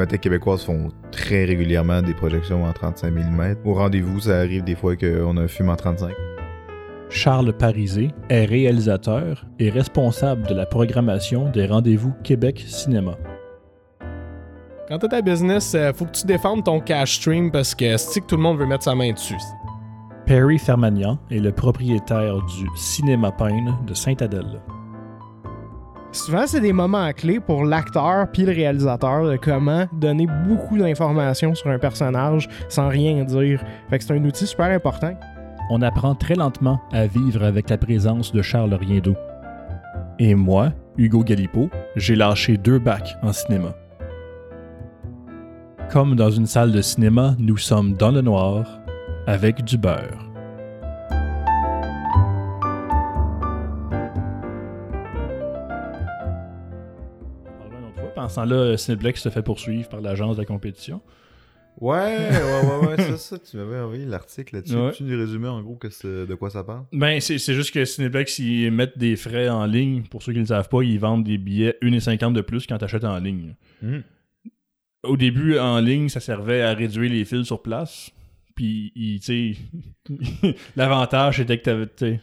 Cinémathèques 0.00 0.22
québécoises 0.22 0.64
font 0.64 0.88
très 1.12 1.44
régulièrement 1.44 2.00
des 2.00 2.14
projections 2.14 2.64
en 2.64 2.72
35 2.72 3.12
mm. 3.12 3.56
Au 3.66 3.74
rendez-vous, 3.74 4.20
ça 4.20 4.38
arrive 4.38 4.64
des 4.64 4.74
fois 4.74 4.96
qu'on 4.96 5.36
a 5.36 5.42
un 5.42 5.46
film 5.46 5.68
en 5.68 5.76
35. 5.76 6.14
Charles 7.10 7.52
Parisé 7.52 8.08
est 8.30 8.46
réalisateur 8.46 9.44
et 9.58 9.68
responsable 9.68 10.46
de 10.46 10.54
la 10.54 10.64
programmation 10.64 11.50
des 11.50 11.66
rendez-vous 11.66 12.14
Québec 12.24 12.64
Cinéma. 12.66 13.18
Quand 14.88 14.96
t'as 15.00 15.08
ta 15.08 15.20
business, 15.20 15.74
euh, 15.74 15.92
faut 15.92 16.06
que 16.06 16.12
tu 16.12 16.24
défendes 16.24 16.64
ton 16.64 16.80
cash 16.80 17.16
stream 17.16 17.50
parce 17.52 17.74
que 17.74 17.98
c'est 17.98 18.22
que 18.22 18.26
tout 18.26 18.36
le 18.36 18.42
monde 18.42 18.56
veut 18.56 18.66
mettre 18.66 18.84
sa 18.84 18.94
main 18.94 19.12
dessus? 19.12 19.36
Perry 20.24 20.58
Fermagnan 20.58 21.18
est 21.30 21.40
le 21.40 21.52
propriétaire 21.52 22.36
du 22.36 22.66
Cinéma 22.74 23.32
Pine 23.32 23.76
de 23.86 23.92
Sainte-Adèle. 23.92 24.62
Souvent, 26.12 26.44
c'est 26.46 26.60
des 26.60 26.72
moments 26.72 27.12
clés 27.12 27.38
pour 27.38 27.64
l'acteur 27.64 28.26
puis 28.32 28.42
le 28.42 28.50
réalisateur 28.50 29.30
de 29.30 29.36
comment 29.36 29.86
donner 29.92 30.26
beaucoup 30.48 30.76
d'informations 30.76 31.54
sur 31.54 31.68
un 31.68 31.78
personnage 31.78 32.48
sans 32.68 32.88
rien 32.88 33.22
dire. 33.24 33.62
Fait 33.88 33.98
que 33.98 34.04
c'est 34.04 34.14
un 34.14 34.24
outil 34.24 34.46
super 34.46 34.66
important. 34.66 35.14
On 35.70 35.82
apprend 35.82 36.16
très 36.16 36.34
lentement 36.34 36.80
à 36.92 37.06
vivre 37.06 37.44
avec 37.44 37.70
la 37.70 37.78
présence 37.78 38.32
de 38.32 38.42
Charles 38.42 38.74
Riendeau. 38.74 39.14
Et 40.18 40.34
moi, 40.34 40.72
Hugo 40.98 41.22
Galipo, 41.22 41.70
j'ai 41.94 42.16
lâché 42.16 42.56
deux 42.56 42.80
bacs 42.80 43.16
en 43.22 43.32
cinéma. 43.32 43.72
Comme 45.92 46.16
dans 46.16 46.30
une 46.30 46.46
salle 46.46 46.72
de 46.72 46.82
cinéma, 46.82 47.36
nous 47.38 47.56
sommes 47.56 47.94
dans 47.94 48.10
le 48.10 48.20
noir 48.20 48.80
avec 49.28 49.62
du 49.62 49.78
beurre. 49.78 50.29
Pensant 58.34 58.44
là, 58.44 58.76
Cineplex 58.76 59.20
se 59.22 59.28
fait 59.28 59.42
poursuivre 59.42 59.88
par 59.88 60.00
l'agence 60.00 60.36
de 60.36 60.42
la 60.42 60.46
compétition. 60.46 61.00
Ouais, 61.80 61.96
ouais, 61.96 62.30
ouais, 62.30 62.86
ouais, 62.88 62.96
ça, 62.96 63.16
ça, 63.16 63.38
tu 63.38 63.56
m'avais 63.56 63.80
envoyé 63.80 64.04
l'article 64.04 64.56
là-dessus. 64.56 64.76
Ouais. 64.76 64.92
Tu 64.92 65.02
nous 65.02 65.18
résumais 65.18 65.48
en 65.48 65.62
gros 65.62 65.76
que 65.76 65.88
c'est- 65.88 66.26
de 66.26 66.34
quoi 66.34 66.50
ça 66.50 66.62
parle? 66.62 66.84
Ben, 66.92 67.20
c'est 67.20 67.38
c'est 67.38 67.54
juste 67.54 67.72
que 67.72 67.84
Cineplex, 67.84 68.38
ils 68.38 68.70
mettent 68.70 68.98
des 68.98 69.16
frais 69.16 69.48
en 69.48 69.64
ligne. 69.66 70.02
Pour 70.02 70.22
ceux 70.22 70.32
qui 70.32 70.38
ne 70.38 70.42
le 70.44 70.48
savent 70.48 70.68
pas, 70.68 70.82
ils 70.82 70.98
vendent 70.98 71.24
des 71.24 71.38
billets 71.38 71.76
1,50$ 71.82 72.32
de 72.34 72.40
plus 72.42 72.66
quand 72.66 72.78
tu 72.78 72.84
achètes 72.84 73.04
en 73.04 73.18
ligne. 73.18 73.54
Hmm. 73.82 74.00
Au 75.04 75.16
début, 75.16 75.58
en 75.58 75.80
ligne, 75.80 76.08
ça 76.08 76.20
servait 76.20 76.62
à 76.62 76.74
réduire 76.74 77.10
les 77.10 77.24
fils 77.24 77.46
sur 77.46 77.62
place. 77.62 78.10
Puis, 78.54 78.92
tu 79.24 79.54
sais, 79.54 79.56
l'avantage, 80.76 81.38
c'était 81.38 81.58
que 81.58 81.64
t'avais, 81.64 81.86
tu 81.86 82.20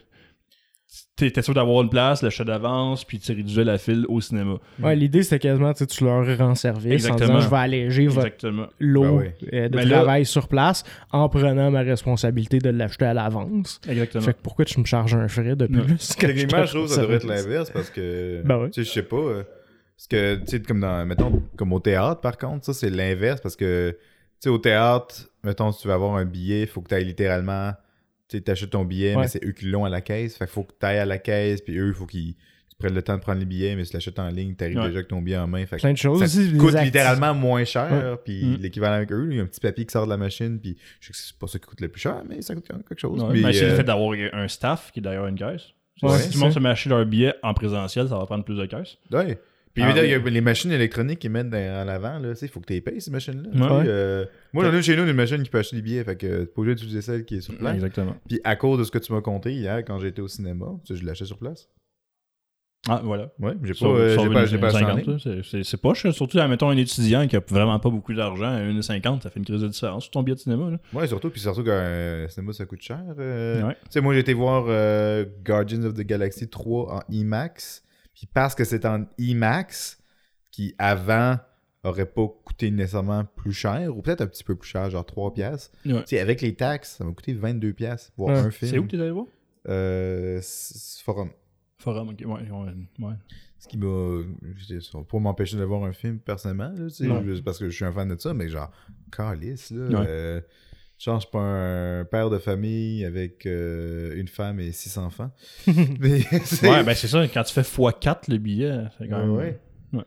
t'étais 1.16 1.42
sûr 1.42 1.54
d'avoir 1.54 1.82
une 1.84 1.90
place, 1.90 2.22
l'achat 2.22 2.44
d'avance, 2.44 3.04
puis 3.04 3.20
tu 3.20 3.32
réduisais 3.34 3.64
la 3.64 3.78
file 3.78 4.06
au 4.08 4.22
cinéma. 4.22 4.56
Ouais, 4.80 4.96
l'idée 4.96 5.24
c'était 5.24 5.40
quasiment 5.40 5.74
tu 5.74 6.04
leur 6.04 6.38
rends 6.38 6.56
service 6.56 6.92
Exactement. 6.94 7.24
en 7.24 7.36
disant 7.38 7.40
je 7.42 7.50
vais 7.50 7.58
alléger 7.58 8.08
votre 8.08 8.48
lot 8.80 9.02
Ben 9.04 9.10
ouais. 9.12 9.36
euh, 9.54 9.70
de 9.70 9.76
Ben 9.78 9.88
là- 9.90 9.96
travail 9.98 10.26
sur 10.26 10.48
place 10.48 10.84
en 11.12 11.28
prenant 11.30 11.72
ma 11.72 11.82
responsabilité 11.82 12.60
de 12.60 12.70
l'acheter 12.70 13.06
à 13.06 13.14
l'avance. 13.14 13.82
Exactement. 13.90 14.24
Fait 14.24 14.34
que 14.34 14.40
pourquoi 14.42 14.66
tu 14.66 14.80
me 14.80 14.86
charges 14.86 15.16
un 15.16 15.28
frais 15.28 15.56
de 15.56 15.66
plus? 15.66 16.10
Techniquement, 16.18 16.66
je 16.66 16.72
trouve 16.74 16.88
que 16.88 16.92
ça 16.94 17.02
devrait 17.02 17.16
être 17.18 17.28
l'inverse 17.28 17.70
parce 17.72 17.90
que. 17.90 18.42
Ben 18.46 18.58
ouais. 18.60 18.70
Tu 18.70 18.84
sais, 18.84 18.90
je 18.90 18.94
sais 18.94 19.04
pas. 19.04 19.18
euh, 19.18 19.44
Parce 19.98 20.08
que, 20.08 20.36
tu 20.36 20.44
sais, 20.48 20.62
comme 20.62 20.80
dans. 20.82 21.06
Mettons, 21.06 21.42
comme 21.58 21.74
au 21.74 21.80
théâtre, 21.80 22.22
par 22.22 22.38
contre, 22.38 22.66
ça, 22.66 22.74
c'est 22.74 22.90
l'inverse 22.92 23.42
parce 23.42 23.56
que, 23.56 23.92
tu 23.92 23.98
sais, 24.42 24.50
au 24.50 24.60
théâtre, 24.60 25.28
mettons, 25.44 25.72
si 25.72 25.82
tu 25.82 25.88
veux 25.88 25.94
avoir 25.96 26.16
un 26.16 26.26
billet, 26.26 26.62
il 26.62 26.68
faut 26.68 26.82
que 26.82 26.90
tu 26.90 26.96
ailles 26.96 27.06
littéralement. 27.06 27.72
Tu 28.30 28.38
sais, 28.38 28.42
t'achètes 28.44 28.72
ton 28.72 28.84
billet, 28.86 29.16
Ouais. 29.16 29.22
mais 29.22 29.28
c'est 29.28 29.44
eux 29.46 29.52
qui 29.54 29.66
l'ont 29.66 29.86
à 29.86 29.90
la 29.90 30.02
caisse. 30.02 30.36
Fait 30.38 30.46
qu'il 30.46 30.54
faut 30.54 30.64
que 30.64 30.74
tu 30.80 30.86
ailles 30.86 31.00
à 31.00 31.06
la 31.06 31.18
caisse, 31.18 31.62
puis 31.62 31.78
eux, 31.78 31.88
il 31.90 31.94
faut 31.94 32.06
qu'ils 32.06 32.34
tu 32.70 32.76
prennes 32.78 32.94
le 32.94 33.02
temps 33.02 33.16
de 33.16 33.22
prendre 33.22 33.40
les 33.40 33.46
billets, 33.46 33.76
mais 33.76 33.86
si 33.86 33.92
tu 33.92 33.96
l'achètes 33.98 34.20
en 34.20 34.28
ligne, 34.30 34.54
t'arrives 34.54 34.78
Ouais. 34.78 34.84
déjà 34.88 34.98
avec 34.98 35.08
ton 35.08 35.22
billet 35.22 35.38
en 35.38 35.48
main. 35.48 35.66
Fait 35.66 35.78
que 35.78 35.82
Plein 35.82 35.94
de 35.94 35.98
choses 35.98 36.24
ça 36.24 36.42
coûte 36.60 36.76
littéralement 36.84 37.34
moins 37.34 37.64
cher, 37.64 38.18
puis 38.24 38.44
Mm. 38.46 38.56
l'équivalent 38.62 38.96
avec 38.98 39.12
eux, 39.12 39.28
il 39.32 39.38
y 39.38 39.40
a 39.40 39.44
un 39.44 39.48
petit 39.48 39.60
papier 39.62 39.86
qui 39.86 39.92
sort 39.94 40.06
de 40.06 40.12
la 40.12 40.18
machine, 40.18 40.60
puis 40.60 40.78
je 41.00 41.08
sais 41.08 41.12
que 41.14 41.18
c'est 41.18 41.38
pas 41.40 41.48
ça 41.48 41.58
qui 41.58 41.66
coûte 41.66 41.82
le 41.82 41.88
plus 41.88 42.02
cher, 42.02 42.22
mais 42.30 42.42
ça 42.44 42.54
coûte 42.54 42.66
quand 42.68 42.76
même 42.76 42.84
quelque 42.84 43.00
chose. 43.00 43.26
Puis, 43.32 43.42
mais 43.44 43.54
c'est 43.54 43.66
le 43.66 43.72
euh, 43.72 43.76
fait 43.78 43.84
d'avoir 43.84 44.16
un 44.34 44.48
staff 44.48 44.92
qui 44.92 45.00
est 45.00 45.02
d'ailleurs 45.02 45.26
une 45.28 45.38
caisse. 45.38 45.64
Ouais, 46.04 46.20
si 46.20 46.28
tout 46.30 46.36
le 46.36 46.40
monde 46.42 46.50
ça. 46.52 46.56
se 46.56 46.60
met 46.60 46.70
à 46.70 46.74
acheter 46.74 46.90
leur 46.90 47.04
billet 47.08 47.34
en 47.42 47.54
présentiel, 47.56 48.08
ça 48.10 48.18
va 48.18 48.26
prendre 48.28 48.44
plus 48.44 48.58
de 48.58 48.66
caisses. 48.68 48.98
Ouais. 49.12 49.40
Puis 49.78 49.84
Ah, 49.86 49.90
évidemment, 49.92 50.08
il 50.08 50.12
y 50.12 50.16
a 50.16 50.18
oui. 50.18 50.32
les 50.32 50.42
machines 50.42 50.72
électroniques 50.72 51.20
qui 51.20 51.30
mettent 51.30 51.52
dans- 51.52 51.84
en 51.86 51.88
avant, 51.88 52.18
là, 52.18 52.34
il 52.42 52.48
faut 52.48 52.60
que 52.60 52.66
tu 52.66 52.74
les 52.74 52.82
payes 52.82 53.00
ces 53.00 53.12
machines-là. 53.12 53.78
Ouais. 53.78 53.84
euh, 53.88 54.26
moi, 54.52 54.66
j'en 54.66 54.74
ai 54.74 54.82
chez 54.82 54.96
nous 54.96 55.04
une 55.06 55.14
machine 55.14 55.44
qui 55.44 55.52
peut 55.52 55.60
acheter 55.60 55.76
des 55.76 55.84
billets, 55.84 56.04
fait 56.04 56.16
que 56.16 56.26
t'es 56.26 56.46
pas 56.48 56.62
obligé 56.62 56.74
d'utiliser 56.74 57.02
celle 57.04 57.26
qui 57.26 57.36
est 57.36 57.42
sur 57.42 57.56
place. 57.56 57.76
Exactement. 57.76 58.16
Puis 58.28 58.42
à 58.44 58.56
cause 58.56 58.80
de 58.80 58.84
ce 58.86 58.90
que 58.90 58.98
tu 58.98 59.14
m'as 59.14 59.22
conté 59.22 59.52
hier 59.54 59.78
quand 59.86 60.00
j'étais 60.00 60.22
au 60.24 60.28
cinéma, 60.28 60.66
tu 60.84 60.96
sais, 60.96 61.00
je 61.00 61.06
l'achète 61.06 61.28
sur 61.28 61.38
place. 61.38 61.70
Ah, 62.90 63.02
voilà. 63.04 63.32
J'ai 63.64 63.70
pas, 63.70 63.74
Sur- 63.76 63.90
euh, 63.90 64.10
j'ai 64.18 64.30
pas, 64.30 64.46
j'ai 64.46 64.58
pas 64.58 64.68
acheté 64.68 64.86
en 64.86 64.88
1,50, 64.96 65.06
ligne. 65.26 65.36
là, 65.44 65.64
c'est- 65.64 65.78
poche, 65.78 66.10
surtout, 66.12 66.40
admettons, 66.40 66.70
un 66.70 66.78
étudiant 66.78 67.28
qui 67.28 67.36
a 67.36 67.42
vraiment 67.48 67.78
pas 67.80 67.90
beaucoup 67.90 68.14
d'argent, 68.14 68.46
à 68.46 68.62
1,50, 68.62 69.24
ça 69.24 69.30
fait 69.30 69.40
une 69.40 69.46
crise 69.46 69.62
de 69.62 69.68
différence 69.68 70.04
sur 70.04 70.12
ton 70.12 70.24
billet 70.24 70.36
de 70.36 70.40
cinéma. 70.40 70.70
Là. 70.72 70.78
Ouais, 70.94 71.06
surtout, 71.08 71.30
puis 71.30 71.42
surtout 71.42 71.64
qu'un 71.66 72.28
cinéma 72.30 72.54
ça 72.54 72.66
coûte 72.66 72.82
cher. 72.82 73.04
euh. 73.20 73.62
Ouais. 73.68 73.74
Tu 73.74 73.88
sais, 73.92 74.02
moi 74.02 74.14
j'ai 74.14 74.22
été 74.22 74.34
voir 74.34 74.66
euh, 74.70 75.26
Guardians 75.44 75.84
of 75.84 75.96
the 75.96 76.02
Galaxy 76.02 76.48
3 76.50 76.96
en 76.96 77.02
IMAX, 77.14 77.84
puis 78.18 78.28
parce 78.34 78.56
que 78.56 78.64
c'est 78.64 78.84
en 78.86 79.06
IMAX, 79.20 80.00
qui 80.50 80.74
avant 80.80 81.38
aurait 81.84 82.08
pas 82.08 82.28
coûté 82.44 82.72
nécessairement 82.72 83.24
plus 83.26 83.54
cher, 83.54 83.96
ou 83.96 84.02
peut-être 84.02 84.22
un 84.22 84.28
petit 84.28 84.44
peu 84.44 84.56
plus 84.56 84.68
cher, 84.68 84.90
genre 84.90 85.06
3 85.06 85.34
piastres. 85.36 85.72
Ouais. 85.86 86.00
Tu 86.02 86.08
sais, 86.08 86.20
avec 86.20 86.42
les 86.42 86.56
taxes, 86.56 86.96
ça 86.98 87.04
m'a 87.06 87.12
coûté 87.12 87.34
22 87.34 87.74
piastres 87.74 88.12
voir 88.18 88.34
Ouais. 88.36 88.40
un 88.42 88.52
film. 88.52 88.72
C'est 88.72 88.80
où 88.80 88.86
que 88.86 88.92
t'es 88.92 89.00
allé 89.00 89.12
voir? 89.12 89.28
Euh, 89.70 90.42
Forum. 91.06 91.30
Forum, 91.78 92.10
ok, 92.10 92.24
ouais, 92.26 92.50
ouais. 93.06 93.14
Ce 93.60 93.68
qui 93.68 93.78
m'a. 93.78 94.24
Pour 95.08 95.22
m'empêcher 95.22 95.58
de 95.58 95.64
voir 95.64 95.84
un 95.84 95.94
film 95.94 96.18
personnellement, 96.20 96.70
là, 96.76 96.90
tu 96.90 97.06
sais, 97.08 97.42
parce 97.44 97.60
que 97.60 97.70
je 97.70 97.76
suis 97.76 97.86
un 97.86 97.92
fan 97.92 98.08
de 98.08 98.20
ça, 98.20 98.34
mais 98.34 98.50
genre, 98.50 98.72
calice, 99.12 99.70
là. 99.72 100.00
Ouais. 100.00 100.06
euh, 100.08 100.42
genre, 101.00 101.16
je 101.20 101.22
suis 101.26 101.32
pas 101.32 101.40
un 101.40 102.06
père 102.06 102.30
de 102.30 102.38
famille 102.40 103.06
avec 103.06 103.46
euh, 103.46 104.16
une 104.16 104.28
femme 104.28 104.60
et 104.60 104.72
six 104.72 104.98
enfants. 104.98 105.32
mais 106.00 106.22
c'est- 106.44 106.70
Ouais, 106.70 106.84
ben 106.84 106.94
c'est 106.96 107.08
ça, 107.08 107.28
quand 107.28 107.44
tu 107.44 107.54
fais 107.54 107.62
x4 107.62 108.30
le 108.30 108.38
billet, 108.38 108.84
c'est 108.98 109.08
quand 109.08 109.20
même. 109.20 109.32
Ouais, 109.32 109.60
ouais. 109.94 110.04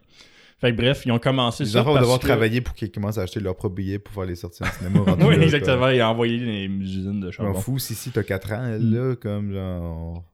Fait 0.60 0.72
que 0.72 0.76
bref, 0.76 1.04
ils 1.06 1.12
ont 1.12 1.18
commencé 1.18 1.64
Les 1.64 1.70
ça. 1.70 1.80
enfants 1.80 1.94
vont 1.94 2.00
devoir 2.00 2.18
que- 2.18 2.26
travailler 2.26 2.60
pour 2.60 2.74
qu'ils 2.74 2.90
commencent 2.92 3.16
à 3.16 3.22
acheter 3.22 3.40
leurs 3.40 3.56
propres 3.56 3.76
billets 3.76 3.98
pour 3.98 4.12
faire 4.12 4.26
les 4.26 4.34
sorties 4.36 4.62
en 4.62 4.66
cinéma. 4.66 5.00
Oui, 5.26 5.36
là, 5.36 5.42
exactement, 5.44 5.88
et 5.88 6.02
envoyer 6.02 6.36
les 6.38 6.66
usines 6.66 7.18
de 7.20 7.26
quoi. 7.26 7.30
Je 7.30 7.36
charbon. 7.36 7.52
m'en 7.54 7.60
fous 7.60 7.78
si 7.78 7.94
si 7.94 8.10
t'as 8.10 8.22
4 8.22 8.52
ans, 8.52 8.78
Mm. 8.78 8.94
là, 8.94 9.16
comme 9.16 9.52
genre. 9.54 10.24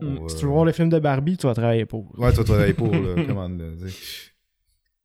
on 0.00 0.04
Mm. 0.04 0.18
va- 0.22 0.28
Si 0.28 0.36
tu 0.36 0.44
veux 0.44 0.50
voir 0.52 0.64
le 0.64 0.72
film 0.72 0.88
de 0.88 0.98
Barbie, 1.00 1.36
tu 1.36 1.46
vas 1.48 1.54
travailler 1.54 1.84
pour. 1.84 2.16
Ouais, 2.16 2.30
tu 2.30 2.36
vas 2.38 2.44
travailler 2.44 2.74
pour, 2.74 2.92
là. 2.94 3.14
Commande, 3.26 3.58
là. 3.60 3.66
tu 3.82 3.90
sais. 3.90 3.96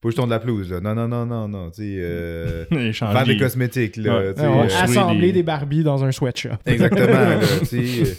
Pas 0.01 0.09
juste 0.09 0.17
ton 0.17 0.25
de 0.25 0.31
la 0.31 0.39
pelouse, 0.39 0.71
là. 0.71 0.79
Non, 0.79 0.93
non, 0.93 1.07
non, 1.07 1.25
non, 1.25 1.47
non. 1.47 1.71
Tu 1.71 1.81
sais, 1.81 1.95
euh, 1.99 2.65
vendre 3.01 3.25
des 3.25 3.37
cosmétiques, 3.37 3.97
là. 3.97 4.17
Ouais. 4.19 4.27
ouais, 4.29 4.43
euh, 4.45 4.67
assembler 4.81 5.27
des- 5.27 5.33
des 5.33 5.43
Barbies 5.43 5.83
dans 5.83 6.03
un 6.03 6.11
sweatshop. 6.11 6.49
Exactement, 6.65 7.07
là, 7.07 7.39
tu 7.61 7.65
sais. 7.65 8.01
euh, 8.03 8.13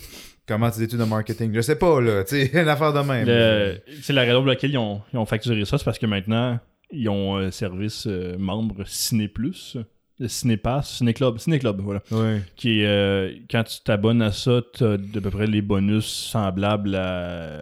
Comment 0.47 0.71
tes 0.71 0.83
études 0.83 1.01
en 1.03 1.07
marketing? 1.07 1.53
Je 1.55 1.61
sais 1.61 1.77
pas, 1.77 2.01
là, 2.01 2.25
tu 2.25 2.35
sais, 2.47 2.51
une 2.63 2.69
affaire 2.69 2.93
de 2.93 3.01
même. 3.01 3.27
Le- 3.27 3.81
C'est 4.03 4.13
la 4.15 4.23
raison 4.23 4.39
pour 4.39 4.47
laquelle 4.49 4.71
ils 4.71 4.79
ont, 4.79 5.03
ils 5.13 5.19
ont 5.19 5.27
facturé 5.27 5.65
ça, 5.67 5.77
c'est 5.79 5.85
parce 5.85 5.99
que 5.99 6.07
maintenant, 6.07 6.59
ils 6.91 7.09
ont 7.11 7.37
un 7.37 7.51
service 7.51 8.07
euh, 8.07 8.37
membre 8.39 8.83
Ciné 8.87 9.29
Plus, 9.29 9.77
le 10.21 10.29
Cinépass, 10.29 10.97
Ciné-Club, 10.99 11.39
Ciné-Club, 11.39 11.81
voilà. 11.81 12.03
Ouais. 12.11 12.43
Qui 12.57 12.81
est, 12.81 12.87
euh, 12.87 13.33
quand 13.51 13.63
tu 13.65 13.81
t'abonnes 13.85 14.21
à 14.23 14.33
ça, 14.33 14.61
t'as 14.73 14.97
de 14.97 15.21
peu 15.21 15.31
près 15.31 15.47
les 15.47 15.63
bonus 15.63 16.07
semblables 16.07 16.95
à 16.97 17.61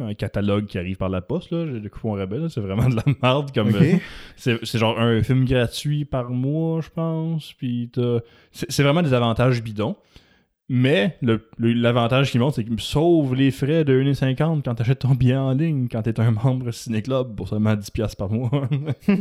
un 0.00 0.14
catalogue 0.14 0.66
qui 0.66 0.78
arrive 0.78 0.96
par 0.96 1.08
la 1.08 1.20
poste, 1.20 1.50
là, 1.50 1.66
coupons 1.90 2.12
rabais, 2.12 2.38
c'est 2.48 2.60
vraiment 2.60 2.88
de 2.88 2.96
la 2.96 3.04
merde, 3.22 3.50
comme... 3.52 3.68
Ok. 3.68 3.82
euh, 4.46 4.58
c'est 4.62 4.78
genre 4.78 4.98
un 5.00 5.22
film 5.22 5.44
gratuit 5.44 6.04
par 6.04 6.30
mois, 6.30 6.80
je 6.80 6.90
pense. 6.90 7.52
Puis 7.54 7.90
c'est 8.52 8.82
vraiment 8.82 9.02
des 9.02 9.12
avantages 9.12 9.62
bidons. 9.62 9.96
Mais 10.70 11.18
le- 11.20 11.46
le- 11.58 11.74
l'avantage 11.74 12.30
qui 12.30 12.38
monte, 12.38 12.54
c'est 12.54 12.64
qu'il 12.64 12.72
me 12.72 12.78
sauve 12.78 13.34
les 13.34 13.50
frais 13.50 13.84
de 13.84 13.92
1,50$ 14.02 14.62
quand 14.64 14.74
t'achètes 14.74 15.00
ton 15.00 15.14
billet 15.14 15.36
en 15.36 15.52
ligne, 15.52 15.88
quand 15.90 16.00
t'es 16.00 16.18
un 16.18 16.30
membre 16.30 16.70
Ciné-Club 16.70 17.34
pour 17.36 17.48
seulement 17.48 17.74
10$ 17.76 18.16
par 18.16 18.30
mois. 18.30 18.50
Ouais. 19.08 19.20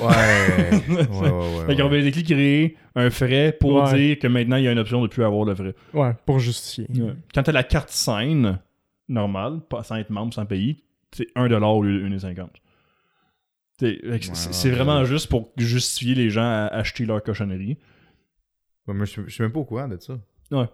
ouais, 0.00 1.08
ouais, 1.08 1.30
ouais. 1.66 1.66
Fait 1.74 1.82
ouais. 1.82 1.88
basically 1.90 2.22
créé 2.22 2.76
un 2.94 3.10
frais 3.10 3.56
pour 3.58 3.74
Ouais. 3.82 3.92
dire 3.94 4.18
que 4.20 4.28
maintenant 4.28 4.56
il 4.56 4.64
y 4.64 4.68
a 4.68 4.72
une 4.72 4.78
option 4.78 5.02
de 5.02 5.08
plus 5.08 5.24
avoir 5.24 5.44
de 5.46 5.54
frais. 5.54 5.74
Ouais, 5.94 6.14
pour 6.24 6.38
justifier. 6.38 6.86
Quand 7.34 7.42
t'as 7.42 7.52
la 7.52 7.64
carte 7.64 7.90
scène 7.90 8.60
normale, 9.08 9.60
pas 9.68 9.82
sans 9.82 9.96
être 9.96 10.10
membre, 10.10 10.32
sans 10.32 10.46
payer, 10.46 10.76
c'est 11.12 11.26
1$ 11.34 11.76
au 11.76 11.82
lieu 11.82 12.00
de 12.02 12.08
1,50$. 12.16 12.46
T'sais, 13.78 13.98
fait 14.02 14.18
que 14.20 14.24
c'est- 14.26 14.30
Ouais, 14.48 14.52
c'est 14.52 14.68
ouais, 14.70 14.74
vraiment 14.76 15.00
ouais. 15.00 15.06
juste 15.06 15.28
pour 15.28 15.50
justifier 15.56 16.14
les 16.14 16.30
gens 16.30 16.42
à 16.42 16.66
acheter 16.72 17.04
leur 17.04 17.22
cochonnerie. 17.22 17.78
Ouais, 18.86 18.94
je 19.06 19.22
je 19.26 19.30
suis 19.34 19.42
même 19.42 19.52
pas 19.52 19.60
au 19.60 19.64
courant 19.64 19.88
de 19.88 19.98
ça. 20.00 20.18
Ouais. 20.50 20.66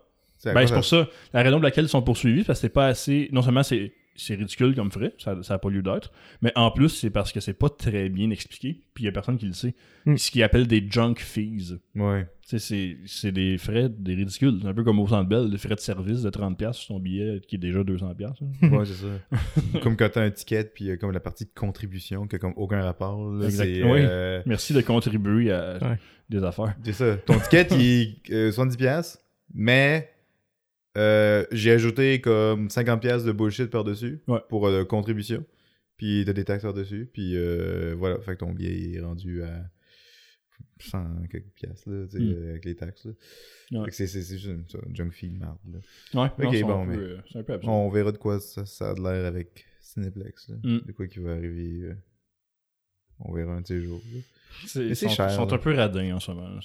Ben, 0.45 0.67
c'est 0.67 0.75
pour 0.75 0.85
ça. 0.85 1.09
La 1.33 1.43
raison 1.43 1.57
pour 1.57 1.65
laquelle 1.65 1.87
ils 1.87 1.89
sont 1.89 2.03
poursuivis, 2.03 2.45
parce 2.45 2.59
que 2.59 2.63
c'est 2.67 2.73
pas 2.73 2.87
assez. 2.87 3.29
Non 3.33 3.41
seulement 3.43 3.63
c'est 3.63 3.93
c'est 4.17 4.37
ridicule 4.37 4.77
comme 4.77 4.93
frais, 4.93 5.13
ça 5.19 5.35
n'a 5.51 5.59
pas 5.59 5.69
lieu 5.71 5.83
d'être. 5.83 6.13
Mais 6.41 6.53
en 6.55 6.71
plus, 6.71 6.89
c'est 6.91 7.11
parce 7.11 7.33
que 7.33 7.41
c'est 7.41 7.53
pas 7.59 7.69
très 7.69 8.09
bien 8.09 8.31
expliqué, 8.31 8.81
puis 8.95 9.03
il 9.03 9.07
y 9.07 9.09
a 9.09 9.13
personne 9.13 9.37
qui 9.39 9.47
le 9.47 9.55
sait. 9.55 9.75
Mm. 10.07 10.17
Ce 10.17 10.31
qu'ils 10.31 10.45
appellent 10.45 10.69
des 10.69 10.87
junk 10.89 11.15
fees. 11.19 11.75
Ouais. 11.97 12.25
C'est- 12.43 12.99
c'est 13.07 13.33
des 13.33 13.59
frais, 13.59 13.89
des 13.89 14.15
ridicules. 14.15 14.59
C'est 14.63 14.69
un 14.69 14.75
peu 14.75 14.85
comme 14.85 15.01
au 15.01 15.09
Centre 15.09 15.29
Bell, 15.29 15.51
des 15.51 15.59
frais 15.59 15.75
de 15.75 15.81
service 15.81 16.23
de 16.23 16.31
30$ 16.31 16.77
sur 16.77 16.95
ton 16.95 17.01
billet 17.01 17.41
qui 17.49 17.57
est 17.57 17.59
déjà 17.59 17.83
200$. 17.83 18.37
hein. 18.63 18.69
Ouais, 18.71 18.85
c'est 18.85 18.93
ça. 18.93 19.81
comme 19.83 19.97
quand 19.97 20.09
t'as 20.13 20.23
un 20.23 20.31
ticket, 20.31 20.63
puis 20.73 20.91
euh, 20.91 20.97
comme 20.97 21.11
la 21.11 21.19
partie 21.21 21.49
contribution, 21.49 22.29
qui 22.29 22.37
a 22.37 22.39
comme 22.39 22.55
aucun 22.57 22.83
rapport. 22.83 23.19
là, 23.33 23.47
Exact. 23.47 23.65
c'est, 23.65 23.83
Oui. 23.83 23.99
euh, 24.01 24.43
Merci 24.47 24.75
de 24.75 24.81
contribuer 24.83 25.51
à 25.51 25.79
Ouais. 25.83 25.99
des 26.31 26.45
affaires. 26.45 26.77
C'est 26.85 26.93
ça. 26.93 27.17
Ton 27.17 27.41
ticket, 27.41 27.67
il 27.73 27.81
est 27.81 28.31
euh, 28.33 28.53
70$, 28.53 29.19
mais 29.53 30.11
euh, 30.97 31.45
j'ai 31.51 31.73
ajouté 31.73 32.21
comme 32.21 32.69
50$ 32.69 33.25
de 33.25 33.33
bullshit 33.33 33.67
par-dessus 33.71 34.21
Ouais. 34.29 34.41
pour 34.49 34.67
euh, 34.69 34.85
contribution. 34.85 35.45
Puis 35.97 36.23
t'as 36.27 36.33
des 36.33 36.45
taxes 36.45 36.63
par-dessus. 36.63 37.11
Puis 37.13 37.37
euh, 37.37 37.95
voilà, 37.99 38.21
fait 38.21 38.33
que 38.35 38.39
ton 38.41 38.53
billet 38.53 38.95
est 38.95 39.01
rendu 39.01 39.43
à 39.43 39.69
100 40.81 41.27
quelques 41.31 41.51
piastres, 41.55 41.89
là, 41.89 42.05
tu 42.07 42.19
sais, 42.19 42.23
Mm. 42.23 42.33
euh, 42.33 42.51
avec 42.51 42.65
les 42.65 42.75
taxes. 42.77 43.07
Là. 43.07 43.13
Ouais. 43.73 43.85
Fait 43.87 43.91
que 43.91 43.97
c'est, 43.97 44.07
c'est, 44.07 44.23
c'est 44.23 44.39
juste 44.39 44.71
ça, 44.71 44.79
junk 44.93 45.11
fee 45.13 45.31
de 45.31 45.39
merde. 45.39 45.57
Là. 45.73 45.79
Ouais, 46.23 46.31
Ok, 46.47 46.55
c'est 46.55 46.63
un 46.63 46.67
bon, 46.67 46.87
peu, 46.87 46.93
mais- 47.17 47.23
c'est 47.33 47.39
un 47.39 47.59
peu. 47.59 47.59
On 47.69 47.89
verra 47.91 48.13
de 48.13 48.19
quoi 48.19 48.41
ça, 48.41 48.67
ça 48.67 48.91
a 48.91 48.95
de 48.95 49.01
l'air 49.03 49.25
avec 49.25 49.67
Cineplex. 49.81 50.49
Là. 50.49 50.57
Mm. 50.63 50.81
De 50.87 50.93
quoi 50.93 51.07
qui 51.07 51.21
va 51.21 51.33
arriver. 51.33 51.93
On 53.21 53.33
verra 53.33 53.55
un 53.55 53.61
de 53.61 53.67
ces 53.67 53.81
jours. 53.81 54.01
C'est- 54.67 54.87
Ils 54.87 54.97
sont, 54.97 55.09
cher, 55.09 55.29
ils 55.31 55.35
sont 55.35 55.53
un 55.53 55.59
peu 55.59 55.73
radins 55.75 56.17
en 56.17 56.21
ce 56.21 56.33
moment. 56.33 56.59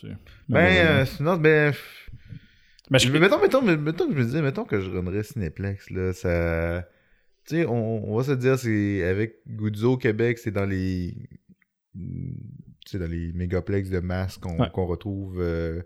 Ben, 0.49 0.87
euh, 0.87 1.05
non, 1.19 1.37
ben. 1.37 1.73
Ben, 2.91 2.97
je- 2.97 3.11
Mais 3.11 3.19
mettons, 3.19 3.39
mettons, 3.41 3.61
mais- 3.61 3.77
mettons 3.77 4.07
que 4.07 4.13
je 4.13 4.17
me 4.19 4.23
disais, 4.25 4.41
mettons 4.41 4.65
que 4.65 4.79
je 4.81 4.89
runnerais 4.89 5.23
Cineplex, 5.23 5.89
là, 5.91 6.13
ça... 6.13 6.87
Tu 7.47 7.55
sais, 7.57 7.65
on, 7.65 8.11
on 8.11 8.17
va 8.17 8.23
se 8.23 8.31
dire, 8.33 8.57
c'est 8.59 9.03
avec 9.03 9.37
Guzzo 9.47 9.97
Québec, 9.97 10.37
c'est 10.37 10.51
dans 10.51 10.65
les... 10.65 11.15
Sais, 12.85 12.97
dans 12.97 13.07
les 13.07 13.31
mégaplex 13.33 13.89
de 13.89 13.99
masse 13.99 14.37
qu'on 14.39 14.57
Ouais. 14.57 14.69
retrouve, 14.73 15.39
euh, 15.41 15.81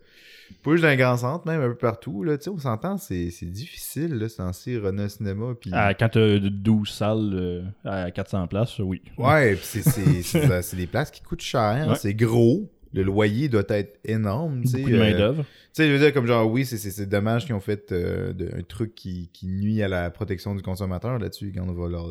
juste 0.66 0.84
dans 0.84 0.90
les 0.90 0.96
grands 0.96 1.18
centres, 1.18 1.46
même 1.46 1.60
un 1.62 1.70
peu 1.70 1.76
partout, 1.76 2.24
là, 2.24 2.38
tu 2.38 2.46
sais, 2.46 2.50
on 2.50 2.58
s'entend, 2.60 2.98
c'est 2.98 3.30
c'est 3.30 3.48
difficile, 3.50 4.14
là, 4.16 4.30
censé 4.30 4.78
runner 4.78 5.04
un 5.04 5.10
cinéma, 5.10 5.54
puis... 5.60 5.70
à- 5.74 5.94
quand 5.94 6.08
t'as 6.10 6.40
12 6.40 6.90
salles 6.90 7.32
euh, 7.34 7.62
à 7.84 8.10
400 8.12 8.48
places, 8.48 8.80
oui. 8.80 9.02
Ouais, 9.18 9.58
c'est- 9.62 9.82
c'est 9.82 10.22
c'est- 10.22 10.62
c'est 10.62 10.78
des 10.78 10.88
places 10.88 11.12
qui 11.12 11.22
coûtent 11.22 11.42
cher, 11.42 11.88
Ouais. 11.90 11.96
c'est 11.96 12.14
gros, 12.14 12.72
le 12.94 13.04
loyer 13.04 13.50
doit 13.50 13.64
être 13.70 14.00
énorme, 14.06 14.62
tu 14.64 14.70
sais. 14.70 14.78
Beaucoup 14.78 14.90
de 14.92 14.96
euh, 14.96 15.00
main-d'œuvre. 15.00 15.44
Tu 15.44 15.50
sais, 15.74 15.88
je 15.88 15.94
veux 15.94 16.00
dire, 16.00 16.14
comme 16.14 16.28
genre, 16.28 16.50
oui, 16.50 16.66
c'est- 16.66 17.06
dommage 17.08 17.46
qu'ils 17.46 17.56
ont 17.56 17.60
fait 17.60 17.92
euh, 17.92 18.34
de- 18.34 18.50
un 18.56 18.62
truc 18.64 18.94
qui, 18.96 19.30
qui 19.34 19.48
nuit 19.48 19.82
à 19.82 19.88
la 19.88 20.10
protection 20.12 20.54
du 20.56 20.62
consommateur 20.62 21.18
là-dessus, 21.20 21.52
quand 21.56 21.68
on 21.68 21.74
va 21.74 21.90
leur 21.90 22.08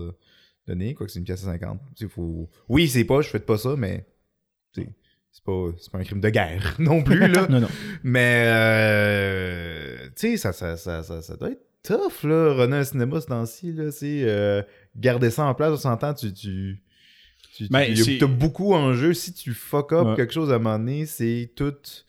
donner, 0.67 0.95
quoi 0.95 1.07
que 1.07 1.13
c'est 1.13 1.19
une 1.21 1.25
pièce 1.25 1.43
à 1.47 1.53
50. 1.53 1.81
Tu 1.97 2.05
sais, 2.05 2.11
faut... 2.11 2.49
Oui, 2.69 2.89
c'est 2.89 3.05
pas, 3.05 3.21
je 3.21 3.29
fais 3.29 3.39
pas 3.41 3.59
ça, 3.59 3.75
mais 3.77 4.05
c'est 4.75 5.45
pas, 5.45 5.71
pas 5.93 5.99
un 5.99 6.05
crime 6.05 6.21
de 6.21 6.29
guerre 6.31 6.75
non 6.79 7.03
plus, 7.03 7.19
là. 7.29 7.47
Non, 7.49 7.61
non. 7.61 7.69
mais, 8.03 8.45
euh, 8.47 9.97
tu 10.17 10.33
sais, 10.33 10.37
ça, 10.37 10.53
ça, 10.53 10.77
ça, 10.77 11.03
ça, 11.03 11.23
ça 11.23 11.37
doit 11.37 11.51
être 11.51 11.63
tough, 11.83 12.25
là, 12.25 12.53
runner 12.55 12.77
un 12.77 12.85
cinéma 12.85 13.21
ce 13.21 13.27
temps-ci, 13.27 13.73
là, 13.73 13.91
c'est 13.91 14.23
euh, 14.25 14.63
garder 14.97 15.31
ça 15.31 15.45
en 15.47 15.55
place, 15.55 15.73
on 15.73 15.77
s'entend, 15.77 16.15
tu... 16.15 16.33
tu 16.33 16.83
tu, 17.57 17.65
tu- 17.67 17.73
Ben, 17.73 17.81
y 17.85 17.93
a- 17.93 17.97
c'est- 18.05 18.19
t'as 18.19 18.27
beaucoup 18.27 18.73
en 18.75 18.93
jeu. 18.95 19.13
Si 19.15 19.33
tu 19.33 19.53
fuck 19.53 19.93
up 19.93 20.07
Ouais. 20.09 20.15
quelque 20.17 20.33
chose 20.33 20.51
à 20.53 20.57
un 20.57 20.59
moment 20.59 20.79
donné, 20.79 21.07
c'est 21.07 21.53
toute 21.57 22.07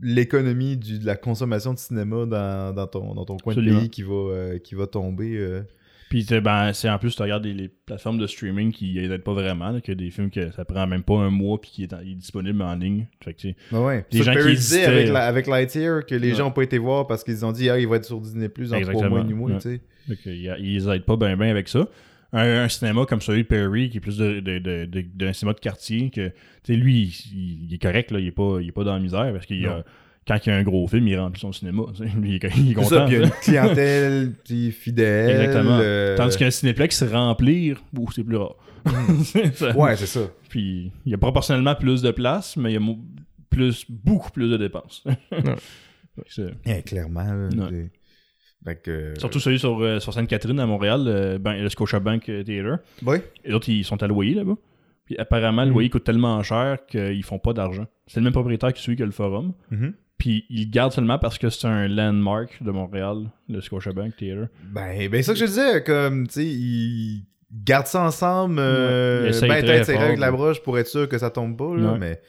l'économie 0.00 0.76
de 0.76 1.04
la 1.04 1.16
consommation 1.16 1.74
de 1.74 1.78
cinéma 1.78 2.24
dans, 2.26 2.74
dans 2.74 2.86
ton, 2.86 3.14
dans 3.14 3.24
ton 3.24 3.36
coin 3.36 3.52
Absolument. 3.52 3.76
de 3.76 3.80
pays 3.80 3.90
qui 3.90 4.02
va, 4.02 4.14
euh, 4.14 4.58
qui 4.58 4.74
va 4.74 4.86
tomber. 4.86 5.36
euh. 5.36 5.62
Puis 6.08 6.24
ben, 6.42 6.72
c'est 6.72 6.88
en 6.88 6.98
plus, 6.98 7.14
tu 7.14 7.20
regardes 7.20 7.44
les, 7.44 7.52
les 7.52 7.68
plateformes 7.68 8.16
de 8.16 8.26
streaming 8.26 8.72
qui 8.72 8.98
aident 8.98 9.18
pas 9.22 9.34
vraiment, 9.34 9.70
là, 9.70 9.80
que 9.82 9.92
des 9.92 10.10
films 10.10 10.30
que 10.30 10.50
ça 10.52 10.64
prend 10.64 10.86
même 10.86 11.02
pas 11.02 11.16
un 11.18 11.28
mois 11.30 11.60
puis 11.60 11.70
qui 11.70 11.82
est, 11.82 11.92
en- 11.92 12.00
est 12.00 12.14
disponible 12.14 12.62
en 12.62 12.74
ligne. 12.76 13.08
Fait 13.22 13.34
que, 13.34 13.40
tu 13.40 13.54
Ben 13.70 13.80
ouais. 13.84 14.06
Les 14.12 14.22
gens 14.22 14.32
qui 14.32 14.38
avec, 14.84 15.08
la, 15.10 15.26
avec 15.26 15.46
Lightyear 15.46 16.06
que 16.06 16.14
les 16.14 16.30
Ouais. 16.30 16.34
gens 16.36 16.44
n'ont 16.44 16.50
pas 16.52 16.62
été 16.62 16.78
voir 16.78 17.06
parce 17.06 17.24
qu'ils 17.24 17.44
ont 17.44 17.52
dit 17.52 17.68
ah, 17.68 17.78
il 17.78 17.86
va 17.86 17.96
être 17.96 18.06
sur 18.06 18.20
Disney 18.22 18.48
Plus 18.48 18.70
dans 18.70 18.80
trois 18.80 19.08
mois 19.08 19.20
et 19.20 19.24
demi, 19.24 19.34
Ouais. 19.52 19.58
tu 19.58 19.80
ils 20.30 20.88
aident 20.88 21.04
pas 21.04 21.16
bien 21.16 21.36
bien 21.36 21.50
avec 21.50 21.68
ça. 21.68 21.86
Un, 22.32 22.64
un 22.64 22.68
cinéma 22.68 23.06
comme 23.06 23.20
celui 23.22 23.42
de 23.44 23.48
Perry, 23.48 23.88
qui 23.88 23.96
est 23.96 24.00
plus 24.00 24.18
de, 24.18 24.40
de, 24.40 24.58
de- 24.58 24.84
de- 24.84 25.00
d'un 25.14 25.32
cinéma 25.32 25.54
de 25.54 25.60
quartier, 25.60 26.10
que 26.10 26.28
tu 26.28 26.34
sais, 26.64 26.74
lui, 26.74 27.04
il, 27.32 27.64
il 27.68 27.74
est 27.74 27.78
correct, 27.82 28.10
là, 28.10 28.18
il, 28.18 28.26
est 28.26 28.32
pas, 28.32 28.58
il 28.60 28.68
est 28.68 28.72
pas 28.72 28.84
dans 28.84 28.92
la 28.94 29.00
misère 29.00 29.32
parce 29.32 29.46
qu'il 29.46 29.64
a- 29.66 29.82
quand 30.26 30.36
il 30.44 30.50
y 30.50 30.52
a 30.52 30.56
un 30.56 30.62
gros 30.62 30.86
film, 30.86 31.08
il 31.08 31.18
remplit 31.18 31.40
son 31.40 31.52
cinéma. 31.52 31.84
il 32.22 32.34
est, 32.34 32.56
il 32.58 32.72
est 32.78 32.82
ça, 32.84 33.06
content. 33.06 33.06
puis 33.06 33.14
il 33.16 33.20
y 33.20 33.22
a 33.22 33.24
une 33.24 33.30
clientèle 33.42 34.72
fidèle. 34.72 35.30
Exactement. 35.40 35.78
euh. 35.80 36.16
Tandis 36.18 36.36
qu'un 36.36 36.50
cinéplex 36.50 37.02
remplir, 37.04 37.82
c'est 38.14 38.24
plus 38.24 38.36
rare. 38.36 38.56
Ça- 39.54 39.74
Ouais, 39.76 39.96
c'est 39.96 40.06
ça. 40.06 40.20
Puis 40.50 40.92
il 41.06 41.10
y 41.12 41.14
a 41.14 41.18
proportionnellement 41.18 41.74
plus 41.76 42.02
de 42.02 42.10
place, 42.10 42.56
mais 42.58 42.72
il 42.72 42.74
y 42.74 42.84
a 42.90 42.94
plus, 43.48 43.86
beaucoup 43.88 44.30
plus 44.30 44.50
de 44.50 44.56
dépenses. 44.58 45.02
Eh, 46.66 46.82
clairement. 46.82 47.22
là, 47.22 47.48
Ouais. 47.70 47.90
Que, 48.84 49.14
Surtout 49.18 49.40
celui 49.40 49.58
sur, 49.58 49.80
euh, 49.82 49.98
sur 50.00 50.12
Sainte-Catherine 50.12 50.60
à 50.60 50.66
Montréal, 50.66 51.04
euh, 51.06 51.38
ben, 51.38 51.54
le 51.54 51.68
Scotiabank 51.68 52.28
euh, 52.28 52.42
Theater. 52.42 52.78
Ouais. 53.04 53.22
Et 53.44 53.50
l'autre, 53.50 53.68
ils 53.68 53.84
sont 53.84 54.02
à 54.02 54.06
loyer 54.06 54.34
là-bas. 54.34 54.56
Puis 55.06 55.16
apparemment, 55.16 55.64
le 55.64 55.70
Mm. 55.70 55.72
loyer 55.74 55.90
coûte 55.90 56.04
tellement 56.04 56.42
cher 56.42 56.78
qu'ils 56.86 57.24
font 57.24 57.38
pas 57.38 57.52
d'argent. 57.54 57.86
C'est 58.06 58.20
le 58.20 58.24
même 58.24 58.32
propriétaire 58.32 58.72
qui 58.72 58.82
suit 58.82 58.96
que 58.96 59.04
le 59.04 59.10
forum. 59.10 59.52
Mhm. 59.70 59.94
Puis 60.18 60.44
ils 60.50 60.64
le 60.66 60.70
gardent 60.70 60.92
seulement 60.92 61.18
parce 61.18 61.38
que 61.38 61.48
c'est 61.48 61.66
un 61.66 61.86
landmark 61.88 62.62
de 62.62 62.70
Montréal, 62.72 63.30
le 63.48 63.60
Scotiabank 63.60 64.16
Theater. 64.16 64.48
Ben, 64.64 65.08
ben 65.08 65.22
ça 65.22 65.32
que 65.32 65.38
je 65.38 65.44
disais, 65.46 65.82
comme, 65.84 66.26
tu 66.26 66.32
sais, 66.34 66.44
ils 66.44 67.24
gardent 67.64 67.86
ça 67.86 68.02
ensemble, 68.02 68.56
euh, 68.58 69.30
Ouais, 69.32 69.48
ben 69.48 69.64
tête 69.64 69.84
serrée 69.84 70.04
avec 70.04 70.18
la 70.18 70.30
broche 70.32 70.60
pour 70.60 70.76
être 70.78 70.88
sûr 70.88 71.08
que 71.08 71.16
ça 71.18 71.30
tombe 71.30 71.56
pas, 71.56 71.74
là, 71.76 71.92
Ouais. 71.92 71.98
mais, 71.98 72.20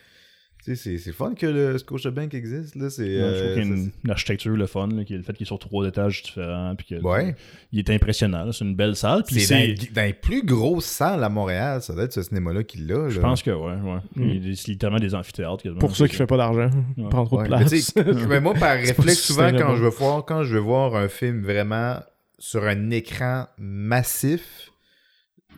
c'est- 0.76 0.98
c'est 0.98 1.12
fun 1.14 1.34
que 1.36 1.46
le 1.46 1.78
Scotiabank 1.78 2.34
existe, 2.34 2.76
là, 2.76 2.90
c'est... 2.90 3.04
Ouais, 3.04 3.10
je 3.10 3.20
euh, 3.22 3.40
trouve 3.40 3.54
qu'il 3.54 3.58
y 3.58 3.72
a 3.72 3.76
une, 3.76 3.92
une 4.04 4.12
architecture 4.12 4.56
le 4.56 4.66
fun, 4.68 4.88
là, 4.88 5.04
qui 5.04 5.14
est 5.14 5.18
le 5.18 5.24
fait 5.24 5.34
qu'il 5.34 5.44
est 5.44 5.48
sur 5.48 5.58
trois 5.60 5.88
étages 5.88 6.22
différents. 6.24 6.76
Puis 6.76 6.88
que, 6.88 7.02
Ouais. 7.02 7.36
Il 7.72 7.80
est 7.80 7.90
impressionnant. 7.90 8.52
C'est 8.52 8.66
une 8.66 8.76
belle 8.76 8.96
salle. 8.96 9.24
C'est 9.28 9.36
dans, 9.40 9.46
c'est. 9.46 10.02
les- 10.06 10.14
plus 10.14 10.44
grosses 10.44 10.86
salles 10.86 11.24
à 11.24 11.30
Montréal, 11.30 11.82
ça 11.82 11.94
doit 11.94 12.04
être 12.04 12.14
ce 12.14 12.24
cinéma-là 12.24 12.64
qui 12.64 12.80
l'a, 12.80 12.98
là. 13.04 13.10
Je 13.10 13.20
pense 13.20 13.42
que 13.44 13.52
ouais, 13.52 13.74
ouais. 13.76 14.00
Mm. 14.16 14.24
Il 14.30 14.48
y 14.50 14.52
a- 14.52 14.56
C'est 14.56 14.68
littéralement 14.72 15.00
des 15.00 15.16
amphithéâtres. 15.16 15.64
quasiment. 15.64 15.80
Pour 15.80 15.96
ça 15.96 16.08
qu'il 16.08 16.18
fait 16.18 16.28
pas 16.28 16.38
d'argent. 16.38 16.70
Il 16.98 17.04
Ouais. 17.04 17.10
prend 17.10 17.26
trop 17.26 17.38
Ouais, 17.40 17.48
de 17.48 17.56
mais 17.56 17.66
place. 17.66 17.70
sais, 17.86 18.04
mais 18.28 18.40
moi, 18.42 18.54
par 18.54 18.76
réflexe, 18.78 19.20
souvent, 19.22 19.52
quand 19.52 19.76
je, 19.76 19.84
veux 19.84 19.90
voir, 19.90 20.26
quand 20.26 20.44
je 20.44 20.54
veux 20.56 20.60
voir 20.60 20.96
un 20.96 21.08
film 21.08 21.42
vraiment 21.42 21.96
sur 22.38 22.64
un 22.66 22.90
écran 22.92 23.46
massif, 23.58 24.69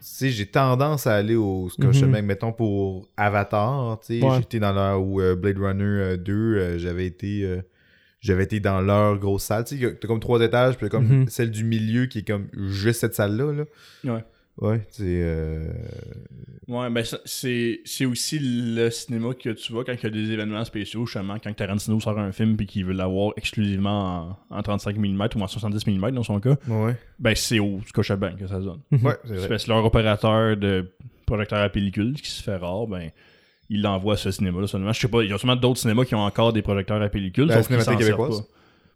sais, 0.07 0.29
j'ai 0.29 0.45
tendance 0.45 1.07
à 1.07 1.15
aller 1.15 1.35
au 1.35 1.69
Scotiabank, 1.69 2.23
mettons, 2.23 2.51
pour 2.51 3.07
Avatar, 3.17 3.99
tu 3.99 4.19
sais, 4.19 4.25
Ouais. 4.25 4.37
j'étais 4.37 4.59
dans 4.59 4.73
leur, 4.73 5.01
ou 5.01 5.21
euh, 5.21 5.35
Blade 5.35 5.57
Runner 5.57 5.83
euh, 5.83 6.17
2, 6.17 6.33
euh, 6.33 6.77
j'avais 6.77 7.05
été... 7.05 7.43
euh, 7.43 7.61
j'avais 8.23 8.43
été 8.43 8.59
dans 8.59 8.81
leur 8.81 9.17
grosse 9.17 9.43
salle. 9.45 9.63
Tu 9.63 9.79
sais, 9.79 9.95
t'as 9.99 10.07
comme 10.07 10.19
trois 10.19 10.39
étages, 10.41 10.77
puis 10.77 10.89
comme 10.89 11.07
Mhm. 11.07 11.27
celle 11.27 11.49
du 11.49 11.63
milieu 11.63 12.05
qui 12.05 12.19
est 12.19 12.27
comme 12.27 12.49
juste 12.53 12.99
cette 13.01 13.15
salle-là. 13.15 13.51
Là. 13.51 13.63
Ouais. 14.13 14.23
Ouais, 14.57 14.85
c'est. 14.91 15.03
Euh... 15.05 15.71
Ouais, 16.67 16.89
ben 16.89 17.03
c'est 17.25 18.05
aussi 18.05 18.39
le 18.39 18.89
cinéma 18.89 19.33
que 19.33 19.49
tu 19.49 19.71
vois 19.73 19.83
quand 19.83 19.93
il 19.93 20.03
y 20.03 20.05
a 20.05 20.09
des 20.09 20.31
événements 20.31 20.63
spéciaux, 20.65 21.05
justement, 21.05 21.37
quand 21.43 21.53
Tarantino 21.53 21.99
sort 21.99 22.19
un 22.19 22.31
film 22.31 22.55
et 22.59 22.65
qu'il 22.65 22.85
veut 22.85 22.93
l'avoir 22.93 23.33
exclusivement 23.37 24.37
en, 24.49 24.57
en 24.57 24.61
35 24.61 24.97
mm 24.97 25.29
ou 25.35 25.41
en 25.41 25.47
70 25.47 25.87
mm 25.87 26.11
dans 26.11 26.23
son 26.23 26.39
cas, 26.39 26.55
Ouais, 26.67 26.95
ben 27.19 27.35
c'est 27.35 27.59
au 27.59 27.79
Scotiabank 27.87 28.37
que 28.37 28.47
ça 28.47 28.59
donne. 28.59 28.81
ouais, 28.91 29.15
c'est 29.25 29.67
leur 29.67 29.83
opérateur 29.83 30.55
de 30.57 30.91
projecteur 31.25 31.59
à 31.59 31.69
pellicule, 31.69 32.15
ce 32.17 32.21
qui 32.21 32.29
se 32.29 32.43
fait 32.43 32.57
rare, 32.57 32.87
ben 32.87 33.09
il 33.69 33.81
l'envoie 33.81 34.13
à 34.15 34.17
ce 34.17 34.31
cinéma-là 34.31 34.67
seulement. 34.67 34.91
Je 34.91 34.99
sais 34.99 35.07
pas, 35.07 35.23
il 35.23 35.29
y 35.29 35.33
a 35.33 35.37
sûrement 35.37 35.55
d'autres 35.55 35.79
cinémas 35.79 36.03
qui 36.05 36.13
ont 36.13 36.19
encore 36.25 36.51
des 36.53 36.61
projecteurs 36.61 37.01
à 37.01 37.07
pellicule. 37.09 37.45
La 37.45 37.63
servent 37.63 37.97
québécoise? 37.97 38.43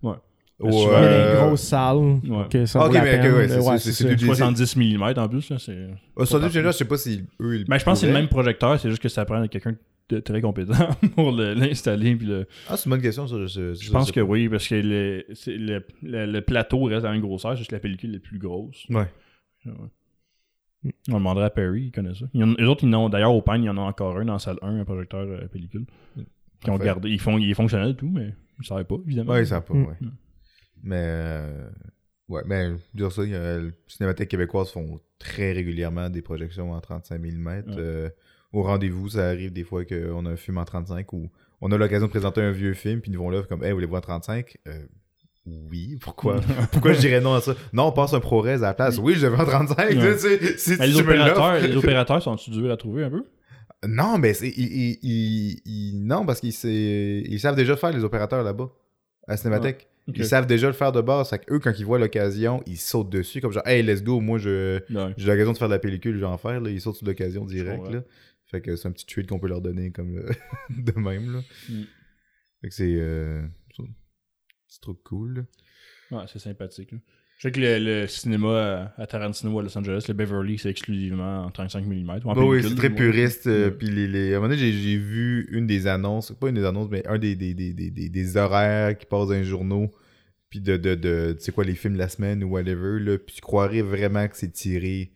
Ouais. 0.03 0.15
Au, 0.59 0.71
souvent, 0.71 0.97
Il 0.99 1.03
y 1.03 1.05
a 1.05 1.09
euh, 1.09 1.31
des 1.41 1.45
grosses 1.47 1.61
salles. 1.61 1.97
Ouais. 1.97 2.47
que 2.49 2.65
ça 2.65 2.79
Ok, 2.79 2.87
vaut 2.87 2.93
la 2.93 3.01
mais 3.03 3.15
ok, 3.15 3.21
peine. 3.21 3.33
ouais, 3.35 3.47
c'est- 3.49 3.57
Ouais, 3.59 3.77
c'est- 3.77 3.91
c'est 3.91 4.03
c'est 4.03 4.09
ça. 4.09 4.15
du- 4.15 4.25
70 4.25 4.75
mm 4.77 5.03
en 5.17 5.27
plus, 5.27 5.49
là, 5.49 5.57
c'est. 5.59 5.87
Sans 6.23 6.35
doute, 6.35 6.41
parfait. 6.43 6.61
là, 6.61 6.71
je 6.71 6.77
sais 6.77 6.85
pas 6.85 6.97
si 6.97 7.23
eux. 7.41 7.57
ils 7.59 7.65
Mais 7.67 7.77
je 7.79 7.83
pense 7.83 7.95
que 7.99 7.99
c'est 8.01 8.07
le 8.07 8.13
même 8.13 8.29
projecteur, 8.29 8.79
c'est 8.79 8.89
juste 8.89 9.01
que 9.01 9.09
ça 9.09 9.25
prend 9.25 9.45
quelqu'un 9.47 9.75
de 10.07 10.19
très 10.19 10.39
compétent 10.39 10.73
pour 11.15 11.31
le- 11.33 11.53
l'installer. 11.55 12.15
Puis 12.15 12.27
le... 12.27 12.47
Ah, 12.69 12.77
c'est 12.77 12.85
une 12.85 12.91
bonne 12.91 13.01
question, 13.01 13.27
ça. 13.27 13.35
Je, 13.45 13.73
Je 13.73 13.91
pense 13.91 14.11
que 14.13 14.21
oui, 14.21 14.47
parce 14.47 14.67
que 14.67 14.75
le, 14.75 15.25
le, 15.47 15.83
le- 16.03 16.25
le 16.31 16.41
plateau 16.41 16.83
reste 16.83 17.03
à 17.03 17.07
la 17.09 17.13
même 17.15 17.21
grosseur, 17.21 17.51
c'est 17.51 17.57
juste 17.57 17.69
que 17.71 17.75
la 17.75 17.81
pellicule 17.81 18.15
est 18.15 18.19
plus 18.19 18.39
grosse. 18.39 18.85
Ouais. 18.89 19.07
Ouais. 19.65 19.73
On 21.09 21.15
demanderait 21.17 21.45
à 21.45 21.49
Perry, 21.49 21.85
il 21.87 21.91
connaît 21.91 22.13
ça. 22.13 22.25
Il 22.33 22.41
y 22.41 22.43
en, 22.43 22.53
eux 22.59 22.69
autres, 22.69 22.83
ils 22.83 22.89
n'ont, 22.89 23.09
d'ailleurs, 23.09 23.33
au 23.33 23.41
Pine, 23.41 23.63
il 23.63 23.65
y 23.65 23.69
en 23.69 23.77
a 23.77 23.81
encore 23.81 24.17
un 24.19 24.25
dans 24.25 24.33
la 24.33 24.39
salle 24.39 24.57
1, 24.61 24.79
un 24.79 24.85
projecteur 24.85 25.27
à 25.43 25.47
pellicule. 25.47 25.85
Qui 26.63 26.69
ont 26.69 26.77
gardé, 26.77 27.09
ils 27.09 27.19
font, 27.19 27.37
il 27.39 27.49
est 27.49 27.53
fonctionnel 27.55 27.89
et 27.89 27.95
tout, 27.95 28.09
mais 28.09 28.27
ils 28.57 28.61
ne 28.61 28.63
savaient 28.65 28.83
pas, 28.85 28.95
évidemment. 29.05 29.33
Ouais, 29.33 29.43
ça 29.43 29.59
pas, 29.61 29.73
Mm. 29.73 29.85
ouais. 29.87 29.95
Mais. 30.83 31.01
euh, 31.01 31.69
Ouais, 32.27 32.41
mais 32.47 32.71
dire 32.95 33.11
ça, 33.11 33.23
il 33.23 33.29
y 33.29 33.35
a- 33.35 33.59
le 33.59 33.71
Cinémathèque 33.87 34.29
québécoise 34.29 34.71
font 34.71 34.99
très 35.19 35.51
régulièrement 35.51 36.09
des 36.09 36.23
projections 36.23 36.71
en 36.73 36.81
35 36.81 37.19
mm. 37.21 37.45
Ouais. 37.47 37.63
euh, 37.77 38.09
au 38.51 38.63
rendez-vous, 38.63 39.09
ça 39.09 39.27
arrive 39.27 39.53
des 39.53 39.63
fois 39.63 39.85
qu'on 39.85 40.25
a 40.25 40.31
un 40.31 40.35
film 40.35 40.57
en 40.57 40.65
35 40.65 41.13
ou 41.13 41.29
on 41.61 41.71
a 41.71 41.77
l'occasion 41.77 42.07
de 42.07 42.09
présenter 42.11 42.41
un 42.41 42.49
vieux 42.49 42.73
film, 42.73 42.99
puis 42.99 43.11
ils 43.11 43.13
nous 43.13 43.21
vont 43.21 43.29
là 43.29 43.43
comme, 43.43 43.63
hey, 43.63 43.69
vous 43.69 43.75
voulez 43.75 43.85
voir 43.85 43.99
en 43.99 44.01
35 44.01 44.57
Euh, 44.67 44.85
oui, 45.45 45.97
pourquoi? 46.01 46.41
Pourquoi 46.71 46.93
je 46.93 46.99
dirais 46.99 47.21
non 47.21 47.35
à 47.35 47.41
ça? 47.41 47.53
Non, 47.73 47.89
on 47.89 47.91
passe 47.91 48.15
un 48.15 48.19
ProRes 48.19 48.47
à 48.47 48.57
la 48.57 48.73
place. 48.73 48.97
Oui, 48.97 49.13
je 49.13 49.27
vais 49.27 49.37
en 49.39 49.45
35. 49.45 49.89
Ouais. 49.91 50.13
tu 50.15 50.19
sais, 50.19 50.57
si 50.57 50.75
Mais 50.79 50.87
les 50.87 50.93
tu 50.93 51.01
opérateurs, 51.01 51.59
les 51.61 51.75
opérateurs 51.77 52.23
sont-tu 52.23 52.49
durs 52.49 52.71
à 52.71 52.77
trouver 52.77 53.03
un 53.03 53.11
peu? 53.11 53.23
Non, 53.87 54.17
mais 54.17 54.33
c'est- 54.33 54.49
ils, 54.49 54.65
ils- 54.65 54.99
ils- 55.03 55.61
ils- 55.65 56.03
non, 56.07 56.25
parce 56.25 56.39
qu'ils 56.39 56.55
ils 56.65 57.39
savent 57.39 57.55
déjà 57.55 57.75
faire 57.77 57.91
les 57.91 58.03
opérateurs 58.03 58.41
là-bas, 58.43 58.69
à 59.27 59.37
Cinémathèque. 59.37 59.87
Ils 60.13 60.25
savent 60.25 60.45
déjà 60.45 60.67
le 60.67 60.73
faire 60.73 60.91
de 60.91 61.01
base. 61.01 61.29
Fait 61.31 61.41
eux, 61.49 61.59
quand 61.59 61.73
ils 61.79 61.85
voient 61.85 61.97
l'occasion, 61.99 62.61
ils 62.67 62.77
sautent 62.77 63.09
dessus, 63.09 63.41
comme 63.41 63.51
genre, 63.51 63.65
hey, 63.67 63.81
let's 63.81 64.03
go, 64.03 64.19
moi, 64.19 64.37
Ouais. 64.37 64.83
j'ai 65.17 65.27
l'occasion 65.27 65.53
de 65.53 65.57
faire 65.57 65.67
de 65.67 65.73
la 65.73 65.79
pellicule, 65.79 66.13
je 66.15 66.19
vais 66.19 66.25
en 66.25 66.37
faire. 66.37 66.61
Là. 66.61 66.69
Ils 66.69 66.79
sautent 66.81 66.97
sur 66.97 67.07
l'occasion 67.07 67.43
direct. 67.45 67.87
Là. 67.91 68.03
Fait 68.45 68.61
que 68.61 68.75
c'est 68.75 68.87
un 68.87 68.91
petit 68.91 69.07
tweet 69.07 69.27
qu'on 69.27 69.39
peut 69.39 69.47
leur 69.47 69.61
donner 69.61 69.91
comme 69.91 70.15
le- 70.15 70.29
de 70.69 70.91
même. 70.99 71.33
Là. 71.33 71.39
Mm. 71.69 71.81
Fait 72.61 72.69
que 72.69 72.73
c'est. 72.75 72.95
euh, 72.99 73.41
C'est 74.67 74.81
trop 74.81 74.93
cool. 74.93 75.47
là. 76.11 76.19
Ouais, 76.19 76.25
c'est 76.31 76.39
sympathique. 76.39 76.91
là. 76.91 76.97
Je 77.37 77.41
sais 77.49 77.51
que 77.51 77.59
le, 77.59 77.79
le 77.79 78.07
cinéma 78.07 78.91
à, 78.97 79.01
à 79.01 79.07
Tarantino 79.07 79.59
à 79.59 79.63
Los 79.63 79.77
Angeles, 79.77 80.05
le 80.07 80.13
Beverly, 80.13 80.57
c'est 80.57 80.69
exclusivement 80.69 81.43
en 81.45 81.51
35 81.51 81.85
mm. 81.85 82.05
Bah 82.23 82.41
oui, 82.45 82.63
c'est 82.63 82.75
très 82.75 82.89
puriste. 82.89 83.47
euh, 83.47 83.71
Puis 83.71 83.87
les, 83.89 84.07
les- 84.07 84.33
à 84.33 84.37
un 84.37 84.39
moment 84.39 84.53
donné, 84.55 84.71
j'ai, 84.71 84.97
vu 84.97 85.47
une 85.51 85.67
des 85.67 85.85
annonces, 85.87 86.31
pas 86.31 86.47
une 86.49 86.55
des 86.55 86.63
annonces, 86.65 86.89
mais 86.89 87.05
un 87.07 87.17
des, 87.17 87.35
des, 87.35 87.53
des, 87.53 87.73
des, 87.73 87.91
des, 87.91 88.07
des 88.09 88.37
horaires 88.37 88.97
qui 88.97 89.05
passent 89.05 89.27
dans 89.27 89.33
les 89.33 89.43
journaux. 89.43 89.91
Puis 90.49 90.61
de, 90.61 90.77
de, 90.77 90.95
de 90.95 91.33
tu 91.37 91.43
sais 91.43 91.51
quoi, 91.51 91.65
les 91.65 91.75
films 91.75 91.95
de 91.95 91.99
la 91.99 92.07
semaine 92.07 92.41
ou 92.43 92.51
whatever. 92.51 92.99
Là, 93.01 93.17
puis 93.17 93.35
tu 93.35 93.41
croirais 93.41 93.81
vraiment 93.81 94.25
que 94.29 94.37
c'est 94.37 94.51
tiré 94.53 95.11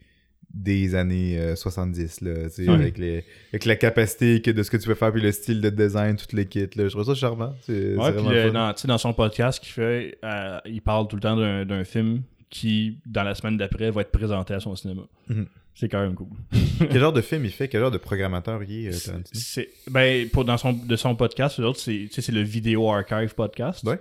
des 0.53 0.95
années 0.95 1.37
euh, 1.39 1.55
70. 1.55 2.21
Là, 2.21 2.43
tu 2.45 2.49
sais, 2.49 2.67
Ouais. 2.67 2.73
avec, 2.75 2.97
les, 2.97 3.23
avec 3.49 3.65
la 3.65 3.75
capacité 3.75 4.41
que 4.41 4.51
de 4.51 4.63
ce 4.63 4.71
que 4.71 4.77
tu 4.77 4.87
peux 4.87 4.95
faire, 4.95 5.11
puis 5.11 5.21
le 5.21 5.31
style 5.31 5.61
de 5.61 5.69
design, 5.69 6.15
toutes 6.15 6.33
les 6.33 6.45
kits. 6.47 6.61
Là. 6.75 6.85
Je 6.85 6.89
trouve 6.89 7.05
ça 7.05 7.13
charmant. 7.15 7.53
Ouais, 7.67 7.95
puis 7.95 8.23
fun. 8.23 8.51
dans, 8.51 8.73
dans 8.85 8.97
son 8.97 9.13
podcast 9.13 9.59
qu'il 9.63 9.73
fait, 9.73 10.17
euh, 10.23 10.59
il 10.65 10.81
parle 10.81 11.07
tout 11.07 11.15
le 11.15 11.21
temps 11.21 11.35
d'un 11.37 11.83
film 11.83 12.23
qui, 12.49 12.97
dans 13.05 13.23
la 13.23 13.35
semaine 13.35 13.57
d'après, 13.57 13.91
va 13.91 14.01
être 14.01 14.11
présenté 14.11 14.53
à 14.53 14.59
son 14.59 14.75
cinéma. 14.75 15.03
Mhm. 15.27 15.45
C'est 15.75 15.87
quand 15.87 16.01
même 16.01 16.15
cool. 16.15 16.27
Quel 16.79 16.99
genre 16.99 17.13
de 17.13 17.21
film 17.21 17.45
il 17.45 17.51
fait? 17.51 17.69
Quel 17.69 17.79
genre 17.79 17.91
de 17.91 17.97
programmateur 17.97 18.61
il 18.63 18.87
est, 18.87 19.09
euh, 19.09 19.63
ben, 19.89 20.27
pour, 20.29 20.43
dans 20.43 20.57
son, 20.57 20.73
de 20.73 20.95
son 20.97 21.15
podcast, 21.15 21.57
l'autre, 21.59 21.79
c'est, 21.79 22.09
le 22.31 22.41
Vidéo 22.41 22.89
Archive 22.91 23.33
Podcast. 23.33 23.83
Ouais. 23.85 23.97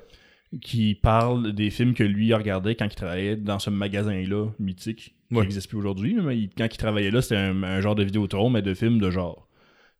Qui 0.63 0.95
parle 0.95 1.53
des 1.53 1.69
films 1.71 1.93
que 1.93 2.03
lui 2.03 2.33
a 2.33 2.39
regardés 2.39 2.75
quand 2.75 2.87
il 2.87 2.95
travaillait 2.95 3.37
dans 3.37 3.59
ce 3.59 3.69
magasin-là, 3.69 4.47
mythique, 4.59 5.15
qui 5.29 5.35
Ouais. 5.35 5.43
n'existe 5.43 5.69
plus 5.69 5.77
aujourd'hui. 5.79 6.17
Mais 6.23 6.39
il- 6.39 6.49
quand 6.57 6.65
il 6.73 6.79
travaillait 6.79 7.11
là, 7.11 7.21
c'était 7.21 7.37
un, 7.37 7.63
un 7.63 7.81
genre 7.83 7.95
de 7.95 8.03
vidéotron, 8.03 8.49
mais 8.49 8.63
de 8.63 8.73
films 8.73 8.99
de 8.99 9.11
genre. 9.11 9.47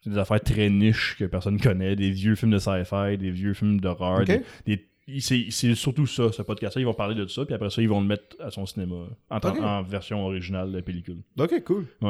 C'est 0.01 0.11
des 0.11 0.17
affaires 0.19 0.41
très 0.41 0.71
niches 0.71 1.17
que 1.19 1.25
personne 1.27 1.61
connaît, 1.61 1.97
des 1.97 2.11
vieux 2.11 2.35
films 2.35 2.53
de 2.53 2.59
sci-fi, 2.59 3.19
des 3.19 3.31
vieux 3.31 3.53
films 3.53 3.79
d'horreur. 3.81 4.25
Des- 4.65 4.87
c'est, 5.21 5.51
surtout 5.75 6.07
ça, 6.07 6.33
ce 6.33 6.43
podcast-là. 6.43 6.81
Ils 6.83 6.85
vont 6.85 6.95
parler 6.95 7.15
de 7.15 7.27
ça, 7.27 7.45
puis 7.45 7.55
après 7.55 7.71
ça, 7.71 7.81
ils 7.83 7.89
vont 7.89 8.01
le 8.01 8.07
mettre 8.07 8.37
à 8.41 8.51
son 8.51 8.65
cinéma 8.67 9.07
en, 9.31 9.39
en 9.39 9.83
version 9.83 10.25
originale 10.25 10.71
de 10.73 10.81
pellicule. 10.81 11.19
Ok, 11.39 11.63
cool. 11.65 11.87
Que 12.01 12.07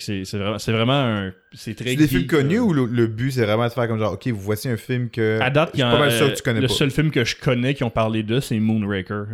c'est, 0.00 0.24
c'est 0.24 0.38
vraiment, 0.38 0.58
c'est 0.58 0.72
vraiment 0.72 0.92
un. 0.94 1.32
C'est 1.52 1.74
très 1.74 1.90
C'est 1.90 1.96
des 1.96 2.08
films 2.08 2.26
connus 2.26 2.56
euh, 2.58 2.62
ou 2.62 2.72
le, 2.72 2.86
le 2.86 3.06
but 3.06 3.30
c'est 3.30 3.44
vraiment 3.44 3.66
de 3.66 3.72
faire 3.72 3.86
comme 3.86 3.98
genre, 3.98 4.14
ok, 4.14 4.26
vous 4.28 4.40
voici 4.40 4.68
un 4.68 4.76
film 4.76 5.10
que. 5.10 5.38
À 5.40 5.50
date, 5.50 5.70
je 5.74 5.78
il 5.78 5.84
y 5.84 5.88
suis 5.88 5.92
pas 5.92 5.98
mal 5.98 6.12
sûr 6.12 6.30
que 6.32 6.36
tu 6.36 6.42
connais 6.42 6.60
le 6.60 6.66
pas. 6.68 6.74
seul 6.74 6.90
film 6.90 7.10
que 7.10 7.24
je 7.24 7.36
connais 7.36 7.74
qui 7.74 7.84
ont 7.84 7.90
parlé 7.90 8.22
de, 8.22 8.40
c'est 8.40 8.58
Moonraker. 8.58 9.24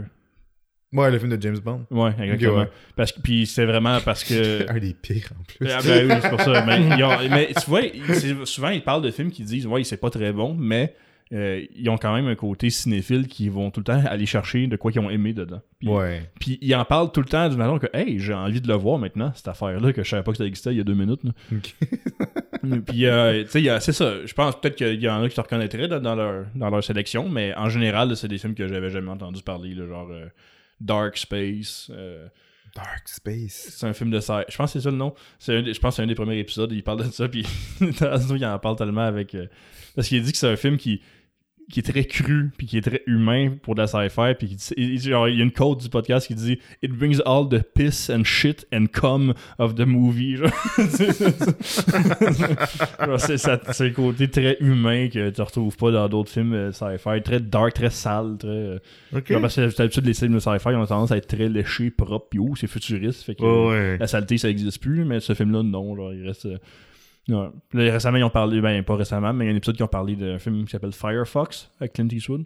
Ouais, 0.92 1.10
le 1.10 1.18
film 1.18 1.34
de 1.34 1.40
James 1.40 1.58
Bond. 1.58 1.86
Ouais, 1.90 2.10
exactement. 2.20 2.58
ouais. 2.58 2.68
Parce 2.96 3.12
que, 3.12 3.20
puis 3.22 3.46
c'est 3.46 3.64
vraiment 3.64 3.98
parce 4.04 4.24
que. 4.24 4.70
Un 4.70 4.78
des 4.78 4.92
pires 4.92 5.30
en 5.40 5.42
plus. 5.44 5.70
Ah 5.70 5.78
ben 5.82 6.10
oui, 6.10 6.16
c'est 6.20 6.28
pour 6.28 6.40
ça. 6.42 6.64
Mais, 6.66 7.02
ont- 7.02 7.28
mais 7.30 7.48
tu 7.54 7.70
vois, 7.70 8.44
souvent 8.44 8.68
ils 8.68 8.82
parlent 8.84 9.00
de 9.02 9.10
films 9.10 9.30
qui 9.30 9.42
disent 9.42 9.66
ouais, 9.66 9.84
c'est 9.84 9.96
pas 9.96 10.10
très 10.10 10.32
bon, 10.32 10.54
mais 10.54 10.94
euh, 11.32 11.64
ils 11.74 11.88
ont 11.88 11.96
quand 11.96 12.14
même 12.14 12.26
un 12.26 12.34
côté 12.34 12.68
cinéphile 12.70 13.26
qui 13.26 13.48
vont 13.48 13.70
tout 13.70 13.80
le 13.80 13.84
temps 13.84 14.02
aller 14.06 14.26
chercher 14.26 14.66
de 14.66 14.76
quoi 14.76 14.92
qu'ils 14.92 15.00
ont 15.00 15.08
aimé 15.10 15.32
dedans. 15.32 15.62
Puis, 15.78 15.88
Ouais. 15.88 16.30
puis 16.38 16.58
ils 16.60 16.74
en 16.74 16.84
parlent 16.84 17.10
tout 17.10 17.20
le 17.20 17.26
temps 17.26 17.48
d'une 17.48 17.58
façon 17.58 17.78
que 17.78 17.86
hey, 17.94 18.18
j'ai 18.18 18.34
envie 18.34 18.60
de 18.60 18.68
le 18.68 18.74
voir 18.74 18.98
maintenant, 18.98 19.32
cette 19.34 19.48
affaire-là, 19.48 19.92
que 19.92 20.02
je 20.04 20.08
savais 20.10 20.22
pas 20.22 20.32
que 20.32 20.38
ça 20.38 20.44
existait 20.44 20.72
il 20.72 20.76
y 20.78 20.80
a 20.80 20.84
deux 20.84 20.94
minutes. 20.94 21.24
là. 21.24 21.30
Puis, 22.86 23.06
euh, 23.06 23.44
tu 23.44 23.50
sais, 23.64 23.80
c'est 23.80 23.92
ça. 23.92 24.24
Je 24.24 24.32
pense 24.34 24.60
peut-être 24.60 24.76
qu'il 24.76 25.00
y 25.02 25.08
en 25.08 25.22
a 25.22 25.28
qui 25.28 25.34
se 25.34 25.40
reconnaîtraient 25.40 25.88
là, 25.88 25.98
dans, 25.98 26.14
leur, 26.14 26.44
dans 26.54 26.70
leur 26.70 26.84
sélection, 26.84 27.28
mais 27.28 27.54
en 27.56 27.68
général, 27.68 28.16
c'est 28.16 28.28
des 28.28 28.38
films 28.38 28.54
que 28.54 28.68
j'avais 28.68 28.90
jamais 28.90 29.10
entendu 29.10 29.42
parler, 29.42 29.74
là, 29.74 29.86
genre 29.86 30.08
euh, 30.10 30.26
Dark 30.80 31.16
Space. 31.16 31.90
euh, 31.94 32.26
Dark 32.74 33.06
Space. 33.06 33.68
c'est 33.76 33.86
un 33.86 33.92
film 33.92 34.10
de 34.10 34.18
sci 34.20 34.32
Je 34.48 34.56
pense 34.56 34.72
que 34.72 34.78
c'est 34.78 34.84
ça 34.84 34.90
le 34.90 34.96
nom. 34.96 35.12
Un 35.48 35.62
je 35.64 35.78
pense 35.78 35.90
que 35.92 35.96
c'est 35.96 36.02
un 36.02 36.06
des 36.06 36.14
premiers 36.14 36.38
épisodes. 36.38 36.70
Il 36.72 36.82
parle 36.82 37.04
de 37.04 37.10
ça, 37.10 37.28
puis 37.28 37.44
Tarantino, 37.98 38.36
il 38.36 38.44
en 38.46 38.58
parle 38.58 38.76
tellement 38.76 39.02
avec. 39.06 39.34
euh, 39.34 39.46
parce 39.94 40.08
qu'il 40.08 40.22
dit 40.22 40.32
que 40.32 40.38
c'est 40.38 40.48
un 40.48 40.56
film 40.56 40.76
qui, 40.78 41.02
qui 41.70 41.80
est 41.80 41.82
très 41.90 42.04
cru, 42.04 42.50
puis 42.56 42.66
qui 42.66 42.78
est 42.78 42.82
très 42.82 43.02
humain 43.06 43.52
pour 43.62 43.74
de 43.74 43.80
la 43.80 43.86
sci-fi. 43.86 44.34
Puis 44.38 44.48
qui 44.48 44.56
dit- 44.56 44.74
il, 44.76 45.00
genre, 45.00 45.28
il 45.28 45.36
y 45.36 45.40
a 45.40 45.44
une 45.44 45.52
quote 45.52 45.82
du 45.82 45.88
podcast 45.88 46.26
qui 46.26 46.34
dit 46.34 46.58
It 46.82 46.90
brings 46.92 47.20
all 47.24 47.48
the 47.48 47.62
piss 47.62 48.10
and 48.10 48.24
shit 48.24 48.66
and 48.72 48.86
cum 48.92 49.34
of 49.58 49.74
the 49.74 49.86
movie. 49.86 50.36
C'est, 53.18 53.84
le 53.84 53.90
côté 53.90 54.28
très 54.28 54.56
humain 54.60 55.08
que 55.08 55.30
tu 55.30 55.40
retrouves 55.42 55.76
pas 55.76 55.90
dans 55.90 56.08
d'autres 56.08 56.30
films 56.30 56.52
euh, 56.54 56.72
sci-fi. 56.72 57.22
Très 57.22 57.40
dark, 57.40 57.74
très 57.74 57.90
sale. 57.90 58.36
Très, 58.38 58.48
euh, 58.48 58.78
Ok. 59.14 59.30
genre, 59.32 59.40
parce 59.40 59.56
que 59.56 59.76
d'habitude, 59.76 60.06
les 60.06 60.14
films 60.14 60.34
de 60.34 60.38
sci-fi 60.38 60.68
ont 60.68 60.86
tendance 60.86 61.12
à 61.12 61.16
être 61.16 61.26
très 61.28 61.48
léchés, 61.48 61.90
propres, 61.90 62.26
puis 62.30 62.38
oh, 62.38 62.54
c'est 62.56 62.66
futuriste. 62.66 63.22
Fait 63.22 63.34
que, 63.34 63.42
ouais. 63.42 63.98
la 63.98 64.06
saleté, 64.06 64.38
ça 64.38 64.48
existe 64.48 64.80
plus, 64.80 65.04
mais 65.04 65.20
ce 65.20 65.34
film-là, 65.34 65.62
non. 65.62 65.96
Genre, 65.96 66.12
il 66.12 66.26
reste. 66.26 66.48
Ouais. 67.28 67.48
Là, 67.74 67.92
récemment, 67.92 68.18
ils 68.18 68.24
ont 68.24 68.30
parlé, 68.30 68.60
ben 68.60 68.82
pas 68.82 68.96
récemment, 68.96 69.32
mais 69.32 69.44
il 69.44 69.48
y 69.48 69.50
a 69.50 69.54
un 69.54 69.56
épisode 69.56 69.76
qui 69.76 69.82
ont 69.82 69.88
parlé 69.88 70.16
d'un 70.16 70.38
film 70.38 70.64
qui 70.64 70.70
s'appelle 70.72 70.92
Firefox 70.92 71.70
avec 71.80 71.92
Clint 71.94 72.08
Eastwood. 72.10 72.44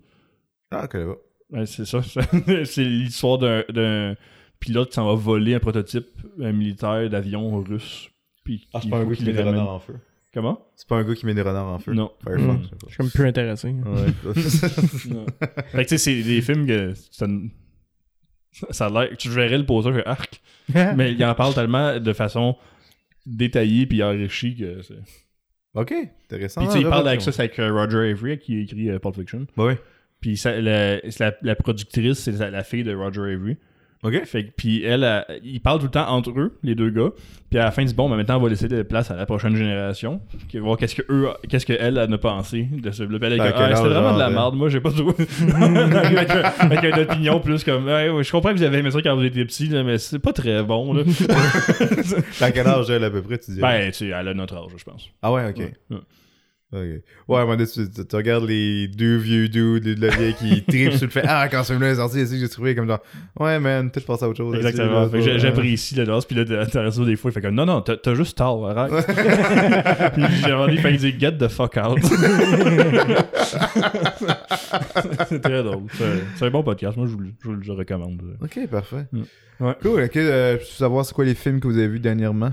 Ah, 0.70 0.84
ok, 0.84 0.94
là-bas. 0.94 1.14
Ouais, 1.50 1.66
c'est 1.66 1.84
ça. 1.84 2.00
c'est 2.64 2.84
l'histoire 2.84 3.38
d'un- 3.38 3.64
d'un 3.72 4.16
pilote 4.58 4.88
qui 4.88 4.94
s'en 4.94 5.06
va 5.06 5.14
voler 5.14 5.54
un 5.54 5.60
prototype 5.60 6.06
euh, 6.40 6.52
militaire 6.52 7.08
d'avion 7.08 7.62
russe. 7.62 8.10
Puis 8.44 8.66
Ah, 8.74 8.80
c'est 8.82 8.88
pas 8.90 8.98
un 8.98 9.04
gars 9.04 9.14
qui 9.14 9.24
met 9.24 9.32
des 9.32 9.42
renards 9.42 9.68
en 9.74 9.78
feu. 9.78 9.94
Comment? 10.34 10.60
C'est 10.76 10.88
pas 10.88 10.96
un 10.96 11.04
gars 11.04 11.14
qui 11.14 11.24
met 11.24 11.34
des 11.34 11.42
renards 11.42 11.68
en 11.68 11.78
feu. 11.78 11.92
Non. 11.94 12.10
Firefox. 12.22 12.58
Mm. 12.66 12.68
Je 12.82 12.88
suis 12.88 12.96
comme 12.98 13.10
plus 13.10 13.26
intéressé. 13.26 13.68
Ouais. 13.68 14.32
Non. 15.10 15.26
Fait 15.72 15.84
que 15.84 15.88
tu 15.88 15.96
sais, 15.96 15.98
c'est 15.98 16.22
des 16.22 16.42
films 16.42 16.66
que. 16.66 16.92
ça, 17.10 17.26
ça 18.70 18.86
a 18.86 18.90
l'air. 18.90 19.16
Tu 19.16 19.28
verrais 19.30 19.58
le 19.58 19.64
poster, 19.66 19.92
je 19.94 20.00
arc. 20.04 20.40
mais 20.74 21.12
il 21.12 21.24
en 21.24 21.34
parle 21.34 21.54
tellement 21.54 21.98
de 22.00 22.12
façon 22.12 22.56
détaillée 23.26 23.86
puis 23.86 24.02
enrichie 24.02 24.56
que 24.56 24.82
c'est. 24.82 24.94
ok, 25.74 25.92
intéressant. 26.24 26.60
Puis 26.62 26.68
tu 26.68 26.74
sais, 26.74 26.80
il 26.80 26.88
parle 26.88 27.08
avec 27.08 27.20
ça, 27.20 27.32
c'est 27.32 27.42
avec 27.42 27.58
euh, 27.58 27.72
Roger 27.72 28.10
Avery 28.10 28.38
qui 28.38 28.56
a 28.56 28.60
écrit 28.60 28.90
euh, 28.90 28.98
Pulp 28.98 29.16
Fiction. 29.16 29.46
Bah 29.56 29.66
ouais. 29.66 29.78
Puis 30.20 30.36
ça, 30.36 30.58
la, 30.60 31.00
c'est 31.10 31.20
la, 31.20 31.36
la 31.42 31.54
productrice, 31.56 32.18
c'est 32.20 32.32
la, 32.32 32.50
la 32.50 32.64
fille 32.64 32.84
de 32.84 32.94
Roger 32.94 33.20
Avery. 33.32 33.56
Ok. 34.02 34.24
Fait 34.24 34.44
que, 34.44 34.50
puis 34.56 34.84
elle, 34.84 35.04
elle, 35.04 35.40
ils 35.42 35.60
parlent 35.60 35.78
tout 35.78 35.86
le 35.86 35.90
temps 35.90 36.08
entre 36.08 36.30
eux, 36.38 36.58
les 36.62 36.74
deux 36.74 36.90
gars. 36.90 37.10
Puis 37.50 37.58
à 37.58 37.64
la 37.64 37.70
fin, 37.70 37.82
ils 37.82 37.86
disent 37.86 37.94
bon, 37.94 38.08
ben 38.08 38.16
maintenant, 38.16 38.38
on 38.38 38.40
va 38.42 38.48
laisser 38.48 38.68
de 38.68 38.76
la 38.76 38.84
place 38.84 39.10
à 39.10 39.16
la 39.16 39.26
prochaine 39.26 39.56
génération. 39.56 40.20
Qui 40.48 40.58
va 40.58 40.64
voir 40.64 40.76
qu'est-ce 40.76 40.94
que 40.94 41.02
eux, 41.08 41.28
qu'est-ce 41.48 41.66
qu'elle 41.66 41.98
a 41.98 42.06
pensé 42.18 42.68
de 42.70 42.90
ce 42.90 43.02
bleu. 43.04 43.18
Elle 43.22 43.40
ah, 43.40 43.74
c'était 43.74 43.88
vraiment 43.88 44.14
de 44.14 44.18
la 44.18 44.30
merde. 44.30 44.54
Moi, 44.54 44.68
j'ai 44.68 44.80
pas 44.80 44.90
trop. 44.90 45.10
avec, 45.10 46.30
un- 46.30 46.52
avec 46.58 46.82
une 46.84 47.00
opinion 47.00 47.40
plus 47.40 47.64
comme, 47.64 47.86
je 47.86 48.30
comprends 48.30 48.50
que 48.50 48.56
vous 48.56 48.62
avez 48.62 48.78
aimé 48.78 48.90
ça 48.90 49.00
quand 49.02 49.16
vous 49.16 49.24
étiez 49.24 49.44
petit, 49.44 49.68
là, 49.68 49.82
mais 49.82 49.98
c'est 49.98 50.18
pas 50.18 50.32
très 50.32 50.62
bon. 50.62 50.92
Là. 50.92 51.02
T'as 52.38 52.50
quel 52.50 52.66
âge 52.66 52.90
elle 52.90 53.04
à 53.04 53.10
peu 53.10 53.22
près, 53.22 53.38
tu 53.38 53.52
dis? 53.52 53.60
Ben, 53.60 53.86
tu 53.90 53.98
sais, 53.98 54.06
elle 54.08 54.28
a 54.28 54.34
notre 54.34 54.56
âge, 54.56 54.70
je 54.76 54.84
pense. 54.84 55.10
Ah 55.22 55.32
ouais, 55.32 55.48
ok. 55.48 55.58
Ouais, 55.58 55.72
ouais. 55.90 55.98
Ouais, 56.72 57.00
à 57.30 57.34
un 57.38 57.44
moment 57.44 57.56
donné, 57.56 57.66
tu, 57.68 57.88
tu- 57.88 58.04
tu 58.06 58.16
regardes 58.16 58.44
les 58.44 58.88
deux 58.88 59.16
vieux 59.16 59.48
dudes 59.48 59.84
de 59.84 60.06
la 60.06 60.14
vieille 60.14 60.34
qui 60.34 60.62
tripent 60.68 60.92
sur 60.94 61.06
le 61.06 61.10
fait 61.12 61.22
Ah, 61.26 61.48
quand 61.48 61.62
ce 61.62 61.72
film-là 61.72 61.92
est 61.92 61.94
sorti, 61.94 62.26
c'est 62.26 62.34
que 62.34 62.40
j'ai 62.40 62.48
trouvé 62.48 62.74
comme 62.74 62.88
genre 62.88 63.00
Ouais, 63.38 63.60
man, 63.60 63.88
peut-être 63.90 64.06
passer 64.06 64.24
à 64.24 64.28
autre 64.28 64.38
chose. 64.38 64.56
Exactement. 64.56 65.08
J'apprécie 65.38 65.94
le 65.94 66.04
danse, 66.04 66.26
puis 66.26 66.36
là, 66.36 66.66
t'as- 66.66 66.82
raison 66.82 67.04
des 67.04 67.14
fois, 67.16 67.30
il 67.30 67.34
fait 67.34 67.40
comme 67.40 67.54
non, 67.54 67.66
non, 67.66 67.82
t'as 67.82 68.14
juste 68.14 68.36
tort, 68.38 68.68
arrête. 68.68 69.06
puis 70.14 70.24
j'ai 70.44 70.52
envie 70.52 70.82
de 70.82 70.96
dire 70.96 71.14
get 71.20 71.38
the 71.38 71.48
fuck 71.48 71.76
out. 71.76 71.98
c'est 75.28 75.40
très 75.40 75.62
drôle. 75.62 75.84
C'est 76.36 76.46
un 76.46 76.50
bon 76.50 76.62
podcast, 76.62 76.96
moi 76.96 77.06
je 77.06 77.12
vous, 77.12 77.20
le- 77.20 77.32
je 77.42 77.48
vous 77.48 77.54
le 77.54 77.72
recommande. 77.72 78.22
Ok, 78.42 78.58
parfait. 78.70 79.06
Mm. 79.12 79.22
Ouais. 79.60 79.74
Cool. 79.82 80.02
Ok, 80.02 80.16
euh, 80.16 80.54
je 80.54 80.58
veux 80.58 80.64
savoir 80.64 81.04
c'est 81.06 81.14
quoi 81.14 81.24
les 81.24 81.34
films 81.34 81.60
que 81.60 81.68
vous 81.68 81.78
avez 81.78 81.88
vus 81.88 82.00
dernièrement? 82.00 82.52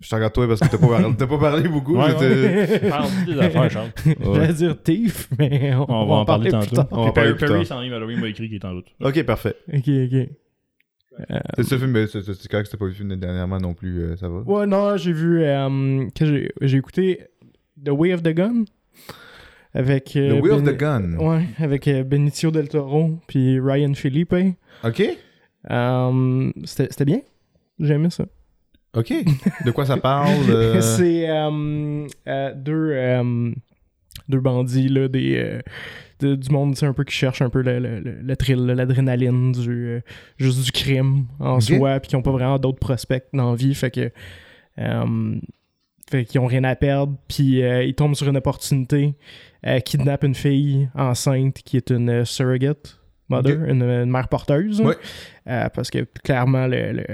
Je 0.00 0.08
te 0.08 0.14
regarde 0.14 0.32
toi 0.32 0.48
parce 0.48 0.60
que 0.60 0.66
t'as 0.68 0.78
pas, 0.78 0.86
parlé- 0.88 1.14
t'as 1.18 1.26
pas 1.26 1.38
parlé 1.38 1.68
beaucoup. 1.68 1.96
Ouais, 1.96 2.10
j'étais- 2.18 2.88
Parle 2.88 3.10
des 3.26 3.38
affaires, 3.40 3.70
Charles. 3.70 3.90
J'allais 4.34 4.52
dire 4.54 4.82
Thief, 4.82 5.28
mais 5.38 5.74
on, 5.74 5.90
On 5.90 6.06
va 6.06 6.14
en 6.16 6.24
parler 6.24 6.50
plus 6.50 6.58
tantôt. 6.58 6.76
tard. 6.76 6.86
On 6.90 6.96
va 6.96 7.02
en 7.02 7.12
Perry, 7.12 7.14
parler 7.14 7.30
plus 7.38 7.46
Perry 7.46 7.66
tard. 7.66 7.78
sans 7.78 7.88
Mallory 7.88 8.16
m'a 8.16 8.28
écrit 8.28 8.48
qu'il 8.48 8.56
est 8.56 8.64
en 8.64 8.72
route. 8.72 8.86
Ok, 9.02 9.22
parfait. 9.24 9.56
Ok, 9.72 9.88
ok. 9.88 10.28
C'est 11.56 11.64
ce 11.64 11.76
film, 11.78 11.90
mais 11.90 12.06
c'est 12.06 12.22
c'est 12.22 12.48
correct 12.48 12.66
que 12.66 12.70
t'as 12.72 12.78
pas 12.78 12.86
vu 12.86 12.92
le 12.92 12.96
film 12.96 13.14
dernièrement 13.16 13.58
non 13.58 13.74
plus, 13.74 13.98
euh, 14.00 14.16
ça 14.16 14.28
va? 14.28 14.38
Ouais, 14.40 14.66
non, 14.66 14.96
j'ai 14.96 15.12
vu. 15.12 15.42
euh, 15.42 16.06
que 16.14 16.24
j'ai 16.24 16.50
j'ai 16.62 16.78
écouté 16.78 17.20
The 17.84 17.90
Way 17.90 18.14
of 18.14 18.22
the 18.22 18.28
Gun. 18.34 18.64
Avec. 19.74 20.04
The 20.12 20.16
euh, 20.16 20.40
Way 20.40 20.50
of 20.50 20.62
the 20.64 20.76
Gun? 20.76 21.16
Ouais, 21.18 21.44
avec 21.58 21.86
euh, 21.88 22.04
Benicio 22.04 22.50
del 22.50 22.68
Toro 22.70 23.18
puis 23.26 23.60
Ryan 23.60 23.92
Felipe. 23.94 24.34
Ok. 24.82 25.02
Euh, 25.70 26.50
C'était 26.64 26.88
c'était 26.90 27.04
bien. 27.04 27.20
J'ai 27.78 27.94
aimé 27.94 28.08
ça. 28.10 28.24
Ok. 28.94 29.12
De 29.64 29.70
quoi 29.70 29.86
ça 29.86 29.96
parle 29.96 30.50
euh, 30.50 30.80
C'est 30.96 31.28
euh, 31.28 32.06
euh, 32.26 32.52
deux, 32.56 33.22
deux 34.28 34.40
bandits, 34.40 34.88
là, 34.88 35.06
des, 35.08 35.60
de- 36.18 36.34
du 36.34 36.50
monde, 36.50 36.76
un 36.82 36.92
peu 36.92 37.04
qui 37.04 37.14
cherche 37.14 37.40
un 37.40 37.50
peu 37.50 37.62
le, 37.62 37.78
le, 37.78 38.00
le- 38.00 38.36
thrill, 38.36 38.66
l'adrénaline, 38.66 39.52
du, 39.52 40.00
juste 40.38 40.64
du 40.64 40.72
crime 40.72 41.26
en 41.38 41.60
soi, 41.60 42.00
puis 42.00 42.08
qui 42.08 42.16
ont 42.16 42.22
pas 42.22 42.32
vraiment 42.32 42.58
d'autres 42.58 42.80
prospects 42.80 43.24
dans 43.32 43.50
la 43.50 43.56
vie, 43.56 43.74
fait 43.74 43.90
que. 43.92 44.10
fait 46.10 46.24
qu'ils 46.24 46.40
ont 46.40 46.46
rien 46.46 46.64
à 46.64 46.74
perdre, 46.74 47.16
puis 47.28 47.60
ils 47.60 47.94
tombent 47.94 48.14
sur 48.16 48.28
une 48.28 48.36
opportunité, 48.36 49.14
kidnappent 49.84 50.24
une 50.24 50.34
fille 50.34 50.88
enceinte 50.96 51.58
qui 51.64 51.76
est 51.76 51.90
une 51.90 52.24
surrogate 52.24 52.98
mother, 53.28 53.62
une, 53.68 53.82
une 53.82 54.10
mère 54.10 54.26
porteuse. 54.28 54.80
Ouais. 54.80 54.96
Parce 55.44 55.90
que 55.90 56.04
clairement, 56.24 56.66
le- 56.66 56.92
le- 56.92 57.06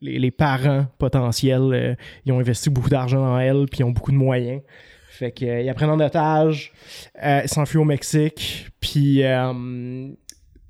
les, 0.00 0.18
les 0.18 0.30
parents 0.30 0.86
potentiels, 0.98 1.60
euh, 1.72 1.94
ils 2.26 2.32
ont 2.32 2.40
investi 2.40 2.70
beaucoup 2.70 2.88
d'argent 2.90 3.20
dans 3.20 3.38
elle, 3.38 3.66
puis 3.70 3.80
ils 3.80 3.84
ont 3.84 3.90
beaucoup 3.90 4.12
de 4.12 4.16
moyens. 4.16 4.62
Fait 5.10 5.32
qu'ils 5.32 5.66
la 5.66 5.74
prennent 5.74 5.90
en 5.90 6.00
otage, 6.00 6.72
euh, 7.22 7.40
ils 7.44 7.48
s'enfuient 7.48 7.76
au 7.78 7.84
Mexique, 7.84 8.68
puis 8.80 9.22
euh, 9.22 10.08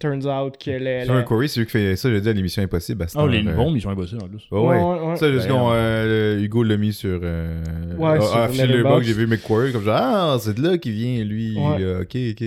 turns 0.00 0.26
out 0.26 0.56
que 0.58 0.70
le... 0.72 1.04
Sean 1.06 1.14
le- 1.14 1.22
Corey, 1.22 1.46
c'est 1.46 1.60
lui 1.60 1.66
qui 1.66 1.72
fait 1.72 1.94
ça, 1.94 2.10
je 2.10 2.16
dis 2.16 2.28
à 2.28 2.32
l'émission 2.32 2.62
Impossible. 2.62 3.02
à 3.02 3.06
Oh, 3.14 3.28
les 3.28 3.38
heure, 3.46 3.48
euh, 3.48 3.54
bombes, 3.54 3.76
ils 3.76 3.82
sont 3.82 3.90
impossibles 3.90 4.22
en 4.24 4.28
plus. 4.28 4.48
Ouais, 4.50 4.58
ouais. 4.60 4.66
Ouais, 4.66 4.82
ouais, 5.00 5.08
ouais. 5.10 5.16
Ça, 5.16 5.30
juste 5.30 5.46
Ben, 5.46 5.54
qu'on, 5.54 5.70
euh, 5.72 6.40
Hugo 6.42 6.62
l'a 6.64 6.76
mis 6.76 6.92
sur. 6.92 7.20
Euh, 7.22 7.62
Ouais, 7.96 8.16
ah, 8.18 8.20
sur 8.20 8.36
ah, 8.36 9.00
j'ai 9.02 9.12
vu 9.12 9.26
McQuarrie 9.26 9.72
comme 9.72 9.84
genre, 9.84 9.94
ah, 9.96 10.36
c'est 10.40 10.54
de 10.54 10.62
là 10.66 10.78
qu'il 10.78 10.92
vient, 10.92 11.22
lui. 11.22 11.56
Ouais. 11.56 12.00
ok, 12.00 12.16
ok. 12.32 12.44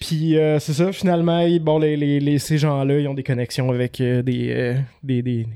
Puis 0.00 0.36
euh, 0.38 0.58
c'est 0.58 0.72
ça, 0.72 0.92
finalement, 0.92 1.46
bon, 1.60 1.78
les, 1.78 1.96
les, 1.96 2.20
les- 2.20 2.38
ces 2.38 2.58
gens-là, 2.58 2.98
ils 2.98 3.06
ont 3.08 3.14
des 3.14 3.22
connexions 3.22 3.70
avec 3.70 4.00
euh, 4.00 4.22
des, 4.22 4.50
euh, 4.50 4.74
des, 5.02 5.22
des 5.22 5.46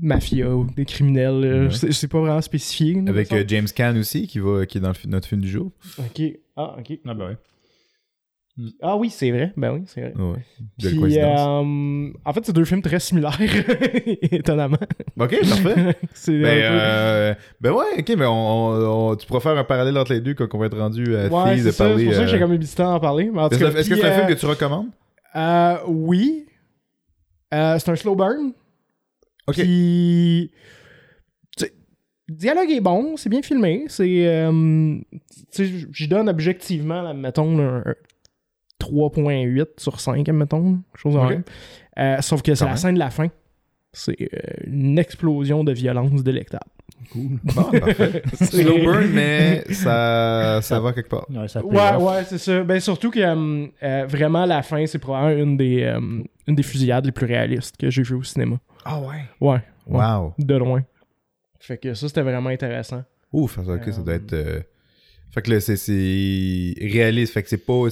mafias 0.00 0.48
ou 0.50 0.66
des 0.76 0.84
criminels. 0.84 1.44
euh, 1.44 1.64
Ouais. 1.64 1.70
je 1.70 1.76
sais- 1.76 1.92
C'est 1.92 2.08
pas 2.08 2.20
vraiment 2.20 2.40
spécifié. 2.40 3.02
Avec 3.06 3.32
euh. 3.32 3.44
James 3.46 3.66
Caan 3.74 3.96
aussi, 3.96 4.26
qui, 4.26 4.38
va, 4.38 4.66
qui 4.66 4.78
est 4.78 4.80
dans 4.80 4.90
le 4.90 5.10
notre 5.10 5.28
film 5.28 5.40
du 5.40 5.48
jour. 5.48 5.70
Ok. 5.98 6.22
Ah, 6.56 6.76
ok. 6.78 6.98
Ah, 7.06 7.14
ben 7.14 7.26
ouais. 7.28 7.36
Ah 8.80 8.96
oui, 8.96 9.10
c'est 9.10 9.30
vrai. 9.30 9.52
Ben 9.58 9.70
oui, 9.74 9.82
c'est 9.86 10.00
vrai. 10.00 10.14
Ouais. 10.16 10.38
Puis, 10.78 11.18
euh, 11.18 12.10
en 12.24 12.32
fait, 12.32 12.40
c'est 12.46 12.54
deux 12.54 12.64
films 12.64 12.80
très 12.80 12.98
similaires, 13.00 13.38
étonnamment. 14.32 14.78
Ok, 15.20 15.38
parfait. 15.40 15.96
c'est 16.14 16.40
ben, 16.40 16.46
un 16.64 16.70
peu- 16.70 16.78
euh, 16.80 17.34
ben 17.60 17.72
ouais, 17.72 17.84
ok, 17.98 18.14
mais 18.16 18.24
on, 18.24 18.32
on- 18.32 19.10
on- 19.10 19.16
tu 19.16 19.26
pourras 19.26 19.40
faire 19.40 19.58
un 19.58 19.64
parallèle 19.64 19.98
entre 19.98 20.14
les 20.14 20.22
deux 20.22 20.32
quand 20.32 20.46
on 20.54 20.58
va 20.58 20.66
être 20.66 20.78
rendu 20.78 21.14
à 21.16 21.26
ouais, 21.28 21.58
c'est 21.58 21.64
de 21.64 21.70
ça. 21.70 21.72
C'est 21.72 21.84
parler. 21.90 22.04
pour 22.06 22.14
ça 22.14 22.20
que 22.22 22.28
j'ai 22.28 22.36
euh, 22.36 22.40
comme 22.40 22.52
hésitant 22.54 22.92
à 22.92 22.94
en 22.94 23.00
parler. 23.00 23.30
Mais 23.30 23.40
en 23.40 23.48
tout 23.50 23.56
Est-ce 23.56 23.64
cas, 23.64 23.70
que 23.72 23.76
est-ce 23.76 23.88
que 23.90 23.94
puis, 23.94 24.02
c'est 24.02 24.08
un 24.08 24.14
film 24.14 24.26
que 24.34 24.40
tu 24.40 24.46
recommandes? 24.46 24.88
euh, 25.34 25.76
oui. 25.88 26.46
Euh, 27.52 27.78
c'est 27.78 27.90
un 27.90 27.96
slow 27.96 28.14
burn. 28.16 28.52
Ok. 29.46 29.56
Puis, 29.56 30.50
tu 31.56 31.64
sais, 31.64 31.72
le 32.28 32.34
dialogue 32.34 32.70
est 32.70 32.80
bon, 32.80 33.16
c'est 33.16 33.28
bien 33.28 33.42
filmé. 33.42 33.84
C'est, 33.88 34.26
euh, 34.26 34.98
tu 35.52 35.68
sais, 35.68 35.86
j'y 35.92 36.08
donne 36.08 36.28
objectivement, 36.28 37.02
là, 37.02 37.14
mettons, 37.14 37.58
un, 37.58 37.78
un 37.78 37.94
3.8 38.80 39.66
sur 39.78 40.00
5, 40.00 40.28
mettons, 40.28 40.80
chose. 40.94 41.16
Euh, 41.98 42.20
sauf 42.20 42.42
que 42.42 42.54
c'est 42.54 42.64
la 42.64 42.76
scène 42.76 42.94
de 42.94 42.98
la 42.98 43.10
fin. 43.10 43.28
C'est 43.92 44.16
euh, 44.20 44.66
une 44.66 44.98
explosion 44.98 45.64
de 45.64 45.72
violence 45.72 46.22
délectable. 46.22 46.66
Bon, 47.14 47.70
parfait. 47.78 48.22
Slow 48.42 48.78
burn, 48.84 49.06
mais 49.12 49.64
ça, 49.70 50.60
ça 50.62 50.80
va 50.80 50.92
quelque 50.92 51.08
part. 51.08 51.26
Ouais, 51.30 51.48
ça 51.48 51.64
Ouais, 51.64 52.24
c'est 52.28 52.38
ça. 52.38 52.62
Ben, 52.64 52.80
surtout 52.80 53.10
que 53.10 53.18
euh, 53.20 53.66
euh, 53.82 54.06
vraiment, 54.08 54.44
la 54.46 54.62
fin, 54.62 54.84
c'est 54.86 54.98
probablement 54.98 55.42
une 55.42 55.56
des, 55.56 55.82
euh, 55.82 56.00
une 56.46 56.54
des 56.54 56.62
fusillades 56.62 57.06
les 57.06 57.12
plus 57.12 57.26
réalistes 57.26 57.76
que 57.76 57.90
j'ai 57.90 58.02
vues 58.02 58.14
au 58.16 58.22
cinéma. 58.22 58.56
Ah 58.84 58.98
ouais? 59.00 59.24
Ouais, 59.40 59.60
Wow. 59.86 60.34
de 60.38 60.54
loin. 60.56 60.82
Fait 61.60 61.78
que 61.78 61.94
ça, 61.94 62.08
c'était 62.08 62.22
vraiment 62.22 62.50
intéressant. 62.50 63.02
Ouf, 63.32 63.56
ça, 63.56 63.72
ok, 63.72 63.92
ça 63.92 64.00
doit 64.02 64.14
être. 64.14 64.32
euh, 64.32 64.60
Fait 65.32 65.42
que 65.42 65.50
là, 65.50 65.60
c'est- 65.60 65.76
c'est 65.76 66.74
réaliste. 66.80 67.32
Fait 67.34 67.42
que 67.42 67.48
c'est 67.48 67.64
pas. 67.66 67.82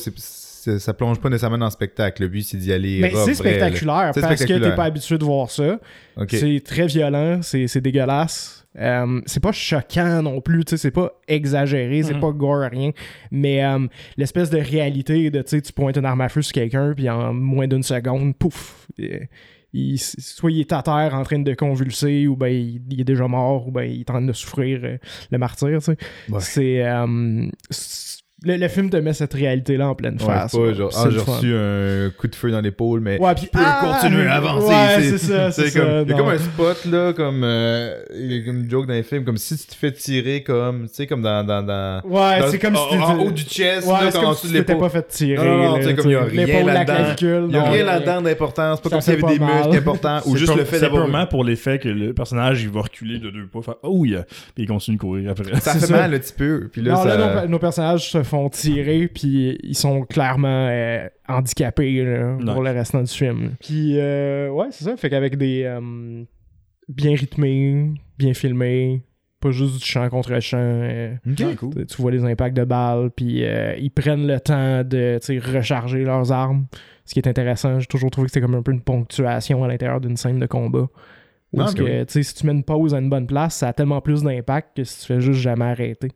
Ça 0.78 0.94
plonge 0.94 1.20
pas 1.20 1.28
nécessairement 1.28 1.58
dans 1.58 1.66
le 1.66 1.70
spectacle. 1.70 2.22
Le 2.22 2.28
but, 2.28 2.42
c'est 2.42 2.56
d'y 2.56 2.72
aller. 2.72 3.00
Mais 3.02 3.10
rough, 3.10 3.24
c'est 3.26 3.34
spectaculaire 3.34 4.12
parce 4.14 4.44
que 4.44 4.58
t'es 4.58 4.74
pas 4.74 4.84
habitué 4.84 5.18
de 5.18 5.24
voir 5.24 5.50
ça. 5.50 5.78
C'est 6.30 6.62
très 6.64 6.86
violent, 6.86 7.40
c'est 7.42 7.66
c'est 7.68 7.80
dégueulasse. 7.82 8.63
Euh, 8.78 9.20
c'est 9.26 9.40
pas 9.42 9.52
choquant 9.52 10.20
non 10.22 10.40
plus, 10.40 10.64
tu 10.64 10.70
sais, 10.70 10.76
c'est 10.76 10.90
pas 10.90 11.12
exagéré, 11.28 12.02
c'est 12.02 12.14
Mhm. 12.14 12.20
pas 12.20 12.32
gore, 12.32 12.68
rien. 12.70 12.90
Mais 13.30 13.64
euh, 13.64 13.86
l'espèce 14.16 14.50
de 14.50 14.58
réalité 14.58 15.30
de, 15.30 15.42
tu 15.42 15.50
sais, 15.50 15.62
tu 15.62 15.72
pointes 15.72 15.96
une 15.96 16.04
arme 16.04 16.20
à 16.22 16.28
feu 16.28 16.42
sur 16.42 16.52
quelqu'un, 16.52 16.92
puis 16.94 17.08
en 17.08 17.32
moins 17.32 17.68
d'une 17.68 17.82
seconde, 17.84 18.34
pouf, 18.36 18.88
il, 19.72 19.98
soit 20.00 20.50
il 20.50 20.60
est 20.60 20.72
à 20.72 20.82
terre 20.82 21.10
en 21.14 21.22
train 21.22 21.38
de 21.38 21.54
convulser, 21.54 22.26
ou 22.26 22.36
ben 22.36 22.48
il, 22.48 22.80
il 22.90 23.00
est 23.00 23.04
déjà 23.04 23.28
mort, 23.28 23.68
ou 23.68 23.70
ben 23.70 23.82
il 23.84 24.00
est 24.00 24.10
en 24.10 24.14
train 24.14 24.22
de 24.22 24.32
souffrir 24.32 24.80
euh, 24.82 24.96
le 25.30 25.38
martyr, 25.38 25.78
tu 25.78 25.84
sais. 25.84 25.96
Ouais. 26.28 26.40
C'est... 26.40 26.84
euh, 26.84 27.46
c'est- 27.70 28.23
le, 28.44 28.56
le 28.56 28.68
film 28.68 28.90
te 28.90 28.96
met 28.96 29.12
cette 29.12 29.34
réalité-là 29.34 29.88
en 29.88 29.94
pleine 29.94 30.18
face. 30.18 30.52
c'est 30.52 30.58
pas 30.58 30.64
ouais. 30.64 30.74
genre, 30.74 30.92
C'est 30.92 31.06
ah, 31.06 31.10
j'ai 31.10 31.18
reçu 31.18 31.54
un 31.54 32.10
coup 32.18 32.26
de 32.28 32.34
feu 32.34 32.50
dans 32.50 32.60
l'épaule, 32.60 33.00
mais 33.00 33.18
Ouais, 33.20 33.34
puis 33.34 33.46
je 33.46 33.50
peux 33.58 33.64
continuer 33.64 34.26
à 34.26 34.34
avancer. 34.34 34.66
Ouais, 34.68 35.02
c'est 35.02 35.18
ça, 35.18 35.50
c'est 35.50 35.68
c'est 35.68 35.78
comme, 35.80 35.88
ça. 35.88 36.02
il 36.02 36.08
y 36.10 36.12
a 36.12 36.16
comme 36.16 36.28
un 36.28 36.38
spot 36.38 36.84
là, 36.86 37.12
comme, 37.12 37.42
euh, 37.44 38.02
il 38.14 38.32
y 38.32 38.40
a 38.42 38.44
comme 38.44 38.60
une 38.60 38.70
joke 38.70 38.86
dans 38.86 38.94
les 38.94 39.02
films, 39.02 39.24
comme 39.24 39.36
si 39.38 39.56
tu 39.56 39.66
te 39.66 39.74
fais 39.74 39.92
tirer 39.92 40.42
comme, 40.42 40.82
tu 40.88 40.94
sais, 40.94 41.06
comme 41.06 41.22
dans, 41.22 41.44
dans, 41.44 41.62
dans, 41.62 42.00
Ouais, 42.04 42.40
c'est 42.50 42.58
comme 42.58 42.76
en, 42.76 42.88
si 42.90 42.96
en 42.98 43.12
t'étais- 43.14 43.26
haut 43.26 43.30
du 43.30 43.42
chest, 43.42 43.86
Ouais, 43.86 43.92
là, 43.92 44.10
c'est 44.10 44.18
comme 44.18 44.28
en 44.28 44.34
si 44.34 44.46
de 44.46 44.52
tu 44.52 44.58
t'étais 44.58 44.72
l'épaule. 44.72 44.88
pas 44.90 44.98
fait 44.98 45.08
tirer. 45.08 45.44
Non, 45.46 45.56
non, 45.56 45.70
non, 45.70 45.78
tu 45.88 45.94
comme 45.94 46.06
il 46.10 46.12
y 46.12 46.16
a 46.16 46.24
tu 46.24 46.30
rien 46.30 46.46
L'épaule, 46.46 46.66
la 46.66 46.72
là-dedans. 46.74 46.94
clavicule. 46.94 47.44
Il 47.48 47.54
y 47.54 47.58
a 47.58 47.60
non, 47.64 47.70
rien 47.70 47.84
là-dedans 47.84 48.22
d'important, 48.22 48.76
c'est 48.76 48.82
pas 48.82 48.90
comme 48.90 49.00
s'il 49.00 49.14
y 49.14 49.24
avait 49.24 49.38
des 49.38 49.44
muscles 49.44 49.76
importants, 49.78 50.20
ou 50.26 50.32
C'est 50.34 50.38
juste 50.40 50.56
le 50.56 50.64
fait 50.64 50.76
C'est 50.76 50.82
d'avoir. 50.82 51.04
purement 51.04 51.26
pour 51.26 51.44
l'effet 51.44 51.78
que 51.78 51.88
le 51.88 52.12
personnage 52.12 52.62
il 52.62 52.70
va 52.70 52.82
reculer 52.82 53.18
de 53.18 53.30
deux 53.30 53.46
pas, 53.46 53.62
faire 53.62 53.74
oh 53.82 54.04
yeah, 54.04 54.22
puis 54.54 54.64
il 54.64 54.66
continue 54.68 54.96
de 54.96 55.00
courir 55.00 55.30
après. 55.30 55.60
Ça 55.60 55.72
C'est 55.74 55.86
fait 55.86 55.92
mal 55.92 56.12
un 56.14 56.18
petit 56.18 56.32
peu, 56.32 56.68
puis 56.72 56.82
là, 56.82 56.94
non, 56.94 57.04
là, 57.04 57.34
ça... 57.34 57.42
nos, 57.42 57.48
nos 57.48 57.58
personnages 57.58 58.10
se 58.10 58.22
font 58.22 58.33
tirer, 58.50 59.08
puis 59.08 59.58
ils 59.62 59.74
sont 59.76 60.02
clairement 60.02 60.68
euh, 60.70 61.08
handicapés 61.28 62.04
là, 62.04 62.36
pour 62.54 62.62
le 62.62 62.70
restant 62.70 63.02
du 63.02 63.12
film. 63.12 63.52
Puis, 63.60 63.98
euh, 63.98 64.48
ouais, 64.50 64.66
c'est 64.70 64.84
ça. 64.84 64.96
Fait 64.96 65.10
qu'avec 65.10 65.36
des. 65.36 65.62
euh, 65.64 66.24
bien 66.88 67.14
rythmés, 67.16 67.92
bien 68.18 68.34
filmés, 68.34 69.02
pas 69.40 69.50
juste 69.50 69.78
du 69.78 69.84
chant 69.84 70.08
contre 70.08 70.38
chant. 70.40 70.58
tu- 71.86 72.02
vois 72.02 72.10
les 72.10 72.24
impacts 72.24 72.56
de 72.56 72.64
balles, 72.64 73.10
puis 73.14 73.42
ils 73.78 73.90
prennent 73.90 74.26
le 74.26 74.38
temps 74.40 74.82
de 74.84 75.18
recharger 75.54 76.04
leurs 76.04 76.30
armes. 76.32 76.66
Ce 77.06 77.12
qui 77.12 77.20
est 77.20 77.28
intéressant, 77.28 77.80
j'ai 77.80 77.86
toujours 77.86 78.10
trouvé 78.10 78.26
que 78.26 78.32
c'était 78.32 78.44
comme 78.44 78.54
un 78.54 78.62
peu 78.62 78.72
une 78.72 78.80
ponctuation 78.80 79.62
à 79.64 79.68
l'intérieur 79.68 80.00
d'une 80.00 80.16
scène 80.16 80.38
de 80.38 80.46
combat. 80.46 80.88
Où 81.52 81.60
Ah, 81.60 81.66
ben 81.76 82.04
que, 82.06 82.22
si 82.22 82.34
tu 82.34 82.46
mets 82.46 82.52
une 82.52 82.64
pause 82.64 82.94
à 82.94 82.98
une 82.98 83.10
bonne 83.10 83.26
place, 83.26 83.56
ça 83.56 83.68
a 83.68 83.72
tellement 83.72 84.00
plus 84.00 84.22
d'impact 84.22 84.76
que 84.78 84.84
si 84.84 85.00
tu 85.00 85.06
fais 85.06 85.20
juste 85.20 85.40
jamais 85.40 85.66
arrêter. 85.66 86.08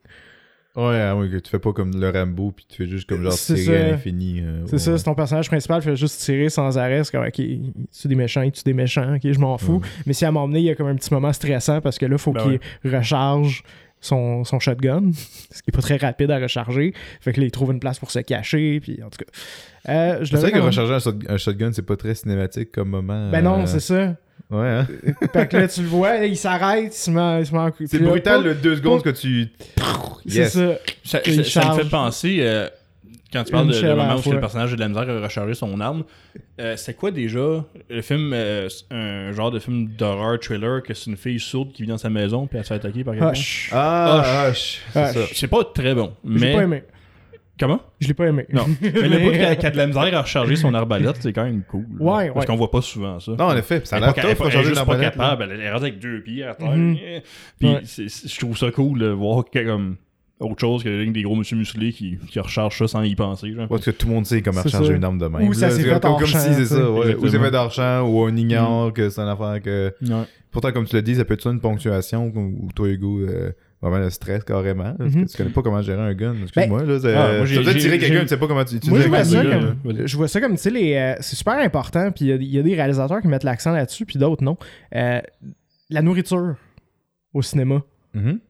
Ouais, 0.79 1.01
ah 1.01 1.17
oui, 1.17 1.29
que 1.31 1.37
tu 1.39 1.51
fais 1.51 1.59
pas 1.59 1.73
comme 1.73 1.91
le 1.99 2.09
Rambo, 2.11 2.53
puis 2.53 2.65
tu 2.69 2.77
fais 2.77 2.89
juste 2.89 3.09
comme 3.09 3.23
genre 3.23 3.33
tirer 3.35 3.77
à 3.77 3.91
l'infini. 3.93 4.41
euh, 4.41 4.63
C'est 4.67 4.73
ouais. 4.75 4.79
ça, 4.79 4.97
c'est 4.99 5.05
ton 5.05 5.15
personnage 5.15 5.49
principal, 5.49 5.83
fait 5.83 5.97
juste 5.97 6.21
tirer 6.21 6.49
sans 6.51 6.79
arrêt. 6.79 7.03
C'est 7.03 7.11
comme, 7.11 7.27
ok, 7.27 7.39
il 7.39 7.73
tue 8.01 8.07
des 8.09 8.15
méchants, 8.15 8.43
il 8.43 8.53
tue 8.53 8.63
des 8.65 8.75
méchants, 8.75 9.15
ok, 9.17 9.21
je 9.25 9.39
m'en 9.41 9.59
fous. 9.59 9.79
Ouais. 9.79 9.89
Mais 10.07 10.13
si 10.13 10.25
à 10.25 10.29
un 10.29 10.31
moment 10.31 10.47
donné, 10.47 10.61
il 10.61 10.67
y 10.67 10.71
a 10.71 10.75
comme 10.77 10.87
un 10.87 10.95
petit 10.95 11.13
moment 11.13 11.33
stressant 11.33 11.81
parce 11.81 11.99
que 11.99 12.07
là, 12.07 12.13
il 12.15 12.19
faut 12.19 12.33
Ben 12.33 12.59
qu'il 12.83 12.93
recharge 12.93 13.65
son, 14.01 14.45
son 14.45 14.61
shotgun, 14.61 15.11
ce 15.51 15.63
qui 15.63 15.71
est 15.71 15.73
pas 15.75 15.83
très 15.83 15.97
rapide 15.97 16.31
à 16.31 16.39
recharger. 16.39 16.95
Fait 17.21 17.33
que 17.33 17.41
là, 17.41 17.47
il 17.47 17.51
trouve 17.51 17.73
une 17.73 17.81
place 17.81 17.99
pour 17.99 18.13
se 18.13 18.21
cacher, 18.21 18.79
puis 18.81 19.03
en 19.03 19.11
tout 19.11 19.19
cas. 19.25 19.93
Euh, 19.93 20.19
je 20.21 20.31
C'est 20.31 20.37
vrai 20.37 20.53
que 20.53 20.59
recharger 20.59 20.95
un, 20.95 20.99
shot- 21.01 21.19
un 21.29 21.37
shotgun, 21.39 21.73
c'est 21.73 21.83
pas 21.83 21.97
très 21.97 22.15
cinématique 22.15 22.71
comme 22.71 22.91
moment. 22.91 23.31
Ben 23.31 23.43
non, 23.43 23.63
euh, 23.63 23.67
c'est 23.67 23.81
ça. 23.81 24.15
Ouais, 24.51 24.67
hein? 24.67 24.87
fait 25.33 25.49
que 25.49 25.57
là, 25.59 25.69
tu 25.69 25.83
le 25.83 25.89
vois, 25.89 26.15
là, 26.15 26.27
il 26.27 26.37
s'arrête, 26.37 26.95
il 26.95 26.99
se 26.99 27.11
met, 27.11 27.41
il 27.41 27.47
se 27.47 27.53
met 27.53 27.59
en 27.59 27.71
C'est 27.87 27.99
brutal, 28.03 28.43
le 28.45 28.55
deux 28.55 28.77
secondes 28.77 29.03
que 29.03 29.11
tu. 29.11 29.49
C'est 30.27 30.47
ça. 30.49 30.79
Ça, 31.05 31.21
Il 31.27 31.45
ça- 31.45 31.63
ça 31.63 31.69
me 31.75 31.83
fait 31.83 31.89
penser, 31.89 32.39
euh, 32.41 32.69
quand 33.31 33.45
tu 33.45 33.53
parles 33.53 33.69
de, 33.69 33.79
la 33.79 33.95
moment 33.95 34.17
où 34.17 34.23
fois. 34.23 34.33
le 34.35 34.41
personnage 34.41 34.73
a 34.73 34.77
de 34.77 34.81
la 34.81 34.89
misère 34.89 35.09
à 35.09 35.21
recharger 35.21 35.53
son 35.53 35.79
arme, 35.81 36.05
euh, 36.61 36.77
c'est 36.79 36.95
quoi 36.95 37.11
déjà 37.11 37.63
le 37.91 38.01
film, 38.03 38.33
euh, 38.33 38.69
un 38.91 39.33
genre 39.33 39.51
de 39.51 39.59
film 39.59 39.89
d'horreur 39.89 40.39
thriller 40.41 40.83
que 40.83 40.95
c'est 40.95 41.11
une 41.11 41.19
fille 41.19 41.39
sourde 41.41 41.73
qui 41.73 41.83
vit 41.83 41.89
dans 41.89 41.99
sa 41.99 42.09
maison 42.09 42.47
puis 42.47 42.57
elle 42.57 42.65
se 42.65 42.69
fait 42.69 42.75
attaquer 42.77 43.05
par 43.05 43.13
quelqu'un? 43.15 43.33
Hush. 43.33 43.69
Ah, 43.73 44.49
Hush. 44.51 44.81
C'est 44.95 45.01
Hush. 45.11 45.15
ça. 45.15 45.21
C'est 45.35 45.49
pas 45.49 45.63
très 45.65 45.95
bon, 45.95 46.15
mais... 46.25 46.55
pas 46.55 46.63
aimé. 46.63 46.85
Comment? 47.59 47.81
Je 48.01 48.09
l'ai 48.09 48.15
pas 48.15 48.27
aimé. 48.27 48.47
Non. 48.53 48.65
mais 48.81 48.91
le 49.09 49.19
bout 49.19 49.31
qu'elle 49.33 49.57
qu'elle 49.57 49.67
a 49.67 49.71
de 49.71 49.77
la 49.77 49.87
misère 49.89 50.03
à 50.19 50.23
recharger 50.23 50.57
son 50.57 50.73
arbalète, 50.75 51.17
c'est 51.21 51.33
quand 51.33 51.45
même 51.45 51.63
cool. 51.69 51.85
là. 51.99 52.05
Ouais, 52.05 52.27
Parce 52.29 52.41
ouais. 52.41 52.47
qu'on 52.47 52.57
voit 52.57 52.71
pas 52.71 52.83
souvent 52.83 53.19
ça. 53.21 53.33
Non, 53.33 53.47
en 53.47 53.57
effet, 53.57 53.81
ça 53.85 53.97
a 53.97 53.99
Elle 53.99 54.05
est 54.05 54.07
l'air 54.07 54.15
pas- 54.15 54.21
elle 54.23 54.31
est 54.31 54.35
pas- 54.37 54.45
elle 54.45 54.49
est 54.49 54.53
changer 54.53 54.65
juste 54.69 54.75
pas 54.75 54.81
l'arbalète, 54.93 55.17
là. 55.17 55.25
capable, 55.25 55.49
elle 55.53 55.61
est 55.61 55.71
rendue 55.73 55.85
avec 55.87 55.99
deux 55.99 56.23
pieds 56.23 56.45
à 56.45 56.55
terre. 56.55 56.71
Mhm. 56.77 56.97
Puis 57.59 57.69
Ouais. 57.69 57.81
c'est- 57.85 58.09
c'est- 58.09 58.29
je 58.33 58.39
trouve 58.39 58.57
ça 58.57 58.71
cool 58.71 58.99
de 59.01 59.09
voir 59.09 59.45
que, 59.51 59.59
comme 59.67 59.97
autre 60.41 60.61
chose 60.61 60.85
que 60.85 61.05
des 61.11 61.23
gros 61.23 61.35
monsieur 61.35 61.57
musclés 61.57 61.93
qui, 61.93 62.17
qui 62.31 62.39
rechargent 62.39 62.79
ça 62.79 62.87
sans 62.87 63.03
y 63.03 63.17
penser. 63.17 63.53
Genre. 63.55 63.67
Parce 63.67 63.85
que 63.85 63.91
tout 63.91 64.07
le 64.07 64.15
monde 64.15 64.25
sait 64.27 64.41
comment 64.41 64.59
C'est 64.63 64.69
recharger 64.69 64.91
ça. 64.91 64.95
une 64.97 65.03
arme 65.05 65.19
de 65.19 65.27
même. 65.27 65.49
Ou 65.49 65.53
ça 65.53 65.67
Là, 65.67 65.71
s'est 65.73 65.83
c'est 65.83 65.89
fait 65.89 66.01
comme, 66.01 66.13
hors 66.13 66.19
comme 66.19 66.29
champ, 66.29 66.39
si 66.39 66.55
c'est 66.55 66.61
tu 66.61 66.67
sais. 66.67 66.75
ça, 66.77 66.91
ouais. 66.93 66.99
Ou 66.99 67.03
c'est 67.03 67.11
Exactement. 67.11 67.45
fait 67.45 67.51
d'argent, 67.51 68.01
ou 68.03 68.21
on 68.23 68.31
Mm. 68.31 68.39
ignore 68.39 68.93
que 68.93 69.11
c'est 69.11 69.21
une 69.21 69.29
affaire 69.29 69.61
que. 69.61 69.93
Ouais. 70.01 70.23
Pourtant, 70.53 70.71
comme 70.73 70.87
tu 70.87 70.95
l'as 70.95 71.03
dit, 71.03 71.17
ça 71.17 71.25
peut 71.25 71.35
être 71.35 71.43
ça 71.43 71.51
une 71.51 71.61
ponctuation, 71.61 72.33
ou 72.35 72.69
toi, 72.75 72.89
Hugo, 72.89 73.19
euh, 73.21 73.51
vraiment 73.81 73.99
le 73.99 74.11
stress 74.11 74.43
carrément. 74.45 74.95
que 74.97 75.03
Mhm. 75.05 75.27
tu 75.27 75.37
connais 75.37 75.51
pas 75.51 75.63
comment 75.63 75.81
gérer 75.83 76.01
un 76.03 76.15
gun. 76.15 76.35
Excuse-moi, 76.43 76.85
là. 76.85 76.99
c'est- 77.01 77.15
Ah, 77.15 77.37
moi, 77.39 77.47
j'ai- 77.47 77.63
j'ai- 77.63 77.79
tirer 77.79 77.99
quelqu'un, 77.99 78.23
tu 78.23 78.29
sais 78.29 78.37
pas 78.37 78.47
comment 78.49 78.65
tu 78.65 78.75
utilises 78.77 78.93
un 79.07 79.09
gun, 79.43 79.75
comme. 79.85 80.07
Je 80.07 80.17
vois 80.17 80.29
ça 80.29 80.41
comme, 80.41 80.53
tu 80.53 80.59
sais, 80.59 80.71
les, 80.71 80.95
euh, 80.95 81.15
c'est 81.21 81.37
super 81.37 81.55
important, 81.59 82.11
puis 82.11 82.25
il 82.25 82.29
y 82.29 82.33
a- 82.33 82.37
il 82.37 82.55
y, 82.55 82.59
a 82.59 82.63
des 82.63 82.75
réalisateurs 82.75 83.21
qui 83.21 83.29
mettent 83.29 83.45
l'accent 83.45 83.73
là-dessus, 83.73 84.05
puis 84.07 84.19
d'autres 84.19 84.43
non. 84.43 84.57
Euh, 84.97 85.21
la 85.91 86.03
nourriture 86.03 86.57
au 87.35 87.43
cinéma. 87.43 87.83
Mhm. 88.15 88.41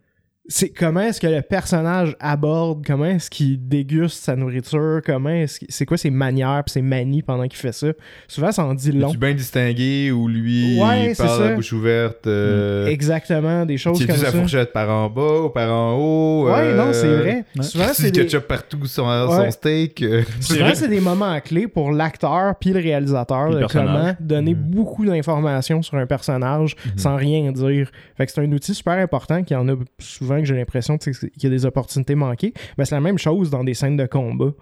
C'est 0.50 0.70
comment 0.70 1.00
est-ce 1.00 1.20
que 1.20 1.26
le 1.26 1.42
personnage 1.42 2.16
aborde, 2.20 2.82
comment 2.86 3.04
est-ce 3.04 3.28
qu'il 3.28 3.68
déguste 3.68 4.24
sa 4.24 4.34
nourriture, 4.34 5.00
comment 5.04 5.28
est-ce 5.28 5.58
qu'il- 5.58 5.68
c'est 5.70 5.84
quoi 5.84 5.98
ses 5.98 6.08
manières 6.10 6.62
pis 6.64 6.72
ses 6.72 6.80
manies 6.82 7.22
pendant 7.22 7.46
qu'il 7.46 7.58
fait 7.58 7.72
ça? 7.72 7.88
Souvent, 8.26 8.50
ça 8.50 8.64
en 8.64 8.72
dit 8.72 8.92
long. 8.92 9.10
Tu 9.10 9.18
bien 9.18 9.34
distingué 9.34 10.10
ou 10.10 10.26
lui, 10.26 10.80
Ouais, 10.80 11.10
il 11.10 11.14
c'est 11.14 11.22
parle 11.22 11.38
ça. 11.38 11.48
la 11.50 11.54
bouche 11.54 11.72
ouverte. 11.74 12.26
Euh, 12.26 12.86
Exactement, 12.86 13.66
des 13.66 13.76
choses 13.76 13.98
tu 13.98 14.06
comme 14.06 14.16
sa 14.16 14.30
ça. 14.30 14.32
fourchette 14.38 14.72
par 14.72 14.88
en 14.88 15.10
bas 15.10 15.40
ou 15.44 15.50
par 15.50 15.70
en 15.70 15.94
haut. 15.98 16.46
Ouais, 16.46 16.52
euh, 16.62 16.76
non, 16.76 16.92
c'est 16.92 17.14
vrai. 17.14 17.44
ouais. 17.56 17.62
Souvent, 17.62 17.84
tu 17.88 17.94
c'est 18.02 18.10
des... 18.10 18.20
ketchup 18.22 18.46
partout 18.48 18.86
sur 18.86 19.04
son 19.04 19.38
Ouais. 19.40 19.50
steak. 19.50 20.02
euh. 20.02 20.22
Souvent, 20.40 20.70
c'est 20.74 20.88
des 20.88 21.00
moments 21.00 21.38
clés 21.40 21.68
pour 21.68 21.92
l'acteur 21.92 22.54
puis 22.58 22.70
le 22.70 22.80
réalisateur 22.80 23.50
le 23.50 23.60
de 23.60 23.66
comment 23.66 24.14
donner 24.18 24.54
Mhm. 24.54 24.60
beaucoup 24.62 25.04
d'informations 25.04 25.82
sur 25.82 25.96
un 25.98 26.06
personnage 26.06 26.74
sans 26.96 27.16
rien 27.16 27.52
dire. 27.52 27.90
Fait 28.16 28.24
que 28.24 28.32
c'est 28.32 28.40
un 28.40 28.50
outil 28.52 28.74
super 28.74 28.94
important 28.94 29.42
qu'il 29.42 29.54
y 29.54 29.60
en 29.60 29.68
a 29.68 29.72
souvent 29.98 30.37
que 30.40 30.46
j'ai 30.46 30.54
l'impression 30.56 30.98
qu'il 30.98 31.12
y 31.42 31.46
a 31.46 31.50
des 31.50 31.66
opportunités 31.66 32.14
manquées. 32.14 32.52
Mais 32.76 32.84
c'est 32.84 32.94
la 32.94 33.00
même 33.00 33.18
chose 33.18 33.50
dans 33.50 33.64
des 33.64 33.74
scènes 33.74 33.96
de 33.96 34.06
combat. 34.06 34.52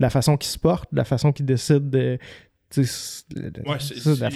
La 0.00 0.10
façon 0.10 0.36
qu'il 0.36 0.50
se 0.50 0.58
porte, 0.58 0.88
la 0.92 1.04
façon 1.04 1.32
qu'il 1.32 1.46
décide 1.46 1.90
de. 1.90 2.18
Ouais, 2.76 3.76
c'est, 3.78 3.98
ça, 3.98 4.28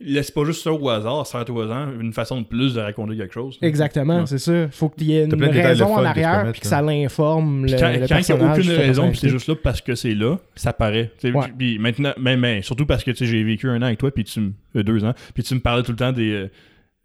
laisse 0.00 0.30
pas 0.30 0.44
juste 0.44 0.62
ça 0.62 0.70
au 0.72 0.88
hasard, 0.90 1.26
ça 1.26 1.42
au 1.50 1.60
hasard, 1.60 1.88
une 1.98 2.12
façon 2.12 2.42
de 2.42 2.46
plus 2.46 2.74
de 2.74 2.80
raconter 2.80 3.16
quelque 3.16 3.32
chose. 3.32 3.58
Exactement, 3.62 4.18
Ouais. 4.20 4.26
c'est 4.26 4.38
ça. 4.38 4.68
Faut 4.68 4.90
qu'il 4.90 5.06
y 5.08 5.16
ait 5.16 5.24
une 5.24 5.42
raison 5.42 5.94
en 5.94 6.04
arrière 6.04 6.50
puis 6.52 6.60
que 6.60 6.66
ça 6.66 6.82
l'informe. 6.82 7.66
Quand 7.66 7.92
le 7.92 8.06
quand 8.06 8.18
il 8.28 8.34
n'y 8.34 8.42
a 8.42 8.52
aucune 8.52 8.70
raison, 8.70 9.08
puis 9.10 9.18
c'est 9.18 9.28
juste 9.30 9.48
là 9.48 9.54
parce 9.56 9.80
que 9.80 9.94
c'est 9.94 10.14
là, 10.14 10.36
ça 10.54 10.72
paraît. 10.74 11.10
Puis 11.58 11.78
maintenant, 11.78 12.12
mais, 12.20 12.36
mais 12.36 12.60
surtout 12.62 12.84
parce 12.86 13.02
que 13.02 13.14
j'ai 13.14 13.42
vécu 13.44 13.68
un 13.70 13.78
an 13.80 13.86
avec 13.86 13.98
toi, 13.98 14.10
puis 14.10 14.24
tu 14.24 14.40
me. 14.40 14.52
euh, 14.76 14.82
deux 14.82 15.02
ans, 15.04 15.14
puis 15.34 15.42
tu 15.42 15.54
me 15.54 15.60
parlais 15.60 15.82
tout 15.82 15.92
le 15.92 15.96
temps 15.98 16.12
des. 16.12 16.30
euh, 16.32 16.50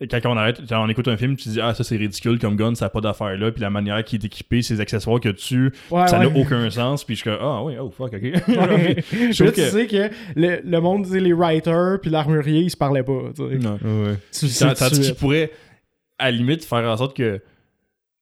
quand 0.10 0.20
on 0.26 0.38
arrête, 0.38 0.62
quand 0.68 0.84
on 0.84 0.90
écoute 0.90 1.08
un 1.08 1.18
film, 1.18 1.36
tu 1.36 1.50
dis 1.50 1.62
Ah, 1.62 1.74
ça 1.74 1.84
c'est 1.84 1.96
ridicule 1.98 2.40
comme 2.40 2.56
gun, 2.56 2.74
ça 2.76 2.86
n'a 2.86 2.90
pas 2.90 3.02
d'affaire 3.02 3.38
là, 3.38 3.52
puis 3.52 3.62
la 3.62 3.70
manière 3.70 4.04
qu'il 4.04 4.22
est 4.22 4.26
équipé, 4.26 4.62
ses 4.62 4.80
accessoires 4.80 5.20
que 5.20 5.30
tu. 5.30 5.72
Ouais, 5.92 6.08
ça 6.08 6.18
n'a 6.20 6.28
ouais. 6.28 6.42
aucun 6.42 6.70
sens, 6.70 7.04
puis 7.04 7.16
je 7.16 7.22
suis 7.22 7.30
comme 7.30 7.40
Ah, 7.42 7.64
oui, 7.64 7.74
oh 7.80 7.90
fuck, 7.92 8.14
ok. 8.14 8.22
Ouais. 8.48 9.04
je 9.12 9.44
là, 9.44 9.52
trouve 9.52 9.52
tu 9.52 9.52
que- 9.52 9.70
sais 9.70 9.88
que 9.88 10.10
le, 10.36 10.62
le 10.64 10.80
monde, 10.82 11.06
tu 11.06 11.12
sais, 11.12 11.20
les 11.20 11.34
writers 11.34 12.00
puis 12.02 12.10
l'armurier, 12.10 12.62
ils 12.62 12.70
se 12.72 12.78
parlaient 12.78 13.04
pas. 13.04 13.22
tu 13.36 13.48
sais. 13.48 13.58
Non. 13.58 13.78
Ouais. 13.84 14.16
Tu 14.32 14.48
Tant- 14.48 14.74
Tandis 14.74 14.96
qu'il 14.96 15.04
suite. 15.06 15.18
pourrait, 15.18 15.52
à 16.18 16.26
la 16.32 16.38
limite, 16.38 16.64
faire 16.66 16.90
en 16.90 16.98
sorte 16.98 17.16
que 17.16 17.42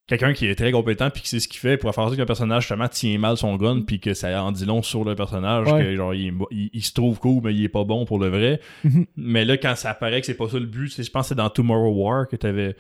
quelqu'un 0.09 0.33
qui 0.33 0.47
est 0.47 0.55
très 0.55 0.71
compétent 0.73 1.09
puis 1.09 1.21
qui 1.21 1.29
sait 1.29 1.39
ce 1.39 1.47
qu'il 1.47 1.59
fait 1.59 1.77
pourrait 1.77 1.93
faire 1.93 2.03
en 2.03 2.07
sorte 2.07 2.17
qu'un 2.19 2.25
personnage 2.25 2.63
justement 2.63 2.87
tient 2.89 3.17
mal 3.17 3.37
son 3.37 3.55
gun 3.55 3.81
puis 3.81 3.99
que 4.01 4.13
ça 4.13 4.43
en 4.43 4.51
dit 4.51 4.65
long 4.65 4.81
sur 4.81 5.05
le 5.05 5.15
personnage 5.15 5.71
Ouais. 5.71 5.83
que 5.83 5.95
genre 5.95 6.13
il, 6.13 6.33
il- 6.51 6.69
il 6.73 6.83
se 6.83 6.91
trouve 6.93 7.19
cool 7.19 7.41
mais 7.43 7.53
il 7.53 7.63
est 7.63 7.69
pas 7.69 7.83
bon 7.85 8.03
pour 8.05 8.19
le 8.19 8.27
vrai 8.27 8.59
Mhm. 8.83 9.05
mais 9.15 9.45
là 9.45 9.57
quand 9.57 9.75
ça 9.75 9.91
apparaît 9.91 10.19
que 10.19 10.25
c'est 10.25 10.33
pas 10.33 10.49
ça 10.49 10.59
le 10.59 10.65
but 10.65 10.91
je 11.01 11.09
pense 11.09 11.23
que 11.25 11.29
c'est 11.29 11.35
dans 11.35 11.49
Tomorrow 11.49 11.91
War 11.93 12.27
que 12.27 12.35
t'avais 12.35 12.75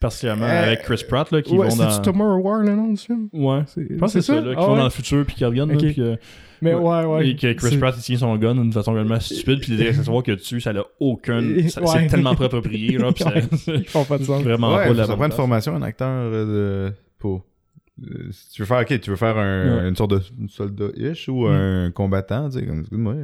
particulièrement 0.00 0.44
Euh, 0.46 0.66
avec 0.66 0.82
Chris 0.82 1.02
Pratt 1.08 1.30
là 1.30 1.42
qui 1.42 1.54
Ouais, 1.56 1.68
vont 1.68 1.76
dans 1.76 1.90
c'est-tu 1.90 2.02
Tomorrow 2.02 2.40
War, 2.42 2.60
le 2.62 2.74
nom 2.74 2.88
du 2.92 2.96
film? 2.96 3.28
ouais 3.32 3.62
C'est- 3.66 3.86
je 3.90 3.96
pense 3.96 4.12
que 4.14 4.20
c'est 4.20 4.26
ça, 4.32 4.40
là, 4.40 4.54
qui 4.54 4.60
Ah 4.60 4.66
vont 4.66 4.72
ouais? 4.72 4.78
dans 4.78 4.84
le 4.84 4.90
futur 4.90 5.24
puis 5.26 5.34
qui 5.36 5.44
reviennent 5.44 5.72
Ok. 5.74 5.82
là, 5.82 5.88
puis, 5.92 6.02
euh, 6.02 6.16
Mais 6.62 6.74
ouais, 6.74 7.04
ouais. 7.04 7.28
et 7.28 7.36
que 7.36 7.52
Chris 7.52 7.70
C'est- 7.70 7.78
Pratt 7.78 7.94
il 7.96 8.02
tient 8.02 8.16
son 8.18 8.36
gun 8.36 8.54
d'une 8.54 8.72
façon 8.72 8.92
complètement 8.92 9.20
stupide 9.20 9.60
puis 9.60 9.76
les 9.76 9.88
accessoires 9.88 10.22
que 10.22 10.32
tu 10.32 10.60
ça 10.60 10.70
a 10.70 10.82
aucun 11.00 11.40
ça- 11.68 11.80
Ouais. 11.82 11.86
c'est 11.92 12.06
tellement 12.08 12.34
pas 12.34 12.44
approprié 12.46 12.98
genre 12.98 13.12
puis 13.14 13.24
ça- 13.58 13.72
Ils 13.74 13.84
font 13.88 14.04
pas 14.04 14.18
de 14.18 14.24
sens. 14.24 14.42
vraiment 14.42 14.74
Ouais, 14.76 14.86
pas 14.86 14.92
de 14.92 14.98
la 14.98 15.04
ça 15.06 15.16
prend 15.16 15.26
une 15.26 15.32
formation, 15.32 15.74
un 15.76 15.82
acteur 15.82 16.08
euh, 16.10 16.88
de. 16.90 16.94
Pour. 17.18 17.44
euh, 18.04 18.28
si 18.30 18.50
tu 18.50 18.62
veux 18.62 18.66
faire, 18.66 18.80
ok, 18.80 19.00
tu 19.00 19.10
veux 19.10 19.16
faire 19.16 19.38
un, 19.38 19.78
Ouais. 19.84 19.88
une 19.88 19.96
sorte 19.96 20.10
de 20.10 20.20
soldat-ish 20.48 21.28
ou 21.30 21.46
un 21.46 21.90
combattant, 21.90 22.48
tu 22.50 22.58
sais, 22.58 22.66
comme, 22.66 22.80
excuse-moi. 22.80 23.14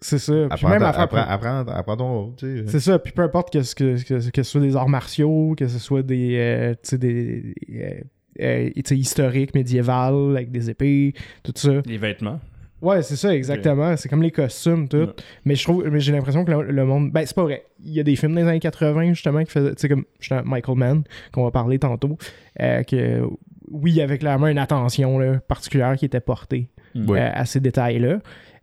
C'est 0.00 0.18
ça. 0.18 0.46
Puis 0.54 0.66
même 0.66 0.82
affaire 0.82 1.00
apprends, 1.02 1.16
apprends, 1.26 1.64
apprends 1.68 1.96
ton 1.96 2.12
rôle, 2.12 2.34
tu 2.36 2.58
sais. 2.58 2.64
C'est 2.68 2.80
ça, 2.80 2.98
puis 2.98 3.12
peu 3.12 3.22
importe 3.22 3.52
que, 3.52 3.62
ce 3.62 3.74
que, 3.74 4.00
que, 4.02 4.30
que 4.30 4.42
ce 4.42 4.50
soit 4.50 4.60
des 4.60 4.76
arts 4.76 4.88
martiaux, 4.88 5.54
que 5.56 5.66
ce 5.66 5.78
soit 5.78 6.02
des, 6.02 6.36
euh, 6.38 6.74
tu 6.74 6.78
sais, 6.90 6.98
des 6.98 7.54
euh, 7.72 8.00
euh, 8.40 8.70
tu 8.76 8.82
sais, 8.84 8.96
historiques, 8.96 9.54
médiévales, 9.54 10.36
avec 10.36 10.52
des 10.52 10.70
épées, 10.70 11.14
tout 11.42 11.52
ça. 11.56 11.82
les 11.84 11.98
vêtements 11.98 12.38
Ouais, 12.80 13.02
c'est 13.02 13.16
ça, 13.16 13.34
exactement. 13.34 13.96
C'est 13.96 14.08
comme 14.08 14.22
les 14.22 14.30
costumes, 14.30 14.86
tout. 14.88 14.98
Ouais. 14.98 15.06
Mais 15.44 15.56
je 15.56 15.64
trouve, 15.64 15.88
mais 15.90 15.98
j'ai 15.98 16.12
l'impression 16.12 16.44
que 16.44 16.52
le, 16.52 16.62
le 16.70 16.84
monde. 16.84 17.10
Ben, 17.10 17.26
c'est 17.26 17.34
pas 17.34 17.42
vrai. 17.42 17.64
Il 17.84 17.92
y 17.92 17.98
a 17.98 18.04
des 18.04 18.14
films 18.14 18.36
des 18.36 18.42
années 18.42 18.60
80, 18.60 19.14
justement, 19.14 19.42
qui 19.42 19.50
faisaient. 19.50 19.74
Tu 19.74 19.80
sais, 19.80 19.88
comme 19.88 20.04
justement, 20.20 20.42
Michael 20.44 20.76
Mann, 20.78 21.02
qu'on 21.32 21.42
va 21.42 21.50
parler 21.50 21.80
tantôt, 21.80 22.16
euh, 22.60 22.84
que 22.84 23.22
oui, 23.68 23.90
il 23.90 23.96
y 23.96 24.00
avait 24.00 24.18
clairement 24.18 24.46
une 24.46 24.58
attention 24.58 25.18
là, 25.18 25.40
particulière 25.48 25.96
qui 25.96 26.04
était 26.04 26.20
portée 26.20 26.68
Ouais. 26.94 27.20
euh, 27.20 27.30
à 27.34 27.44
ces 27.46 27.58
détails-là. 27.58 28.20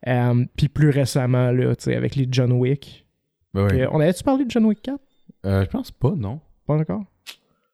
Euh, 0.07 0.45
Puis 0.55 0.67
plus 0.69 0.89
récemment, 0.89 1.51
là, 1.51 1.75
tu 1.75 1.83
sais, 1.85 1.95
avec 1.95 2.15
les 2.15 2.27
John 2.31 2.51
Wick. 2.53 3.05
Ben 3.53 3.65
ouais. 3.65 3.81
Euh, 3.81 3.87
on 3.91 3.99
avait-tu 3.99 4.23
parlé 4.23 4.45
de 4.45 4.51
John 4.51 4.65
Wick 4.65 4.81
4 4.81 4.99
Euh, 5.45 5.63
je 5.63 5.69
pense 5.69 5.91
pas, 5.91 6.11
non. 6.11 6.41
Pas 6.67 6.75
encore? 6.75 7.03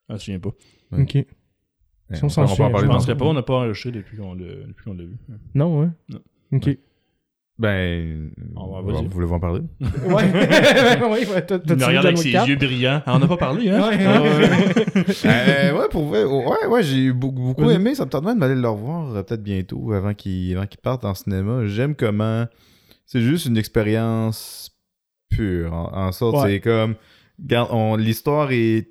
Je 0.09 0.13
me 0.13 0.17
souviens 0.19 0.39
pas 0.39 0.51
Ouais. 0.91 1.03
Ok. 1.03 1.15
Ouais, 1.15 1.25
Si 2.13 2.23
on 2.23 2.29
s'en 2.29 2.45
souvient, 2.47 2.69
je 2.77 2.85
penserais 2.85 3.15
pas 3.17 3.25
on 3.25 3.33
n'a 3.33 3.43
pas 3.43 3.53
enregistré 3.55 3.91
depuis 3.91 4.17
qu'on 4.17 4.33
l'a 4.33 4.45
depuis 4.67 4.83
qu'on 4.83 4.93
l'a 4.93 5.05
vu 5.05 5.17
Non, 5.55 5.83
hein? 5.83 5.93
Non. 6.09 6.19
Ok. 6.51 6.77
Ben. 7.61 8.31
On 8.55 8.71
va- 8.73 8.81
vous 8.81 8.91
vas-y. 8.91 9.05
voulez 9.07 9.27
en 9.31 9.39
parler? 9.39 9.61
Ouais. 10.05 10.13
ouais, 11.03 11.27
ouais, 11.27 11.45
t'as- 11.45 11.55
il 11.57 11.61
t'as-tu 11.61 11.73
me 11.73 11.77
vu 11.77 11.85
regarde 11.85 12.05
avec 12.07 12.17
ses 12.17 12.31
4? 12.31 12.47
yeux 12.49 12.55
brillants 12.55 13.01
Ah, 13.05 13.15
on 13.15 13.19
n'a 13.19 13.27
pas 13.27 13.37
parlé 13.37 13.69
hein? 13.69 13.89
Ouais. 13.89 14.05
Ah, 14.05 14.21
ouais. 14.23 15.05
Euh, 15.25 15.79
ouais, 15.79 15.87
pour 15.89 16.05
vrai. 16.05 16.23
Ouais, 16.23 16.65
ouais, 16.67 16.83
j'ai 16.83 17.11
beaucoup, 17.11 17.69
aimé. 17.69 17.93
Ça 17.95 18.05
me 18.05 18.09
tente 18.09 18.25
même 18.25 18.39
d'aller 18.39 18.55
le 18.59 18.67
revoir 18.67 19.15
euh, 19.15 19.23
peut-être 19.23 19.43
bientôt, 19.43 19.91
avant 19.93 20.13
qu'il 20.13 20.55
avant 20.57 20.65
qu'il 20.65 20.79
parte 20.79 21.05
en 21.05 21.13
cinéma. 21.13 21.65
J'aime 21.67 21.95
comment. 21.95 22.45
C'est 23.05 23.21
juste 23.21 23.45
une 23.45 23.57
expérience 23.57 24.71
pure. 25.29 25.73
En, 25.73 26.07
en 26.07 26.11
sorte, 26.11 26.37
Ouais. 26.43 26.53
c'est 26.53 26.59
comme. 26.61 26.95
on- 27.71 27.95
L'histoire 27.95 28.51
est 28.51 28.89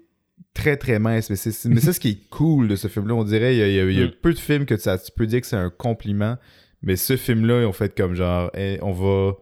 très 0.54 0.76
très 0.76 0.98
mince, 0.98 1.30
mais 1.30 1.36
c'est 1.36 1.68
mais 1.68 1.80
c'est 1.80 1.92
ce 1.92 2.00
qui 2.00 2.08
est 2.10 2.28
cool 2.30 2.68
de 2.68 2.76
ce 2.76 2.88
film-là. 2.88 3.14
On 3.14 3.24
dirait, 3.24 3.54
il 3.54 3.58
y 3.58 3.62
a, 3.62 3.68
il 3.68 3.74
y 3.74 3.80
a- 3.80 3.84
il 3.90 3.98
y 3.98 4.02
a 4.02 4.06
Mm. 4.06 4.12
peu 4.22 4.32
de 4.32 4.38
films 4.38 4.64
que 4.66 4.76
ça, 4.76 4.98
tu 4.98 5.10
peux 5.14 5.26
dire 5.26 5.40
que 5.40 5.46
c'est 5.46 5.56
un 5.56 5.70
compliment, 5.70 6.36
mais 6.82 6.96
ce 6.96 7.16
film-là, 7.16 7.62
ils 7.62 7.66
ont 7.66 7.72
fait 7.72 7.94
comme 7.96 8.14
genre, 8.14 8.50
Hey, 8.54 8.78
on 8.82 8.92
va. 8.92 9.32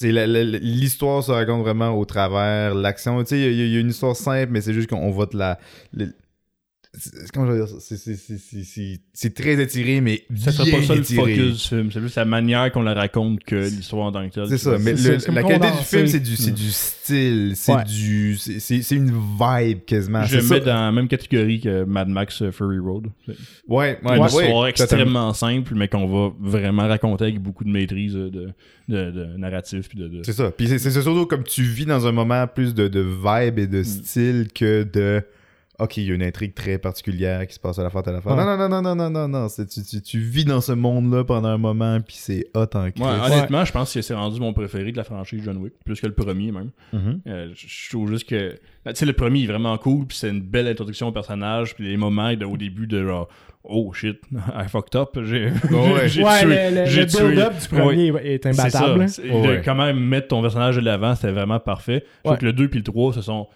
L'histoire 0.00 1.22
se 1.22 1.30
raconte 1.30 1.62
vraiment 1.62 1.90
au 1.90 2.04
travers, 2.04 2.74
l'action. 2.74 3.22
Tu 3.22 3.28
sais, 3.30 3.40
il 3.40 3.54
y, 3.72 3.76
a- 3.76 3.80
une 3.80 3.90
histoire 3.90 4.16
simple, 4.16 4.50
mais 4.52 4.60
c'est 4.60 4.72
juste 4.72 4.90
qu'on 4.90 5.10
va 5.12 5.26
te 5.26 5.36
la. 5.36 5.58
Comment 7.32 7.46
je 7.46 7.52
veux 7.52 7.58
dire 7.58 7.68
ça? 7.68 7.76
C'est- 7.80 7.96
c'est- 7.96 8.16
c'est- 8.16 8.38
c'est- 8.38 8.64
C'est 8.64 9.00
c'est 9.12 9.34
très 9.34 9.60
étiré, 9.62 10.00
mais 10.00 10.22
ça 10.36 10.52
serait 10.52 10.70
pas 10.70 10.82
ça 10.82 10.94
le 10.94 11.00
étiré. 11.00 11.34
focus 11.36 11.62
du 11.62 11.68
film 11.68 11.90
c'est 11.92 12.00
juste 12.00 12.16
la 12.16 12.24
manière 12.24 12.70
qu'on 12.72 12.82
la 12.82 12.94
raconte 12.94 13.42
que 13.44 13.56
l'histoire 13.56 14.06
en 14.06 14.12
tant 14.12 14.28
que 14.28 14.34
telle 14.34 14.48
C'est 14.48 14.58
ça, 14.58 14.78
mais 14.78 14.92
le- 14.92 15.32
la 15.34 15.42
qualité 15.42 15.70
du 15.70 15.84
film, 15.84 16.06
c'est 16.06 16.20
du, 16.20 16.36
c'est 16.36 16.50
du 16.52 16.70
style, 16.70 17.52
c'est 17.54 17.74
Ouais. 17.74 17.84
du, 17.84 18.36
c'est- 18.36 18.60
c'est 18.60 18.82
c'est 18.82 18.94
une 18.96 19.10
vibe 19.12 19.84
quasiment. 19.86 20.24
je 20.24 20.40
ça. 20.40 20.54
mets 20.54 20.60
dans 20.60 20.74
la 20.74 20.92
même 20.92 21.08
catégorie 21.08 21.60
que 21.60 21.84
Mad 21.84 22.08
Max 22.08 22.42
euh, 22.42 22.50
Fury 22.52 22.78
Road 22.78 23.06
Ouais, 23.68 23.98
ouais, 24.04 24.16
une 24.18 24.24
histoire 24.24 24.66
extrêmement 24.66 25.32
simple 25.34 25.74
mais 25.74 25.88
qu'on 25.88 26.06
va 26.06 26.34
vraiment 26.40 26.86
raconter 26.88 27.24
avec 27.24 27.40
beaucoup 27.40 27.64
de 27.64 27.70
maîtrise 27.70 28.14
euh, 28.16 28.30
de, 28.30 28.48
de, 28.88 29.10
de 29.10 29.24
narratif 29.36 29.88
puis 29.88 29.98
de, 29.98 30.08
de- 30.08 30.22
C'est 30.22 30.32
ça. 30.32 30.50
Puis 30.50 30.68
c'est 30.68 30.90
surtout 30.90 31.26
comme 31.26 31.44
tu 31.44 31.62
vis 31.62 31.86
dans 31.86 32.06
un 32.06 32.12
moment 32.12 32.46
plus 32.46 32.74
de, 32.74 32.88
de 32.88 33.00
vibe 33.00 33.58
et 33.58 33.66
de 33.66 33.80
Mm. 33.80 33.84
style 33.84 34.48
que 34.54 34.84
de. 34.84 35.22
Ok, 35.80 35.96
il 35.96 36.04
y 36.04 36.12
a 36.12 36.14
une 36.14 36.22
intrigue 36.22 36.54
très 36.54 36.78
particulière 36.78 37.44
qui 37.48 37.54
se 37.54 37.58
passe 37.58 37.80
à 37.80 37.82
la 37.82 37.90
fois 37.90 38.02
à 38.06 38.12
la 38.12 38.20
fois. 38.20 38.36
Ouais. 38.36 38.44
Non, 38.44 38.56
non, 38.56 38.68
non, 38.68 38.80
non, 38.80 38.94
non, 38.94 39.10
non, 39.10 39.28
non, 39.28 39.40
non. 39.40 39.46
Tu, 39.48 39.82
tu, 39.82 40.00
tu 40.02 40.18
vis 40.20 40.44
dans 40.44 40.60
ce 40.60 40.70
monde-là 40.70 41.24
pendant 41.24 41.48
un 41.48 41.58
moment, 41.58 42.00
puis 42.00 42.14
c'est 42.16 42.46
hot 42.54 42.66
en 42.74 42.84
Ouais, 42.84 42.92
honnêtement, 42.98 43.64
je 43.64 43.72
pense 43.72 43.92
que 43.92 44.00
c'est 44.00 44.14
rendu 44.14 44.38
mon 44.38 44.52
préféré 44.52 44.92
de 44.92 44.96
la 44.96 45.02
franchise 45.02 45.42
John 45.44 45.56
Wick, 45.56 45.72
plus 45.84 46.00
que 46.00 46.06
le 46.06 46.12
premier 46.14 46.52
même. 46.52 46.70
Mhm. 46.92 47.20
Euh, 47.26 47.48
je 47.56 47.90
trouve 47.90 48.08
juste 48.10 48.28
que. 48.28 48.52
Tu 48.86 48.92
sais, 48.94 49.04
le 49.06 49.14
premier 49.14 49.42
est 49.42 49.46
vraiment 49.48 49.76
cool, 49.78 50.06
puis 50.06 50.16
c'est 50.16 50.28
une 50.30 50.42
belle 50.42 50.68
introduction 50.68 51.08
au 51.08 51.12
personnage, 51.12 51.74
puis 51.74 51.88
les 51.88 51.96
moments 51.96 52.32
de- 52.34 52.44
au 52.44 52.56
début 52.56 52.86
de 52.86 53.04
genre. 53.04 53.28
Oh 53.64 53.92
shit, 53.94 54.20
I 54.54 54.68
fucked 54.68 54.94
up. 54.94 55.18
J'ai 55.24 55.46
Ouais. 55.72 56.06
j'ai 56.08 56.22
Ouais, 56.22 56.40
tué. 56.40 56.70
le, 56.70 57.04
build-up 57.06 57.54
du 57.60 57.68
premier 57.68 58.12
est 58.22 58.42
C'est 58.44 58.48
imbattable. 58.60 59.08
ça. 59.08 59.22
C'est- 59.22 59.28
Ouais, 59.30 59.42
de 59.42 59.48
ouais. 59.48 59.62
Comment 59.64 59.92
mettre 59.94 60.28
ton 60.28 60.40
personnage 60.42 60.76
de 60.76 60.82
l'avant, 60.82 61.14
c'était 61.16 61.32
vraiment 61.32 61.58
parfait. 61.58 62.04
Je 62.24 62.28
trouve 62.28 62.38
que 62.38 62.44
le 62.44 62.52
2 62.52 62.68
puis 62.68 62.78
le 62.78 62.84
3, 62.84 63.12
ce 63.14 63.22
sont. 63.22 63.48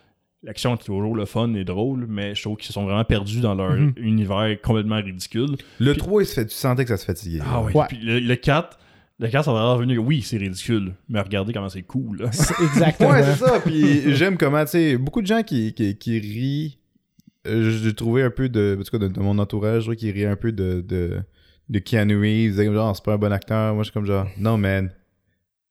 L'action 0.45 0.75
est 0.75 0.85
toujours 0.85 1.17
le 1.17 1.25
fun 1.25 1.53
et 1.55 1.65
drôle, 1.65 2.07
mais 2.09 2.35
je 2.37 2.43
trouve 2.43 2.57
qu'ils 2.57 2.69
se 2.69 2.73
sont 2.73 2.85
vraiment 2.85 3.05
perdus 3.05 3.41
dans 3.41 3.55
leur 3.57 3.73
Mhm. 3.73 3.95
univers 3.97 4.57
complètement 4.63 4.97
ridicule. 5.03 5.57
Le 5.81 5.95
3, 5.97 6.23
il 6.23 6.27
se 6.27 6.35
fait, 6.35 6.47
tu 6.47 6.55
sentais 6.55 6.85
que 6.85 6.91
ça 6.91 6.97
se 6.97 7.05
fatiguait. 7.05 7.41
Ah 7.45 7.61
oui. 7.63 7.73
Ouais. 7.75 7.87
Puis 7.89 7.99
le, 7.99 8.21
le 8.21 8.37
4, 8.37 8.79
le 9.19 9.27
4, 9.29 9.47
ça 9.47 9.53
va 9.53 9.73
revenir. 9.73 10.01
Oui, 10.05 10.23
c'est 10.23 10.37
ridicule, 10.37 10.95
mais 11.09 11.21
regardez 11.21 11.53
comment 11.53 11.69
c'est 11.69 11.83
cool. 11.83 12.19
là. 12.23 12.31
C'est 12.31 12.55
Exactement. 12.63 13.11
Ouais, 13.11 13.25
c'est 13.25 13.45
ça. 13.45 13.59
Puis 13.61 14.15
j'aime 14.15 14.37
comment, 14.39 14.65
tu 14.65 14.71
sais, 14.71 14.97
beaucoup 14.97 15.23
de 15.23 15.27
gens 15.27 15.43
qui, 15.43 15.75
qui, 15.75 15.97
qui 15.99 16.19
rient. 16.21 16.79
euh, 17.49 17.71
J'ai 17.83 17.95
trouvé 17.95 18.23
un 18.23 18.31
peu 18.31 18.49
de. 18.49 18.77
En 18.79 18.83
tout 18.85 18.91
cas, 18.93 18.99
de, 18.99 19.09
de 19.09 19.19
mon 19.21 19.39
entourage, 19.41 19.81
je 19.81 19.87
trouve 19.87 19.97
qui 19.97 20.11
rit 20.13 20.25
un 20.25 20.37
peu 20.37 20.53
de, 20.53 20.85
de, 20.87 21.19
de 21.69 21.79
Keanu 21.81 22.17
Reeves. 22.17 22.45
Ils 22.45 22.51
disaient 22.53 22.67
comme 22.67 22.75
genre, 22.75 22.95
c'est 22.95 23.05
pas 23.05 23.15
un 23.15 23.19
bon 23.19 23.33
acteur. 23.33 23.75
Moi, 23.75 23.83
je 23.83 23.87
suis 23.89 23.93
comme 23.93 24.07
genre, 24.07 24.29
non, 24.39 24.57
man. 24.57 24.93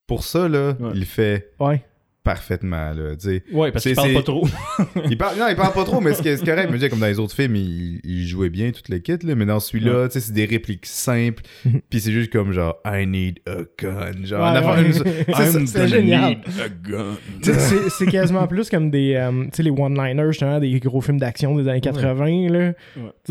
Pour 0.07 0.23
ça, 0.25 0.49
là, 0.49 0.75
Ouais. 0.79 0.91
il 0.95 1.05
fait 1.05 1.51
Ouais. 1.61 1.85
Parfaitement, 2.27 2.91
là. 2.91 3.15
Ouais, 3.53 3.71
parce 3.71 3.85
qu'il 3.85 3.95
parle 3.95 4.13
pas 4.13 4.21
trop. 4.21 4.45
Il 5.09 5.17
parle, 5.17 5.37
non, 5.39 5.45
il 5.49 5.55
parle 5.55 5.73
pas 5.73 5.85
trop, 5.85 6.01
mais 6.01 6.13
c'est 6.13 6.35
c'est 6.35 6.45
correct. 6.45 6.69
Mais 6.71 6.89
comme 6.89 6.99
dans 6.99 7.07
les 7.07 7.19
autres 7.19 7.33
films, 7.33 7.55
il, 7.55 8.01
il 8.03 8.27
jouait 8.27 8.49
bien 8.49 8.71
toute 8.71 8.89
l'équipe, 8.89 9.23
là. 9.23 9.33
Mais 9.35 9.45
dans 9.45 9.61
celui-là, 9.61 10.07
c'est 10.09 10.33
des 10.33 10.45
répliques 10.45 10.85
simples. 10.85 11.43
Puis 11.89 12.01
c'est 12.01 12.11
juste 12.11 12.31
comme 12.31 12.51
genre, 12.51 12.75
I 12.85 13.05
need 13.07 13.39
a 13.47 13.59
gun. 13.81 14.25
Genre, 14.25 14.53
Ouais, 14.53 14.83
ouais. 14.83 15.65
c'est 15.65 15.87
génial. 15.87 16.29
need 16.29 16.39
a 16.59 16.89
gun. 16.89 17.15
Tu 17.41 17.53
sais, 17.53 17.89
c'est 17.89 18.07
quasiment 18.07 18.45
plus 18.47 18.69
comme 18.69 18.91
des 18.91 19.13
euh, 19.15 19.43
tu 19.45 19.49
sais 19.53 19.63
les 19.63 19.71
one-liners 19.71 20.27
justement 20.31 20.59
des 20.59 20.79
gros 20.79 21.01
films 21.01 21.19
d'action 21.19 21.55
des 21.55 21.67
années 21.67 21.81
80 21.81 22.49
là 22.49 22.73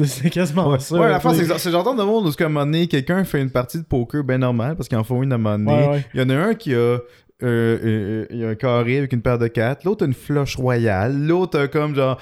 c'est 0.05 0.31
quasiment 0.31 0.67
Ouais, 0.71 0.79
ça 0.79 0.97
ouais, 0.97 1.09
la 1.09 1.21
fin, 1.21 1.33
c'est 1.35 1.71
genre 1.71 1.95
de 1.95 2.03
monde 2.03 2.27
où, 2.27 2.31
à 2.31 2.45
un 2.47 2.49
moment 2.49 2.67
donné, 2.67 2.87
quelqu'un 2.87 3.23
fait 3.25 3.41
une 3.41 3.51
partie 3.51 3.79
de 3.79 3.85
poker 3.85 4.25
bien 4.25 4.39
normale 4.39 4.75
parce 4.77 4.89
qu'il 4.89 4.99
en 4.99 5.05
faut 5.05 5.23
une 5.23 5.33
à 5.33 5.37
un 5.37 5.39
moment 5.39 5.59
donné. 5.59 5.87
Ouais, 5.87 5.95
ouais. 5.95 6.05
Il 6.15 6.21
y 6.21 6.25
en 6.25 6.31
a 6.31 6.35
un 6.35 6.55
qui 6.55 6.75
a. 6.75 6.99
euh, 7.43 7.79
euh, 7.85 8.27
il 8.31 8.39
y 8.39 8.45
a 8.45 8.49
un 8.49 8.55
carré 8.55 8.99
avec 8.99 9.13
une 9.13 9.21
paire 9.21 9.39
de 9.39 9.49
cartes, 9.49 9.85
l'autre 9.85 10.05
une 10.07 10.15
flush 10.15 10.57
royale, 10.57 11.27
l'autre 11.27 11.67
comme 11.67 11.95
genre. 11.95 12.21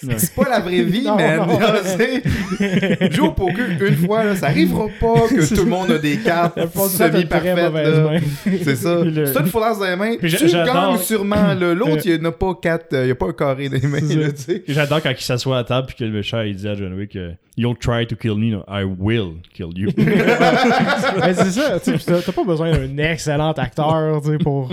C'est- 0.00 0.34
pas 0.34 0.48
la 0.48 0.60
vraie 0.60 0.82
vie, 0.82 1.02
Non, 1.06 1.16
man. 1.16 1.36
non. 1.48 1.58
C'est- 1.84 3.12
Joue 3.12 3.26
au 3.26 3.30
poker 3.32 3.66
une 3.86 3.96
fois, 3.96 4.24
là, 4.24 4.36
ça 4.36 4.46
arrivera 4.46 4.86
pas 5.00 5.28
que 5.28 5.48
tout 5.54 5.64
le 5.64 5.70
monde 5.70 5.90
a 5.90 5.98
des 5.98 6.16
cartes 6.18 6.58
semi-parfaites. 6.88 8.22
C'est 8.64 8.76
ça. 8.76 9.02
Le- 9.04 9.26
C'est 9.26 9.40
une 9.40 9.46
foulasse 9.46 9.78
dans 9.78 9.86
les 9.86 9.96
mains. 9.96 10.16
Puis 10.20 10.32
Tu 10.32 10.46
gagnes 10.48 10.98
sûrement. 10.98 11.54
L'autre, 11.60 12.02
il 12.06 12.20
n'a 12.20 12.32
pas 12.32 12.54
quatre. 12.60 12.92
euh, 12.94 13.06
il 13.06 13.10
a 13.10 13.14
pas 13.14 13.26
un 13.28 13.32
carré 13.32 13.68
dans 13.68 13.78
les 13.80 13.88
mains. 13.88 13.98
J'adore 14.68 15.02
quand 15.02 15.10
il 15.10 15.22
s'assoit 15.22 15.58
à 15.58 15.64
table 15.64 15.86
puis 15.88 15.96
que 15.96 16.04
le 16.04 16.10
méchant 16.10 16.40
il 16.42 16.56
dit 16.56 16.68
à 16.68 16.74
John 16.74 16.92
Wick 16.94 17.16
euh, 17.16 17.32
You'll 17.56 17.76
try 17.76 18.06
to 18.06 18.16
kill 18.16 18.36
me, 18.36 18.50
no, 18.50 18.64
I 18.66 18.82
will 18.82 19.34
kill 19.52 19.68
you. 19.76 19.90
Mais 19.96 21.34
c'est 21.34 21.50
ça, 21.50 21.78
tu 21.80 21.92
t'as 21.98 22.32
pas 22.32 22.44
besoin 22.44 22.70
d'un 22.72 22.96
excellent 22.98 23.52
acteur, 23.52 24.22
pour 24.42 24.70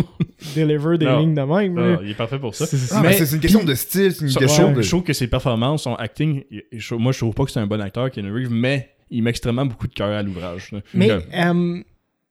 deliver 0.55 0.97
des 0.97 1.05
Non. 1.05 1.19
lignes 1.19 1.33
de 1.35 1.41
même. 1.41 1.97
il 2.03 2.11
est 2.11 2.13
parfait 2.13 2.39
pour 2.39 2.55
ça. 2.55 2.65
C'est- 2.65 2.77
Ah, 2.95 3.01
une 3.33 3.39
question 3.41 3.63
de 3.63 3.73
style, 3.75 4.13
c'est 4.13 4.25
une 4.25 4.33
question 4.33 4.71
de. 4.71 4.81
Trouve 4.99 5.07
que 5.07 5.13
ses 5.13 5.27
performances, 5.27 5.83
son 5.83 5.95
acting, 5.95 6.43
je- 6.71 6.95
moi 6.95 7.11
je 7.11 7.19
trouve 7.19 7.33
pas 7.33 7.45
que 7.45 7.51
c'est 7.51 7.59
un 7.59 7.67
bon 7.67 7.81
acteur, 7.81 8.09
Keanu 8.11 8.31
Reeves, 8.31 8.51
mais 8.51 8.89
il 9.09 9.23
met 9.23 9.31
extrêmement 9.31 9.65
beaucoup 9.65 9.87
de 9.87 9.93
cœur 9.93 10.09
à 10.09 10.21
l'ouvrage. 10.23 10.71
Mais 10.93 11.09
euh, 11.11 11.81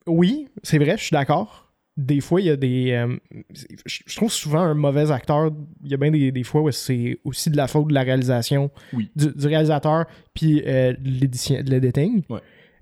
oui, 0.07 0.47
c'est 0.63 0.77
vrai, 0.77 0.97
je 0.97 1.03
suis 1.03 1.13
d'accord. 1.13 1.65
Des 1.97 2.21
fois, 2.21 2.39
il 2.39 2.47
y 2.47 2.49
a 2.49 2.55
des. 2.55 2.91
euh, 2.91 3.17
je 3.85 4.15
trouve 4.15 4.31
souvent 4.31 4.61
un 4.61 4.73
mauvais 4.73 5.11
acteur, 5.11 5.51
il 5.83 5.91
y 5.91 5.93
a 5.93 5.97
bien 5.97 6.11
des, 6.11 6.31
des 6.31 6.43
fois 6.43 6.61
où 6.61 6.71
c'est 6.71 7.19
aussi 7.25 7.49
de 7.49 7.57
la 7.57 7.67
faute 7.67 7.87
de 7.89 7.93
la 7.93 8.03
réalisation, 8.03 8.71
Oui. 8.93 9.11
du, 9.17 9.27
du 9.35 9.47
réalisateur, 9.47 10.05
puis 10.33 10.63
euh, 10.65 10.93
de 10.93 11.09
l'édition- 11.09 11.61
de 11.61 11.69
l'editing. 11.69 12.23
Ouais. 12.29 12.39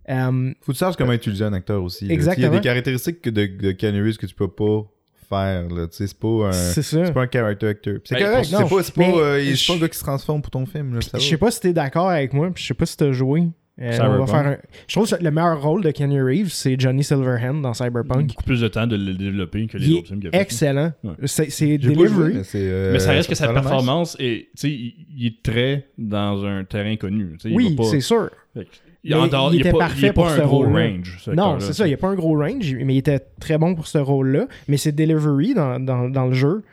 Euh, 0.09 0.53
Faut 0.61 0.71
que 0.71 0.77
tu 0.77 0.77
saches 0.77 0.95
comment 0.95 1.13
utiliser 1.13 1.45
un 1.45 1.53
acteur 1.53 1.81
aussi. 1.81 2.09
Exactement. 2.11 2.47
Il 2.47 2.53
y 2.53 2.55
a 2.57 2.59
des 2.59 2.63
caractéristiques 2.63 3.21
que 3.21 3.31
de, 3.31 3.47
de 3.47 3.71
Keanu 3.71 4.03
Reeves 4.03 4.17
que 4.17 4.27
tu 4.27 4.35
peux 4.35 4.47
pas 4.51 4.83
faire. 5.29 5.67
là. 5.69 5.87
Tu 5.87 5.97
sais, 5.97 6.07
c'est 6.07 6.19
pas 6.19 6.47
un. 6.49 6.51
c'est 6.51 7.13
pas 7.13 7.21
un 7.23 7.27
character 7.31 7.67
actor. 7.67 7.93
C'est 8.05 8.15
Ben, 8.15 8.25
correct, 8.31 8.51
non, 8.51 8.59
c'est 8.67 8.75
pas, 8.75 8.83
c'est 8.83 8.95
pas, 8.95 9.17
euh, 9.19 9.41
il- 9.43 9.57
pas 9.67 9.73
un 9.73 9.77
gars 9.77 9.89
qui 9.89 9.97
se 9.97 10.03
transforme 10.03 10.41
pour 10.41 10.51
ton 10.51 10.65
film. 10.65 10.99
Je 11.13 11.19
sais 11.19 11.37
pas 11.37 11.51
si 11.51 11.61
t'es 11.61 11.73
d'accord 11.73 12.09
avec 12.09 12.33
moi, 12.33 12.49
puis 12.53 12.61
je 12.63 12.67
sais 12.67 12.73
pas 12.73 12.85
si 12.85 12.95
t'as 12.97 13.11
joué. 13.11 13.43
Euh, 13.79 13.95
on 14.01 14.17
va 14.17 14.25
faire 14.25 14.47
un- 14.53 14.57
Je 14.87 14.95
trouve 14.95 15.07
que 15.07 15.23
le 15.23 15.29
meilleur 15.29 15.61
rôle 15.61 15.83
de 15.83 15.91
Keanu 15.91 16.23
Reeves, 16.23 16.49
c'est 16.49 16.79
Johnny 16.79 17.03
Silverhand 17.03 17.61
dans 17.61 17.75
Cyberpunk. 17.75 18.29
beaucoup 18.29 18.43
plus 18.43 18.59
de 18.61 18.67
temps 18.69 18.87
de 18.87 18.95
le 18.95 19.13
développer 19.13 19.67
que 19.67 19.77
les 19.77 19.85
Il 19.87 19.93
autres 19.99 20.07
films 20.07 20.19
qu'il 20.19 20.29
a 20.29 20.31
fait. 20.31 20.41
excellent. 20.41 20.93
Ouais. 21.03 21.13
C'est 21.25 21.47
joué, 21.51 21.77
delivery. 21.77 22.33
mais 22.37 22.43
c'est, 22.43 22.57
euh, 22.59 22.93
Mais 22.93 22.97
ça 22.97 23.11
reste 23.11 23.29
que 23.29 23.35
sa 23.35 23.47
a 23.47 23.53
performance 23.53 24.15
est, 24.19 24.47
tu 24.55 24.61
sais, 24.61 24.69
il, 24.71 25.05
il 25.15 25.27
est 25.27 25.43
très 25.43 25.89
dans 25.95 26.43
un 26.43 26.63
terrain 26.63 26.95
connu. 26.95 27.37
il 27.45 27.55
Oui, 27.55 27.75
c'est 27.91 27.99
sûr. 27.99 28.31
Fait 28.55 28.65
Il, 29.03 29.15
en 29.15 29.27
dehors- 29.27 29.49
il 29.53 29.55
il 29.55 29.57
est 29.57 29.61
était 29.61 29.71
pas, 29.71 29.77
parfait 29.79 29.99
il 29.99 30.05
est 30.05 30.13
pas 30.13 30.13
pour 30.23 30.27
un 30.27 30.35
ce 30.37 30.41
gros 30.41 30.57
rôle-là. 30.57 30.87
range. 30.87 31.17
ce 31.21 31.31
Non, 31.31 31.59
c'est 31.59 31.73
ça. 31.73 31.85
Il 31.85 31.89
n'y 31.89 31.93
a 31.93 31.97
pas 31.97 32.09
un 32.09 32.15
gros 32.15 32.37
range, 32.37 32.75
mais 32.75 32.95
il 32.95 32.97
était 32.97 33.19
très 33.39 33.57
bon 33.57 33.73
pour 33.75 33.87
ce 33.87 33.97
rôle-là. 33.97 34.47
Mais 34.67 34.77
c'est 34.77 34.91
delivery 34.91 35.53
dans, 35.53 35.79
dans, 35.79 36.09
dans 36.09 36.25
le 36.25 36.33
jeu. 36.33 36.63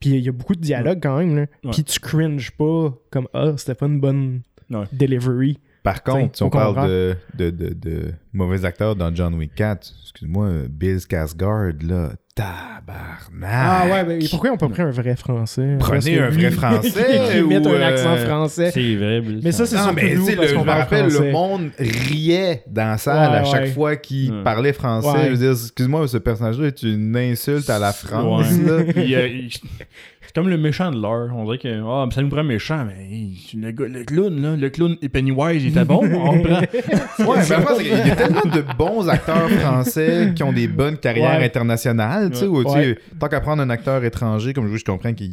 Puis 0.00 0.10
il 0.10 0.20
y 0.20 0.28
a 0.28 0.32
beaucoup 0.32 0.54
de 0.54 0.60
dialogue 0.60 0.98
quand 1.02 1.18
même. 1.18 1.34
Là. 1.36 1.42
Ouais. 1.64 1.70
Puis 1.72 1.84
tu 1.84 1.98
cringes 2.00 2.50
pas 2.52 2.94
comme 3.10 3.26
Ah, 3.32 3.52
c'était 3.56 3.74
pas 3.74 3.86
une 3.86 4.00
bonne 4.00 4.42
Ouais. 4.70 4.84
delivery. 4.92 5.58
Par 5.82 6.02
contre, 6.02 6.36
si 6.36 6.42
on 6.42 6.50
parle 6.50 6.86
de, 6.88 7.16
de, 7.38 7.48
de, 7.50 7.72
de 7.72 8.12
mauvais 8.34 8.66
acteurs 8.66 8.94
dans 8.94 9.14
John 9.14 9.34
Wick 9.36 9.54
4, 9.54 9.90
excuse-moi, 10.02 10.50
Bill 10.68 10.96
Skarsgård, 10.96 11.82
là, 11.86 12.12
tabarnak. 12.38 13.42
Ah 13.42 13.86
ouais, 13.90 14.04
mais 14.04 14.18
pourquoi 14.30 14.50
ils 14.50 14.52
ont 14.52 14.56
pas 14.56 14.68
pris 14.68 14.82
un 14.82 14.90
vrai 14.90 15.16
français? 15.16 15.76
Prenez 15.80 16.20
un 16.20 16.30
vrai 16.30 16.50
français 16.52 17.20
qui 17.30 17.38
imite 17.38 17.66
ou, 17.66 17.70
un 17.70 17.80
accent 17.80 18.12
euh, 18.12 18.26
français. 18.26 18.70
C'est 18.72 18.94
vrai. 18.94 19.22
Mais 19.42 19.52
ça, 19.52 19.66
c'est 19.66 19.76
Non, 19.76 19.82
surtout 19.82 19.96
mais 19.96 20.14
nous, 20.14 20.26
tu 20.26 20.36
sais, 20.36 20.48
je 20.48 20.54
me 20.54 20.64
parle 20.64 20.80
rappelle, 20.80 21.08
le 21.08 21.32
monde 21.32 21.70
riait 21.78 22.62
dans 22.68 22.90
la 22.90 22.98
salle 22.98 23.34
à 23.34 23.42
Ouais, 23.42 23.50
chaque 23.50 23.74
fois 23.74 23.96
qu'il 23.96 24.42
parlait 24.44 24.72
français. 24.72 25.26
Je 25.26 25.30
veux 25.30 25.36
dire, 25.36 25.50
excuse-moi, 25.50 26.06
ce 26.06 26.18
personnage-là 26.18 26.68
est 26.68 26.82
une 26.82 27.16
insulte 27.16 27.68
à 27.70 27.78
la 27.78 27.92
France. 27.92 28.46
Il, 30.28 30.34
il- 30.34 30.34
c'est 30.34 30.34
comme 30.34 30.48
le 30.48 30.58
méchant 30.58 30.90
de 30.90 31.00
l'heure. 31.00 31.30
On 31.34 31.44
dirait 31.44 31.58
que 31.58 31.68
ah, 31.68 32.04
mais 32.06 32.14
ça 32.14 32.22
nous 32.22 32.28
prend 32.28 32.38
un 32.40 32.42
méchant, 32.44 32.84
mais 32.86 33.04
hey, 33.10 33.36
le, 33.56 33.70
gars- 33.72 33.88
le 33.88 34.04
clown, 34.04 34.40
là, 34.42 34.56
le 34.56 34.70
clown 34.70 34.96
et 35.02 35.08
Pennywise, 35.08 35.64
il 35.64 35.70
était 35.70 35.84
bon. 35.84 36.00
On 36.04 36.40
prend. 36.42 36.60
Ouais, 36.60 37.38
mais 37.48 37.52
après, 37.52 37.74
c'est 37.76 37.84
qu'il 37.84 37.92
y 38.06 38.10
a 38.10 38.16
tellement 38.16 38.40
de 38.44 38.64
bons 38.76 39.08
acteurs 39.08 39.48
français 39.50 40.32
qui 40.34 40.42
ont 40.42 40.52
des 40.52 40.68
bonnes 40.68 40.96
carrières 40.98 41.38
Ouais. 41.38 41.44
internationales, 41.44 42.30
tu 42.30 42.38
sais, 42.38 42.46
Ouais. 42.46 42.58
où, 42.58 42.64
tu 42.64 42.70
sais, 42.70 42.76
Ouais. 42.88 42.98
tant 43.18 43.28
qu'à 43.28 43.40
prendre 43.40 43.62
un 43.62 43.70
acteur 43.70 44.04
étranger, 44.04 44.52
comme 44.52 44.70
je, 44.70 44.76
je 44.76 44.84
comprends 44.84 45.12
qu'il 45.14 45.32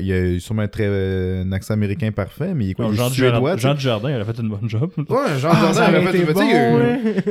il 0.00 0.12
a 0.12 0.40
sûrement 0.40 0.62
un, 0.62 0.68
très, 0.68 0.86
euh, 0.86 1.44
un 1.44 1.52
accent 1.52 1.74
américain 1.74 2.10
parfait, 2.10 2.52
mais 2.54 2.64
il 2.66 2.70
est 2.70 2.74
quoi, 2.74 2.86
il 2.90 2.96
Jean, 2.96 3.08
sais? 3.10 3.14
Jean 3.58 3.74
Dujardin, 3.74 4.10
il 4.10 4.20
a 4.20 4.24
fait 4.24 4.38
une 4.40 4.48
bonne 4.48 4.68
job. 4.68 4.90
Ouais, 4.98 5.06
Jean 5.38 5.50
Ah, 5.52 5.72
Jardin 5.72 6.00
fait- 6.10 6.18
il 6.18 6.24
y 6.26 6.28
a- 6.28 6.32
bon. 6.32 6.40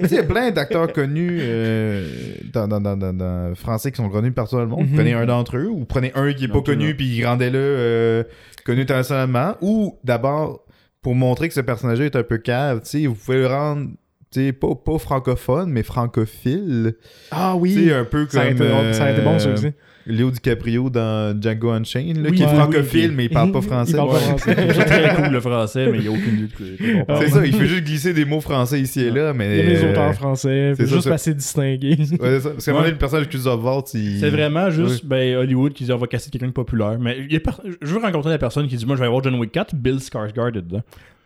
Tu 0.02 0.08
sais, 0.08 0.16
il 0.16 0.16
y 0.16 0.20
a 0.20 0.24
plein 0.24 0.52
d'acteurs 0.52 0.92
connus 0.94 1.40
euh, 1.42 2.08
dans, 2.54 2.68
dans, 2.68 2.80
dans, 2.80 2.96
dans- 2.96 3.14
dans- 3.14 3.54
français 3.56 3.92
qui 3.92 3.98
sont 3.98 4.10
connus 4.10 4.32
partout 4.32 4.56
dans 4.56 4.62
le 4.62 4.68
monde. 4.68 4.88
Mhm. 4.88 4.96
Prenez 4.96 5.14
un 5.14 5.26
d'entre 5.26 5.58
eux 5.58 5.68
ou 5.70 5.84
prenez 5.86 6.12
un 6.16 6.32
qui 6.34 6.46
est 6.46 6.48
pas 6.48 6.54
Donc, 6.56 6.66
connu 6.72 6.96
puis 6.96 7.26
rendez-le 7.26 7.60
euh, 7.60 8.24
connu 8.66 8.82
internationalement. 8.82 9.56
Ou 9.62 10.00
d'abord, 10.04 10.66
pour 11.02 11.16
montrer 11.16 11.48
que 11.48 11.54
ce 11.54 11.62
personnage 11.62 12.00
est 12.00 12.16
un 12.16 12.24
peu 12.24 12.38
cave, 12.38 12.82
tu 12.82 12.90
sais, 12.90 13.08
vous 13.08 13.16
pouvez 13.16 13.40
le 13.40 13.48
rendre 13.48 13.90
tu 14.32 14.40
sais, 14.48 14.54
pas, 14.54 14.76
pas 14.76 14.98
francophone, 14.98 15.70
mais 15.72 15.84
francophile. 15.84 16.94
Ah 17.32 17.56
Tu 17.64 17.70
sais, 17.72 17.80
oui. 17.80 17.94
un 17.94 18.06
peu 18.06 18.26
Ça 18.30 18.40
aurait 18.40 18.54
comme 18.56 18.68
été, 18.68 18.94
ça 18.94 19.02
aurait 19.04 19.14
été 19.14 19.22
bon, 19.22 19.40
ça 19.40 19.50
euh, 19.50 19.54
aussi. 19.54 19.68
Léo 20.08 20.32
DiCaprio 20.32 20.90
dans 20.90 21.40
Django 21.40 21.70
Unchained, 21.70 22.18
là, 22.18 22.30
Oui, 22.32 22.38
qui 22.38 22.42
est 22.42 22.48
ouais, 22.48 22.56
francophile, 22.56 23.10
oui, 23.12 23.16
mais 23.16 23.26
il 23.26 23.30
parle 23.30 23.52
pas 23.52 23.62
français. 23.62 23.92
Il 23.92 23.98
parle 23.98 24.10
pas 24.10 24.14
Ouais. 24.16 24.20
français. 24.22 24.56
Je 24.58 24.62
trouve 24.64 24.74
ça 24.74 24.84
très 24.86 25.16
cool 25.16 25.28
le 25.32 25.40
français, 25.42 25.88
mais 25.92 25.98
il 26.00 26.02
n'y 26.02 26.08
a 26.08 26.12
aucune 26.12 26.38
doute 26.38 26.52
que. 26.58 27.04
qu'on 27.06 27.20
C'est 27.20 27.28
ça, 27.30 27.46
il 27.46 27.54
fait 27.54 27.66
juste 27.68 27.84
glisser 27.84 28.14
des 28.14 28.26
mots 28.26 28.42
français 28.42 28.82
ici 28.82 29.02
et 29.02 29.12
là, 29.12 29.32
mais... 29.34 29.60
Il 29.60 29.72
y 29.74 29.76
a 29.76 29.80
euh, 29.86 29.92
auteurs 29.92 30.14
français, 30.16 30.74
c'est 30.76 30.88
ça, 30.88 30.96
juste 30.96 31.08
ça. 31.08 31.14
assez 31.14 31.34
distingués. 31.36 31.98
Ouais, 32.00 32.06
c'est 32.20 32.40
ça. 32.40 32.50
Parce 32.50 32.66
qu'à 32.66 32.72
un 32.72 32.74
moment 32.74 32.84
donné, 32.86 32.94
le 32.94 32.98
personnage 32.98 33.28
Waltz, 33.64 33.94
il... 33.94 34.20
C'est 34.20 34.30
vraiment 34.32 34.72
juste 34.72 35.06
ben, 35.06 35.36
Hollywood 35.38 35.74
qui 35.74 35.84
dit 35.84 35.92
on 35.92 35.98
va 35.98 36.08
casser 36.08 36.32
quelqu'un 36.32 36.48
de 36.48 36.52
populaire. 36.52 36.98
Mais 37.00 37.18
il 37.20 37.32
y 37.32 37.36
a 37.36 37.40
par- 37.40 37.62
je 37.82 37.94
veux 37.94 38.00
rencontrer 38.02 38.32
la 38.32 38.40
personne 38.40 38.68
qui 38.68 38.76
dit 38.78 38.86
moi 38.88 38.96
je 38.96 39.02
vais 39.02 39.08
voir 39.08 39.24
John 39.24 39.36
Wick 39.36 39.52
4, 39.52 39.76
Bill 39.76 39.98
Skarsgård 39.98 40.50
est 40.58 40.62
dedans. 40.64 40.82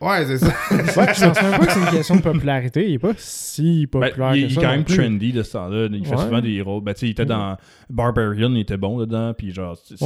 Ouais, 0.05 0.25
c'est 0.25 0.37
ça. 0.37 0.47
Ouais, 0.47 1.13
je 1.13 1.25
pense 1.25 1.41
même 1.41 1.51
pas 1.59 1.65
que 1.65 1.71
c'est 1.71 1.79
une 1.79 1.85
question 1.97 2.15
de 2.17 2.21
popularité. 2.21 2.87
Il 2.87 2.93
est 2.93 2.99
pas 2.99 3.11
si 3.17 3.87
Ben, 3.91 3.99
populaire 4.01 4.35
il, 4.35 4.47
que 4.47 4.51
il 4.51 4.57
est 4.57 4.61
quand 4.61 4.69
même 4.69 4.83
plus. 4.83 4.97
trendy 4.97 5.31
de 5.33 5.43
ce 5.43 5.51
temps-là. 5.53 5.87
Il 5.91 6.05
fait 6.05 6.15
Ouais. 6.15 6.21
souvent 6.21 6.41
des 6.41 6.61
rôles. 6.61 6.83
Ben, 6.83 6.93
tu 6.93 6.99
sais, 7.01 7.07
il 7.07 7.11
était 7.11 7.25
dans 7.25 7.57
Barbarian, 7.89 8.51
il 8.53 8.59
était 8.61 8.77
bon 8.77 8.97
dedans. 8.99 9.33
Puis 9.37 9.53
genre, 9.53 9.77
c'est- 9.83 9.97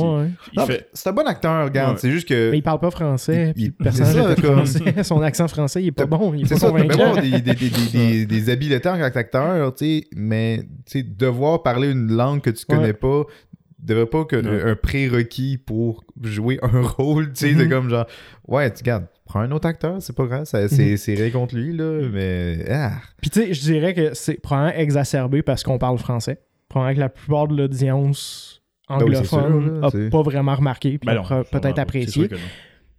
fait. 0.65 0.87
un 1.05 1.11
bon 1.11 1.27
acteur, 1.27 1.65
regarde. 1.65 1.93
Ouais. 1.93 1.99
C'est 1.99 2.11
juste 2.11 2.27
que... 2.27 2.51
Mais 2.51 2.59
il 2.59 2.63
parle 2.63 2.79
pas 2.79 2.91
français. 2.91 3.53
Il- 3.55 3.73
c'est 3.91 4.05
ça, 4.05 4.35
français. 4.35 5.03
Son 5.03 5.21
accent 5.21 5.47
français, 5.47 5.81
il 5.83 5.87
est 5.87 5.91
pas 5.91 6.05
bon. 6.05 6.33
Il 6.33 6.41
est 6.43 6.45
C'est 6.45 6.53
pas 6.55 6.59
ça, 6.61 6.67
avoir 6.67 7.21
des, 7.21 7.29
des, 7.31 7.41
des, 7.41 7.53
des, 7.55 7.69
des, 7.91 8.25
des 8.25 8.49
habiletés 8.49 8.89
en 8.89 8.97
tant 8.97 9.11
qu'acteur, 9.11 9.73
tu 9.75 9.85
sais, 9.85 10.03
mais 10.15 10.59
tu 10.85 10.99
sais, 10.99 11.03
devoir 11.03 11.61
parler 11.63 11.91
une 11.91 12.11
langue 12.11 12.41
que 12.41 12.49
tu 12.51 12.65
connais 12.65 12.79
Ouais. 12.87 12.93
pas 12.93 13.23
devrait 13.81 14.05
pas 14.07 14.25
que 14.25 14.35
un 14.71 14.75
prérequis 14.75 15.57
pour 15.57 16.03
jouer 16.21 16.59
un 16.61 16.81
rôle, 16.81 17.33
tu 17.33 17.39
sais, 17.47 17.53
c'est 17.53 17.63
Mhm. 17.65 17.69
comme 17.69 17.89
genre, 17.89 18.05
ouais, 18.47 18.69
tu 18.71 18.79
regardes, 18.79 19.05
prends 19.25 19.39
un 19.41 19.51
autre 19.51 19.67
acteur, 19.67 20.01
c'est 20.01 20.15
pas 20.15 20.25
grave, 20.25 20.45
c'est 20.45 20.97
c'est 20.97 21.13
rien 21.15 21.29
contre 21.29 21.55
lui, 21.55 21.75
là, 21.75 22.01
mais... 22.11 22.65
Ah, 22.69 22.93
Puis 23.21 23.29
tu 23.29 23.39
sais, 23.41 23.53
je 23.53 23.61
dirais 23.61 23.93
que 23.93 24.13
c'est 24.13 24.41
probablement 24.41 24.75
exacerbé 24.77 25.41
parce 25.41 25.63
qu'on 25.63 25.77
parle 25.77 25.97
français. 25.97 26.39
Probablement 26.67 26.95
que 26.95 26.99
la 26.99 27.09
plupart 27.09 27.47
de 27.47 27.55
l'audience 27.57 28.61
Ben 28.89 28.97
oui, 29.03 29.15
c'est 29.15 29.25
sûr, 29.25 29.37
anglophone 29.37 29.81
là, 29.81 29.87
a 29.87 29.91
c'est- 29.91 30.09
pas 30.09 30.21
vraiment 30.21 30.55
remarqué, 30.55 30.97
puis 30.97 31.05
Ben 31.07 31.23
peut-être 31.51 31.79
apprécié. 31.79 32.11
sûr 32.23 32.29
que 32.29 32.35
non. 32.35 32.41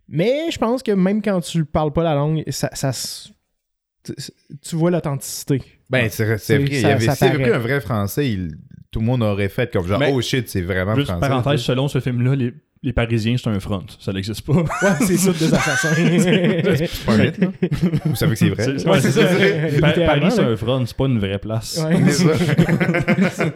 Mais 0.09 0.51
je 0.51 0.59
pense 0.59 0.83
que 0.83 0.91
même 0.93 1.23
quand 1.23 1.41
tu 1.41 1.65
parles 1.65 1.93
pas 1.93 2.03
la 2.03 2.15
langue, 2.15 2.43
ça, 2.49 2.69
tu- 4.63 4.77
vois 4.77 4.91
l'authenticité. 4.91 5.63
ben, 5.91 6.09
c'est 6.09 6.25
vrai, 6.25 6.37
il 6.49 6.73
y 6.75 6.81
ça- 6.81 6.89
avait, 6.89 7.05
ça 7.07 7.15
s'il 7.15 7.27
y 7.27 7.31
avait 7.31 7.43
pris 7.43 7.53
un 7.53 7.59
vrai 7.59 7.81
français, 7.81 8.31
il- 8.31 8.57
tout 8.91 9.01
le 9.01 9.07
monde 9.07 9.23
aurait 9.23 9.49
fait 9.49 9.73
comme 9.73 9.87
genre, 9.87 9.99
Mais- 9.99 10.11
oh 10.13 10.21
shit, 10.21 10.49
c'est 10.49 10.63
vraiment 10.63 10.95
Juste 10.95 11.09
français. 11.11 11.29
parenthèse, 11.29 11.61
selon 11.61 11.87
ce 11.89 12.01
film-là, 12.01 12.35
les, 12.35 12.53
les 12.83 12.93
Parisiens, 12.93 13.37
c'est 13.37 13.49
un 13.51 13.61
front. 13.61 13.85
Ça 14.01 14.13
n'existe 14.13 14.45
pas. 14.45 14.53
Ouais, 14.55 14.67
c'est 15.07 15.17
ça, 15.17 15.33
des 15.39 15.55
assassins. 15.55 15.95
C'est 15.95 17.05
pas 17.07 17.13
un 17.13 17.19
mythe, 17.19 17.39
là. 17.39 17.49
Vous 18.07 18.17
savez 18.17 18.33
que 18.33 18.39
c'est 18.39 18.49
vrai. 18.49 18.65
C'est- 18.79 18.89
ouais, 18.89 19.01
c'est 19.01 19.11
ça. 19.13 19.81
Pa- 19.81 19.93
Paris, 19.93 20.31
c'est 20.31 20.41
un 20.43 20.57
front, 20.57 20.85
c'est 20.87 20.97
pas 20.97 21.07
une 21.07 21.19
vraie 21.19 21.39
place. 21.39 21.81
Ouais. 21.85 22.01
C'est 22.11 22.25
ça. 22.25 23.45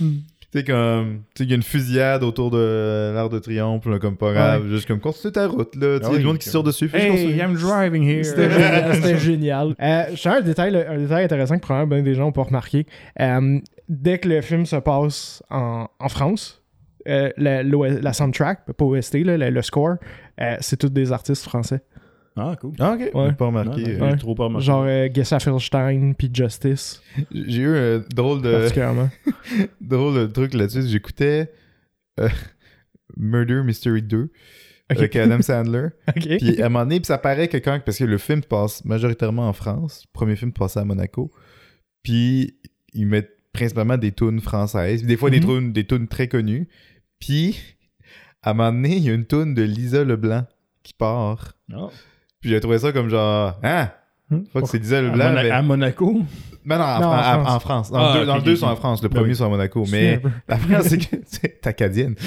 Tu 0.50 0.60
sais, 0.60 0.64
comme, 0.64 1.24
tu 1.34 1.42
sais, 1.42 1.44
il 1.44 1.50
y 1.50 1.52
a 1.52 1.56
une 1.56 1.62
fusillade 1.62 2.22
autour 2.22 2.50
de 2.50 3.12
l'Arc 3.14 3.30
de 3.30 3.38
Triomphe, 3.38 3.84
là, 3.84 3.98
comme 3.98 4.16
pas 4.16 4.32
grave, 4.32 4.66
juste 4.68 4.88
comme, 4.88 4.98
continue 4.98 5.30
ta 5.30 5.46
route, 5.46 5.76
là, 5.76 5.98
tu 5.98 6.06
sais, 6.06 6.10
Ah 6.10 6.16
il 6.16 6.20
y 6.20 6.24
a 6.24 6.26
monde 6.26 6.38
qui 6.38 6.48
sort 6.48 6.62
dessus, 6.62 6.90
Hey. 6.94 7.36
I'm 7.38 7.54
driving 7.54 8.02
here. 8.02 8.24
C'était 8.24 8.48
génial. 9.18 9.18
Génial. 9.18 9.74
Euh, 9.80 10.04
je 10.14 10.28
un 10.28 10.40
détail, 10.40 10.74
un 10.74 10.96
détail 10.96 11.24
intéressant 11.24 11.56
que 11.56 11.60
probablement 11.60 11.96
bien 11.96 12.02
des 12.02 12.14
gens 12.14 12.24
n'ont 12.24 12.32
pas 12.32 12.44
remarqué. 12.44 12.86
Euh, 13.20 13.60
dès 13.90 14.18
que 14.18 14.28
le 14.28 14.40
film 14.40 14.64
se 14.64 14.76
passe 14.76 15.42
en, 15.50 15.88
en 15.98 16.08
France, 16.08 16.62
euh, 17.08 17.30
la, 17.36 18.12
soundtrack, 18.12 18.72
pas 18.72 18.84
OST, 18.84 19.24
là, 19.24 19.36
le, 19.36 19.50
le 19.50 19.62
score, 19.62 19.96
euh, 20.40 20.56
c'est 20.60 20.76
tous 20.76 20.90
des 20.90 21.12
artistes 21.12 21.44
français. 21.44 21.80
Ah, 22.38 22.56
cool. 22.60 22.72
Ah, 22.78 22.92
ok. 22.92 23.00
Ouais. 23.14 23.26
J'ai 23.30 23.32
pas 23.36 23.46
remarqué. 23.46 23.82
Ouais, 23.84 24.00
euh, 24.00 24.10
ouais. 24.10 24.16
Trop 24.16 24.34
pas 24.34 24.44
remarqué. 24.44 24.66
Genre 24.66 24.84
euh, 24.86 25.08
Gessa 25.14 25.40
Felstein 25.40 26.12
puis 26.16 26.30
Justice, 26.32 27.02
J'ai 27.32 27.62
eu 27.62 27.76
un 27.76 28.04
drôle 28.14 28.42
de, 28.42 28.52
particulièrement. 28.52 29.10
drôle 29.80 30.14
de 30.14 30.26
truc 30.26 30.54
là-dessus. 30.54 30.86
J'écoutais 30.88 31.52
euh, 32.20 32.28
Murder 33.16 33.62
Mystery 33.64 34.02
2 34.02 34.30
Ok. 34.90 34.96
avec 34.96 35.16
Adam 35.16 35.42
Sandler. 35.42 35.88
ok. 36.08 36.38
Puis 36.38 36.62
à 36.62 36.66
un 36.66 36.68
moment 36.68 36.84
donné, 36.84 37.00
puis 37.00 37.06
ça 37.06 37.18
paraît 37.18 37.48
que 37.48 37.58
quand. 37.58 37.78
Parce 37.84 37.98
que 37.98 38.04
le 38.04 38.18
film 38.18 38.42
passe 38.42 38.84
majoritairement 38.84 39.48
en 39.48 39.52
France. 39.52 40.04
Le 40.06 40.12
premier 40.12 40.36
film 40.36 40.52
passait 40.52 40.80
à 40.80 40.84
Monaco. 40.84 41.30
Puis 42.02 42.56
ils 42.94 43.06
mettent 43.06 43.32
principalement 43.52 43.98
des 43.98 44.12
tunes 44.12 44.40
françaises. 44.40 45.00
Puis 45.00 45.08
des 45.08 45.16
fois, 45.16 45.30
des, 45.30 45.40
Mhm. 45.40 45.46
tunes, 45.46 45.72
des 45.72 45.86
tunes 45.86 46.08
très 46.08 46.28
connues. 46.28 46.68
Puis 47.18 47.56
à 48.42 48.50
un 48.50 48.54
moment 48.54 48.72
donné, 48.72 48.96
il 48.96 49.02
y 49.02 49.10
a 49.10 49.14
une 49.14 49.26
tune 49.26 49.52
de 49.54 49.62
Lisa 49.62 50.04
Leblanc 50.04 50.46
qui 50.82 50.94
part. 50.94 51.52
Ah. 51.72 51.88
Puis 52.40 52.50
j'ai 52.50 52.60
trouvé 52.60 52.78
ça 52.78 52.92
comme 52.92 53.08
genre. 53.08 53.58
Hein? 53.62 53.90
Fuck, 54.52 54.66
c'est 54.68 54.78
Lisa 54.78 54.98
À, 54.98 55.02
Leblanc. 55.02 55.28
Mona- 55.30 55.42
mais- 55.42 55.50
à 55.50 55.62
Monaco? 55.62 56.22
Ben 56.68 56.78
non, 56.78 56.84
en, 56.84 57.00
Non, 57.00 57.10
Fran- 57.12 57.22
France. 57.22 57.48
en 57.54 57.60
France. 57.60 57.90
Dans, 57.90 57.98
Ah, 57.98 58.12
le 58.14 58.20
deux, 58.20 58.26
dans 58.26 58.36
le 58.36 58.42
deux, 58.42 58.56
sont 58.56 58.66
en. 58.66 58.76
France. 58.76 59.02
Le 59.02 59.08
Ben 59.08 59.16
premier 59.16 59.30
oui. 59.30 59.36
sont 59.36 59.46
à 59.46 59.48
Monaco. 59.48 59.84
Mais 59.90 60.20
la 60.48 60.58
France, 60.58 60.84
c'est 60.88 60.98
que 60.98 61.16
c'est 61.26 61.66
acadienne. 61.66 62.14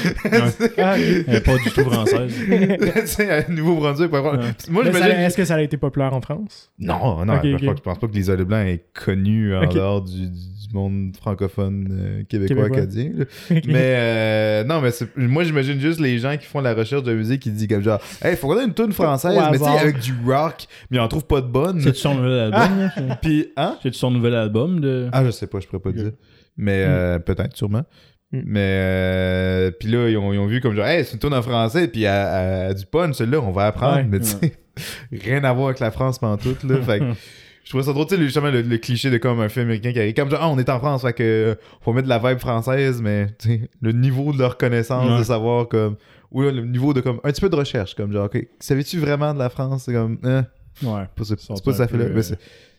Ah. 0.77 0.95
Elle 0.97 1.43
pas 1.43 1.58
du 1.58 1.69
tout 1.69 1.82
française. 1.89 2.34
Nouveau-Brunswick. 3.49 4.12
Moi, 4.12 4.84
j'imagine. 4.86 5.12
Est-ce 5.19 5.38
que 5.38 5.45
ça 5.45 5.56
a 5.56 5.62
été 5.62 5.77
populaire 5.77 6.13
en 6.13 6.21
France? 6.21 6.71
Non, 6.80 7.23
non, 7.25 7.36
Ok, 7.36 7.41
je, 7.43 7.65
pense- 7.65 7.77
je 7.77 7.82
pense 7.82 7.99
pas 7.99 8.08
que 8.08 8.13
Lisa 8.13 8.36
Leblanc 8.36 8.62
est 8.62 8.84
connue 8.93 9.56
en 9.56 9.67
dehors 9.67 10.01
du, 10.01 10.27
du 10.27 10.73
monde 10.73 11.15
francophone 11.19 11.88
euh, 11.91 12.23
québécois, 12.27 12.56
Québécois. 12.69 12.77
acadien. 12.77 13.12
Mais 13.49 13.62
euh, 13.75 14.63
non, 14.63 14.80
mais 14.82 14.91
c'est- 14.91 15.10
moi 15.17 15.43
j'imagine 15.43 15.80
juste 15.80 15.99
les 15.99 16.17
gens 16.19 16.38
qui 16.38 16.45
font 16.45 16.62
la 16.62 16.73
recherche 16.73 17.04
de 17.04 17.13
musique 17.13 17.41
qui 17.41 17.51
disent 17.51 17.67
comme 17.67 17.82
genre, 17.84 17.99
hey, 18.23 18.36
faut 18.36 18.47
qu'on 18.47 18.60
ait 18.60 18.63
une 18.65 18.73
tune 18.73 18.91
française, 18.93 19.36
mais 19.51 19.58
tu 19.58 19.63
sais, 19.63 19.69
hasard. 19.69 19.80
avec 19.82 19.99
du 19.99 20.13
rock, 20.25 20.65
mais 20.89 20.99
on 20.99 21.04
en 21.04 21.08
trouve 21.08 21.25
pas 21.25 21.41
de 21.41 21.47
bonne. 21.47 21.82
C'est-tu 21.82 21.99
son 21.99 22.15
nouvel 22.15 22.54
album? 22.54 22.89
Puis, 23.21 23.47
hein? 23.58 23.77
C'est-tu 23.84 23.97
son 23.97 24.12
nouvel 24.12 24.31
album 24.34 24.80
de. 24.80 25.10
Ah, 25.12 25.24
je 25.26 25.32
sais 25.32 25.48
pas, 25.48 25.60
je 25.60 25.67
pourrais 25.67 25.82
pas 25.82 25.91
dire. 25.91 26.12
Mais 26.58 26.84
euh, 26.86 27.20
peut-être, 27.20 27.56
sûrement. 27.56 27.84
Mm. 28.32 28.41
Mais 28.46 28.60
euh, 28.80 29.72
puis 29.72 29.89
là, 29.89 30.10
ils 30.10 30.17
ont, 30.17 30.34
ils 30.34 30.39
ont 30.39 30.48
vu 30.48 30.62
comme 30.62 30.74
genre, 30.76 30.86
hey, 30.86 31.04
c'est 31.06 31.13
une 31.13 31.20
tune 31.20 31.34
en 31.34 31.41
français, 31.41 31.88
puis 31.88 32.04
elle 32.04 32.10
a 32.10 32.74
du 32.74 32.86
punch, 32.86 33.15
celle-là, 33.15 33.39
on 33.41 33.52
va 33.52 33.67
apprendre. 33.67 33.98
Ouais. 33.98 34.04
mais 34.10 34.20
tu 34.20 34.26
sais, 34.28 34.54
rien 35.12 35.44
à 35.44 35.54
voir 35.54 35.67
avec 35.67 35.80
la 35.80 35.91
France 35.91 36.20
pantoute, 36.20 36.63
là. 36.63 36.78
fait 36.82 37.00
que 37.00 37.06
je 37.63 37.70
trouvais 37.70 37.84
ça 37.84 37.94
drôle, 37.94 38.08
tu 38.08 38.15
sais, 38.15 38.22
justement, 38.22 38.50
le, 38.52 38.62
le 38.62 38.78
cliché 38.78 39.10
de 39.12 39.17
comme 39.17 39.39
un 39.41 39.50
film 39.50 39.65
américain 39.65 39.91
qui 39.91 40.00
arrive, 40.00 40.13
comme 40.13 40.30
genre, 40.30 40.39
ah, 40.41 40.50
on 40.50 40.58
est 40.60 40.70
en 40.70 40.80
France, 40.80 41.02
fait 41.02 41.13
que 41.13 41.24
euh, 41.24 41.56
faut 41.82 41.94
mettre 41.94 42.06
de 42.06 42.10
la 42.10 42.20
vibe 42.20 42.39
française, 42.39 43.02
mais 43.02 43.28
tu 43.39 43.50
sais, 43.50 43.70
le 43.82 43.91
niveau 43.91 44.32
de 44.34 44.39
leur 44.39 44.58
connaissance, 44.58 45.10
Ouais. 45.12 45.20
de 45.20 45.24
savoir 45.24 45.67
comme, 45.67 45.96
ou 46.32 46.41
le 46.44 46.62
niveau 46.65 46.94
de 46.94 47.02
comme, 47.02 47.20
un 47.26 47.32
petit 47.32 47.41
peu 47.41 47.50
de 47.50 47.56
recherche, 47.58 47.96
comme 47.96 48.12
genre, 48.13 48.26
ok, 48.26 48.48
savais-tu 48.60 48.98
vraiment 49.00 49.34
de 49.34 49.39
la 49.39 49.50
France? 49.50 49.84
C'est 49.86 49.94
comme, 49.94 50.17
hein, 50.24 50.46
Ouais. 50.84 51.04
pas 51.15 51.24
c'est 51.26 51.36
pas 51.65 51.74
ça 51.74 51.88
fait 51.88 51.98
là. 51.98 52.06
euh, 52.06 52.22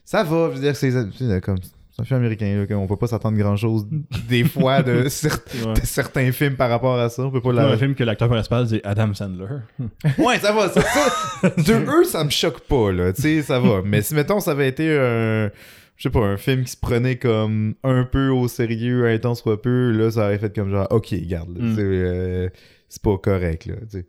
ça 0.05 0.23
va, 0.23 0.49
je 0.51 0.55
veux 0.55 0.61
dire, 0.61 0.75
c'est 0.75 1.41
comme. 1.41 1.57
C'est 1.95 2.01
un 2.01 2.05
film 2.05 2.19
américain, 2.21 2.65
là, 2.67 2.75
on 2.75 2.87
peut 2.87 2.97
pas 2.97 3.05
s'attendre 3.05 3.37
grand 3.37 3.55
chose 3.55 3.85
des 4.27 4.43
fois 4.45 4.81
de, 4.81 5.03
cer- 5.09 5.39
Ouais. 5.63 5.73
de 5.79 5.85
certains 5.85 6.31
films 6.31 6.55
par 6.55 6.67
rapport 6.71 6.97
à 6.97 7.07
ça. 7.09 7.21
On 7.23 7.29
peut 7.29 7.39
pas 7.39 7.53
la. 7.53 7.67
un 7.67 7.77
film 7.77 7.93
que 7.93 8.03
l'acteur 8.03 8.29
principal, 8.29 8.67
c'est 8.67 8.83
Adam 8.83 9.13
Sandler. 9.13 9.45
Ouais, 10.17 10.39
ça 10.39 10.51
va. 10.53 10.69
Ça, 10.69 10.81
ça- 10.81 11.49
de 11.49 11.85
eux, 11.91 12.03
ça 12.03 12.23
me 12.23 12.31
choque 12.31 12.61
pas, 12.61 12.91
là. 12.91 13.13
Tu 13.13 13.21
sais, 13.21 13.41
ça 13.43 13.59
va. 13.59 13.83
Mais 13.85 14.01
si, 14.01 14.15
mettons, 14.15 14.39
ça 14.39 14.51
avait 14.51 14.69
été 14.69 14.89
un. 14.97 15.51
Je 15.95 16.01
sais 16.01 16.09
pas, 16.09 16.21
un 16.21 16.37
film 16.37 16.63
qui 16.63 16.71
se 16.71 16.77
prenait 16.77 17.17
comme 17.19 17.75
un 17.83 18.03
peu 18.05 18.29
au 18.29 18.47
sérieux, 18.47 19.05
intense 19.07 19.43
soit 19.43 19.61
peu, 19.61 19.91
là, 19.91 20.09
ça 20.09 20.21
aurait 20.25 20.39
fait 20.39 20.53
comme 20.55 20.71
genre, 20.71 20.87
ok, 20.89 21.13
garde, 21.27 21.55
Mm. 21.59 21.75
c'est, 21.75 21.81
euh, 21.83 22.49
c'est 22.89 23.03
pas 23.03 23.15
correct, 23.19 23.67
là, 23.67 23.75
tu 23.83 23.99
sais. 23.99 24.07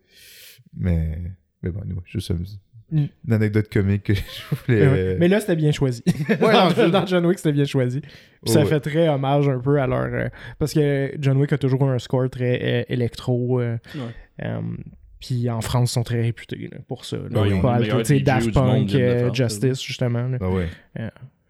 Mais. 0.75 1.19
Mais 1.61 1.69
bon, 1.69 1.81
anyway, 1.81 2.01
juste 2.05 2.29
une, 2.31 2.43
Mm. 2.91 3.05
une 3.27 3.33
anecdote 3.33 3.67
comique 3.71 4.03
que 4.03 4.13
je 4.13 4.21
voulais. 4.55 4.79
Mais, 4.85 4.87
ouais. 4.87 4.97
euh, 4.99 5.17
Mais 5.19 5.27
là, 5.27 5.39
c'était 5.39 5.55
bien 5.55 5.71
choisi. 5.71 6.03
Ouais, 6.29 6.35
dans, 6.39 6.69
non, 6.69 6.69
je- 6.77 6.89
dans 6.91 7.05
John 7.07 7.25
Wick, 7.25 7.39
c'était 7.39 7.51
bien 7.53 7.65
choisi. 7.65 8.01
Puis 8.01 8.11
ça 8.45 8.59
Ouais. 8.59 8.65
fait 8.65 8.79
très 8.79 9.07
hommage 9.09 9.49
un 9.49 9.59
peu 9.59 9.79
à 9.81 9.87
leur. 9.87 10.01
euh, 10.05 10.29
parce 10.59 10.73
que 10.73 11.11
John 11.19 11.37
Wick 11.37 11.51
a 11.53 11.57
toujours 11.57 11.83
un 11.89 11.97
score 11.99 12.29
très 12.29 12.59
euh, 12.61 12.83
électro. 12.87 13.59
euh, 13.59 13.77
Ouais. 13.95 14.01
euh, 14.45 14.59
puis 15.19 15.49
en 15.49 15.61
France, 15.61 15.91
ils 15.91 15.93
sont 15.93 16.03
très 16.03 16.21
réputés 16.21 16.69
là, 16.71 16.77
pour 16.87 17.05
ça. 17.05 17.17
là. 17.17 17.41
Ouais, 17.41 17.49
ils 17.49 17.53
ont 17.55 17.61
Pas 17.61 17.79
le 17.79 18.19
Daft 18.19 18.53
Punk, 18.53 18.93
euh, 18.93 19.33
Justice, 19.33 19.81
justement. 19.81 20.27
là. 20.27 20.37
Ah 20.39 20.49
ouais. 20.49 20.67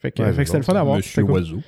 Fait 0.01 0.11
que, 0.11 0.21
Ouais, 0.23 0.31
fait 0.31 0.43
que 0.43 0.45
c'était 0.45 0.59
le 0.59 0.63
fun 0.63 0.73
d'avoir. 0.73 0.97
Monsieur. 0.97 1.23
Oiseau. 1.23 1.59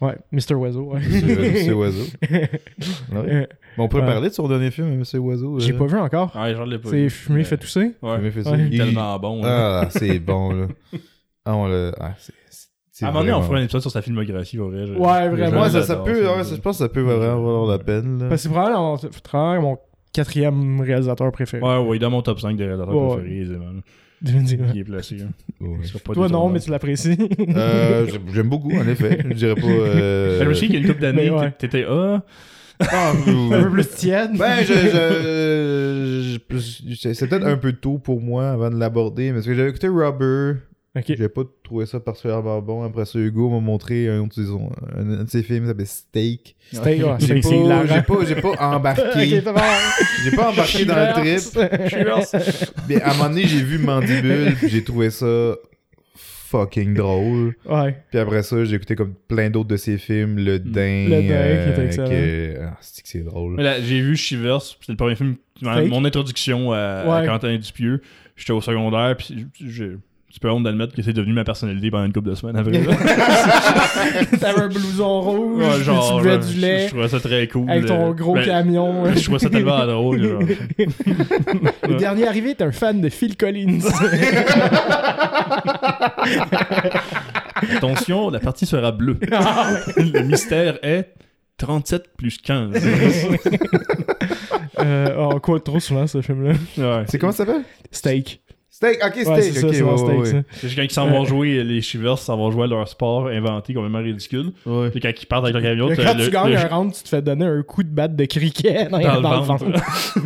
Ouais, 0.00 0.16
Mr. 0.32 0.54
Oiseau. 0.56 0.92
ouais. 0.92 1.00
Monsieur 1.00 1.74
Oiseau. 1.76 2.04
On 3.78 3.88
peut 3.88 3.98
Ouais. 4.00 4.06
parler 4.06 4.28
de 4.28 4.34
son 4.34 4.46
dernier 4.48 4.70
film, 4.70 4.94
Monsieur 4.96 5.18
Oiseau. 5.18 5.58
J'ai 5.58 5.72
euh. 5.72 5.78
pas 5.78 5.86
vu 5.86 5.98
encore. 5.98 6.34
Ouais, 6.36 6.54
j'en 6.54 6.64
l'ai 6.64 6.78
pas 6.78 6.90
C'est 6.90 7.08
fumé, 7.08 7.44
fait 7.44 7.56
tousser? 7.56 7.92
Ouais. 8.02 8.30
Fait. 8.30 8.42
Il- 8.70 8.78
Tellement 8.78 9.18
bon. 9.18 9.42
là. 9.42 9.80
Ah, 9.82 9.86
c'est 9.90 10.18
bon, 10.18 10.52
là. 10.52 10.66
Ah, 11.46 11.56
on 11.56 11.66
l'a. 11.66 11.92
Ah, 12.00 12.14
c'est. 12.18 13.04
À 13.04 13.08
un 13.08 13.10
moment 13.10 13.20
donné, 13.24 13.32
on 13.34 13.42
fera 13.42 13.58
un 13.58 13.62
épisode 13.64 13.82
sur 13.82 13.90
sa 13.90 14.00
filmographie, 14.00 14.58
au 14.58 14.70
vrai. 14.70 14.86
je- 14.86 14.92
Ouais, 14.94 15.28
vraiment. 15.28 15.68
Ça, 15.68 15.82
ça 15.82 15.96
peut. 15.96 16.14
ce 16.14 16.20
Ouais, 16.38 16.44
ça, 16.44 16.54
je 16.54 16.60
pense 16.60 16.78
que 16.78 16.84
ça 16.84 16.88
peut 16.88 17.00
vraiment 17.02 17.42
valoir 17.42 17.66
la 17.66 17.78
peine, 17.78 18.18
là. 18.20 18.28
Parce 18.28 18.42
que 18.42 18.48
c'est 18.48 18.54
probablement 18.54 18.96
mon, 19.60 19.78
quatrième 20.12 20.80
réalisateur 20.80 21.30
préféré. 21.32 21.62
Ouais, 21.62 21.78
ouais, 21.86 21.98
dans 21.98 22.08
mon 22.10 22.22
top 22.22 22.38
5 22.40 22.56
des 22.56 22.64
réalisateurs 22.64 22.94
Ouais. 22.96 23.16
préférés. 23.16 23.46
Qui 24.72 24.78
est 24.80 24.84
placé. 24.84 25.16
hein. 25.22 25.28
Ouais. 25.60 25.78
Il 25.82 26.00
Toi, 26.14 26.28
non, 26.28 26.48
mais 26.48 26.60
tu 26.60 26.70
l'apprécies. 26.70 27.18
Euh, 27.56 28.06
j'aime- 28.32 28.48
beaucoup, 28.48 28.72
en 28.72 28.86
effet. 28.88 29.18
Je 29.28 29.34
dirais 29.34 29.54
pas. 29.54 29.66
euh, 29.66 30.42
Je 30.42 30.48
me 30.48 30.54
souviens 30.54 30.68
qu'il 30.68 30.76
y 30.76 30.78
a 30.78 30.80
une 30.82 30.88
couple 30.88 31.02
d'années, 31.02 31.30
t'étais 31.58 31.84
ah. 31.88 32.22
Ah, 32.80 33.12
un 33.12 33.62
peu 33.62 33.70
plus 33.70 33.88
tiède. 33.88 34.36
Ben, 34.36 34.64
je, 34.64 36.38
je, 36.50 37.12
c'est 37.12 37.26
peut-être 37.26 37.46
un 37.46 37.56
peu 37.56 37.72
tôt 37.72 37.98
pour 37.98 38.20
moi 38.20 38.50
avant 38.50 38.70
de 38.70 38.76
l'aborder, 38.76 39.28
mais 39.28 39.34
parce 39.34 39.46
que 39.46 39.54
j'avais 39.54 39.70
écouté 39.70 39.88
Rubber, 39.88 40.54
Ok. 40.96 41.04
j'ai 41.08 41.28
pas 41.28 41.42
trouvé 41.64 41.86
ça 41.86 41.98
particulièrement 41.98 42.60
bon. 42.62 42.84
Après 42.84 43.04
ça, 43.04 43.18
Hugo 43.18 43.50
m'a 43.50 43.58
montré 43.60 44.08
un, 44.08 44.20
autre 44.20 44.40
un, 44.96 45.20
un 45.20 45.24
de 45.24 45.30
ses 45.30 45.42
films 45.42 45.62
qui 45.62 45.68
s'appelle 45.68 45.86
Steak. 45.86 46.56
C'était 46.72 47.02
ouais, 47.02 47.16
J'ai 47.18 47.40
pas, 47.40 47.86
j'ai 47.86 48.02
pas, 48.02 48.24
j'ai 48.26 48.34
pas 48.36 48.54
embarqué. 48.74 49.26
J'ai 50.24 50.30
pas 50.36 50.50
embarqué 50.52 50.84
dans 50.84 50.94
le 50.94 51.12
trip. 51.14 51.58
Mais 52.88 53.02
à 53.02 53.10
un 53.10 53.14
moment 53.14 53.28
donné, 53.28 53.46
j'ai 53.46 53.60
vu 53.62 53.78
Mandibule, 53.78 54.54
puis 54.54 54.68
j'ai 54.68 54.84
trouvé 54.84 55.10
ça 55.10 55.56
fucking 56.58 56.94
drôle. 56.94 57.54
Ouais. 57.66 57.96
Puis 58.10 58.18
après 58.18 58.42
ça, 58.42 58.64
j'ai 58.64 58.76
écouté 58.76 58.94
comme 58.96 59.14
plein 59.28 59.50
d'autres 59.50 59.68
de 59.68 59.76
ses 59.76 59.98
films, 59.98 60.36
Le 60.38 60.58
Dain. 60.58 61.04
Le 61.08 61.10
Dain, 61.10 61.20
qui 61.22 61.30
euh, 61.32 61.72
était 61.72 61.84
excellent. 61.86 62.08
que- 62.08 62.56
ah, 62.62 62.76
c'est 62.80 63.02
que 63.02 63.08
c'est 63.08 63.22
drôle. 63.24 63.54
Mais 63.56 63.62
là, 63.62 63.80
j'ai 63.80 64.00
vu 64.00 64.16
Shivers, 64.16 64.62
c'était 64.62 64.92
le 64.92 64.96
premier 64.96 65.16
film, 65.16 65.36
mon 65.62 66.04
introduction 66.04 66.72
à, 66.72 66.78
à 66.78 67.20
Ouais. 67.20 67.26
Quentin 67.26 67.56
Dupieux. 67.56 68.00
J'étais 68.36 68.52
au 68.52 68.60
secondaire, 68.60 69.16
puis 69.16 69.46
j'ai 69.64 69.92
un 70.34 70.36
petit 70.36 70.40
peu 70.40 70.50
honte 70.50 70.64
d'admettre 70.64 70.96
que 70.96 71.02
c'est 71.02 71.12
devenu 71.12 71.32
ma 71.32 71.44
personnalité 71.44 71.92
pendant 71.92 72.06
une 72.06 72.12
couple 72.12 72.30
de 72.30 72.34
semaines 72.34 72.56
après. 72.56 72.72
T'avais 74.40 74.62
un 74.62 74.66
blouson 74.68 75.20
rouge, 75.20 75.62
Ouais, 75.62 75.74
puis 75.76 75.84
genre, 75.84 76.16
tu 76.16 76.22
buvais 76.24 76.38
du 76.38 76.52
je, 76.54 76.60
lait 76.60 76.84
je 76.86 76.90
trouvais 76.90 77.08
ça 77.08 77.20
très 77.20 77.46
cool. 77.46 77.70
avec 77.70 77.86
ton 77.86 78.10
euh, 78.10 78.14
gros 78.14 78.34
ben, 78.34 78.44
camion. 78.44 79.04
Je 79.14 79.22
trouvais 79.22 79.38
ça 79.38 79.48
tellement 79.48 79.86
drôle. 79.86 80.20
Genre. 80.28 80.40
Le 81.88 81.94
dernier 81.94 82.26
arrivé, 82.26 82.56
t'es 82.56 82.64
un 82.64 82.72
fan 82.72 83.00
de 83.00 83.08
Phil 83.10 83.36
Collins. 83.36 83.78
Attention, 87.76 88.30
la 88.30 88.40
partie 88.40 88.66
sera 88.66 88.90
bleue. 88.90 89.18
le 89.20 90.22
mystère 90.22 90.78
est 90.82 91.14
37 91.58 92.16
plus 92.16 92.38
15. 92.38 92.74
euh, 94.80 95.14
oh, 95.16 95.38
quoi 95.38 95.60
trop 95.60 95.78
souvent 95.78 96.08
ce 96.08 96.20
film-là. 96.22 96.54
Ouais. 96.76 97.04
C'est 97.08 97.20
comment 97.20 97.30
ça 97.30 97.46
s'appelle? 97.46 97.62
Steak. 97.92 98.40
Steak, 98.76 98.98
ok, 99.06 99.12
steak. 99.14 99.28
Ouais, 99.28 99.40
c'est 99.42 99.52
ça, 99.60 99.66
ok, 99.68 99.74
c'est 99.74 99.80
dans 99.82 99.90
ouais, 99.92 99.98
Steak, 99.98 100.18
ouais, 100.18 100.26
ça. 100.26 100.42
C'est 100.68 100.74
quand 100.74 100.82
ils 100.82 100.90
s'en 100.90 101.06
vont 101.08 101.24
jouer, 101.24 101.62
les 101.62 101.80
Shivers 101.80 102.18
s'en 102.18 102.36
vont 102.36 102.50
jouer 102.50 102.64
à 102.64 102.66
leur 102.66 102.88
sport 102.88 103.28
inventé 103.28 103.72
complètement 103.72 104.00
ridicule. 104.00 104.50
ouais. 104.66 104.90
Puis 104.90 104.98
quand 104.98 105.12
ils 105.16 105.26
partent 105.26 105.44
avec 105.44 105.54
leur 105.54 105.62
camion, 105.62 105.88
Quand 105.90 106.02
t'as 106.02 106.14
tu 106.14 106.22
le- 106.22 106.28
gagnes 106.30 106.50
le- 106.50 106.56
un 106.58 106.66
round, 106.66 106.92
tu 106.92 107.02
te 107.04 107.08
fais 107.08 107.22
donner 107.22 107.44
un 107.46 107.62
coup 107.62 107.84
de 107.84 107.88
batte 107.88 108.16
de 108.16 108.24
cricket 108.24 108.90
dans, 108.90 108.98
dans 108.98 109.14
le 109.14 109.22
dans 109.22 109.42
ventre. 109.42 109.64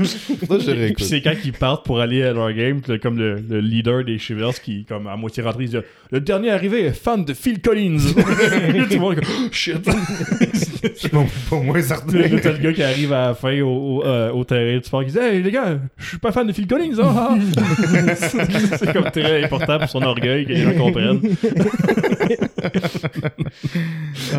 Ça, 0.04 0.58
je 0.60 0.92
Puis 0.94 1.04
c'est 1.04 1.20
quand 1.20 1.34
ils 1.44 1.52
partent 1.52 1.84
pour 1.84 2.00
aller 2.00 2.22
à 2.22 2.32
leur 2.32 2.50
game, 2.54 2.80
puis 2.80 2.92
là, 2.92 2.98
comme 2.98 3.18
le, 3.18 3.34
le 3.46 3.60
leader 3.60 4.02
des 4.02 4.16
Shivers 4.16 4.54
qui, 4.62 4.86
comme 4.86 5.06
à 5.08 5.16
moitié 5.16 5.42
rentré, 5.42 5.64
il 5.64 5.68
dit 5.70 5.76
Le 6.10 6.20
dernier 6.20 6.50
arrivé 6.50 6.86
est 6.86 6.92
fan 6.92 7.26
de 7.26 7.34
Phil 7.34 7.60
Collins. 7.60 7.98
Tout 8.16 8.16
le 8.16 8.98
monde 8.98 9.12
est 9.12 9.16
comme 9.16 9.34
Oh, 9.44 9.48
shit. 9.52 9.86
Bon, 11.12 11.26
Pour 11.50 11.62
moi, 11.64 11.80
certain. 11.82 12.18
T'as 12.42 12.52
le 12.52 12.58
gars 12.58 12.72
qui 12.72 12.82
arrive 12.82 13.12
à 13.12 13.26
la 13.28 13.34
fin 13.34 13.60
au, 13.60 13.98
au, 13.98 14.04
euh, 14.06 14.30
au 14.32 14.44
terrain 14.44 14.78
du 14.78 14.84
sport 14.84 15.04
qui 15.04 15.10
dit 15.12 15.18
Hey 15.18 15.42
les 15.42 15.50
gars, 15.50 15.78
je 15.98 16.06
suis 16.08 16.18
pas 16.18 16.32
fan 16.32 16.46
de 16.46 16.52
Phil 16.54 16.66
Collins. 16.66 16.94
ah, 17.02 17.34
ah. 17.36 18.44
C'est 18.50 18.92
comme 18.92 19.10
très 19.10 19.44
important 19.44 19.78
pour 19.78 19.88
son 19.88 20.02
orgueil 20.02 20.44
que 20.46 20.52
les 20.52 20.62
gens 20.62 20.74
comprennent. 20.74 21.20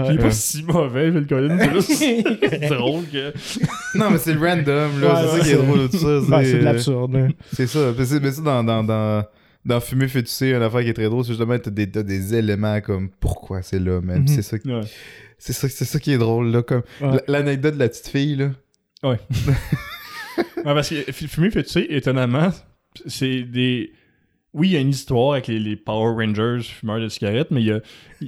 Il 0.06 0.16
est 0.16 0.18
pas 0.18 0.32
si 0.32 0.64
mauvais, 0.64 1.12
Phil 1.12 1.28
Collins. 1.28 1.58
C'est 1.82 2.18
juste 2.26 2.64
drôle 2.74 3.04
que. 3.12 3.34
Non, 3.98 4.10
mais 4.12 4.18
c'est 4.18 4.34
le 4.34 4.40
random, 4.40 5.02
là. 5.02 5.08
Ouais, 5.08 5.16
c'est 5.16 5.32
ouais, 5.34 5.40
ça 5.40 5.44
qui 5.46 5.50
est 5.52 5.56
drôle 5.56 5.80
de 5.80 5.88
tout 5.88 5.98
ça. 5.98 6.44
C'est 6.44 6.60
de 6.60 6.64
l'absurde. 6.64 7.16
hein. 7.16 7.28
C'est 7.54 7.68
ça. 7.68 7.94
Mais 7.98 8.06
c'est 8.06 8.20
mais 8.22 8.32
ça 8.32 8.42
dans, 8.42 8.64
dans, 8.64 8.84
dans, 8.84 9.24
dans 9.66 9.80
Fumer 9.80 10.08
fait 10.08 10.24
tu 10.24 10.30
sais, 10.32 10.52
une 10.52 10.62
affaire 10.62 10.82
qui 10.82 10.90
est 10.90 10.94
très 10.94 11.06
drôle, 11.06 11.24
c'est 11.24 11.30
justement 11.32 11.58
t'as 11.60 11.72
des, 11.72 11.86
des 11.86 12.36
éléments 12.36 12.80
comme 12.82 13.10
pourquoi 13.20 13.62
c'est 13.62 13.80
là, 13.80 14.02
même. 14.02 14.22
Mhm. 14.22 14.28
C'est 14.28 14.42
ça, 14.42 14.58
Ouais. 14.66 14.82
c'est 15.38 15.54
ça, 15.54 15.68
c'est 15.70 15.86
ça 15.86 16.00
qui 16.00 16.12
est 16.14 16.18
drôle 16.18 16.52
là, 16.52 16.62
comme 16.64 16.84
l'anecdote 17.28 17.76
de 17.76 17.80
la 17.80 17.90
petite 17.90 18.08
fille 18.08 18.36
là. 18.36 18.50
Ouais, 19.04 19.18
parce 20.64 20.90
que 20.90 21.12
Fumer 21.12 21.52
fait 21.52 21.64
tu 21.64 21.70
sais, 21.72 21.86
étonnamment, 21.90 22.50
c'est 23.06 23.44
des. 23.44 23.92
Oui, 24.54 24.70
il 24.70 24.72
y 24.72 24.78
a 24.78 24.80
une 24.80 24.90
histoire 24.90 25.34
avec 25.34 25.46
les, 25.48 25.60
les 25.60 25.76
Power 25.76 26.26
Rangers 26.26 26.64
fumeurs 26.64 27.00
de 27.00 27.08
cigarettes, 27.08 27.52
mais 27.52 27.62
il 27.62 27.68
y 27.68 27.72
a. 27.72 27.80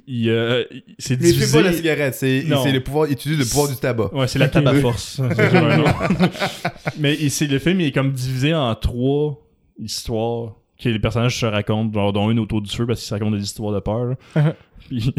il 0.07 0.19
y 0.25 0.29
a- 0.29 0.63
c'est 0.99 1.19
Mais 1.19 1.31
divisé. 1.31 1.57
pas 1.57 1.63
la 1.63 1.73
cigarette, 1.73 2.13
c'est 2.13 2.43
c'est 2.63 2.71
le 2.71 2.79
pouvoir, 2.83 3.07
il 3.07 3.13
utilise 3.13 3.39
le 3.39 3.45
pouvoir 3.45 3.69
du 3.69 3.75
tabac. 3.75 4.13
Ouais, 4.13 4.27
c'est 4.27 4.37
la 4.37 4.45
à 4.45 4.73
force. 4.81 5.19
Mais 6.99 7.29
c'est 7.29 7.47
le 7.47 7.57
film 7.59 7.81
il 7.81 7.87
est 7.87 7.91
comme 7.91 8.11
divisé 8.11 8.53
en 8.53 8.73
trois 8.75 9.39
histoires 9.79 10.55
que 10.79 10.89
les 10.89 10.99
personnages 10.99 11.39
se 11.39 11.45
racontent, 11.45 11.91
genre, 11.93 12.13
dont 12.13 12.29
une 12.29 12.39
autour 12.39 12.61
du 12.61 12.69
feu 12.69 12.85
parce 12.85 12.99
qu'ils 12.99 13.07
se 13.09 13.13
racontent 13.13 13.35
des 13.35 13.43
histoires 13.43 13.73
de 13.73 13.79
peur. 13.79 14.15
Puis. 14.87 15.13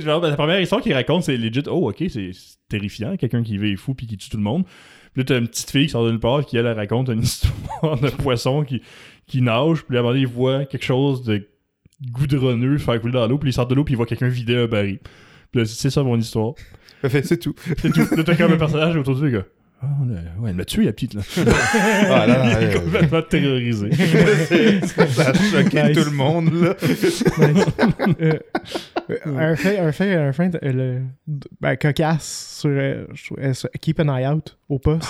genre, 0.00 0.20
ben, 0.20 0.28
la 0.30 0.36
première 0.36 0.60
histoire 0.60 0.82
qu'il 0.82 0.92
raconte, 0.92 1.24
c'est 1.24 1.36
legit, 1.36 1.62
oh, 1.68 1.88
ok, 1.90 2.04
c'est 2.08 2.30
terrifiant, 2.68 3.16
quelqu'un 3.16 3.42
qui 3.42 3.56
est 3.56 3.76
fou 3.76 3.94
puis 3.94 4.06
qui 4.06 4.16
tue 4.16 4.28
tout 4.28 4.36
le 4.36 4.42
monde. 4.42 4.64
Puis 5.12 5.22
là, 5.22 5.24
t'as 5.24 5.38
une 5.38 5.48
petite 5.48 5.70
fille 5.70 5.86
qui 5.86 5.92
sort 5.92 6.06
d'une 6.08 6.20
part 6.20 6.44
qui, 6.46 6.56
elle, 6.56 6.66
elle 6.66 6.76
raconte 6.76 7.08
une 7.08 7.22
histoire 7.22 7.98
de 8.00 8.10
poisson 8.10 8.62
qui, 8.64 8.82
qui 9.26 9.42
nage, 9.42 9.84
puis 9.84 9.96
à 9.96 10.00
un 10.00 10.02
moment 10.02 10.12
donné, 10.14 10.22
il 10.22 10.28
voit 10.28 10.64
quelque 10.64 10.84
chose 10.84 11.22
de 11.24 11.46
goudronneux 12.12 12.78
faire 12.78 13.00
couler 13.00 13.12
dans 13.14 13.26
l'eau, 13.26 13.38
puis 13.38 13.50
il 13.50 13.52
sort 13.52 13.66
de 13.66 13.74
l'eau, 13.74 13.84
puis 13.84 13.94
il 13.94 13.96
voit 13.96 14.06
quelqu'un 14.06 14.28
vider 14.28 14.56
un 14.56 14.66
baril. 14.66 14.98
Puis 15.52 15.60
là, 15.60 15.66
c'est 15.66 15.90
ça 15.90 16.02
mon 16.02 16.16
histoire. 16.16 16.54
Fait, 17.02 17.22
c'est 17.26 17.38
tout. 17.38 17.54
C'est 17.80 17.90
tout. 17.92 18.06
Là, 18.16 18.22
t'as 18.24 18.36
comme 18.36 18.52
un 18.52 18.56
personnage 18.56 18.96
autour 18.96 19.16
de 19.16 19.24
lui, 19.26 19.32
gars. 19.32 19.44
On 19.82 20.10
a- 20.10 20.40
ouais, 20.42 20.50
elle 20.50 20.56
m'a 20.56 20.64
tué, 20.66 20.84
la 20.84 20.92
petite, 20.92 21.14
là. 21.14 21.22
Ah, 22.10 22.26
là, 22.26 22.38
là, 22.38 22.60
Il 22.62 22.68
est 22.68 22.80
complètement 22.80 23.22
terrorisé. 23.22 23.88
c'est- 23.94 24.86
ça 24.86 25.30
a 25.30 25.32
choqué 25.32 25.82
Nice. 25.84 25.96
tout 25.98 26.04
le 26.10 26.14
monde 26.16 26.52
là. 26.52 26.74
Euh, 27.38 27.54
euh, 28.20 28.38
un 29.24 29.56
fait, 29.56 29.78
un 29.78 29.92
fait, 29.92 30.14
un 30.14 30.32
fait 30.32 30.54
euh, 30.62 30.72
le, 30.72 31.02
ben, 31.60 31.76
cocasse 31.76 32.58
sur, 32.60 32.70
euh, 32.70 33.06
sur- 33.14 33.36
euh, 33.38 33.52
sur 33.54 33.68
Keep 33.80 34.00
an 34.00 34.16
Eye 34.16 34.26
Out 34.28 34.56
au 34.68 34.78
poste. 34.78 35.08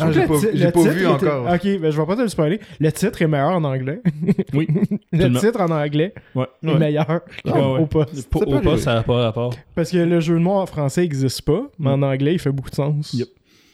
Ah, 0.00 0.06
Je 0.10 0.12
j'ai 0.20 0.24
trouve 0.24 0.42
pas- 0.42 0.48
j'ai 0.58 0.90
vu 0.90 1.00
était- 1.00 1.06
encore. 1.06 1.44
Ok, 1.52 1.64
ben, 1.64 1.90
je 1.90 2.00
vais 2.00 2.06
pas 2.06 2.16
te 2.16 2.22
le 2.22 2.28
spoiler. 2.28 2.60
Le 2.80 2.90
titre 2.92 3.20
est 3.22 3.26
meilleur 3.28 3.50
en 3.50 3.62
anglais. 3.64 4.00
Oui. 4.54 4.66
le 5.12 5.18
Tellement. 5.18 5.38
titre 5.40 5.60
en 5.60 5.70
anglais 5.70 6.14
Ouais. 6.34 6.46
est 6.62 6.66
ouais. 6.66 6.78
meilleur 6.78 7.20
Ouais, 7.44 7.52
ouais. 7.52 7.60
au 7.80 7.86
poste. 7.86 8.28
Au 8.34 8.60
poste, 8.60 8.84
ça 8.84 8.94
n'a 8.94 9.02
pas 9.02 9.22
rapport. 9.24 9.54
Parce 9.74 9.90
que 9.90 9.98
le 9.98 10.20
jeu 10.20 10.34
de 10.34 10.40
mots 10.40 10.52
en 10.58 10.66
français 10.66 11.02
n'existe 11.02 11.42
pas, 11.42 11.68
mais 11.78 11.90
en 11.90 12.02
anglais, 12.02 12.32
il 12.34 12.38
fait 12.38 12.50
beaucoup 12.52 12.70
de 12.70 12.74
sens. 12.74 13.12
Yep. 13.12 13.28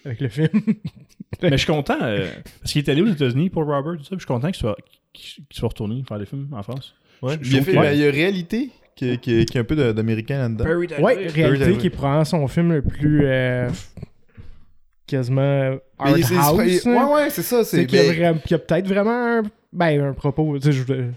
Avec 0.05 0.21
le 0.21 0.29
film. 0.29 0.49
Mais 1.43 1.51
je 1.53 1.57
suis 1.59 1.67
content, 1.67 1.99
euh, 2.03 2.27
parce 2.61 2.73
qu'il 2.73 2.83
est 2.83 2.91
allé 2.91 3.03
aux 3.03 3.07
États-Unis 3.07 3.51
pour 3.51 3.65
Robert, 3.67 3.97
tout 3.99 4.03
ça, 4.03 4.09
puis 4.11 4.17
je 4.19 4.21
suis 4.21 4.27
content 4.27 4.49
qu'il 4.49 4.57
soit, 4.57 4.77
qu'il 5.13 5.45
soit 5.53 5.69
retourné 5.69 6.03
faire 6.09 6.19
des 6.19 6.25
films 6.27 6.49
en 6.53 6.63
France. 6.63 6.95
Ouais. 7.21 7.35
Je- 7.43 7.51
Il, 7.53 7.59
a 7.59 7.63
fait, 7.63 7.73
trouve 7.73 7.83
ben, 7.85 7.91
que- 7.91 7.97
il 7.97 8.01
y 8.01 8.07
a 8.09 8.11
réalité 8.11 8.71
qui, 8.99 9.19
qui, 9.19 9.45
qui 9.47 9.57
est 9.59 9.61
un 9.61 9.65
peu 9.65 9.77
d'américain 9.93 10.39
là-dedans. 10.39 10.65
Ouais, 11.01 11.29
réalité 11.29 11.77
qui 11.79 11.89
prend 11.91 12.25
son 12.25 12.47
film 12.49 12.73
le 12.73 12.83
plus 12.83 13.21
euh, 13.25 13.69
quasiment 15.07 15.77
art 15.99 16.13
Mais 16.15 16.23
house. 16.37 16.87
hein. 16.87 17.07
ouais, 17.07 17.15
ouais, 17.15 17.31
c'est 17.31 17.43
ça. 17.43 17.65
C'est 17.65 17.87
qu'il 17.87 17.99
y 17.99 18.25
a, 18.25 18.33
ben, 18.33 18.39
peut-être 18.41 18.87
vraiment 18.89 19.39
un, 19.39 19.43
ben, 19.73 20.01
un 20.01 20.13
propos. 20.13 20.59
Tu 20.59 20.67
sais, 20.67 20.73
je 20.73 20.83
voulais- 20.83 21.11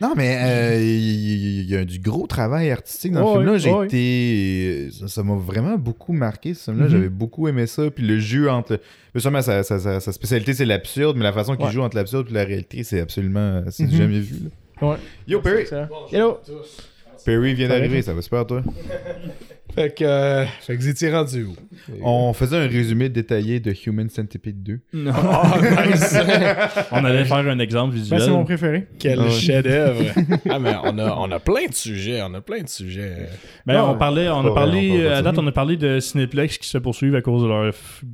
Non, 0.00 0.14
mais 0.16 0.36
euh, 0.42 0.78
il 0.82 1.70
y, 1.70 1.76
a 1.76 1.84
du 1.84 1.98
gros 2.00 2.26
travail 2.26 2.70
artistique 2.70 3.12
dans 3.12 3.20
Ouais, 3.22 3.44
le 3.44 3.58
film-là. 3.58 3.58
J'ai 3.58 3.70
ouais. 3.72 3.86
été. 3.86 4.88
Ça 5.08 5.22
m'a 5.22 5.36
vraiment 5.36 5.76
beaucoup 5.78 6.12
marqué, 6.12 6.54
ce 6.54 6.64
film-là. 6.70 6.84
Mhm. 6.86 6.90
J'avais 6.90 7.08
beaucoup 7.08 7.48
aimé 7.48 7.66
ça. 7.66 7.90
Puis 7.90 8.04
le 8.06 8.18
jeu 8.18 8.50
entre. 8.50 8.80
Justement, 9.14 9.42
sa, 9.42 9.62
sa, 9.62 9.78
sa- 9.78 10.00
sa 10.00 10.12
spécialité, 10.12 10.54
c'est 10.54 10.64
l'absurde, 10.64 11.16
mais 11.16 11.24
la 11.24 11.32
façon 11.32 11.54
qu'il 11.56 11.66
Ouais. 11.66 11.72
joue 11.72 11.82
entre 11.82 11.96
l'absurde 11.96 12.28
et 12.30 12.34
la 12.34 12.44
réalité, 12.44 12.82
c'est 12.84 13.00
absolument. 13.00 13.62
C'est 13.70 13.84
Mhm. 13.84 13.90
jamais 13.92 14.20
vu. 14.20 14.36
là. 14.44 14.88
Ouais. 14.88 14.96
Yo, 15.28 15.40
Perry. 15.40 15.64
Hello! 16.12 16.38
Perry 17.24 17.54
vient 17.54 17.68
d'arriver, 17.68 18.02
ça 18.02 18.14
va 18.14 18.22
super, 18.22 18.46
toi. 18.46 18.62
Fait 19.74 19.94
que, 19.94 20.04
euh, 20.04 20.44
fait 20.60 20.76
que 20.76 20.82
vous 20.82 20.88
étiez 20.88 21.10
rendu 21.10 21.44
où? 21.44 21.54
On 22.02 22.32
faisait 22.34 22.58
un 22.58 22.66
résumé 22.68 23.08
détaillé 23.08 23.58
de 23.58 23.72
Human 23.86 24.08
Centipede 24.10 24.62
2. 24.62 24.80
Non. 24.92 25.12
Oh, 25.16 25.58
nice! 25.88 26.14
On 26.90 27.02
allait 27.04 27.24
faire 27.24 27.38
un 27.38 27.58
exemple 27.58 27.94
Ben, 27.94 28.00
visuel. 28.00 28.20
c'est 28.20 28.30
mon 28.30 28.44
préféré. 28.44 28.86
Quel 28.98 29.18
Ah 29.20 29.30
chef-d'œuvre! 29.30 30.04
ah, 30.50 30.58
mais 30.58 30.74
on 30.84 30.98
a, 30.98 31.16
on 31.18 31.30
a 31.30 31.38
plein 31.40 31.66
de 31.68 31.74
sujets, 31.74 32.20
on 32.22 32.34
a 32.34 32.40
plein 32.42 32.62
de 32.62 32.68
sujets. 32.68 33.28
Ben, 33.66 33.76
Ah, 33.78 33.86
on 33.88 33.96
parlait, 33.96 34.28
on 34.28 34.46
a 34.46 34.54
parlé, 34.54 34.88
vrai, 34.88 34.98
on 34.98 35.02
parle 35.08 35.14
à 35.18 35.22
date, 35.22 35.38
on 35.38 35.46
a 35.46 35.52
parlé 35.52 35.76
de 35.78 36.00
Cineplex 36.00 36.58
qui 36.58 36.68
se 36.68 36.76
poursuivent 36.78 37.14
à 37.14 37.22
cause 37.22 37.42
de 37.42 37.48
leur, 37.48 37.72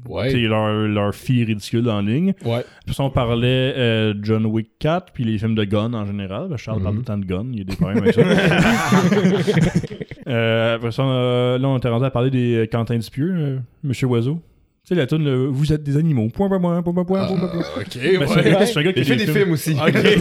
Ouais. 0.08 0.32
leur, 0.32 0.68
leur 0.72 1.14
fille 1.14 1.42
ridicule 1.44 1.88
en 1.90 2.00
ligne. 2.02 2.34
Ouais. 2.44 2.64
Puis 2.86 2.94
ça, 2.94 3.02
on 3.02 3.10
parlait 3.10 3.74
euh, 3.76 4.14
John 4.22 4.46
Wick 4.46 4.68
4, 4.78 5.12
puis 5.12 5.24
les 5.24 5.38
films 5.38 5.56
de 5.56 5.64
gun 5.64 5.92
en 5.92 6.06
général. 6.06 6.46
Ben, 6.50 6.56
Charles 6.56 6.82
parle 6.82 6.94
Mhm. 6.96 7.02
tout 7.04 7.12
le 7.12 7.16
temps 7.16 7.18
de 7.18 7.24
gun, 7.26 7.46
il 7.52 7.58
y 7.58 7.62
a 7.62 7.64
des 7.64 7.76
problèmes 7.76 8.02
avec 8.04 8.14
ça. 8.14 8.22
euh, 10.28 10.76
après 10.76 10.92
ça, 10.92 11.02
là, 11.02 11.68
on 11.68 11.78
était 11.78 11.88
rendu 11.88 12.04
à 12.04 12.10
parler 12.10 12.30
des 12.30 12.54
euh, 12.56 12.66
Quentin 12.70 12.98
Dupieux, 12.98 13.34
euh, 13.36 13.58
Monsieur 13.82 14.06
Oiseau. 14.08 14.40
Tu 14.86 14.94
sais, 14.94 15.00
la 15.00 15.06
tune, 15.06 15.22
le 15.22 15.46
Vous 15.48 15.70
êtes 15.74 15.82
des 15.82 15.98
animaux. 15.98 16.28
Point, 16.32 16.48
point, 16.48 16.58
point, 16.58 16.82
point, 16.82 16.94
point, 16.94 17.04
point, 17.04 17.24
point, 17.26 17.36
point. 17.36 17.62
Ah, 17.62 17.80
ok, 17.80 17.84
Ben, 17.84 18.26
c'est 18.26 18.32
un 18.32 18.42
ouais. 18.42 18.50
gars- 18.52 18.66
c'est 18.66 18.78
un 18.78 18.82
gars 18.82 18.92
qui 18.94 19.00
Il 19.00 19.04
fait 19.04 19.16
des 19.16 19.26
films 19.26 19.50
aussi. 19.52 19.72
Ok, 19.74 19.92
bon. 19.92 20.00
ils, 20.00 20.20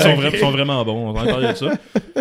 sont 0.00 0.14
vra- 0.16 0.30
ils 0.32 0.38
sont 0.38 0.50
vraiment 0.50 0.84
bons, 0.84 1.08
on 1.08 1.12
va 1.12 1.20
en 1.22 1.24
parler 1.26 1.48
de 1.52 1.54
ça. 1.56 1.70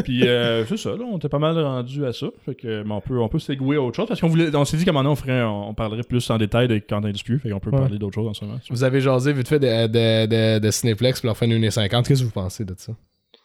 Puis 0.03 0.27
euh, 0.27 0.63
c'est 0.67 0.77
ça, 0.77 0.91
là, 0.91 1.03
on 1.11 1.17
était 1.17 1.27
pas 1.29 1.39
mal 1.39 1.57
rendu 1.57 2.05
à 2.05 2.13
ça. 2.13 2.27
Fait 2.45 2.53
que, 2.53 2.83
mais 2.83 2.93
on 2.93 3.01
peut, 3.01 3.19
on 3.19 3.27
peut 3.29 3.39
segouer 3.39 3.77
à 3.77 3.81
autre 3.81 3.95
chose 3.95 4.07
parce 4.07 4.21
qu'on 4.21 4.27
voulait, 4.27 4.55
on 4.55 4.63
s'est 4.63 4.77
dit 4.77 4.85
qu'à 4.85 4.91
un 4.91 4.93
moment 4.93 5.03
donné, 5.09 5.13
on, 5.13 5.15
ferait, 5.15 5.39
un- 5.39 5.47
on 5.49 5.73
parlerait 5.73 6.03
plus 6.03 6.29
en 6.29 6.37
détail 6.37 6.67
de 6.67 6.77
Quentin 6.77 7.09
Dupieux. 7.09 7.39
Fait 7.39 7.49
qu'on 7.49 7.59
peut 7.59 7.71
Ouais. 7.71 7.79
parler 7.79 7.97
d'autre 7.97 8.13
chose 8.13 8.27
en 8.27 8.33
ce 8.35 8.45
moment. 8.45 8.59
Vous 8.69 8.83
avez 8.83 9.01
jasé 9.01 9.33
vite 9.33 9.47
fait 9.47 9.57
de, 9.59 9.87
de, 9.87 10.25
de, 10.27 10.59
de 10.59 10.71
Cineplex 10.71 11.19
pour 11.21 11.27
leur 11.27 11.37
faire 11.37 11.49
une 11.49 11.63
1,50. 11.65 12.07
Qu'est-ce 12.07 12.19
que 12.21 12.25
vous 12.25 12.31
pensez 12.31 12.63
de 12.63 12.75
ça? 12.77 12.93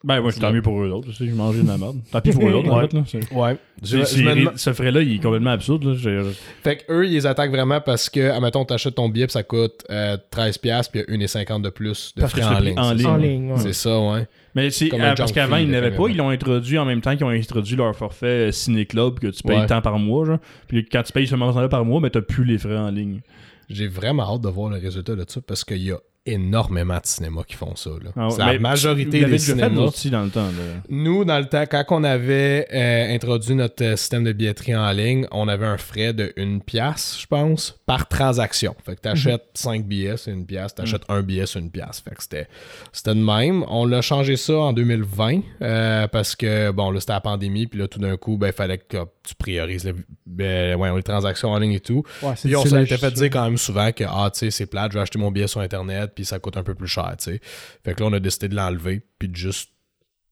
Ben, 0.06 0.20
moi, 0.20 0.30
c'est 0.30 0.38
tant 0.38 0.52
mieux 0.52 0.62
pour 0.62 0.80
eux 0.80 0.88
autres. 0.90 1.08
Tu 1.08 1.14
sais, 1.14 1.26
J'ai 1.26 1.32
mangé 1.32 1.62
de 1.62 1.66
la 1.66 1.76
merde. 1.76 1.96
Tant 2.12 2.20
pis 2.20 2.30
pour 2.30 2.48
eux 2.48 2.52
autres, 2.52 2.70
en 2.70 2.78
Ouais. 2.78 2.86
fait. 2.88 2.96
Là. 2.96 3.02
Ouais. 3.32 3.56
Je, 3.82 4.04
je 4.04 4.22
me 4.22 4.34
demande- 4.36 4.56
Ce 4.56 4.72
frais-là, 4.72 5.02
il 5.02 5.16
est 5.16 5.18
complètement 5.22 5.50
absurde. 5.50 5.82
Là. 5.82 5.94
J'ai- 5.96 6.22
Fait 6.62 6.76
que 6.76 6.92
eux, 6.92 7.06
ils 7.06 7.12
les 7.12 7.26
attaquent 7.26 7.50
vraiment 7.50 7.80
parce 7.80 8.08
que, 8.08 8.30
admettons, 8.30 8.64
t'achètes 8.64 8.94
ton 8.94 9.08
billet, 9.08 9.26
puis 9.26 9.32
ça 9.32 9.42
coûte 9.42 9.84
euh, 9.90 10.16
13$, 10.30 10.88
puis 10.88 11.00
il 11.08 11.10
y 11.10 11.24
a 11.24 11.26
1,50$ 11.26 11.60
de 11.60 11.70
plus 11.70 12.12
de 12.14 12.20
Parce 12.20 12.32
que 12.34 12.40
frais 12.40 12.54
en 12.54 12.60
ligne. 12.60 12.78
en 12.78 12.88
c'est 12.90 12.94
ligne. 12.94 13.02
ça? 13.04 13.10
En 13.10 13.16
ligne, 13.16 13.50
ouais. 13.52 13.58
C'est 13.58 13.72
ça, 13.72 13.98
ouais. 14.00 14.26
Mais 14.54 14.70
c'est 14.70 14.88
Comme 14.90 15.00
un 15.00 15.06
euh, 15.10 15.14
parce 15.16 15.30
junk 15.30 15.34
qu'avant, 15.34 15.56
ils 15.56 15.68
n'avaient 15.68 15.90
pas. 15.90 16.06
Ils 16.08 16.16
l'ont 16.16 16.30
introduit 16.30 16.78
en 16.78 16.84
même 16.84 17.00
temps 17.00 17.14
qu'ils 17.16 17.24
ont 17.26 17.30
introduit 17.30 17.74
leur 17.76 17.94
forfait 17.96 18.48
euh, 18.48 18.52
Ciné 18.52 18.86
Club 18.86 19.18
que 19.18 19.26
tu 19.26 19.42
payes 19.42 19.58
Ouais. 19.58 19.66
tant 19.66 19.82
par 19.82 19.98
mois. 19.98 20.24
Genre. 20.24 20.38
Puis 20.68 20.86
quand 20.86 21.02
tu 21.02 21.12
payes 21.12 21.26
ce 21.26 21.34
montant-là 21.34 21.68
par 21.68 21.84
mois, 21.84 22.00
mais 22.00 22.10
t'as 22.10 22.22
plus 22.22 22.44
les 22.44 22.58
frais 22.58 22.78
en 22.78 22.90
ligne. 22.90 23.20
J'ai 23.68 23.88
vraiment 23.88 24.22
hâte 24.34 24.42
de 24.42 24.48
voir 24.48 24.70
le 24.70 24.78
résultat 24.78 25.16
de 25.16 25.24
ça 25.26 25.40
parce 25.44 25.64
qu'il 25.64 25.82
y 25.82 25.90
a 25.90 25.98
énormément 26.26 26.96
de 26.96 27.00
cinémas 27.06 27.42
qui 27.44 27.54
font 27.54 27.74
ça. 27.76 27.90
là. 28.02 28.10
Ah 28.16 28.26
ouais, 28.26 28.30
c'est 28.32 28.38
la 28.44 28.58
majorité 28.58 29.24
des 29.24 29.38
cinémas. 29.38 29.82
aussi 29.82 30.10
dans 30.10 30.22
le 30.24 30.30
temps. 30.30 30.46
là. 30.46 30.80
Nous, 30.88 31.24
dans 31.24 31.38
le 31.38 31.46
temps, 31.46 31.64
quand 31.70 31.84
on 31.90 32.04
avait 32.04 32.66
euh, 32.72 33.14
introduit 33.14 33.54
notre 33.54 33.82
euh, 33.84 33.96
système 33.96 34.24
de 34.24 34.32
billetterie 34.32 34.74
en 34.76 34.90
ligne, 34.92 35.26
on 35.30 35.48
avait 35.48 35.66
un 35.66 35.78
frais 35.78 36.12
de 36.12 36.32
1 36.38 36.58
pièce, 36.58 37.16
je 37.20 37.26
pense, 37.26 37.78
par 37.86 38.08
transaction. 38.08 38.74
Fait 38.84 38.96
que 38.96 39.00
t'achètes 39.00 39.44
5 39.54 39.84
billets, 39.86 40.16
c'est 40.16 40.32
une 40.32 40.46
pièce. 40.46 40.74
T'achètes 40.74 41.02
un 41.08 41.22
billet, 41.22 41.46
c'est 41.46 41.58
une 41.60 41.70
pièce. 41.70 42.02
Fait 42.06 42.14
que 42.14 42.22
c'était, 42.22 42.48
c'était 42.92 43.14
de 43.14 43.20
même. 43.24 43.64
On 43.68 43.86
l'a 43.86 44.02
changé 44.02 44.36
ça 44.36 44.54
en 44.54 44.72
2020 44.72 45.40
euh, 45.62 46.08
parce 46.08 46.34
que, 46.36 46.70
bon, 46.72 46.90
là, 46.90 47.00
c'était 47.00 47.12
la 47.12 47.20
pandémie. 47.20 47.66
Puis 47.66 47.78
là, 47.78 47.88
tout 47.88 47.98
d'un 47.98 48.16
coup, 48.16 48.36
ben, 48.36 48.48
il 48.48 48.52
fallait 48.52 48.78
que 48.78 48.98
tu 49.22 49.34
priorises 49.36 49.84
le- 49.84 49.94
ben, 50.26 50.76
ouais, 50.76 50.94
les 50.94 51.02
transactions 51.02 51.50
en 51.50 51.58
ligne 51.58 51.72
et 51.72 51.80
tout. 51.80 52.02
Ouais, 52.22 52.32
Puis 52.42 52.54
on 52.56 52.64
s'était 52.64 52.96
fait 52.96 53.10
dire 53.12 53.26
quand 53.30 53.44
même 53.44 53.56
souvent 53.56 53.92
que, 53.92 54.04
ah, 54.08 54.30
tu 54.32 54.40
sais, 54.40 54.50
c'est 54.50 54.66
plate, 54.66 54.92
je 54.92 54.98
vais 54.98 55.02
acheter 55.02 55.18
mon 55.18 55.30
billet 55.30 55.46
sur 55.46 55.60
Internet, 55.60 56.12
puis 56.16 56.24
ça 56.24 56.40
coûte 56.40 56.56
un 56.56 56.64
peu 56.64 56.74
plus 56.74 56.88
cher, 56.88 57.14
tu 57.18 57.32
sais. 57.32 57.40
Fait 57.84 57.94
que 57.94 58.00
là, 58.00 58.08
on 58.08 58.12
a 58.12 58.18
décidé 58.18 58.48
de 58.48 58.56
l'enlever, 58.56 59.02
puis 59.18 59.28
de 59.28 59.36
juste 59.36 59.70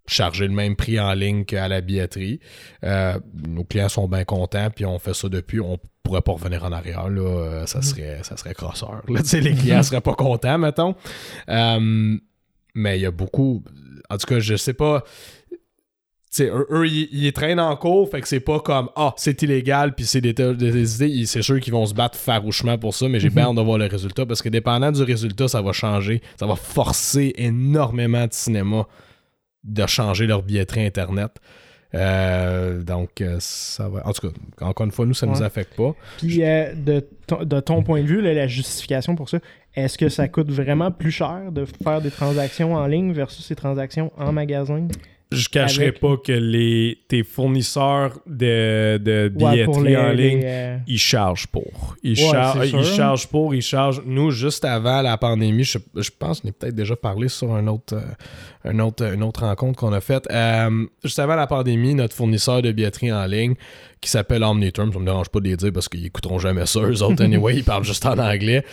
charger 0.07 0.47
le 0.47 0.55
même 0.55 0.77
prix 0.77 1.01
en 1.01 1.13
ligne 1.15 1.45
qu'à 1.45 1.69
la 1.69 1.81
billetterie. 1.81 2.41
Euh, 2.83 3.19
nos 3.47 3.65
clients 3.65 3.89
sont 3.89 4.09
bien 4.09 4.25
contents, 4.25 4.71
puis 4.71 4.85
on 4.85 4.99
fait 4.99 5.15
ça 5.15 5.29
depuis. 5.29 5.61
On 5.61 5.79
pourrait 6.03 6.23
pas 6.23 6.33
revenir 6.33 6.65
en 6.65 6.73
arrière, 6.73 7.09
là. 7.09 7.23
Euh, 7.23 7.67
ça 7.67 7.83
serait, 7.83 8.21
ça 8.23 8.37
serait 8.37 8.55
crosseur. 8.55 9.03
Là, 9.09 9.21
tu 9.23 9.29
sais, 9.29 9.41
les 9.41 9.55
clients 9.55 9.83
seraient 9.83 10.01
pas 10.01 10.15
contents, 10.15 10.59
mettons. 10.59 10.95
Euh, 11.49 12.19
mais 12.75 12.99
il 12.99 13.03
y 13.03 13.07
a 13.07 13.11
beaucoup. 13.11 13.63
En 14.11 14.19
tout 14.19 14.27
cas, 14.27 14.41
je 14.41 14.57
sais 14.57 14.75
pas. 14.75 15.05
Sais, 16.35 16.49
eux, 16.49 16.67
eux, 16.69 16.89
ils, 16.89 17.33
traînent 17.33 17.61
en 17.61 17.77
cours, 17.77 18.11
fait 18.11 18.21
que 18.21 18.27
c'est 18.27 18.41
pas 18.41 18.59
comme 18.59 18.89
Ah, 18.97 19.15
c'est 19.17 19.41
illégal, 19.43 19.95
puis 19.95 20.05
c'est 20.05 20.21
des, 20.21 20.33
idées. 20.33 21.27
C'est 21.27 21.43
sûr 21.43 21.61
qu'ils 21.61 21.73
vont 21.73 21.87
se 21.87 21.95
battre 21.95 22.19
farouchement 22.19 22.77
pour 22.77 22.93
ça, 22.93 23.09
mais 23.09 23.21
j'ai 23.21 23.31
bien 23.31 23.45
hâte 23.45 23.55
de 23.55 23.61
voir 23.61 23.79
le 23.79 23.87
résultat 23.87 24.27
parce 24.27 24.43
que 24.43 24.49
dépendant 24.49 24.91
du 24.91 25.05
résultat, 25.05 25.47
ça 25.47 25.63
va 25.63 25.71
changer. 25.71 26.23
Ça 26.37 26.47
va 26.47 26.57
forcer 26.57 27.33
énormément 27.37 28.27
de 28.27 28.33
cinéma 28.33 28.89
de 29.63 29.87
changer 29.87 30.27
leur 30.27 30.43
billetterie 30.43 30.85
Internet. 30.85 31.37
Euh, 31.95 32.83
donc, 32.83 33.21
euh, 33.21 33.37
ça 33.39 33.89
va. 33.89 34.05
En 34.05 34.13
tout 34.13 34.29
cas, 34.29 34.35
encore 34.67 34.87
une 34.87 34.91
fois, 34.91 35.07
nous, 35.07 35.15
ça 35.15 35.27
nous 35.27 35.35
Ouais. 35.35 35.43
affecte 35.45 35.77
pas. 35.77 35.95
Puis 36.19 36.43
euh, 36.43 36.75
de, 36.75 37.07
ton, 37.29 37.45
de 37.45 37.61
ton 37.61 37.85
point 37.85 38.03
de 38.03 38.09
vue, 38.09 38.21
là, 38.21 38.35
la 38.35 38.49
justification 38.49 39.15
pour 39.15 39.29
ça, 39.29 39.39
est-ce 39.77 39.97
que 39.97 40.09
ça 40.09 40.27
coûte 40.27 40.51
vraiment 40.51 40.91
plus 40.91 41.13
cher 41.13 41.53
de 41.53 41.65
faire 41.65 42.01
des 42.01 42.11
transactions 42.11 42.75
en 42.75 42.89
ligne 42.89 43.13
versus 43.13 43.47
des 43.49 43.55
transactions 43.55 44.11
en 44.17 44.33
magasin? 44.33 44.89
Je 45.35 45.49
cacherai 45.49 45.85
Avec- 45.89 46.01
pas 46.01 46.17
que 46.17 46.33
les, 46.33 46.99
tes 47.09 47.23
fournisseurs 47.23 48.19
de, 48.27 48.99
de 48.99 49.29
billetterie 49.29 49.83
les- 49.85 49.97
en 49.97 50.09
ligne, 50.11 50.39
les, 50.41 50.45
euh, 50.45 50.77
ils 50.87 50.99
chargent 50.99 51.47
pour. 51.47 51.97
Ils, 52.03 52.11
Ouais, 52.13 52.31
char- 52.31 52.65
ils 52.65 52.85
chargent 52.85 53.27
pour, 53.29 53.55
ils 53.55 53.63
chargent. 53.63 54.03
Nous, 54.07 54.31
juste 54.31 54.65
avant 54.65 55.03
la 55.03 55.17
pandémie, 55.19 55.65
je, 55.65 55.79
je 55.97 56.11
pense 56.19 56.41
qu'on 56.41 56.49
a 56.49 56.53
peut-être 56.53 56.75
déjà 56.75 56.97
parlé 56.97 57.29
sur 57.29 57.53
un 57.55 57.67
autre, 57.67 57.95
euh, 57.95 58.71
un 58.71 58.79
autre, 58.79 59.05
une 59.13 59.23
autre 59.23 59.41
rencontre 59.45 59.79
qu'on 59.79 59.93
a 59.93 60.01
faite. 60.01 60.27
Euh, 60.31 60.87
juste 61.03 61.19
avant 61.19 61.37
la 61.37 61.47
pandémie, 61.47 61.95
notre 61.95 62.15
fournisseur 62.15 62.63
de 62.63 62.73
billetterie 62.73 63.13
en 63.13 63.27
ligne, 63.27 63.55
qui 64.01 64.11
s'appelle 64.11 64.43
Omniturm, 64.43 64.93
ça 64.93 64.99
me 64.99 65.05
dérange 65.07 65.29
pas 65.31 65.41
de 65.41 65.49
les 65.49 65.57
dire 65.57 65.73
parce 65.73 65.89
qu'ils 65.89 66.05
écouteront 66.05 66.39
jamais 66.39 66.67
ça. 66.67 66.81
Eux 66.81 67.03
autres, 67.03 67.23
anyway, 67.25 67.57
ils 67.57 67.65
parlent 67.65 67.85
juste 67.85 68.05
en 68.07 68.19
anglais. 68.19 68.65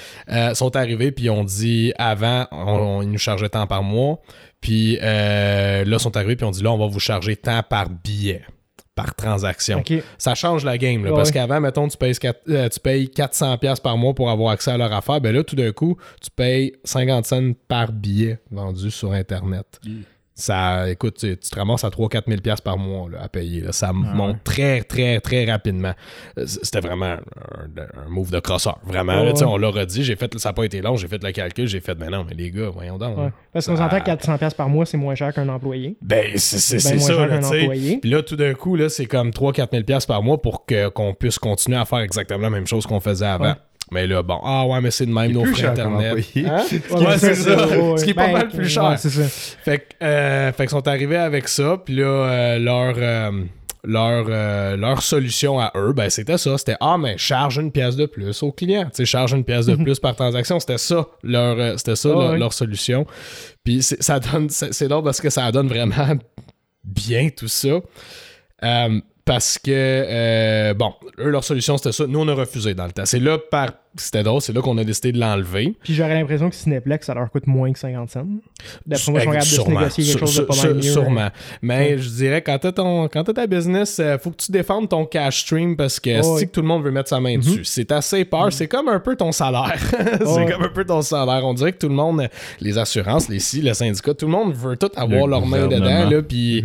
Sont 0.53 0.75
arrivés 0.75 1.11
puis 1.11 1.25
ils 1.25 1.29
ont 1.29 1.43
dit 1.45 1.93
avant, 1.97 2.47
on, 2.51 2.57
on- 2.57 3.01
ils 3.01 3.09
nous 3.11 3.17
chargeaient 3.17 3.49
tant 3.49 3.65
par 3.67 3.83
mois. 3.83 4.19
Puis 4.61 4.97
euh, 5.01 5.83
là, 5.83 5.99
sont 5.99 6.15
arrivés 6.15 6.35
puis 6.35 6.45
on 6.45 6.51
dit 6.51 6.61
là, 6.63 6.71
on 6.71 6.77
va 6.77 6.87
vous 6.87 6.99
charger 6.99 7.35
tant 7.35 7.63
par 7.63 7.89
billet, 7.89 8.43
par 8.95 9.15
transaction. 9.15 9.79
Ça 10.19 10.35
change 10.35 10.63
la 10.63 10.77
game, 10.77 11.03
là, 11.03 11.09
Ouais, 11.11 11.15
parce 11.17 11.29
ouais. 11.29 11.33
qu'avant, 11.33 11.59
mettons, 11.59 11.87
tu 11.87 11.97
payes, 11.97 12.13
quatre- 12.15 12.43
euh, 12.49 12.69
tu 12.69 12.79
payes 12.79 13.07
400$ 13.07 13.57
piastres 13.57 13.81
par 13.81 13.97
mois 13.97 14.13
pour 14.13 14.29
avoir 14.29 14.51
accès 14.51 14.69
à 14.71 14.77
leur 14.77 14.93
affaire. 14.93 15.19
Ben 15.19 15.33
là, 15.33 15.43
tout 15.43 15.55
d'un 15.55 15.71
coup, 15.71 15.97
tu 16.21 16.29
payes 16.29 16.73
50 16.83 17.25
cents 17.25 17.51
par 17.67 17.91
billet 17.91 18.39
vendu 18.51 18.91
sur 18.91 19.11
Internet. 19.13 19.79
Ça, 20.41 20.89
écoute, 20.89 21.17
tu, 21.19 21.37
tu 21.37 21.49
te 21.51 21.55
ramasses 21.55 21.83
à 21.83 21.89
3-4 21.89 22.23
000 22.27 22.41
piastres 22.41 22.63
par 22.63 22.77
mois 22.77 23.07
là, 23.11 23.19
à 23.21 23.29
payer. 23.29 23.61
là. 23.61 23.71
Ça 23.71 23.89
Ah 23.89 23.93
monte 23.93 24.31
ouais. 24.31 24.39
très, 24.43 24.81
très, 24.81 25.19
très 25.19 25.45
rapidement. 25.45 25.93
Euh, 26.39 26.45
C'était 26.47 26.79
vraiment 26.79 27.05
un, 27.15 28.05
un 28.05 28.09
move 28.09 28.31
de 28.31 28.39
crosseur. 28.39 28.79
Vraiment, 28.83 29.13
là, 29.23 29.33
ouais. 29.33 29.43
on 29.43 29.57
l'a 29.57 29.69
redit. 29.69 30.03
J'ai 30.03 30.15
fait, 30.15 30.35
ça 30.39 30.49
n'a 30.49 30.53
pas 30.53 30.63
été 30.63 30.81
long. 30.81 30.95
J'ai 30.95 31.07
fait 31.07 31.23
le 31.23 31.31
calcul. 31.31 31.67
J'ai 31.67 31.79
fait, 31.79 31.93
mais 31.99 32.09
non, 32.09 32.25
mais 32.27 32.33
les 32.33 32.49
gars, 32.49 32.69
voyons 32.69 32.97
donc. 32.97 33.17
Ouais. 33.19 33.29
Parce 33.53 33.67
qu'on 33.67 33.77
s'entend 33.77 33.99
que 33.99 34.09
400$ 34.09 34.37
piastres 34.39 34.57
par 34.57 34.67
mois, 34.69 34.85
c'est 34.87 34.97
moins 34.97 35.13
cher 35.13 35.31
qu'un 35.31 35.47
employé. 35.49 35.95
Ben, 36.01 36.31
c'est 36.37 36.83
moins 36.95 36.99
ça, 36.99 37.27
là. 37.27 37.39
Puis 38.01 38.09
là, 38.09 38.23
tout 38.23 38.35
d'un 38.35 38.55
coup, 38.55 38.77
c'est 38.89 39.05
comme 39.05 39.29
3-4 39.29 39.67
000 39.71 39.83
piastres 39.83 40.07
par 40.07 40.23
mois 40.23 40.41
pour 40.41 40.65
qu'on 40.65 41.13
puisse 41.13 41.37
continuer 41.37 41.77
à 41.77 41.85
faire 41.85 41.99
exactement 41.99 42.39
la 42.41 42.49
même 42.49 42.65
chose 42.67 42.87
qu'on 42.87 42.99
faisait 42.99 43.25
avant. 43.27 43.53
Mais 43.91 44.07
là, 44.07 44.23
bon, 44.23 44.39
ah 44.43 44.65
ouais, 44.67 44.79
mais 44.79 44.89
c'est 44.91 45.05
de 45.05 45.11
même, 45.11 45.31
nos 45.33 45.43
frais 45.45 45.67
Internet. 45.67 46.13
Hein? 46.37 46.63
Ouais, 46.91 47.17
c'est 47.17 47.35
ça. 47.35 47.67
Ce 47.97 48.03
qui 48.03 48.11
est 48.11 48.13
pas 48.13 48.31
mal 48.31 48.47
plus 48.47 48.69
cher. 48.69 48.85
ouais, 48.85 48.97
c'est 48.97 49.09
ça. 49.09 49.23
Fait 49.63 49.79
que, 49.79 50.05
euh, 50.05 50.51
fait 50.53 50.63
qu'ils 50.63 50.69
sont 50.69 50.87
arrivés 50.87 51.17
avec 51.17 51.47
ça, 51.49 51.77
puis 51.83 51.95
là, 51.97 52.05
euh, 52.05 52.59
leur, 52.59 52.93
euh, 52.97 53.31
leur, 53.83 54.25
euh, 54.29 54.77
leur 54.77 55.01
solution 55.01 55.59
à 55.59 55.73
eux, 55.75 55.91
ben 55.91 56.09
c'était 56.09 56.37
ça. 56.37 56.57
C'était 56.57 56.77
Ah, 56.79 56.97
mais 56.97 57.17
charge 57.17 57.57
une 57.57 57.71
pièce 57.71 57.95
de 57.97 58.05
plus 58.05 58.41
au 58.43 58.51
client. 58.53 58.83
Tu 58.85 58.89
sais, 58.93 59.05
charge 59.05 59.33
une 59.33 59.43
pièce 59.43 59.65
de 59.65 59.75
plus 59.75 59.99
par 59.99 60.15
transaction. 60.15 60.59
C'était 60.61 60.77
ça, 60.77 61.07
leur, 61.23 61.59
euh, 61.59 61.73
c'était 61.77 61.95
ça 61.97 62.09
Ah 62.13 62.17
leur, 62.17 62.31
ouais. 62.31 62.37
leur 62.37 62.53
solution. 62.53 63.05
Puis 63.63 63.83
c'est- 63.83 64.01
ça 64.01 64.19
donne, 64.21 64.49
c'est 64.49 64.73
c'est 64.73 64.87
drôle 64.87 65.03
parce 65.03 65.19
que 65.19 65.29
ça 65.29 65.51
donne 65.51 65.67
vraiment 65.67 66.15
bien 66.85 67.29
tout 67.35 67.47
ça. 67.49 67.79
Euh, 68.63 69.01
parce 69.25 69.57
que, 69.59 69.69
euh, 69.71 70.73
bon, 70.73 70.93
eux, 71.19 71.29
leur 71.29 71.43
solution, 71.43 71.77
c'était 71.77 71.91
ça. 71.91 72.05
Nous, 72.07 72.19
on 72.19 72.27
a 72.27 72.33
refusé 72.33 72.73
dans 72.73 72.85
le 72.85 72.91
temps. 72.91 73.05
C'est 73.05 73.19
là, 73.19 73.37
par... 73.37 73.69
c'était 73.97 74.23
drôle, 74.23 74.41
c'est 74.41 74.53
là 74.53 74.61
qu'on 74.61 74.77
a 74.77 74.83
décidé 74.83 75.11
de 75.11 75.19
l'enlever. 75.19 75.75
Puis 75.83 75.93
j'aurais 75.93 76.13
l'impression 76.15 76.49
que 76.49 76.55
Cineplex, 76.55 77.05
ça 77.05 77.13
leur 77.13 77.29
coûte 77.29 77.47
moins 77.47 77.71
que 77.73 77.79
50 77.79 78.09
cents. 78.09 78.25
D'après 78.85 79.11
moi, 79.11 79.21
Sûrement, 79.21 79.31
capables 79.31 79.39
de 79.41 79.45
se 79.45 79.69
négocier 79.69 80.03
quelque 80.05 80.19
chose 80.19 80.35
de 80.37 80.41
pas 80.43 80.55
mal 80.55 80.73
mieux. 80.75 80.79
hein. 80.79 80.93
Sûrement. 80.93 81.29
Mais 81.61 81.97
je 81.97 82.09
dirais, 82.09 82.41
quand 82.41 82.57
t'as 82.59 82.71
ton, 82.71 83.07
quand 83.07 83.23
ta 83.23 83.47
business, 83.47 83.99
euh, 83.99 84.17
faut 84.17 84.31
que 84.31 84.37
tu 84.37 84.51
défendes 84.51 84.87
ton 84.89 85.05
cash 85.05 85.41
stream 85.41 85.75
parce 85.75 85.99
que 85.99 86.19
Oh, 86.19 86.23
c'est 86.23 86.29
oui. 86.43 86.47
que 86.47 86.51
tout 86.51 86.61
le 86.61 86.67
monde 86.67 86.83
veut 86.83 86.91
mettre 86.91 87.09
sa 87.09 87.19
main 87.19 87.37
dessus. 87.37 87.65
C'est 87.65 87.91
assez 87.91 88.23
peur. 88.25 88.51
C'est 88.53 88.67
comme 88.67 88.87
un 88.87 88.99
peu 88.99 89.15
ton 89.15 89.31
salaire. 89.31 89.75
c'est 89.89 90.25
Oh, 90.25 90.39
comme 90.49 90.63
un 90.63 90.69
peu 90.69 90.85
ton 90.85 91.01
salaire. 91.01 91.41
On 91.45 91.53
dirait 91.53 91.71
que 91.73 91.77
tout 91.79 91.89
le 91.89 91.95
monde, 91.95 92.27
les 92.59 92.77
assurances, 92.77 93.27
les 93.29 93.39
si, 93.39 93.61
le 93.61 93.73
syndicat, 93.73 94.13
tout 94.13 94.25
le 94.25 94.31
monde 94.31 94.53
veut 94.53 94.77
tout 94.77 94.89
avoir 94.95 95.25
Le 95.25 95.31
leur 95.31 95.45
main 95.45 95.67
dedans. 95.67 96.09
Là, 96.09 96.21
puis, 96.21 96.63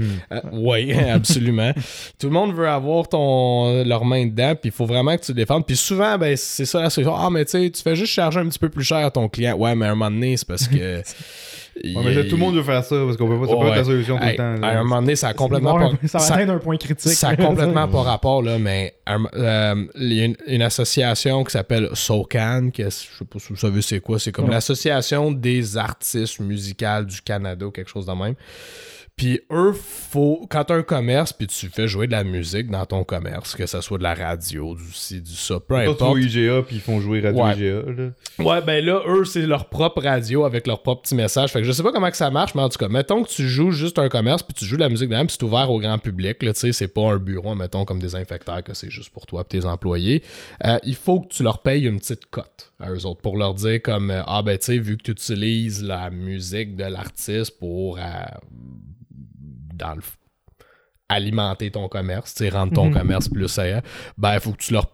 oui, 0.53 0.93
absolument. 1.11 1.73
tout 2.19 2.27
le 2.27 2.33
monde 2.33 2.55
veut 2.55 2.69
avoir 2.69 3.09
ton, 3.09 3.83
leur 3.85 4.05
main 4.05 4.27
dedans. 4.27 4.55
Puis 4.55 4.71
il 4.71 4.73
faut 4.73 4.87
vraiment 4.87 5.17
que 5.17 5.23
tu 5.23 5.33
défendes. 5.33 5.67
Puis 5.67 5.77
souvent, 5.77 6.19
ben, 6.19 6.37
c'est 6.37 6.65
ça 6.67 6.83
la 6.83 6.91
solution. 6.91 7.16
Ah, 7.19 7.31
mais 7.31 7.45
tu 7.45 7.53
sais, 7.53 7.71
tu 7.71 7.83
fais 7.83 7.97
juste 7.97 8.13
charger 8.13 8.41
un 8.41 8.47
petit 8.49 8.59
peu 8.59 8.69
plus 8.69 8.85
cher 8.85 8.99
à 9.05 9.11
ton 9.11 9.29
client. 9.29 9.57
Ouais, 9.57 9.75
mais 9.75 9.87
à 9.87 9.93
un 9.93 9.95
moment 9.95 10.11
donné, 10.11 10.37
c'est 10.37 10.47
parce 10.47 10.69
que. 10.69 11.03
Ouais, 11.85 11.93
mais 12.07 12.15
là, 12.15 12.25
tout 12.25 12.37
le 12.37 12.37
monde 12.39 12.55
veut 12.55 12.63
faire 12.63 12.83
ça 12.83 12.97
parce 13.05 13.19
qu'on 13.19 13.29
peut 13.29 13.39
pas, 13.39 13.47
c'est 13.49 13.53
Ouais. 13.55 13.69
pas 13.69 13.77
ta 13.77 13.85
solution 13.85 14.17
tout 14.17 14.25
Hey, 14.25 14.31
le 14.31 14.37
temps. 14.39 14.55
là. 14.63 14.67
à 14.69 14.71
un 14.79 14.83
moment 14.83 15.03
donné, 15.03 15.15
ça 15.15 15.29
a 15.29 15.35
complètement 15.35 15.79
pas, 15.79 15.91
ça 16.09 16.17
va 16.17 16.25
ça- 16.25 16.35
atteindre 16.35 16.55
un 16.55 16.59
point 16.59 16.79
critique. 16.79 17.13
ça 17.13 17.29
a 17.29 17.37
complètement 17.37 17.87
pas 17.93 18.01
rapport, 18.01 18.41
là, 18.43 18.59
mais 18.59 18.95
un- 19.07 19.27
euh, 19.35 19.85
il 19.97 20.13
y 20.15 20.23
a 20.23 20.25
une, 20.25 20.37
une 20.47 20.63
association 20.63 21.45
qui 21.45 21.51
s'appelle 21.53 21.91
SOCAN, 21.93 22.71
qui 22.73 22.81
est- 22.81 22.89
je 23.13 23.19
sais 23.19 23.25
pas 23.27 23.39
si 23.39 23.49
vous 23.51 23.57
savez 23.57 23.83
c'est 23.83 24.01
quoi, 24.01 24.19
c'est 24.19 24.33
comme 24.33 24.47
Ouais. 24.47 24.53
l'Association 24.53 25.31
des 25.33 25.77
artistes 25.77 26.41
musicaux 26.41 27.05
du 27.07 27.21
Canada, 27.21 27.67
ou 27.67 27.71
quelque 27.71 27.91
chose 27.91 28.07
de 28.07 28.13
même. 28.13 28.37
Puis 29.17 29.41
eux, 29.51 29.73
faut, 29.73 30.47
quand 30.51 30.65
tu 30.65 30.75
as 30.75 30.77
un 30.77 30.83
commerce, 30.83 31.33
puis 31.33 31.47
tu 31.47 31.69
fais 31.71 31.89
jouer 31.89 32.07
de 32.07 32.13
la 32.13 32.23
musique 32.23 32.71
dans 32.71 32.85
ton 32.85 33.03
commerce, 33.03 33.55
que 33.57 33.65
ce 33.65 33.81
soit 33.81 33.97
de 33.97 34.03
la 34.03 34.13
radio, 34.13 34.75
du 34.75 34.93
ci, 34.93 35.23
du 35.23 35.33
ça, 35.33 35.55
peu 35.55 35.75
Pas 35.75 35.89
importe. 35.89 36.19
IGA 36.19 36.61
puis 36.61 36.77
ils 36.77 36.83
font 36.83 37.01
jouer 37.01 37.21
Radio 37.23 37.43
Ouais. 37.43 37.55
IGA. 37.55 37.93
Là. 37.93 38.11
Ouais, 38.45 38.61
ben 38.61 38.85
là, 38.85 39.01
eux, 39.09 39.25
c'est 39.25 39.47
leur 39.47 39.71
propre 39.71 40.03
radio 40.03 40.45
avec 40.45 40.67
leur 40.67 40.83
propre 40.83 41.01
petit 41.01 41.15
message. 41.15 41.51
Fait 41.51 41.61
que 41.61 41.65
je 41.65 41.73
sais 41.73 41.83
pas 41.83 41.93
comment 41.93 42.11
que 42.11 42.17
ça 42.19 42.31
marche, 42.31 42.55
mais 42.55 42.61
en 42.61 42.69
tout 42.69 42.77
cas, 42.77 42.89
mettons 42.89 43.23
que 43.23 43.31
tu 43.31 43.49
joues 43.49 43.71
juste 43.71 43.99
un 43.99 44.11
commerce, 44.11 44.43
puis 44.43 44.53
tu 44.53 44.67
joues 44.67 44.77
de 44.77 44.83
la 44.83 44.91
musique 44.91 45.09
dedans, 45.09 45.25
puis 45.25 45.35
c'est 45.41 45.47
ouvert 45.47 45.71
au 45.71 45.81
grand 45.81 45.97
public, 45.97 46.43
là, 46.43 46.53
tu 46.53 46.61
sais, 46.61 46.73
c'est 46.73 46.89
pas 46.89 47.13
un 47.13 47.17
bureau, 47.17 47.55
mettons, 47.55 47.87
comme 47.87 48.01
des 48.01 48.17
infecteurs, 48.17 48.63
que 48.63 48.75
c'est 48.75 48.91
juste 48.91 49.09
pour 49.09 49.25
toi 49.25 49.41
et 49.41 49.49
tes 49.49 49.65
employés. 49.65 50.23
Euh, 50.67 50.77
il 50.85 50.95
faut 50.95 51.21
que 51.21 51.29
tu 51.29 51.43
leur 51.43 51.63
payes 51.63 51.87
une 51.87 52.01
petite 52.01 52.27
cote 52.27 52.71
à 52.79 52.91
eux 52.91 53.07
autres 53.07 53.23
pour 53.23 53.39
leur 53.39 53.55
dire 53.55 53.81
comme, 53.81 54.11
euh, 54.11 54.21
ah 54.27 54.43
ben, 54.43 54.59
tu 54.59 54.67
sais, 54.67 54.79
vu 54.79 54.99
que 54.99 55.05
tu 55.05 55.13
utilises 55.13 55.83
la 55.83 56.11
musique 56.11 56.77
de 56.77 56.85
l'artiste 56.85 57.59
pour, 57.59 57.97
euh, 57.97 58.03
dans 59.77 59.95
le 59.95 60.03
alimenter 61.09 61.71
ton 61.71 61.89
commerce, 61.89 62.35
tu 62.35 62.45
sais, 62.45 62.49
rendre 62.51 62.73
ton 62.73 62.87
Mhm. 62.87 62.95
commerce 62.95 63.29
plus 63.29 63.59
ailleurs, 63.59 63.83
ben, 64.19 64.35
il 64.35 64.41
faut 64.41 64.53
que 64.53 64.57
tu 64.57 64.73
leur 64.73 64.91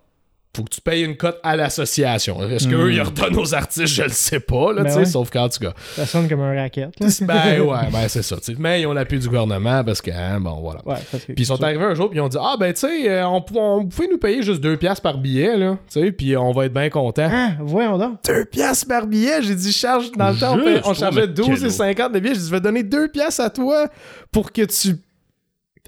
faut 0.55 0.65
que 0.65 0.71
tu 0.71 0.81
payes 0.83 1.03
une 1.05 1.17
cote 1.17 1.39
à 1.43 1.57
l'association. 1.57 2.47
Est-ce 2.47 2.69
qu'eux, 2.69 2.93
ils 2.93 3.01
redonnent 3.01 3.39
aux 3.39 3.55
artistes? 3.55 3.87
Je 3.87 4.03
le 4.03 4.09
sais 4.11 4.39
pas, 4.41 4.73
là, 4.75 4.83
Ben 4.83 4.93
tu 4.93 4.99
ouais. 4.99 5.05
sauf 5.07 5.31
qu'en 5.31 5.49
tout 5.49 5.61
cas. 5.61 5.73
Ça 5.97 6.05
sonne 6.05 6.29
comme 6.29 6.41
un 6.43 6.55
racket. 6.55 6.91
là. 7.01 7.07
Ben 7.23 7.61
ouais, 7.63 7.79
ben 7.93 8.07
c'est 8.09 8.21
ça. 8.23 8.37
tu. 8.37 8.55
Mais 8.59 8.83
ils 8.83 8.87
ont 8.87 8.93
l'appui 8.93 9.19
du 9.19 9.27
gouvernement 9.29 9.83
parce 9.83 10.03
que, 10.03 10.11
hein, 10.11 10.41
bon, 10.41 10.61
voilà. 10.61 10.87
Ouais, 10.87 10.97
Puis 11.25 11.35
ils 11.39 11.47
sont 11.47 11.63
arrivés 11.63 11.85
un 11.85 11.95
jour, 11.95 12.11
puis 12.11 12.19
ils 12.19 12.23
ont 12.23 12.29
dit 12.29 12.37
Ah, 12.39 12.57
ben 12.61 12.71
tu 12.75 12.81
sais, 12.81 13.11
euh, 13.11 13.27
on, 13.27 13.41
pou- 13.41 13.59
on 13.59 13.87
pouvait 13.87 14.09
nous 14.11 14.19
payer 14.19 14.43
juste 14.43 14.61
2 14.61 14.77
piastres 14.77 15.03
par 15.03 15.17
billet, 15.17 15.57
là, 15.57 15.79
tu 15.91 16.01
sais, 16.01 16.13
puis 16.13 16.37
on 16.37 16.53
va 16.53 16.67
être 16.67 16.75
bien 16.75 16.91
contents. 16.91 17.31
Ah, 17.33 17.53
voyons 17.61 17.97
donc. 17.97 18.19
2 18.27 18.45
piastres 18.45 18.87
par 18.89 19.07
billet, 19.07 19.41
j'ai 19.43 19.55
dit 19.55 19.73
charge 19.73 20.13
dans 20.13 20.31
le 20.31 20.37
temps, 20.37 20.59
on, 20.85 20.93
chargeait 20.93 21.23
le 21.23 21.29
12 21.29 21.49
et 21.49 21.55
cadeau. 21.55 21.71
50 21.71 22.13
de 22.13 22.21
billets, 22.21 22.35
j'ai 22.35 22.41
dit 22.41 22.47
je 22.47 22.53
vais 22.53 22.61
donner 22.61 22.83
2 22.83 23.09
piastres 23.09 23.41
à 23.41 23.49
toi 23.49 23.87
pour 24.31 24.53
que 24.53 24.63
tu 24.63 24.97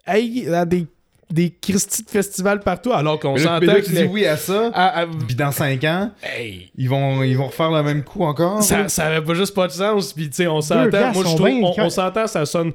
ailles 0.07 0.49
à 0.55 0.65
des, 0.65 0.87
des 1.31 1.51
Christy 1.51 2.03
de 2.05 2.11
festivals 2.11 2.61
partout, 2.61 2.93
alors 2.93 3.18
qu'on 3.18 3.35
s'entend 3.45 3.61
que 3.61 3.81
tu 3.87 3.93
dis 3.93 4.05
oui 4.12 4.27
à 4.27 4.37
ça, 4.37 4.70
à- 4.75 5.01
à- 5.01 5.07
puis 5.07 5.35
dans 5.35 5.51
5 5.53 5.83
ans, 5.85 6.11
hey, 6.22 6.70
ils 6.77 6.89
vont, 6.89 7.22
ils 7.22 7.37
vont 7.37 7.47
refaire 7.47 7.70
le 7.70 7.83
même 7.83 8.03
coup 8.05 8.25
encore. 8.25 8.62
ça, 8.62 8.83
là. 8.83 8.89
ça 8.89 9.07
avait 9.07 9.22
pas 9.25 9.35
juste 9.35 9.55
pas 9.55 9.66
de 9.66 9.72
sens. 9.72 10.12
Puis, 10.12 10.29
tu 10.29 10.37
sais, 10.37 10.47
on 10.47 10.61
s'entend. 10.61 11.12
Moi, 11.12 11.25
je 11.27 11.35
trouve, 11.35 11.49
on, 11.62 11.75
on 11.85 11.91
s'entend, 11.91 12.27
ça 12.27 12.45
sonne. 12.47 12.72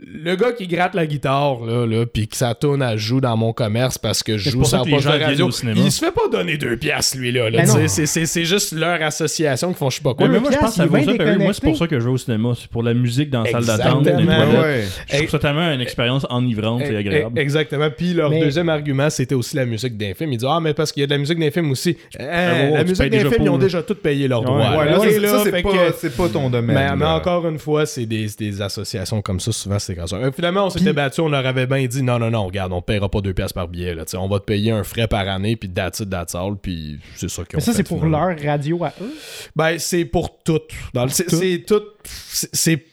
Le 0.00 0.36
gars 0.36 0.52
qui 0.52 0.66
gratte 0.68 0.94
la 0.94 1.06
guitare, 1.06 1.66
là, 1.66 1.84
là 1.86 2.06
puis 2.06 2.26
que 2.26 2.34
sa 2.34 2.54
tourne, 2.54 2.80
elle 2.80 2.96
joue 2.96 3.20
dans 3.20 3.36
mon 3.36 3.52
commerce 3.52 3.98
parce 3.98 4.22
que 4.22 4.38
je 4.38 4.48
joue 4.48 4.64
ça 4.64 4.80
les 4.86 4.90
poste 4.90 5.06
de 5.06 5.22
radio, 5.22 5.48
au 5.48 5.50
cinéma. 5.50 5.78
il 5.84 5.92
se 5.92 6.02
fait 6.02 6.10
pas 6.10 6.28
donner 6.32 6.56
deux 6.56 6.78
piastres, 6.78 7.18
lui, 7.18 7.30
là. 7.30 7.50
là, 7.50 7.58
Ben 7.58 7.66
c'est, 7.88 8.06
c'est, 8.06 8.24
c'est 8.24 8.44
juste 8.46 8.72
leur 8.72 9.02
association 9.02 9.70
qui 9.70 9.78
font 9.78 9.90
je 9.90 9.96
sais 9.96 10.02
pas 10.02 10.14
quoi. 10.14 10.26
Ouais, 10.26 10.32
mais 10.32 10.40
moi, 10.40 10.50
je 10.50 10.56
pense 10.56 10.70
que 10.70 10.76
ça 10.76 10.86
vaut 10.86 10.96
ça. 10.96 11.36
Moi, 11.38 11.52
c'est 11.52 11.62
pour 11.62 11.76
ça 11.76 11.86
que 11.86 12.00
je 12.00 12.04
vais 12.06 12.10
au 12.10 12.16
cinéma. 12.16 12.52
C'est 12.58 12.70
pour 12.70 12.82
la 12.82 12.94
musique 12.94 13.28
dans 13.28 13.42
la 13.42 13.50
salle 13.50 13.66
d'attente. 13.66 14.06
Ouais. 14.06 14.84
Je 15.10 15.16
trouve 15.18 15.28
ça 15.28 15.38
tellement 15.38 15.70
une 15.70 15.82
expérience 15.82 16.26
enivrante 16.30 16.80
et 16.82 16.88
Eh, 16.92 16.96
agréable. 16.96 17.32
eh, 17.36 17.40
Exactement. 17.40 17.90
Puis 17.94 18.14
leur 18.14 18.30
Mais- 18.30 18.40
deuxième 18.40 18.70
argument, 18.70 19.10
c'était 19.10 19.34
aussi 19.34 19.56
la 19.56 19.66
musique 19.66 19.98
d'un 19.98 20.14
film. 20.14 20.32
Ils 20.32 20.38
disent 20.38 20.48
Ah, 20.50 20.58
mais 20.60 20.72
parce 20.72 20.90
qu'il 20.90 21.02
y 21.02 21.04
a 21.04 21.06
de 21.06 21.12
la 21.12 21.18
musique 21.18 21.38
d'un 21.38 21.50
film 21.50 21.70
aussi. 21.70 21.98
Eh, 22.18 22.22
ouais, 22.22 22.70
la 22.72 22.84
musique 22.84 23.10
d'un 23.10 23.18
film, 23.30 23.42
ils 23.44 23.50
ont 23.50 23.58
déjà 23.58 23.82
tout 23.82 23.94
payé 23.94 24.26
leurs 24.26 24.42
droits. 24.42 24.62
Ça, 24.62 25.28
ça, 25.28 25.44
c'est 25.44 25.50
fait 25.50 25.62
pas, 25.62 25.70
que- 25.70 25.94
c'est 25.98 26.16
pas 26.16 26.28
ton 26.30 26.48
domaine. 26.48 26.96
Mais, 26.96 27.04
encore 27.04 27.46
une 27.46 27.58
fois, 27.58 27.84
c'est 27.84 28.06
des, 28.06 28.26
des 28.38 28.62
associations 28.62 29.20
comme 29.20 29.38
ça, 29.38 29.52
souvent 29.52 29.78
c'est 29.82 29.94
comme 29.94 30.06
ça. 30.06 30.16
Euh, 30.16 30.30
finalement, 30.32 30.66
on 30.66 30.70
s'était 30.70 30.86
Puis- 30.86 30.92
battu, 30.94 31.20
on 31.20 31.28
leur 31.28 31.44
avait 31.44 31.66
bien 31.66 31.84
dit 31.86 32.02
non, 32.02 32.18
non, 32.18 32.30
non, 32.30 32.46
regarde, 32.46 32.72
on 32.72 32.82
paiera 32.82 33.08
pas 33.08 33.20
deux 33.20 33.34
pièces 33.34 33.52
par 33.52 33.68
billet. 33.68 33.94
Là, 33.94 34.04
tu 34.04 34.12
sais, 34.12 34.16
on 34.16 34.28
va 34.28 34.38
te 34.40 34.44
payer 34.44 34.70
un 34.72 34.82
frais 34.84 35.08
par 35.08 35.28
année, 35.28 35.56
puis 35.56 35.68
that's 35.70 36.00
it, 36.00 36.10
that's 36.10 36.34
all, 36.34 36.56
puis 36.60 36.98
c'est 37.16 37.28
ça 37.28 37.44
qu'ils 37.44 37.56
ont 37.56 37.58
Mais 37.58 37.60
ça, 37.60 37.72
fait, 37.72 37.78
c'est 37.78 37.82
pour 37.88 38.04
leur 38.06 38.36
radio 38.40 38.84
à 38.84 38.92
eux? 39.00 39.12
Ben, 39.56 39.78
c'est 39.78 40.04
pour 40.04 40.42
tout. 40.42 40.60
Dans 40.94 41.04
le- 41.04 41.10
c'est, 41.10 41.24
tout? 41.26 41.36
c'est 41.36 41.64
tout. 41.66 41.82
C'est. 42.04 42.48
c'est- 42.54 42.84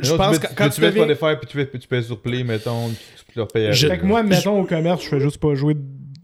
Je 0.00 0.12
pense 0.14 0.40
tu 0.40 0.46
que 0.46 0.54
quand 0.54 0.68
tu 0.70 0.80
tu 0.80 0.90
Spotify 0.90 1.36
puis 1.40 1.46
tu 1.48 1.56
fais, 1.56 1.66
puis 1.66 1.78
tu 1.78 1.86
payes 1.88 2.02
sur 2.02 2.20
Play, 2.20 2.42
mettons, 2.42 2.88
tu 2.90 3.38
leur 3.38 3.46
payes 3.48 3.72
Je- 3.72 3.86
Fait 3.86 3.98
que 3.98 4.04
moi, 4.04 4.22
mettons 4.24 4.60
au 4.60 4.64
commerce, 4.64 5.04
je 5.04 5.08
fais 5.08 5.20
juste 5.20 5.38
pas 5.38 5.54
jouer 5.54 5.74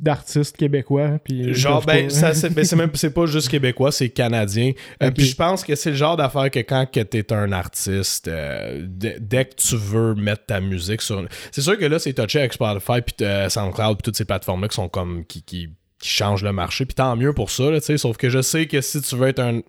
d'artistes 0.02 0.56
québécois. 0.56 1.18
Puis 1.22 1.54
Genre, 1.54 1.84
ben, 1.84 2.08
pas- 2.08 2.10
ça, 2.14 2.34
c'est, 2.34 2.50
ben, 2.50 2.64
c'est 2.64 2.76
même 2.76 2.90
c'est 2.94 3.12
pas 3.12 3.26
juste 3.26 3.48
québécois, 3.48 3.92
c'est 3.92 4.08
canadien. 4.08 4.72
Euh. 5.02 5.10
Puis 5.10 5.26
je 5.26 5.36
pense 5.36 5.64
que 5.64 5.74
c'est 5.74 5.90
le 5.90 5.96
genre 5.96 6.16
d'affaire 6.16 6.50
que 6.50 6.60
quand 6.60 6.86
que 6.90 7.00
t'es 7.00 7.32
un 7.32 7.52
artiste, 7.52 8.28
euh, 8.28 8.84
dès, 8.86 9.18
dès 9.20 9.44
que 9.44 9.54
tu 9.54 9.76
veux 9.76 10.14
mettre 10.14 10.46
ta 10.46 10.60
musique 10.60 11.02
sur. 11.02 11.24
C'est 11.52 11.62
sûr 11.62 11.78
que 11.78 11.84
là, 11.84 11.98
c'est 11.98 12.12
touché 12.12 12.40
avec 12.40 12.52
Spotify, 12.52 13.00
puis 13.00 13.26
euh, 13.26 13.48
SoundCloud, 13.48 13.96
puis 13.98 14.02
toutes 14.04 14.16
ces 14.16 14.24
plateformes-là 14.24 14.68
qui 14.68 14.76
sont 14.76 14.88
comme. 14.88 15.24
qui, 15.24 15.42
qui, 15.42 15.68
qui 16.00 16.08
changent 16.08 16.42
le 16.42 16.52
marché. 16.52 16.86
Puis 16.86 16.94
tant 16.94 17.14
mieux 17.14 17.34
pour 17.34 17.50
ça, 17.50 17.70
là, 17.70 17.78
tu 17.80 17.86
sais. 17.86 17.98
Sauf 17.98 18.16
que 18.16 18.30
je 18.30 18.40
sais 18.40 18.66
que 18.66 18.80
si 18.80 19.02
tu 19.02 19.16
veux 19.16 19.28
être 19.28 19.40
un. 19.40 19.60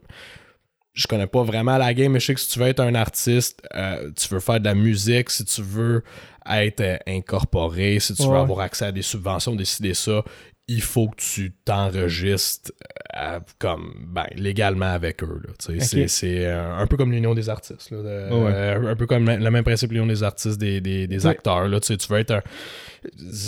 je 0.93 1.07
connais 1.07 1.27
pas 1.27 1.43
vraiment 1.43 1.77
la 1.77 1.93
game, 1.93 2.13
mais 2.13 2.19
je 2.19 2.27
sais 2.27 2.33
que 2.33 2.39
si 2.39 2.49
tu 2.49 2.59
veux 2.59 2.67
être 2.67 2.79
un 2.79 2.95
artiste, 2.95 3.61
euh, 3.75 4.11
tu 4.15 4.27
veux 4.29 4.39
faire 4.39 4.59
de 4.59 4.65
la 4.65 4.75
musique, 4.75 5.29
si 5.29 5.43
tu 5.43 5.61
veux 5.61 6.03
être 6.49 6.81
euh, 6.81 6.97
incorporé, 7.07 7.99
si 7.99 8.13
tu 8.15 8.23
veux 8.23 8.29
avoir 8.41 8.59
accès 8.61 8.85
à 8.85 8.91
des 8.91 9.01
subventions, 9.01 9.55
décider 9.55 9.93
ça, 9.93 10.23
il 10.67 10.81
faut 10.81 11.09
que 11.09 11.15
tu 11.17 11.51
t'enregistres 11.65 12.71
euh, 13.19 13.39
comme 13.59 13.93
ben, 14.07 14.25
légalement 14.35 14.85
avec 14.93 15.21
eux. 15.21 15.41
C'est- 16.07 16.45
euh, 16.45 16.73
un 16.77 16.87
peu 16.87 16.95
comme 16.95 17.11
l'Union 17.11 17.33
des 17.33 17.49
artistes. 17.49 17.91
là, 17.91 17.97
de- 17.97 18.33
Ouais. 18.33 18.51
euh, 18.53 18.91
un 18.91 18.95
peu 18.95 19.05
comme 19.05 19.29
le 19.29 19.51
même 19.51 19.63
principe 19.65 19.91
l'Union 19.91 20.07
des 20.07 20.23
artistes 20.23 20.57
des, 20.57 20.79
des, 20.79 21.07
des 21.07 21.25
acteurs. 21.27 21.67
Là, 21.67 21.79
tu, 21.81 21.93
veux 22.09 22.19
être 22.19 22.31
un 22.31 22.41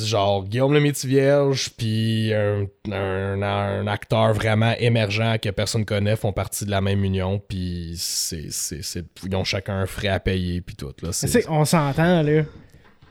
genre 0.06 0.44
Guillaume 0.44 0.74
le 0.74 0.82
Métis-Vierge 0.82 1.70
puis 1.78 2.34
un, 2.34 2.66
un- 2.92 3.42
un 3.42 3.88
acteur 3.88 4.34
vraiment 4.34 4.74
émergent 4.80 5.38
que 5.42 5.50
personne 5.50 5.86
connaît 5.86 6.16
font 6.18 6.34
partie 6.34 6.66
de 6.66 6.72
la 6.72 6.82
même 6.82 7.04
union 7.06 7.40
puis 7.48 7.94
c'est, 7.98 8.48
ils 9.26 9.36
ont 9.36 9.44
chacun 9.44 9.76
un 9.80 9.86
frais 9.86 10.08
à 10.10 10.20
payer 10.20 10.60
puis 10.62 10.76
tout. 10.76 10.92
Là, 11.02 11.12
on 11.50 11.64
s'entend, 11.66 12.22
là. 12.22 12.44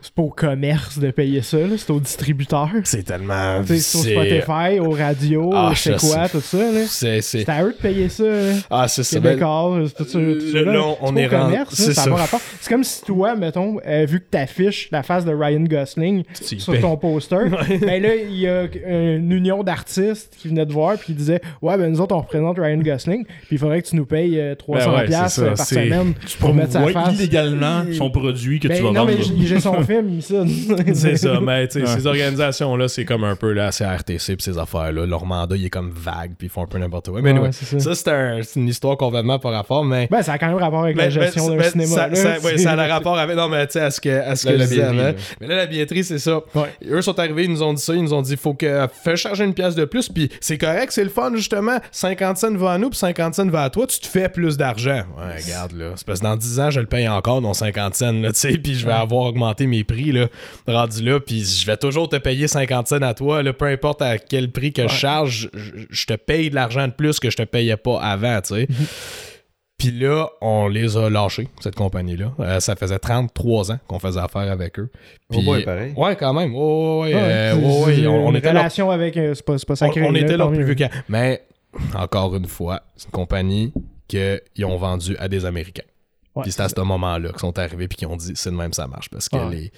C'est 0.05 0.13
pas 0.15 0.23
au 0.23 0.31
commerce 0.31 0.99
de 0.99 1.11
payer 1.13 1.43
ça. 1.43 1.59
C'est 1.77 1.91
au 1.91 2.01
distributeur. 2.01 2.69
c'est 2.85 3.05
tellement... 3.05 3.65
Sais, 3.65 3.79
sur 3.79 4.01
c'est- 4.01 4.13
Spotify, 4.15 4.81
aux 4.81 4.91
radios, 4.91 5.51
Ah, 5.55 5.73
c'est 5.77 5.95
je 5.95 5.99
quoi, 5.99 6.25
sais. 6.27 6.31
tout 6.31 6.41
ça. 6.41 6.59
C'est, 6.89 7.21
c'est... 7.21 7.45
C'est 7.45 7.49
à 7.49 7.63
eux 7.65 7.73
de 7.73 7.81
payer 7.83 8.09
ça, 8.09 8.25
là. 8.25 8.53
Ah, 8.71 8.89
c'est 8.89 9.05
ça. 9.05 9.21
ben, 9.21 9.39
c'est 9.87 9.95
tout 9.97 10.05
ça. 10.11 10.19
le- 10.19 10.65
là. 10.65 10.83
on 11.01 11.15
C'est 11.15 11.21
est 11.23 11.27
au 11.27 11.31
commerce, 11.31 11.75
c'est 11.75 11.95
ça 11.95 12.03
ça. 12.03 12.39
C'est 12.61 12.69
comme 12.71 12.85
si 12.85 13.03
toi, 13.03 13.35
mettons, 13.37 13.79
euh, 13.87 14.05
vu 14.09 14.21
que 14.21 14.27
t'affiches 14.31 14.89
la 14.91 15.03
face 15.03 15.25
de 15.25 15.33
Ryan 15.33 15.61
Gosling 15.63 16.25
sur 16.41 16.81
ton 16.81 16.97
poster, 16.97 17.37
ben 17.81 18.03
là, 18.03 18.15
il 18.17 18.37
y 18.39 18.49
a 18.49 18.65
une 18.87 19.31
union 19.31 19.63
d'artistes 19.63 20.37
qui 20.39 20.49
venait 20.49 20.67
te 20.67 20.73
voir 20.73 20.97
puis 20.97 21.07
qui 21.07 21.15
disait 21.15 21.41
Ouais, 21.61 21.77
ben 21.79 21.91
nous 21.91 22.01
autres, 22.01 22.15
on 22.15 22.21
représente 22.21 22.59
Ryan 22.59 22.79
Gosling, 22.79 23.25
puis 23.25 23.47
il 23.53 23.59
faudrait 23.59 23.83
que 23.83 23.89
tu 23.89 23.97
nous 23.97 24.07
payes 24.07 24.39
euh, 24.41 24.55
300$ 24.55 24.57
Ben 24.67 24.93
ouais, 24.93 25.29
c'est 25.29 25.45
par 25.47 25.57
c'est- 25.59 25.75
semaine 25.75 26.15
pour 26.41 26.55
mettre 26.55 26.73
sa 26.73 26.87
face. 26.89 27.15
illégalement 27.15 27.85
son 27.97 28.11
produit 28.11 28.59
que 28.61 28.69
Ben, 28.69 28.77
tu 28.79 28.83
vas 28.83 28.91
non, 28.93 29.07
vendre. 29.07 29.19
j'ai 29.45 29.61
son 29.61 29.83
film, 30.01 30.21
ça. 30.21 30.85
C'est 30.95 31.17
ça, 31.17 31.41
mais 31.41 31.69
tu 31.69 31.81
sais, 31.81 31.87
Ouais. 31.87 31.87
ces 32.01 32.07
organisations-là, 32.07 32.89
c'est 32.89 33.05
comme 33.05 33.25
un 33.25 33.37
peu 33.37 33.53
la 33.53 33.71
CRTC 33.71 34.37
pis 34.37 34.45
ces 34.45 34.59
affaires-là. 34.59 35.07
Leur 35.07 35.25
mandat, 35.27 35.57
il 35.57 35.65
est 35.67 35.71
comme 35.71 35.91
vague, 35.91 36.33
puis 36.39 36.47
ils 36.47 36.51
font 36.51 36.63
un 36.63 36.67
peu 36.67 36.79
n'importe 36.79 37.11
quoi. 37.11 37.21
Mais 37.23 37.33
Ouais, 37.33 37.39
anyway, 37.39 37.53
c'est 37.53 37.65
ça. 37.65 37.81
ça, 37.81 37.95
c'est 37.95 38.09
un- 38.11 38.41
c'est 38.43 38.61
une 38.61 38.69
histoire 38.69 38.97
complètement 38.97 39.39
par 39.39 39.53
rapport, 39.53 39.85
mais. 39.85 40.09
Ben, 40.11 40.23
ça 40.23 40.33
a 40.35 40.39
quand 40.39 40.49
même 40.49 40.57
rapport 40.57 40.85
avec 40.85 40.97
la 40.97 41.05
Mais- 41.05 41.11
gestion 41.11 41.45
mais- 41.49 41.57
d'un 41.57 41.63
mais 41.63 41.71
cinéma. 41.71 41.95
ça, 41.95 42.09
là, 42.09 42.15
ça- 42.17 42.39
ouais, 42.41 42.67
a 42.67 42.77
le 42.87 42.93
rapport 42.93 43.19
avec. 43.19 43.37
Non, 43.37 43.49
mais 43.49 43.67
tu 43.67 43.73
sais, 43.75 43.81
à 43.81 43.91
ce 43.91 44.01
que, 44.01 44.09
à 44.11 44.37
ce 44.37 44.47
La- 44.47 44.53
que 44.55 44.59
la 44.59 44.65
je 44.65 44.69
disais 44.71 44.83
billetterie, 44.83 44.99
avant. 45.01 45.09
là. 45.19 45.25
Mais 45.41 45.47
là, 45.47 45.57
la 45.57 45.67
billetterie, 45.67 46.05
c'est 46.05 46.19
ça. 46.19 46.41
Ouais. 46.55 46.69
Eux 46.91 47.03
sont 47.03 47.19
arrivés, 47.19 47.45
ils 47.45 47.51
nous 47.51 47.63
ont 47.63 47.73
dit 47.73 47.83
ça. 47.83 47.95
Ils 47.95 48.03
nous 48.03 48.15
ont 48.15 48.23
dit 48.23 48.37
faut 48.37 48.55
que 48.55 48.87
fais 49.05 49.17
charger 49.17 49.45
une 49.45 49.55
pièce 49.55 49.75
de 49.75 49.85
plus. 49.85 50.09
Puis 50.09 50.29
c'est 50.41 50.59
correct, 50.59 50.89
c'est 50.91 51.05
le 51.05 51.11
fun, 51.11 51.33
justement. 51.35 51.79
50 51.91 52.37
cents 52.39 52.55
va 52.57 52.73
à 52.73 52.79
nous, 52.79 52.91
puis 52.91 52.99
50 52.99 53.35
cents 53.35 53.49
va 53.49 53.63
à 53.65 53.71
toi. 53.71 53.87
Tu 53.87 53.99
te 54.01 54.07
fais 54.07 54.29
plus 54.29 54.57
d'argent. 54.57 55.03
Ouais, 55.19 55.43
regarde, 55.45 55.73
là. 55.73 55.93
C'est 55.97 56.07
parce 56.07 56.21
que 56.21 56.25
dans 56.25 56.37
10 56.37 56.61
ans, 56.61 56.71
je 56.71 56.81
le 56.81 56.87
paye 56.87 57.09
encore, 57.09 57.41
dans 57.41 57.55
50 57.55 57.95
cents, 57.95 58.13
là, 58.13 58.33
tu 58.33 58.41
sais. 58.41 58.53
Puis 58.59 58.75
je 58.75 58.87
vais 58.87 58.93
avoir 58.93 59.25
augmenté 59.27 59.67
mes 59.67 59.82
prix, 59.85 60.13
là, 60.13 60.29
rendu 60.67 61.03
là. 61.03 61.21
Puis 61.21 61.45
je 61.45 61.67
vais 61.67 61.77
toujours 61.77 62.09
te 62.09 62.17
payer 62.17 62.49
50 62.49 62.89
cents 62.89 63.03
à 63.03 63.15
toi, 63.15 63.43
là, 63.43 63.53
peu 63.53 63.67
importe 63.67 64.03
à 64.03 64.19
quel 64.19 64.51
prix 64.53 64.73
que 64.73 64.83
je 64.83 64.95
charge. 64.95 65.49
Je, 65.55 65.71
je 65.91 66.07
te 66.07 66.15
paye 66.15 66.51
de 66.51 66.55
l'argent 66.55 66.87
de 66.89 66.93
plus 66.93 67.19
que 67.21 67.31
je 67.31 67.37
te 67.37 67.43
payais 67.43 67.77
pas 67.77 68.01
avant, 68.01 68.41
tu 68.41 68.55
sais. 68.55 68.69
Puis 69.79 69.91
là, 69.91 70.29
on 70.41 70.69
les 70.69 70.97
a 70.97 71.11
lâchés, 71.11 71.49
cette 71.61 71.75
compagnie-là. 71.75 72.33
Euh, 72.39 72.61
ça 72.61 72.77
faisait 72.77 73.01
33 73.01 73.73
ans 73.73 73.79
qu'on 73.89 73.99
faisait 73.99 74.21
affaire 74.21 74.51
avec 74.53 74.79
eux. 74.79 74.91
Oh 75.31 75.35
Puis- 75.35 75.45
boy, 75.45 75.65
pareil. 75.65 75.93
Ouais, 75.97 76.15
quand 76.15 76.33
même. 76.35 76.55
Ouais, 76.55 76.61
ouais, 76.63 77.01
ouais, 77.01 77.21
euh, 77.21 77.55
Ouais, 77.57 77.63
ouais, 77.65 77.85
ouais, 77.87 77.97
c'est 77.97 78.07
on, 78.07 78.27
on 78.29 78.35
était 78.37 78.53
leur, 78.53 78.63
relation 78.63 78.91
avec. 78.93 79.17
euh, 79.17 79.35
c'est 79.35 79.45
pas, 79.45 79.59
c'est 79.59 79.67
pas 79.67 79.73
on, 79.73 79.77
sacré. 79.77 80.03
on 80.03 80.13
là, 80.13 80.21
était 80.21 80.37
leur 80.37 80.53
plus 80.53 80.65
vieux 80.65 80.75
qu'à- 80.77 80.91
Mais, 81.09 81.43
encore 81.97 82.37
une 82.37 82.47
fois, 82.47 82.83
c'est 82.97 83.07
une 83.07 83.11
compagnie 83.13 83.73
qu'ils 84.07 84.65
ont 84.65 84.77
vendue 84.77 85.17
à 85.19 85.27
des 85.27 85.45
Américains. 85.47 85.83
Ouais, 86.35 86.45
puis 86.45 86.53
c'est 86.53 86.63
à 86.63 86.69
ce 86.71 86.81
moment-là 86.81 87.29
qu'ils 87.29 87.39
sont 87.41 87.59
arrivés 87.59 87.89
puis 87.89 87.97
qu'ils 87.99 88.09
ont 88.09 88.17
dit 88.17 88.33
c'est 88.35 88.51
de 88.51 88.57
même 88.57 88.73
ça 88.73 88.87
marche. 88.87 89.11
Parce 89.11 89.29
que 89.29 89.37
Ouais. 89.37 89.51
les, 89.55 89.73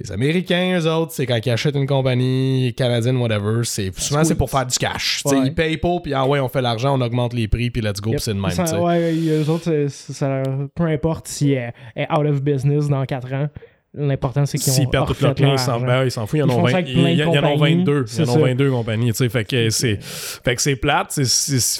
les 0.00 0.12
Américains, 0.12 0.78
eux 0.78 0.86
autres, 0.90 1.12
c'est 1.12 1.24
quand 1.24 1.38
ils 1.44 1.50
achètent 1.50 1.76
une 1.76 1.86
compagnie 1.86 2.74
canadienne, 2.76 3.16
whatever, 3.16 3.64
c'est 3.64 3.90
souvent 3.98 4.22
c'est 4.22 4.34
pour 4.34 4.50
faire 4.50 4.66
du 4.66 4.76
cash. 4.76 5.22
Ouais. 5.24 5.38
Ils 5.46 5.54
payent 5.54 5.78
pas, 5.78 5.98
puis 6.02 6.12
ah 6.12 6.26
ouais, 6.26 6.40
on 6.40 6.48
fait 6.48 6.60
l'argent, 6.60 6.98
on 6.98 7.00
augmente 7.00 7.32
les 7.32 7.48
prix, 7.48 7.70
puis 7.70 7.80
let's 7.80 8.00
go, 8.02 8.10
Yep. 8.10 8.20
c'est 8.20 8.34
de 8.34 8.40
même. 8.40 8.50
Ça- 8.50 8.80
ouais, 8.80 9.12
eux 9.14 9.48
autres, 9.48 9.86
ça 9.88 10.42
peu 10.74 10.84
importe 10.84 11.26
si 11.28 11.52
elle 11.52 11.72
est 11.96 12.10
out 12.12 12.26
of 12.26 12.42
business 12.42 12.88
dans 12.88 13.04
4 13.06 13.32
ans, 13.32 13.48
l'important 13.94 14.44
c'est 14.46 14.58
qu'ils 14.58 14.72
ont 14.72 14.76
S'ils 14.76 14.88
perdent 14.88 15.14
clients, 15.14 15.34
leur 15.38 15.52
ils 15.54 15.58
s'en 15.58 15.72
argent. 15.72 15.86
ben, 15.86 16.04
ils 16.04 16.10
s'en 16.10 16.26
foutent. 16.26 16.38
Ils 16.38 16.42
en 16.42 16.46
Ils 16.46 16.50
ont 16.52 16.54
font 16.60 16.66
ça 16.66 16.72
20 16.72 16.78
avec 16.78 16.92
plein 16.92 17.02
de 17.02 17.08
ils- 17.10 17.16
ils 17.18 17.22
en 17.24 17.32
compagnies, 17.52 17.76
22. 17.76 18.04
c'est 18.06 18.22
Ils 18.22 18.28
en 18.28 18.32
ont 18.32 18.34
ça. 18.34 18.40
22 18.40 18.70
compagnies. 18.70 19.12
Fait 19.12 19.44
que 19.44 20.62
c'est 20.62 20.76
plate. 20.76 21.12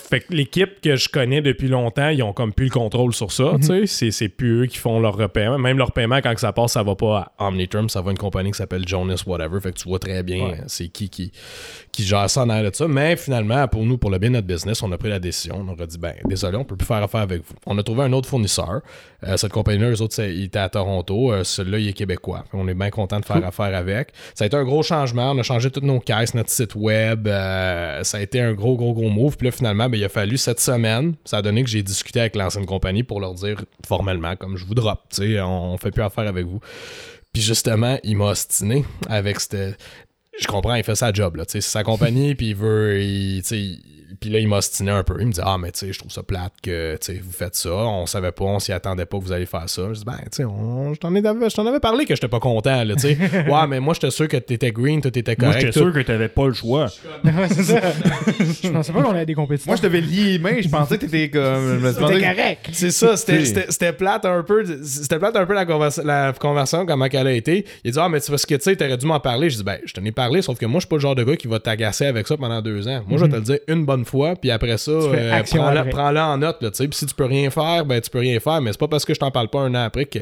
Fait 0.09 0.21
que 0.21 0.33
l'équipe 0.33 0.81
que 0.81 0.97
je 0.97 1.09
connais 1.09 1.43
depuis 1.43 1.69
longtemps, 1.69 2.09
ils 2.09 2.23
ont 2.23 2.33
comme 2.33 2.53
plus 2.53 2.67
le 2.67 2.71
contrôle 2.71 3.13
sur 3.15 3.33
ça. 3.33 3.53
Mhm. 3.59 3.87
sais. 3.87 4.11
C'est 4.11 4.29
plus 4.29 4.63
eux 4.63 4.67
qui 4.67 4.79
font 4.79 5.01
leur 5.01 5.17
repaiement. 5.17 5.59
Même 5.59 5.79
leur 5.79 5.93
paiement, 5.93 6.19
quand 6.23 6.37
ça 6.39 6.53
passe, 6.53 6.73
ça 6.73 6.83
va 6.83 6.95
pas 6.95 7.33
à 7.39 7.49
Omniturm, 7.49 7.89
ça 7.89 8.01
va 8.01 8.09
à 8.09 8.13
une 8.13 8.19
compagnie 8.19 8.51
qui 8.53 8.59
s'appelle 8.59 8.87
Jonas 8.87 9.23
Whatever. 9.27 9.61
Fait 9.61 9.73
que 9.73 9.79
tu 9.79 9.89
vois 9.89 9.99
très 9.99 10.23
bien 10.23 10.53
c'est 10.67 10.89
qui, 10.89 11.09
qui 11.09 11.33
qui 11.93 12.03
gère 12.05 12.29
ça 12.29 12.43
en 12.43 12.49
arrière 12.49 12.71
de 12.71 12.75
ça. 12.77 12.89
Mais 12.89 13.17
finalement, 13.17 13.67
pour 13.69 13.85
nous, 13.85 13.99
pour 13.99 14.11
le 14.11 14.19
bien 14.19 14.29
de 14.31 14.35
notre 14.35 14.47
business, 14.49 14.83
on 14.83 14.91
a 14.93 14.99
pris 14.99 15.09
la 15.09 15.21
décision. 15.21 15.65
On 15.69 15.81
a 15.83 15.87
dit, 15.87 15.97
ben, 15.99 16.15
désolé, 16.25 16.57
on 16.57 16.65
peut 16.65 16.77
plus 16.77 16.87
faire 16.87 17.03
affaire 17.03 17.21
avec 17.21 17.43
vous. 17.43 17.55
On 17.67 17.79
a 17.79 17.83
trouvé 17.85 18.03
un 18.03 18.13
autre 18.13 18.29
fournisseur. 18.29 18.81
Euh, 19.27 19.37
cette 19.37 19.53
compagnie-là, 19.53 19.91
eux 19.91 20.03
autres, 20.03 20.23
ils 20.23 20.45
étaient 20.45 20.59
à 20.59 20.69
Toronto. 20.69 21.33
Euh, 21.33 21.45
Celui-là, 21.45 21.79
il 21.79 21.89
est 21.89 21.93
québécois. 21.93 22.45
On 22.53 22.69
est 22.69 22.75
bien 22.75 22.91
content 22.91 23.21
de 23.21 23.25
faire 23.25 23.45
affaire 23.45 23.75
avec. 23.75 24.13
Ça 24.35 24.45
a 24.45 24.47
été 24.47 24.57
un 24.57 24.65
gros 24.65 24.83
changement. 24.83 25.31
On 25.33 25.39
a 25.39 25.43
changé 25.43 25.71
toutes 25.71 25.85
nos 25.85 26.01
caisses, 26.01 26.35
notre 26.35 26.51
site 26.51 26.75
web. 26.75 27.27
Euh, 27.27 28.03
ça 28.05 28.19
a 28.19 28.21
été 28.21 28.41
un 28.41 28.53
gros, 28.53 28.77
gros, 28.77 28.93
gros 28.93 29.09
move. 29.09 29.37
Puis 29.37 29.47
là, 29.47 29.53
finalement, 29.53 29.89
ben, 29.89 29.99
il 29.99 30.05
a 30.05 30.09
fallu 30.09 30.37
cette 30.37 30.61
semaine. 30.61 31.15
Ça 31.25 31.39
a 31.39 31.43
donné 31.43 31.65
que 31.65 31.71
j'ai 31.71 31.83
discuté 31.83 32.21
avec 32.21 32.37
l'ancienne 32.37 32.67
compagnie 32.67 33.03
pour 33.03 33.21
leur 33.21 33.35
dire 33.35 33.65
formellement, 33.87 34.37
comme 34.37 34.57
je 34.57 34.65
vous 34.65 34.75
drop, 34.75 35.01
on, 35.21 35.43
on 35.43 35.79
fait 35.79 35.91
plus 35.91 36.03
affaire 36.03 36.29
avec 36.29 36.47
vous. 36.47 36.61
Puis 37.33 37.43
justement, 37.43 37.99
il 38.05 38.17
m'a 38.17 38.27
ostiné 38.27 38.85
avec 39.09 39.41
cette. 39.41 39.77
Je 40.41 40.47
comprends, 40.47 40.75
il 40.75 40.85
fait 40.85 40.95
sa 40.97 41.13
job, 41.13 41.37
là. 41.37 41.45
tu 41.47 41.53
sais, 41.53 41.61
C'est 41.61 41.71
sa 41.71 41.83
compagnie, 41.85 42.35
puis 42.35 42.49
il 42.51 42.57
veut. 42.57 43.01
il- 43.03 43.43
tu 43.43 43.49
sais, 43.49 43.59
il- 43.59 43.81
Puis 44.21 44.31
là, 44.31 44.39
il 44.39 44.47
m'a 44.49 44.59
ostiné 44.59 44.91
un 44.93 45.03
peu. 45.03 45.17
Il 45.21 45.27
me 45.27 45.33
dit 45.33 45.41
Ah, 45.43 45.59
mais 45.59 45.71
tu 45.73 45.81
sais, 45.81 45.93
je 45.93 45.99
trouve 45.99 46.11
ça 46.11 46.23
plate 46.23 46.53
que 46.63 46.97
tu 47.01 47.13
sais, 47.13 47.21
vous 47.23 47.33
faites 47.33 47.57
ça. 47.57 47.71
On 47.75 48.07
savait 48.07 48.31
pas, 48.31 48.45
on 48.45 48.59
s'y 48.61 48.73
attendait 48.73 49.05
pas 49.07 49.19
que 49.19 49.25
vous 49.25 49.33
allez 49.33 49.45
faire 49.45 49.69
ça. 49.69 49.89
Je 49.93 49.99
dis 49.99 50.05
Ben, 50.05 50.17
tu 50.17 50.29
sais, 50.37 50.45
on- 50.45 50.95
je 50.95 51.01
t'en 51.01 51.15
ai- 51.15 51.21
je 51.21 51.55
t'en 51.55 51.67
avais 51.67 51.81
parlé 51.81 52.07
que 52.07 52.15
j'étais 52.15 52.29
pas 52.29 52.39
content, 52.39 52.85
là, 52.85 52.95
tu 52.95 53.01
sais. 53.01 53.19
ouais, 53.51 53.67
mais 53.69 53.81
moi, 53.81 53.93
j'étais 53.93 54.11
sûr 54.13 54.29
que 54.29 54.37
t'étais 54.39 54.71
green, 54.71 55.03
tout 55.03 55.09
était 55.19 55.35
Moi, 55.39 55.49
correct. 55.49 55.61
j'étais 55.67 55.73
tout- 55.73 55.87
sûr 55.87 55.93
que 55.93 56.01
t'avais 56.07 56.29
pas 56.29 56.47
le 56.47 56.55
choix. 56.55 56.87
Ouais, 57.25 57.49
c'est 57.51 57.65
ça. 57.65 57.81
je 58.63 58.69
pensais 58.69 58.93
pas 58.93 59.03
qu'on 59.03 59.11
avait 59.11 59.27
des 59.27 59.35
compétitions. 59.35 59.69
Moi, 59.71 59.77
je 59.77 59.83
t'avais 59.83 60.01
lié 60.01 60.25
les 60.25 60.39
mains, 60.39 60.61
je 60.61 60.69
pensais 60.69 60.97
que 60.97 61.05
t'étais 61.07 61.29
comme. 61.31 61.81
Je 61.81 61.85
me 61.85 61.93
C'était 61.93 62.21
correct. 62.21 62.69
C'est 62.73 62.91
ça, 62.93 63.17
c'était- 63.17 63.93
plate 63.93 64.25
un 64.25 64.43
peu. 64.45 64.65
C'était 64.85 65.19
plate 65.19 65.37
un 65.37 65.45
peu 65.45 65.55
la, 65.55 65.67
conversa- 65.67 66.05
la 66.05 66.33
conversation, 66.33 66.87
comment 66.87 67.09
qu'elle 67.09 67.27
a 67.27 67.33
été. 67.33 67.67
Il 67.83 67.91
dit 67.93 67.99
Ah, 68.01 68.09
mais 68.09 68.21
tu 68.21 68.31
parce 68.31 68.47
que 68.47 68.55
tu 68.55 68.63
sais, 68.63 68.77
t'aurais 68.77 68.97
dû 68.97 69.07
m'en 69.07 69.21
parler. 69.21 69.51
Je 69.51 69.57
dis 69.57 69.65
Ben, 69.65 69.79
je 69.85 69.93
t'en 69.93 70.05
ai 70.05 70.13
parlé, 70.13 70.24
sauf 70.43 70.59
que 70.59 70.67
moi, 70.67 70.79
je 70.79 70.83
suis 70.83 70.89
pas 70.89 70.97
le 70.97 71.01
genre 71.01 71.15
de 71.15 71.25
gars 71.25 71.37
qui 71.37 71.49
va 71.49 71.59
t'agacer 71.59 72.07
avec 72.07 72.27
ça 72.27 72.37
pendant 72.37 72.61
deux 72.63 72.87
ans. 72.89 73.03
Moi, 73.07 73.19
je 73.19 73.25
vais 73.25 73.31
te 73.31 73.37
le 73.37 73.43
dire 73.43 73.59
une 73.69 73.85
bonne 73.85 74.05
fois, 74.05 74.35
puis 74.37 74.51
après 74.51 74.79
ça, 74.79 74.91
euh, 74.91 75.43
prends-le 75.91 76.21
en 76.21 76.39
note. 76.39 76.63
Là, 76.63 76.71
tu 76.71 76.77
sais. 76.77 76.89
Puis 76.89 76.99
si 76.99 77.07
tu 77.07 77.15
peux 77.15 77.25
rien 77.25 77.51
faire, 77.51 77.85
ben, 77.85 78.01
tu 78.01 78.11
peux 78.11 78.19
rien 78.19 78.39
faire, 78.41 78.61
mais 78.61 78.73
c'est 78.73 78.81
pas 78.81 78.89
parce 78.89 79.05
que 79.05 79.15
je 79.15 79.21
t'en 79.21 79.31
parle 79.31 79.49
pas 79.49 79.61
un 79.61 79.75
an 79.75 79.85
après 79.85 80.07
que. 80.07 80.21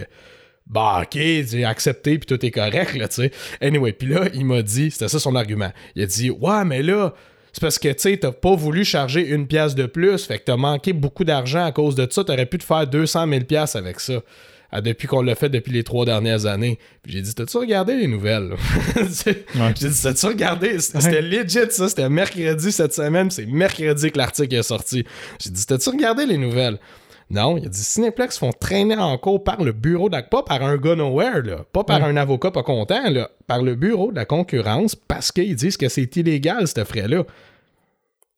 Bah, 0.67 1.03
ok, 1.03 1.19
j'ai 1.21 1.65
accepté, 1.65 2.19
puis 2.19 2.27
tout 2.27 2.47
est 2.47 2.51
correct, 2.51 2.95
là, 2.95 3.09
tu 3.09 3.17
sais. 3.17 3.33
Anyway, 3.61 3.93
puis 3.93 4.09
là, 4.09 4.29
il 4.33 4.45
m'a 4.45 4.63
dit, 4.63 4.91
c'était 4.91 5.09
ça 5.09 5.19
son 5.19 5.35
argument. 5.35 5.73
Il 5.97 6.03
a 6.03 6.07
dit, 6.07 6.31
ouais, 6.31 6.65
mais 6.65 6.83
là, 6.83 7.13
c'est 7.53 7.61
parce 7.61 7.79
que, 7.79 7.89
tu 7.89 7.95
sais, 7.99 8.17
t'as 8.17 8.33
pas 8.33 8.55
voulu 8.55 8.85
charger 8.85 9.27
une 9.29 9.47
pièce 9.47 9.75
de 9.75 9.87
plus, 9.87 10.25
fait 10.25 10.39
que 10.39 10.45
t'as 10.45 10.57
manqué 10.57 10.93
beaucoup 10.93 11.25
d'argent 11.25 11.65
à 11.65 11.73
cause 11.73 11.95
de 11.95 12.07
ça, 12.09 12.25
t'aurais 12.25 12.47
pu 12.47 12.59
te 12.59 12.65
faire 12.65 12.87
200 12.87 13.29
000 13.29 13.45
pièces 13.45 13.77
avec 13.77 14.01
ça. 14.01 14.23
Depuis 14.81 15.07
qu'on 15.07 15.21
l'a 15.21 15.35
fait 15.35 15.51
depuis 15.51 15.73
les 15.73 15.85
trois 15.85 16.07
dernières 16.07 16.47
années. 16.47 16.79
Puis 17.03 17.13
j'ai 17.13 17.21
dit, 17.21 17.35
t'as-tu 17.35 17.59
regardé 17.59 17.95
les 17.95 18.07
nouvelles? 18.07 18.55
J'ai 19.25 19.89
dit, 19.89 20.03
t'as-tu 20.03 20.27
regardé? 20.27 20.79
C'était 20.79 21.21
legit, 21.21 21.71
ça. 21.71 21.89
C'était 21.89 22.09
mercredi 22.09 22.73
cette 22.73 22.95
semaine. 22.95 23.31
C'est 23.31 23.47
mercredi 23.47 24.11
que 24.11 24.19
l'article 24.19 24.55
est 24.55 24.63
sorti. 24.63 25.05
J'ai 25.39 25.51
dit, 25.51 25.67
t'as-tu 25.67 25.91
regardé 25.91 26.25
les 26.25 26.39
nouvelles? 26.39 26.79
Non, 27.33 27.57
il 27.57 27.65
a 27.65 27.69
dit 27.69 27.83
Cinéplex 27.83 28.37
font 28.39 28.53
traîner 28.53 28.97
en 28.97 29.17
cours 29.17 29.43
par 29.43 29.63
le 29.63 29.73
bureau 29.73 30.11
de 30.11 30.17
la... 30.17 30.23
Pas 30.23 30.43
par 30.43 30.63
un 30.63 30.77
gars 30.77 30.95
nowhere, 30.95 31.43
là. 31.43 31.65
Pas 31.73 31.83
par 31.83 32.05
un 32.05 32.17
avocat 32.17 32.51
pas 32.51 32.63
content, 32.63 33.09
là. 33.09 33.31
Par 33.47 33.63
le 33.63 33.75
bureau 33.75 34.11
de 34.11 34.17
la 34.17 34.27
concurrence 34.27 34.95
parce 34.95 35.33
qu'ils 35.33 35.57
disent 35.57 35.79
que 35.79 35.89
c'est 35.89 36.15
illégal, 36.17 36.69
ce 36.69 36.85
frais-là. 36.85 37.25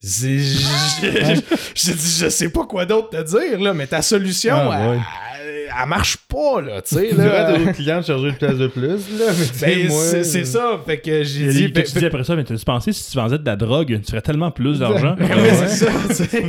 J'ai 1.74 1.92
dit, 1.94 2.16
je 2.20 2.28
sais 2.28 2.48
pas 2.50 2.64
quoi 2.66 2.84
d'autre 2.86 3.10
te 3.10 3.22
dire, 3.22 3.60
là, 3.60 3.72
mais 3.74 3.86
ta 3.86 4.02
solution, 4.02 4.54
Ah, 4.56 4.78
elle, 4.82 4.90
ouais. 4.90 4.96
elle- 4.96 5.54
elle 5.82 5.88
marche 5.88 6.16
pas, 6.28 6.60
là, 6.60 6.82
tu 6.82 6.94
sais, 6.94 7.08
Tu 7.10 7.16
là. 7.16 7.52
aux 7.58 7.72
clients 7.72 8.00
de 8.00 8.04
charger 8.04 8.28
une 8.28 8.34
place 8.36 8.56
de 8.58 8.66
plus, 8.68 8.86
là. 8.86 8.96
Tu 9.34 9.60
Ben, 9.60 9.88
moi. 9.88 10.02
c'est 10.22 10.44
ça, 10.44 10.78
fait 10.86 10.98
que 10.98 11.24
j'ai 11.24 11.40
Il 11.44 11.48
dit... 11.52 11.56
dit, 11.66 11.68
ben, 11.68 11.82
tu 11.84 11.98
dis 11.98 12.04
après 12.06 12.22
ça, 12.24 12.36
mais 12.36 12.44
t'as-tu 12.44 12.64
pensé 12.64 12.92
si 12.92 13.10
tu 13.10 13.16
vendais 13.16 13.38
de 13.38 13.46
la 13.46 13.56
drogue, 13.56 13.98
tu 14.04 14.10
ferais 14.10 14.20
tellement 14.22 14.50
plus 14.50 14.78
d'argent? 14.78 15.16
ben, 15.18 15.26
ouais, 15.26 15.50
c'est 15.66 15.86
ça, 15.86 15.90
tu 16.08 16.14
sais. 16.14 16.44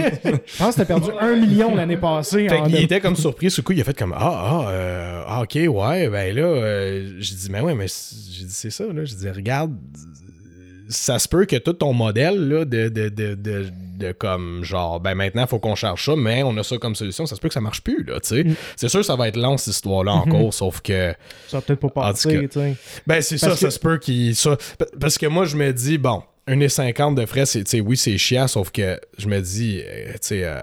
Je 0.45 0.57
pense 0.57 0.75
que 0.75 0.79
t'as 0.81 0.85
perdu 0.85 1.09
un 1.19 1.35
million 1.35 1.73
l'année 1.75 1.97
passée. 1.97 2.47
Fait 2.47 2.57
en 2.57 2.67
de- 2.67 2.75
était 2.77 2.99
comme 2.99 3.15
surpris, 3.15 3.49
ce 3.49 3.61
coup, 3.61 3.71
il 3.71 3.81
a 3.81 3.83
fait 3.83 3.97
comme 3.97 4.13
Ah, 4.15 4.19
ah, 4.65 4.69
euh, 4.69 5.21
ah, 5.27 5.41
ok, 5.41 5.55
ouais, 5.55 6.09
ben 6.09 6.35
là, 6.35 6.41
euh, 6.43 7.09
j'ai 7.19 7.35
dit, 7.35 7.47
mais 7.49 7.61
ouais, 7.61 7.73
mais 7.73 7.87
j'ai 7.87 8.45
dit, 8.45 8.53
c'est 8.53 8.69
ça, 8.69 8.83
là. 8.85 9.05
J'ai 9.05 9.15
dit, 9.15 9.29
regarde, 9.29 9.71
ça 10.89 11.19
se 11.19 11.27
peut 11.27 11.45
que 11.45 11.55
tout 11.55 11.73
ton 11.73 11.93
modèle 11.93 12.47
là, 12.49 12.65
de, 12.65 12.89
de, 12.89 13.09
de, 13.09 13.35
de, 13.35 13.65
de 13.97 14.11
comme 14.11 14.63
genre, 14.63 14.99
ben 14.99 15.15
maintenant, 15.15 15.47
faut 15.47 15.59
qu'on 15.59 15.75
charge 15.75 16.03
ça, 16.05 16.15
mais 16.15 16.43
on 16.43 16.55
a 16.57 16.63
ça 16.63 16.77
comme 16.77 16.95
solution, 16.95 17.25
ça 17.25 17.35
se 17.35 17.41
peut 17.41 17.47
que 17.47 17.53
ça 17.53 17.61
marche 17.61 17.81
plus, 17.81 18.03
là, 18.03 18.19
tu 18.19 18.29
sais. 18.29 18.43
Mm. 18.43 18.55
C'est 18.75 18.89
sûr, 18.89 19.03
ça 19.03 19.15
va 19.15 19.27
être 19.27 19.37
long, 19.37 19.57
cette 19.57 19.73
histoire-là, 19.73 20.11
encore, 20.13 20.53
sauf 20.53 20.81
que. 20.81 21.13
Ça 21.47 21.57
va 21.57 21.61
peut-être 21.61 21.79
pas 21.79 21.89
passer, 21.89 22.33
cas. 22.33 22.41
tu 22.41 22.49
sais. 22.51 22.75
Ben, 23.07 23.21
c'est 23.21 23.37
ça, 23.37 23.55
ça 23.55 23.67
que- 23.67 23.73
se 23.73 23.79
peut 23.79 23.97
qu'il. 23.97 24.35
ça- 24.35 24.57
pa- 24.77 24.85
Parce 24.99 25.17
que 25.17 25.25
moi, 25.27 25.45
je 25.45 25.55
me 25.57 25.71
dis, 25.73 25.97
bon, 25.97 26.21
1,50 26.47 27.15
de 27.15 27.25
frais, 27.25 27.45
c'est, 27.45 27.63
tu 27.63 27.71
sais, 27.71 27.79
oui, 27.81 27.97
c'est 27.97 28.17
chiant, 28.19 28.47
sauf 28.47 28.71
que 28.71 28.99
je 29.17 29.27
me 29.27 29.39
dis, 29.41 29.81
euh, 29.83 30.11
tu 30.13 30.17
sais, 30.21 30.43
euh, 30.43 30.59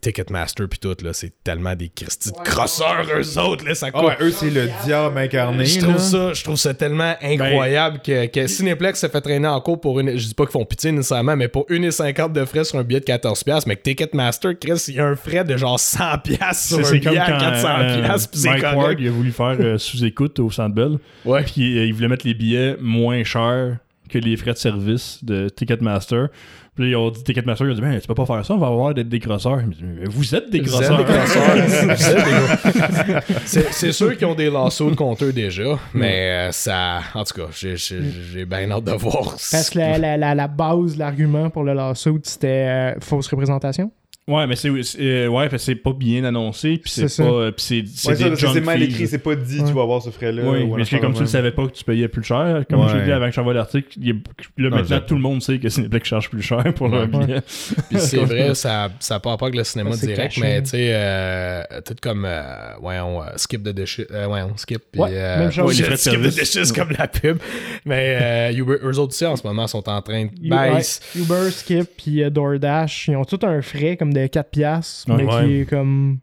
Ticketmaster 0.00 0.68
puis 0.68 0.78
tout, 0.80 0.96
là, 1.04 1.12
c'est 1.12 1.32
tellement 1.44 1.76
des 1.76 1.88
Christy 1.90 2.32
de 2.32 2.36
crosseurs, 2.38 3.06
eux 3.16 3.38
autres, 3.38 3.64
là, 3.64 3.74
ça 3.76 3.86
Ah 3.88 3.90
coûte. 3.92 4.08
ouais, 4.08 4.16
eux, 4.20 4.30
c'est 4.32 4.50
le 4.50 4.68
diable 4.84 5.16
incarné. 5.18 5.64
Je 5.64 5.80
trouve 5.80 5.98
ça, 5.98 6.32
je 6.32 6.42
trouve 6.42 6.56
ça 6.56 6.74
tellement 6.74 7.14
incroyable 7.22 8.00
que, 8.04 8.26
que 8.26 8.46
Cineplex 8.48 8.98
se 9.00 9.06
fait 9.08 9.20
traîner 9.20 9.46
en 9.46 9.60
cours 9.60 9.80
pour 9.80 10.00
une. 10.00 10.16
Je 10.18 10.26
dis 10.26 10.34
pas 10.34 10.44
qu'ils 10.44 10.52
font 10.52 10.64
pitié 10.64 10.90
nécessairement, 10.90 11.36
mais 11.36 11.46
pour 11.48 11.66
1,50 11.68 12.32
de 12.32 12.44
frais 12.44 12.64
sur 12.64 12.78
un 12.78 12.82
billet 12.82 13.00
de 13.00 13.04
14$, 13.06 13.62
mais 13.66 13.76
que 13.76 13.82
Ticketmaster, 13.82 14.58
Chris, 14.58 14.84
il 14.88 14.94
y 14.94 15.00
a 15.00 15.06
un 15.06 15.14
frais 15.16 15.44
de 15.44 15.56
genre 15.56 15.78
100$ 15.78 16.66
sur 16.68 16.78
un 16.80 16.82
C'est 16.84 16.98
billet 16.98 17.10
comme 17.10 17.18
à 17.18 17.26
quand 17.26 17.38
400$, 17.38 17.66
euh, 17.68 18.16
pis 18.32 18.38
c'est 18.38 18.48
Mike 18.48 18.60
correct. 18.62 18.76
Ward 18.78 18.96
il 19.00 19.08
a 19.08 19.10
voulu 19.12 19.30
faire 19.30 19.56
euh, 19.60 19.78
sous-écoute 19.78 20.38
au 20.40 20.50
Centre 20.50 20.74
Bell. 20.74 20.98
Ouais. 21.24 21.42
Puis 21.44 21.78
euh, 21.78 21.84
il 21.86 21.94
voulait 21.94 22.08
mettre 22.08 22.26
les 22.26 22.34
billets 22.34 22.76
moins 22.80 23.22
chers 23.22 23.76
que 24.12 24.18
les 24.18 24.36
frais 24.36 24.52
de 24.52 24.58
service 24.58 25.18
de 25.24 25.48
Ticketmaster. 25.48 26.28
Puis 26.74 26.84
là, 26.84 26.90
ils 26.90 26.96
ont 26.96 27.10
dit 27.10 27.22
Ticketmaster, 27.22 27.66
ils 27.66 27.72
ont 27.72 27.74
dit 27.74 27.80
ben 27.82 28.00
tu 28.00 28.06
peux 28.06 28.14
pas 28.14 28.24
faire 28.26 28.44
ça, 28.46 28.54
on 28.54 28.58
va 28.58 28.68
avoir 28.68 28.94
des 28.94 29.04
décrosseurs. 29.04 29.60
Vous 30.08 30.34
êtes 30.34 30.50
des 30.50 30.60
Vous 30.60 30.74
êtes 30.82 30.88
grosseurs. 30.88 30.98
des 30.98 31.04
grosseurs. 31.04 31.56
Vous 31.96 32.08
êtes 32.08 32.24
des 32.24 33.12
gros- 33.12 33.20
C'est 33.72 33.92
sûr 33.92 34.16
qu'ils 34.16 34.26
ont 34.26 34.34
des 34.34 34.50
lassos 34.50 34.94
contre 34.94 35.24
eux 35.24 35.32
déjà, 35.32 35.78
mais 35.94 36.48
euh, 36.48 36.52
ça. 36.52 37.00
En 37.14 37.24
tout 37.24 37.34
cas, 37.34 37.48
j'ai- 37.52 38.44
bien 38.46 38.70
hâte 38.70 38.84
de 38.84 38.92
voir. 38.92 39.32
Parce 39.50 39.70
que 39.70 39.78
la, 39.78 39.98
la, 39.98 40.16
la, 40.16 40.34
la 40.34 40.48
base, 40.48 40.96
l'argument 40.96 41.50
pour 41.50 41.64
le 41.64 41.74
lawsuit, 41.74 42.20
c'était 42.22 42.94
euh, 42.96 43.00
fausse 43.00 43.28
représentation? 43.28 43.90
Ouais, 44.28 44.46
mais 44.46 44.54
c'est 44.54 44.68
euh, 45.00 45.26
ouais, 45.26 45.48
fait 45.48 45.56
que 45.56 45.62
c'est 45.62 45.74
pas 45.74 45.92
bien 45.92 46.22
annoncé, 46.22 46.78
puis 46.78 46.88
c'est 46.92 47.16
pas 47.16 47.28
euh, 47.28 47.50
puis 47.50 47.64
c'est 47.64 47.84
c'est 47.88 48.24
Ouais, 48.24 48.60
mal 48.60 48.80
écrit, 48.80 49.08
c'est 49.08 49.18
pas 49.18 49.34
dit 49.34 49.58
Ouais. 49.60 49.66
tu 49.66 49.72
vas 49.74 49.82
avoir 49.82 50.00
ce 50.00 50.10
frais-là. 50.10 50.42
Oui, 50.44 50.62
ou 50.62 50.74
un 50.74 50.78
mais 50.78 50.84
c'est 50.84 51.00
comme 51.00 51.10
de 51.10 51.16
tu 51.16 51.22
le 51.24 51.28
savais 51.28 51.50
pas 51.50 51.66
que 51.66 51.72
tu 51.72 51.82
payais 51.82 52.06
plus 52.06 52.22
cher, 52.22 52.64
comme 52.70 52.86
je 52.88 52.92
l'ai 52.94 53.00
Ouais. 53.00 53.04
dit 53.06 53.10
avant 53.10 53.26
que 53.26 53.32
j'envoie 53.34 53.52
l'article, 53.52 53.98
là 54.00 54.12
Non, 54.58 54.70
maintenant 54.70 54.96
j'ai- 55.00 55.06
tout 55.06 55.14
le 55.16 55.20
monde 55.20 55.42
sait 55.42 55.58
que 55.58 55.68
Cineplex 55.68 56.08
charge 56.08 56.30
plus 56.30 56.40
cher 56.40 56.62
pour 56.76 56.86
leur 56.86 57.00
Ouais. 57.12 57.26
billet. 57.26 57.40
Puis 57.90 57.98
c'est 57.98 58.18
vrai, 58.18 58.54
ça 58.54 58.90
ça 59.00 59.18
part 59.18 59.36
pas 59.38 59.46
avec 59.46 59.56
le 59.58 59.64
cinéma 59.64 59.90
Ouais, 59.90 59.96
c'est 59.96 60.06
direct, 60.06 60.34
caché. 60.34 60.40
mais 60.40 60.62
tu 60.62 60.68
sais, 60.70 60.90
euh, 60.94 61.62
tout 61.84 61.96
comme, 62.00 62.24
euh, 62.24 62.42
voyons, 62.80 63.22
euh, 63.24 63.26
Skip 63.34 63.64
the 63.64 63.70
Dishes, 63.70 64.06
euh, 64.12 64.26
voyons, 64.28 64.52
Skip, 64.56 64.82
puis 64.92 65.00
Ouais, 65.00 65.10
euh, 65.14 65.38
même 65.40 65.50
chose. 65.50 65.66
Ouais, 65.66 65.74
les 65.74 65.82
frais 65.82 65.94
de 65.94 65.96
Skip 65.98 66.12
the 66.22 66.30
service. 66.30 66.52
Dishes 66.68 66.72
comme 66.72 66.90
la 66.96 67.08
pub, 67.08 67.38
mais 67.84 68.52
euh, 68.52 68.56
Uber, 68.56 68.76
eux 68.84 68.98
autres 69.00 69.14
aussi 69.14 69.26
en 69.26 69.34
ce 69.34 69.44
moment 69.44 69.66
sont 69.66 69.88
en 69.88 70.00
train 70.00 70.26
de 70.26 70.48
ouais, 70.48 70.80
Uber, 71.16 71.50
Skip, 71.50 71.88
puis 71.96 72.22
DoorDash, 72.30 73.08
ils 73.08 73.16
ont 73.16 73.24
tout 73.24 73.40
un 73.42 73.60
frais 73.62 73.96
comme 73.96 74.11
de 74.12 74.26
4 74.26 74.50
piastres, 74.50 75.08
mais 75.14 75.24
Ouais. 75.24 75.44
qui 75.46 75.52
est 75.60 75.66
comme... 75.68 76.18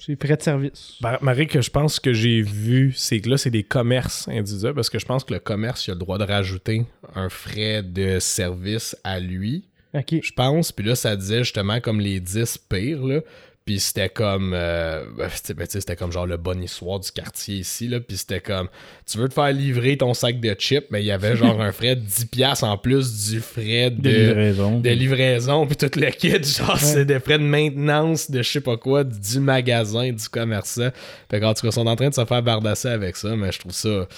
C'est 0.00 0.20
frais 0.22 0.36
de 0.36 0.42
service. 0.42 0.94
Bar- 1.00 1.22
Marie, 1.24 1.48
que 1.48 1.60
je 1.60 1.70
pense 1.70 1.98
que 1.98 2.12
j'ai 2.12 2.40
vu, 2.40 2.92
c'est 2.96 3.20
que 3.20 3.28
là, 3.30 3.36
c'est 3.36 3.50
des 3.50 3.64
commerces 3.64 4.28
individuels 4.28 4.74
parce 4.74 4.88
que 4.90 4.98
je 5.00 5.04
pense 5.06 5.24
que 5.24 5.34
le 5.34 5.40
commerce, 5.40 5.86
il 5.88 5.90
a 5.90 5.94
le 5.94 5.98
droit 5.98 6.18
de 6.18 6.24
rajouter 6.24 6.84
un 7.16 7.28
frais 7.28 7.82
de 7.82 8.20
service 8.20 8.96
à 9.02 9.18
lui, 9.18 9.64
je 9.94 10.30
pense. 10.36 10.70
Puis 10.70 10.86
là, 10.86 10.94
ça 10.94 11.16
disait 11.16 11.40
justement 11.42 11.80
comme 11.80 11.98
les 12.00 12.20
10 12.20 12.58
pires, 12.70 13.04
là. 13.04 13.20
Puis 13.68 13.80
c'était 13.80 14.08
comme. 14.08 14.52
euh, 14.54 15.04
ben, 15.14 15.28
c'était 15.30 15.52
ben, 15.52 15.66
tu 15.66 15.72
sais, 15.72 15.80
c'était 15.80 15.94
comme 15.94 16.10
genre 16.10 16.26
le 16.26 16.38
bon 16.38 16.62
histoire 16.62 17.00
du 17.00 17.12
quartier 17.12 17.56
ici, 17.56 17.86
là. 17.86 18.00
Puis 18.00 18.16
c'était 18.16 18.40
comme. 18.40 18.70
Tu 19.04 19.18
veux 19.18 19.28
te 19.28 19.34
faire 19.34 19.52
livrer 19.52 19.98
ton 19.98 20.14
sac 20.14 20.40
de 20.40 20.54
chips, 20.58 20.86
mais 20.90 21.02
il 21.02 21.04
y 21.04 21.10
avait 21.10 21.36
genre 21.36 21.60
un 21.60 21.70
frais 21.70 21.94
de 21.94 22.00
10$ 22.00 22.64
en 22.64 22.78
plus 22.78 23.28
du 23.28 23.40
frais 23.40 23.90
de. 23.90 24.00
Des 24.00 24.24
livraisons. 24.24 24.80
de 24.80 24.88
livraison, 24.88 25.66
puis 25.66 25.76
tout 25.76 26.00
le 26.00 26.06
kit, 26.12 26.42
genre, 26.42 26.78
c'est 26.78 27.04
des 27.04 27.20
frais 27.20 27.36
de 27.36 27.44
maintenance 27.44 28.30
de 28.30 28.40
je 28.40 28.50
sais 28.50 28.62
pas 28.62 28.78
quoi, 28.78 29.04
du 29.04 29.38
magasin, 29.38 30.12
du 30.12 30.28
commerçant. 30.30 30.88
Fait 31.30 31.38
qu'en 31.38 31.52
tout 31.52 31.60
cas, 31.60 31.68
ils 31.68 31.72
sont 31.72 31.86
en 31.86 31.94
train 31.94 32.08
de 32.08 32.14
se 32.14 32.24
faire 32.24 32.42
bardasser 32.42 32.88
avec 32.88 33.16
ça, 33.16 33.36
mais 33.36 33.52
je 33.52 33.58
trouve 33.58 33.72
ça. 33.72 34.08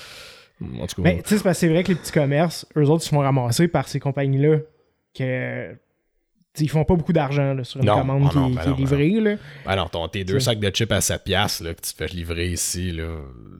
En 0.78 0.86
tout 0.86 1.02
cas, 1.02 1.10
Mais 1.10 1.22
tu 1.22 1.30
sais, 1.30 1.38
c'est 1.38 1.42
parce 1.42 1.56
que 1.56 1.66
c'est 1.66 1.68
vrai 1.72 1.82
que 1.82 1.88
les 1.88 1.96
petits 1.96 2.12
commerces, 2.12 2.68
eux 2.76 2.84
autres, 2.84 3.02
ils 3.02 3.06
se 3.06 3.10
font 3.10 3.18
ramasser 3.18 3.66
par 3.66 3.88
ces 3.88 3.98
compagnies-là 3.98 4.58
que. 5.18 5.74
Ils 6.58 6.68
font 6.68 6.84
pas 6.84 6.94
beaucoup 6.96 7.12
d'argent 7.12 7.54
là, 7.54 7.62
sur 7.64 7.80
une 7.80 7.86
Non, 7.86 7.98
commande 7.98 8.24
ah 8.26 8.30
qui, 8.30 8.38
non, 8.38 8.48
qui 8.50 8.54
ben 8.56 8.62
est 8.62 8.66
non, 8.66 8.72
ben 8.72 8.78
livrée. 8.78 9.20
là. 9.20 9.36
ben 9.66 9.76
non, 9.76 9.86
ton, 9.86 10.08
tes 10.08 10.24
deux 10.24 10.40
sacs 10.40 10.58
de 10.58 10.68
chips 10.70 10.90
à 10.92 11.00
7 11.00 11.22
piastres, 11.24 11.62
là, 11.64 11.74
que 11.74 11.80
tu 11.80 11.92
te 11.92 11.96
fais 11.96 12.06
livrer 12.08 12.48
ici, 12.48 12.90
là. 12.92 13.04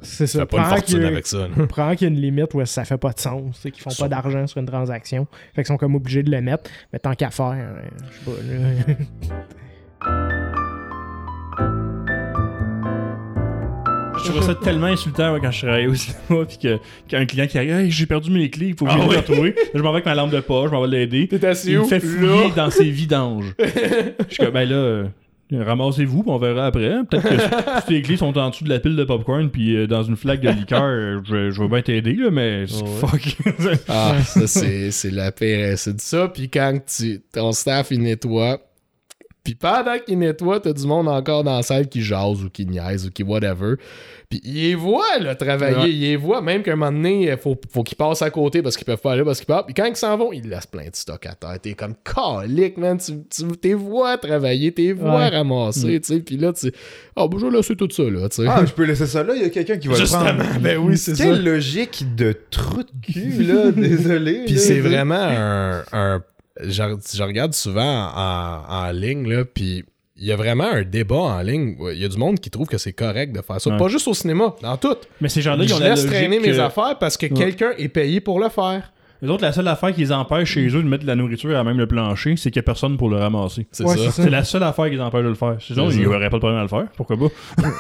C'est 0.03 0.25
Tu 0.25 0.31
ça. 0.33 0.41
fais 0.41 0.47
pas 0.47 0.59
une 0.59 0.65
fortune 0.65 1.05
avec 1.05 1.27
ça. 1.27 1.39
là. 1.49 1.67
Prends 1.69 1.95
qu'il 1.95 2.09
y 2.09 2.11
a 2.11 2.15
une 2.15 2.21
limite 2.21 2.53
où 2.55 2.65
ça 2.67 2.85
fait 2.85 2.99
pas 2.99 3.13
de 3.13 3.21
sens, 3.21 3.61
qu'ils 3.61 3.75
font 3.81 3.91
Ça. 3.91 4.05
pas 4.05 4.09
d'argent 4.09 4.47
sur 4.47 4.59
une 4.59 4.67
transaction. 4.67 5.27
Fait 5.55 5.63
qu'ils 5.63 5.67
sont 5.67 5.77
comme 5.77 5.95
obligés 5.95 6.23
de 6.23 6.31
le 6.31 6.41
mettre. 6.41 6.69
Mais 6.93 6.99
tant 6.99 7.15
qu'à 7.15 7.31
faire, 7.31 7.55
euh, 7.57 7.81
je 8.11 8.19
sais 8.19 8.25
pas. 8.25 10.09
Là. 10.09 10.37
Je 14.23 14.29
trouvais 14.31 14.47
ça 14.47 14.55
tellement 14.55 14.87
insultant 14.87 15.33
ouais, 15.33 15.41
quand 15.41 15.51
je 15.51 15.63
travaillais 15.67 15.87
au 15.87 15.95
cinéma, 15.95 16.45
puis 16.47 16.59
que 16.59 16.79
qu'un 17.09 17.25
client 17.27 17.47
qui 17.47 17.59
arrive, 17.59 17.71
hey, 17.71 17.91
j'ai 17.91 18.07
perdu 18.07 18.31
mes 18.31 18.51
clés, 18.51 18.69
il 18.69 18.77
faut 18.77 18.85
que 18.85 18.93
je 18.93 18.97
les 18.99 19.17
retrouver. 19.17 19.51
Là, 19.57 19.63
je 19.75 19.79
m'en 19.81 19.91
vais 19.91 19.97
avec 19.97 20.07
ma 20.07 20.15
lampe 20.15 20.31
de 20.31 20.41
poche, 20.41 20.71
je 20.71 20.75
m'en 20.75 20.83
vais 20.83 20.89
l'aider. 20.89 21.27
T'es 21.29 21.45
assis 21.45 21.73
Il 21.73 21.79
me 21.81 21.85
fait 21.85 21.99
Là? 21.99 22.09
fouiller 22.11 22.53
dans 22.55 22.71
ses 22.71 22.91
vidanges. 22.91 23.55
je 23.59 24.35
suis 24.35 24.45
comme, 24.45 24.53
ben 24.53 24.69
là, 24.69 24.77
euh, 24.77 25.05
ramassez-vous, 25.53 26.23
puis 26.23 26.31
on 26.31 26.39
verra 26.39 26.67
après. 26.67 26.99
Peut-être 27.11 27.29
que 27.29 27.81
si 27.81 27.87
tes 27.87 28.03
clés 28.03 28.17
sont 28.17 28.37
en 28.37 28.51
dessous 28.51 28.65
de 28.65 28.69
la 28.69 28.79
pile 28.79 28.95
de 28.97 29.05
popcorn, 29.05 29.51
puis 29.51 29.75
euh, 29.77 29.87
dans 29.87 30.03
une 30.03 30.17
flaque 30.17 30.41
de 30.41 30.51
liqueur, 30.51 30.83
euh, 30.83 31.21
je, 31.25 31.51
je 31.51 31.63
vais 31.63 31.69
bien 31.69 31.83
t'aider, 31.83 32.13
là, 32.15 32.31
mais 32.31 32.67
fuck. 33.01 33.37
Ah, 33.89 34.17
ça, 34.23 34.47
c'est, 34.47 34.91
c'est 34.91 35.11
la 35.11 35.33
pire. 35.33 35.77
C'est 35.79 35.97
de 35.97 36.01
ça. 36.01 36.29
Puis 36.29 36.49
quand 36.51 36.79
tu, 36.87 37.21
ton 37.33 37.53
staff, 37.53 37.89
il 37.91 38.03
nettoie. 38.03 38.61
Puis 39.43 39.55
pendant 39.55 39.99
qu'il 39.99 40.19
nettoie, 40.19 40.61
t'as 40.61 40.73
du 40.73 40.87
monde 40.87 41.09
encore 41.09 41.45
dans 41.45 41.57
la 41.57 41.63
salle 41.63 41.89
qui 41.89 42.03
jase 42.03 42.43
ou 42.45 42.51
qui 42.51 42.67
niaise 42.67 43.07
ou 43.07 43.11
qui 43.11 43.23
whatever. 43.23 43.75
Puis 44.29 44.41
il 44.45 44.55
les 44.55 44.75
voit, 44.75 45.19
là, 45.19 45.35
travailler. 45.35 45.77
Ouais. 45.77 45.91
Il 45.91 46.01
les 46.03 46.17
voit. 46.17 46.41
Même 46.41 46.63
qu'à 46.63 46.73
un 46.73 46.77
moment 46.77 46.93
donné, 46.93 47.31
il 47.33 47.37
faut, 47.37 47.59
faut 47.73 47.83
qu'ils 47.83 47.97
passent 47.97 48.23
à 48.23 48.31
côté 48.31 48.63
parce 48.63 48.77
qu'ils 48.77 48.85
peuvent 48.85 49.01
pas 49.01 49.13
aller 49.13 49.25
parce 49.25 49.39
qu'ils 49.39 49.47
partent. 49.47 49.67
Puis 49.67 49.75
quand 49.75 49.87
ils 49.87 49.97
s'en 49.97 50.17
vont, 50.17 50.33
ils 50.33 50.49
laissent 50.49 50.67
plein 50.67 50.85
de 50.85 50.95
stock 50.95 51.25
à 51.27 51.35
terre. 51.35 51.59
T'es 51.61 51.73
comme 51.75 51.95
calique, 52.05 52.77
man. 52.77 52.99
Tu, 52.99 53.13
tu 53.29 53.47
t'es 53.57 53.73
vois 53.75 54.19
travailler, 54.19 54.71
t'es 54.73 54.93
vois 54.93 55.17
Ouais. 55.17 55.29
ramasser, 55.31 56.01
tu 56.01 56.15
sais. 56.15 56.21
Puis 56.21 56.37
là, 56.37 56.53
tu 56.53 56.71
Ah, 57.17 57.27
ben, 57.27 57.39
je 57.39 57.47
vais 57.47 57.53
laisser 57.57 57.75
tout 57.75 57.89
ça, 57.91 58.05
là, 58.05 58.29
tu 58.29 58.37
sais. 58.43 58.49
Ah, 58.49 58.63
je 58.65 58.73
peux 58.73 58.85
laisser 58.85 59.07
ça 59.07 59.25
là, 59.25 59.35
il 59.35 59.43
y 59.43 59.45
a 59.45 59.49
quelqu'un 59.51 59.79
qui 59.79 59.89
va 59.89 59.95
le 59.95 60.01
Justement, 60.01 60.25
prendre. 60.25 60.61
ben 60.61 60.79
oui, 60.79 60.97
c'est 60.97 61.17
ça. 61.17 61.25
Quelle 61.25 61.43
logique 61.45 62.15
de 62.15 62.35
trou 62.51 62.83
de 62.83 63.13
cul, 63.13 63.43
là, 63.43 63.71
désolé. 63.77 64.43
Puis 64.47 64.59
c'est 64.59 64.81
vraiment 64.81 65.15
un. 65.17 65.83
un- 65.93 66.23
je, 66.65 66.83
je 67.15 67.23
regarde 67.23 67.55
souvent 67.55 68.11
en, 68.15 68.63
en 68.69 68.91
ligne, 68.93 69.29
là, 69.29 69.45
puis 69.45 69.85
il 70.17 70.27
y 70.27 70.33
a 70.33 70.37
vraiment 70.37 70.71
un 70.71 70.83
débat 70.83 71.17
en 71.17 71.41
ligne. 71.41 71.77
Il 71.93 71.99
y 71.99 72.05
a 72.05 72.09
du 72.09 72.19
monde 72.19 72.39
qui 72.41 72.51
trouve 72.51 72.67
que 72.67 72.77
c'est 72.79 72.93
correct 72.93 73.33
de 73.35 73.41
faire 73.41 73.61
ça. 73.61 73.71
Ouais. 73.71 73.79
Pas 73.79 73.89
juste 73.89 74.07
au 74.07 74.13
cinéma, 74.15 74.55
dans 74.61 74.77
tout. 74.77 74.97
Mais 75.21 75.29
ces 75.31 75.41
gens-là, 75.41 75.65
ils 75.65 75.69
Je 75.69 75.75
ont 75.75 75.79
la 75.79 75.91
laisse 75.91 76.05
traîner 76.07 76.39
mes 76.39 76.51
que- 76.51 76.59
affaires 76.59 76.99
parce 76.99 77.17
que 77.17 77.27
quelqu'un 77.27 77.71
est 77.79 77.89
payé 77.89 78.21
pour 78.21 78.39
le 78.39 78.49
faire. 78.51 78.93
Les 79.23 79.29
autres, 79.29 79.43
la 79.43 79.53
seule 79.53 79.69
affaire 79.69 79.93
qui 79.93 80.01
les 80.01 80.13
empêche 80.13 80.49
chez 80.53 80.67
eux 80.69 80.83
de 80.83 80.89
mettre 80.89 81.03
de 81.03 81.07
la 81.09 81.15
nourriture 81.15 81.57
à 81.59 81.63
même 81.63 81.77
le 81.79 81.87
plancher, 81.87 82.37
c'est 82.37 82.51
qu'il 82.51 82.59
n'y 82.61 82.65
a 82.65 82.67
personne 82.67 82.97
pour 82.97 83.11
le 83.11 83.17
ramasser. 83.19 83.67
C'est 83.71 83.85
Ouais, 83.85 83.97
ça. 83.97 84.11
c'est. 84.11 84.23
C'est 84.23 84.31
la 84.31 84.45
seule 84.45 84.63
affaire 84.63 84.87
qui 84.87 84.93
les 84.93 85.01
empêche 85.01 85.23
de 85.23 85.29
le 85.29 85.35
faire. 85.35 85.57
Sinon, 85.61 85.91
C'est 85.91 85.97
il 85.97 86.01
n'y 86.01 86.07
aurait 86.07 86.31
pas 86.31 86.37
de 86.37 86.41
problème 86.41 86.59
à 86.59 86.63
le 86.63 86.69
faire. 86.69 86.87
Pourquoi 86.97 87.17
pas? 87.19 87.27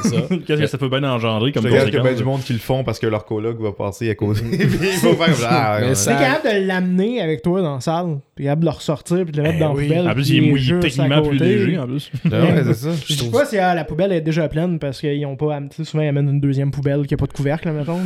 C'est 0.03 0.09
ça. 0.09 0.17
Qu'est-ce 0.47 0.61
que 0.61 0.67
ça 0.67 0.77
peut 0.79 0.89
bien 0.91 1.03
engendrer 1.05 1.53
comme 1.53 1.65
regarde 1.65 1.87
qu'il 1.87 1.95
y 1.95 1.99
a 1.99 2.03
bien 2.03 2.11
conséquence? 2.11 2.19
du 2.19 2.25
monde 2.25 2.43
qui 2.43 2.53
le 2.53 2.59
font 2.59 2.85
parce 2.85 2.99
que 2.99 3.07
leur 3.07 3.25
coloc 3.25 3.59
va 3.61 3.73
passer 3.73 4.11
à 4.11 4.15
côté. 4.15 4.43
Puis 4.51 4.59
il 4.61 4.89
faut 4.99 5.15
faire 5.15 5.35
ah, 5.49 5.79
Mais 5.81 5.89
ouais. 5.89 5.95
ça- 5.95 6.15
T'es 6.15 6.23
capable 6.25 6.61
de 6.63 6.67
l'amener 6.67 7.21
avec 7.23 7.41
toi 7.43 7.63
dans 7.63 7.75
la 7.77 7.81
salle, 7.81 8.19
puis 8.35 8.45
capable 8.45 8.61
de 8.61 8.67
le 8.67 8.73
ressortir, 8.73 9.23
puis 9.25 9.33
de 9.33 9.37
le 9.39 9.43
mettre 9.45 9.57
Eh 9.57 9.61
dans 9.61 9.69
la 9.75 9.83
poubelle. 9.83 10.09
En 10.11 10.13
plus, 10.15 10.29
il 10.31 10.45
est 10.45 10.51
mouillé 10.51 10.79
techniquement 10.81 11.23
plus 11.23 11.39
léger, 11.39 11.79
en 11.79 11.87
plus. 11.87 12.11
Ouais, 12.31 12.63
c'est 12.65 12.75
ça. 12.75 12.89
Je 13.07 13.15
sais 13.15 13.31
pas 13.31 13.47
si 13.47 13.57
ah, 13.57 13.75
la 13.75 13.85
poubelle 13.85 14.13
est 14.13 14.21
déjà 14.21 14.47
pleine 14.49 14.79
parce 14.79 15.01
qu'ils 15.01 15.25
ont 15.25 15.37
pas. 15.37 15.59
Souvent, 15.85 16.03
ils 16.03 16.09
amènent 16.09 16.29
une 16.29 16.41
deuxième 16.41 16.71
poubelle 16.71 17.07
qui 17.07 17.15
a 17.15 17.17
pas 17.17 17.27
de 17.27 17.33
couvercle, 17.33 17.69
là, 17.69 17.73
mettons. 17.73 17.99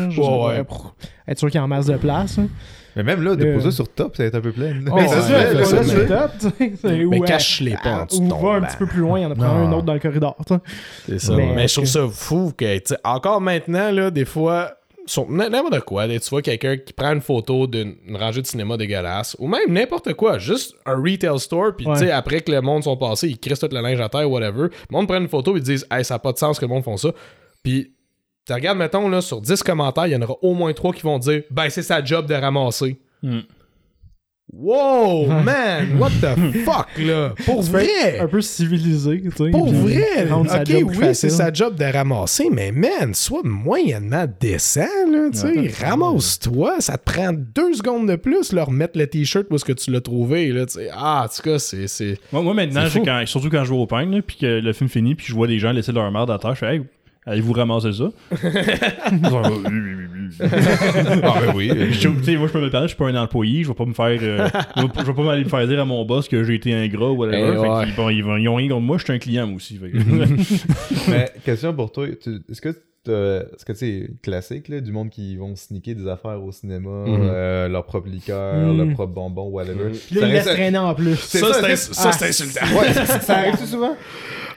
Être 1.26 1.38
sûr 1.38 1.48
qu'il 1.48 1.58
y 1.58 1.60
a 1.60 1.64
en 1.64 1.68
masse 1.68 1.86
de 1.86 1.96
place. 1.96 2.38
Hein. 2.96 2.96
Mais 2.96 3.02
même 3.02 3.22
là, 3.22 3.36
déposer 3.36 3.68
Euh. 3.68 3.70
sur 3.70 3.88
top, 3.88 4.16
ça 4.16 4.22
va 4.22 4.26
être 4.28 4.34
un 4.36 4.40
peu 4.40 4.52
plein. 4.52 4.72
Oh, 4.90 4.94
Mais 4.94 5.08
c'est 5.08 5.14
ouais, 5.16 5.64
ça, 5.64 5.82
c'est 5.84 6.06
top, 6.06 6.30
tu 6.38 6.46
sais. 6.48 6.72
C'est- 6.80 6.88
Mais 6.90 7.04
ou, 7.04 7.14
euh, 7.14 7.26
cache-les 7.26 7.76
pas 7.82 8.00
en 8.02 8.04
dessous 8.06 8.20
de 8.26 8.32
Ou 8.32 8.38
va 8.38 8.52
un 8.54 8.60
petit 8.62 8.76
peu 8.76 8.86
plus 8.86 9.00
loin, 9.00 9.18
il 9.18 9.22
y 9.22 9.26
en 9.26 9.32
a 9.32 9.44
un 9.46 9.72
autre 9.72 9.84
dans 9.84 9.94
le 9.94 10.00
corridor. 10.00 10.36
tu 10.46 10.54
sais. 10.54 10.60
C'est 11.08 11.18
ça. 11.20 11.34
Mais- 11.34 11.52
Mais, 11.54 11.68
je 11.68 11.74
trouve 11.74 11.86
ça 11.86 12.06
fou 12.10 12.52
que, 12.56 12.76
tu 12.78 12.82
sais, 12.86 12.96
encore 13.04 13.40
maintenant, 13.40 13.90
là, 13.90 14.10
des 14.10 14.24
fois, 14.24 14.72
sur 15.06 15.28
n'importe 15.30 15.80
quoi, 15.80 16.06
là, 16.06 16.18
tu 16.18 16.30
vois 16.30 16.40
quelqu'un 16.40 16.78
qui 16.78 16.92
prend 16.94 17.12
une 17.12 17.20
photo 17.20 17.66
d'une 17.66 17.96
une 18.06 18.16
rangée 18.16 18.40
de 18.40 18.46
cinéma 18.46 18.76
dégueulasse, 18.78 19.36
ou 19.38 19.46
même 19.48 19.70
n'importe 19.70 20.14
quoi, 20.14 20.38
juste 20.38 20.74
un 20.86 20.94
retail 20.96 21.38
store, 21.38 21.72
puis 21.76 21.86
Ouais. 21.86 21.92
tu 21.92 22.00
sais, 22.06 22.10
après 22.10 22.40
que 22.40 22.50
le 22.50 22.62
monde 22.62 22.84
sont 22.84 22.96
passés, 22.96 23.28
ils 23.28 23.38
crissent 23.38 23.58
tout 23.58 23.68
le 23.70 23.80
linge 23.82 24.00
à 24.00 24.08
terre, 24.08 24.30
whatever, 24.30 24.62
le 24.62 24.70
monde 24.90 25.06
prend 25.06 25.18
une 25.18 25.28
photo, 25.28 25.56
ils 25.56 25.62
disent, 25.62 25.86
hey, 25.90 26.02
ça 26.04 26.14
n'a 26.14 26.18
pas 26.20 26.32
de 26.32 26.38
sens 26.38 26.58
que 26.58 26.64
le 26.64 26.70
monde 26.70 26.84
font 26.84 26.96
ça. 26.96 27.10
Puis, 27.62 27.92
tu 28.46 28.52
regardes, 28.52 28.78
mettons, 28.78 29.08
là, 29.08 29.20
sur 29.20 29.40
10 29.40 29.62
commentaires, 29.62 30.06
il 30.06 30.12
y 30.12 30.16
en 30.16 30.22
aura 30.22 30.36
au 30.42 30.54
moins 30.54 30.72
3 30.72 30.92
qui 30.92 31.02
vont 31.02 31.18
dire, 31.18 31.42
ben, 31.50 31.68
c'est 31.70 31.82
sa 31.82 32.04
job 32.04 32.26
de 32.26 32.34
ramasser. 32.34 32.98
Hmm. 33.22 33.40
Wow, 34.52 35.26
man, 35.42 35.96
what 35.98 36.10
the 36.20 36.36
fuck, 36.64 36.88
là? 36.98 37.32
Pour 37.46 37.62
vrai! 37.62 38.20
Un 38.20 38.28
peu 38.28 38.40
civilisé, 38.42 39.20
tu 39.22 39.30
sais. 39.30 39.50
Pour 39.50 39.72
vrai! 39.72 40.28
Ok, 40.30 40.84
oui, 40.84 41.14
c'est 41.14 41.30
sa 41.30 41.50
job 41.52 41.74
de 41.76 41.84
ramasser, 41.84 42.50
mais 42.52 42.70
man, 42.70 43.14
sois 43.14 43.40
moyennement 43.42 44.26
décent, 44.38 44.80
là, 45.10 45.30
tu 45.32 45.38
sais. 45.38 45.84
Ramasse-toi, 45.86 46.76
ça 46.80 46.98
te 46.98 47.10
prend 47.10 47.32
deux 47.32 47.72
secondes 47.72 48.06
de 48.08 48.16
plus, 48.16 48.52
leur 48.52 48.70
mettre 48.70 48.98
le 48.98 49.06
t-shirt 49.06 49.46
où 49.50 49.54
est-ce 49.56 49.64
que 49.64 49.72
tu 49.72 49.90
l'as 49.90 50.02
trouvé, 50.02 50.48
là, 50.52 50.66
tu 50.66 50.74
sais. 50.74 50.88
Ah, 50.92 51.24
en 51.24 51.28
tout 51.34 51.42
cas, 51.42 51.58
c'est. 51.58 51.88
c'est- 51.88 52.18
Moi, 52.30 52.42
moi, 52.42 52.52
maintenant, 52.54 52.84
quand- 53.04 53.22
surtout 53.26 53.48
quand 53.48 53.60
je 53.64 53.68
joue 53.68 53.78
au 53.78 53.86
pain, 53.86 54.04
là, 54.06 54.20
puis 54.22 54.36
que 54.36 54.60
le 54.60 54.72
film 54.74 54.90
finit, 54.90 55.14
puis 55.14 55.26
je 55.26 55.34
vois 55.34 55.46
des 55.48 55.58
gens 55.58 55.72
laisser 55.72 55.90
leur 55.92 56.08
merde 56.12 56.30
à 56.30 56.38
terre, 56.38 56.54
je 56.54 56.58
fais, 56.58 56.74
hey, 56.76 56.82
allez-vous 57.26 57.52
ramasser 57.52 57.92
ça? 57.92 58.10
Ah, 60.40 61.40
ben 61.40 61.52
oui. 61.54 61.68
Je- 61.92 62.08
tu 62.08 62.24
sais, 62.24 62.36
moi, 62.36 62.48
je 62.48 62.52
peux 62.52 62.58
me 62.58 62.64
le 62.64 62.70
permettre, 62.70 62.90
je 62.90 62.94
suis 62.94 62.96
pas 62.96 63.08
un 63.08 63.22
employé, 63.22 63.62
je 63.62 63.68
vais 63.68 63.74
pas 63.74 63.84
me 63.84 63.92
faire. 63.94 64.06
euh, 64.22 64.48
je, 64.76 64.82
vais, 64.82 64.88
je 64.98 65.02
vais 65.12 65.12
pas 65.14 65.32
aller 65.32 65.44
me 65.44 65.48
faire 65.48 65.66
dire 65.66 65.80
à 65.80 65.84
mon 65.84 66.04
boss 66.04 66.28
que 66.28 66.42
j'ai 66.44 66.54
été 66.54 66.74
ingrat 66.74 67.10
ou 67.10 67.16
whatever. 67.16 67.38
Eh 67.56 67.60
Fait 67.60 67.68
ouais. 67.68 67.84
qu'ils- 67.86 67.94
bon, 67.94 68.08
ils, 68.10 68.24
vont- 68.24 68.36
ils 68.36 68.48
ont 68.48 68.54
rien 68.56 68.68
contre 68.68 68.80
moi, 68.82 68.98
je 68.98 69.04
suis 69.04 69.12
un 69.12 69.18
client 69.18 69.46
moi 69.46 69.56
aussi. 69.56 69.76
fait 69.78 69.90
que- 69.90 69.98
Mais 71.10 71.30
question 71.44 71.72
pour 71.74 71.92
toi, 71.92 72.06
tu- 72.20 72.40
est-ce 72.50 72.60
que 72.60 72.70
t'as- 73.04 73.42
est-ce 73.54 73.64
que 73.64 73.72
tu 73.72 73.78
sais, 73.78 74.10
classique, 74.22 74.68
là, 74.68 74.80
du 74.80 74.92
monde 74.92 75.10
qui 75.10 75.36
vont 75.36 75.54
sneaker 75.54 75.94
des 75.94 76.08
affaires 76.08 76.42
au 76.42 76.50
cinéma, 76.52 77.04
Mhm. 77.06 77.18
euh, 77.20 77.68
leur 77.68 77.84
propre 77.84 78.08
liqueur, 78.08 78.56
Mhm. 78.56 78.76
leur 78.78 78.94
propre 78.94 79.12
bonbon, 79.14 79.48
whatever? 79.48 79.90
Puis 80.06 80.16
là, 80.16 80.26
il 80.26 80.32
laisse 80.32 80.46
traîner 80.46 80.78
en 80.78 80.94
plus. 80.94 81.16
C'est 81.16 81.38
Ça, 81.38 81.52
c'est 81.54 81.76
c'est- 81.76 81.94
ça, 81.94 82.12
c'est 82.12 82.24
Ah, 82.24 82.28
insultant. 82.28 82.66
Ouais, 82.80 82.92
ça, 82.92 83.20
ça 83.20 83.36
arrive 83.38 83.56
souvent? 83.64 83.94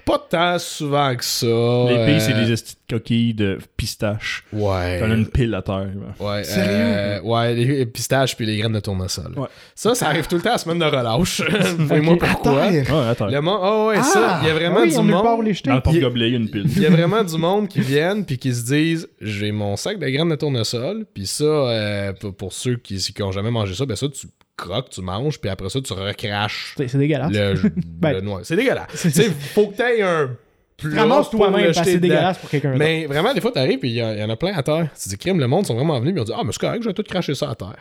Pas 0.07 0.25
tant 0.29 0.57
souvent 0.57 1.13
que 1.15 1.23
ça. 1.23 1.45
Les 1.45 2.05
pays, 2.05 2.21
c'est 2.21 2.33
euh, 2.33 2.45
des 2.45 2.51
estis 2.53 2.75
de 2.89 2.95
coquilles 2.97 3.33
de 3.33 3.59
pistache. 3.75 4.43
Ouais. 4.53 4.99
T'en 4.99 5.11
as 5.11 5.15
une 5.15 5.27
pile 5.27 5.53
à 5.53 5.61
terre. 5.61 5.89
Ouais, 6.19 6.43
Sérieux? 6.45 6.69
euh, 6.71 7.21
ouais, 7.21 7.53
les 7.53 7.85
pistaches 7.85 8.35
puis 8.37 8.45
les 8.45 8.57
graines 8.57 8.71
de 8.73 8.79
tournesol. 8.79 9.33
Ouais. 9.37 9.47
Ça, 9.75 9.93
ça 9.95 10.07
arrive 10.07 10.25
tout 10.27 10.35
le 10.37 10.41
temps 10.41 10.49
à 10.49 10.53
la 10.53 10.57
semaine 10.57 10.79
de 10.79 10.85
relâche. 10.85 11.41
Dis-moi 11.77 12.17
pourquoi. 12.17 12.63
À 12.63 13.15
terre. 13.15 13.29
Le 13.29 13.41
monde, 13.41 13.59
oh 13.61 13.87
ouais, 13.89 14.01
ça, 14.01 14.39
il 14.41 14.47
y 14.47 14.49
a 14.49 14.53
vraiment 14.53 14.77
ah 14.79 14.83
oui, 14.83 14.91
du 14.91 14.97
on 14.97 15.03
ne 15.03 15.11
peut 15.11 15.21
pas 15.21 15.35
monde. 15.35 15.45
les 15.45 15.53
jeter. 15.53 15.69
Dans 15.69 15.75
le 15.75 15.81
il- 15.81 15.83
porte-gobelet, 15.83 16.27
il 16.27 16.31
y 16.31 16.35
a 16.35 16.39
une 16.39 16.49
pile. 16.49 16.63
Il 16.75 16.81
y 16.81 16.85
a 16.85 16.89
vraiment 16.89 17.23
du 17.23 17.37
monde 17.37 17.67
qui 17.67 17.81
viennent 17.81 18.25
puis 18.25 18.37
qui 18.37 18.53
se 18.55 18.63
disent 18.65 19.07
j'ai 19.19 19.51
mon 19.51 19.75
sac 19.75 19.99
de 19.99 20.07
graines 20.07 20.29
de 20.29 20.35
tournesol 20.35 21.05
puis 21.13 21.27
ça 21.27 21.43
euh, 21.43 22.13
pour, 22.13 22.33
pour 22.33 22.53
ceux 22.53 22.77
qui 22.77 22.97
qui 22.97 23.23
ont 23.23 23.31
jamais 23.33 23.51
mangé 23.51 23.73
ça 23.73 23.85
ben 23.85 23.95
ça 23.95 24.07
tu 24.07 24.27
croques 24.57 24.89
tu 24.89 25.01
manges 25.01 25.39
puis 25.39 25.49
après 25.49 25.69
ça 25.69 25.79
tu 25.81 25.93
recraches 25.93 26.73
C'est 26.77 26.87
c'est 26.87 26.97
dégueulasse. 26.97 27.31
le, 27.31 27.69
Ben, 27.85 28.11
le 28.13 28.21
noix 28.21 28.41
c'est 28.43 28.55
dégueulasse 28.55 28.87
c'est- 28.95 29.11
tu 29.11 29.21
sais 29.23 29.29
faut 29.53 29.67
que 29.67 29.77
t'aies 29.77 30.01
un 30.01 30.31
Ramasse 30.83 31.31
toi-même 31.31 31.65
parce 31.73 31.79
que 31.79 31.85
c'est 31.85 31.97
dégueulasse 31.99 32.37
pour 32.37 32.49
quelqu'un 32.51 32.69
d'autre. 32.73 32.79
mais 32.79 33.07
vraiment 33.07 33.33
des 33.33 33.41
fois 33.41 33.51
t'arrives 33.51 33.79
puis 33.79 33.89
il 33.89 33.95
y, 33.95 34.01
a- 34.01 34.13
il 34.13 34.19
y 34.19 34.23
en 34.23 34.29
a 34.29 34.35
plein 34.35 34.53
à 34.55 34.61
terre 34.61 34.87
tu 35.01 35.09
dis 35.09 35.17
crime 35.17 35.39
le 35.39 35.47
monde 35.47 35.65
sont 35.65 35.73
vraiment 35.75 35.99
venus 35.99 36.13
puis 36.13 36.19
ils 36.19 36.21
ont 36.21 36.25
dit 36.25 36.33
ah 36.35 36.43
mais 36.45 36.51
c'est 36.51 36.59
correct 36.59 36.83
je 36.83 36.89
vais 36.89 36.93
tout 36.93 37.01
cracher 37.03 37.33
ça 37.33 37.49
à 37.49 37.55
terre 37.55 37.75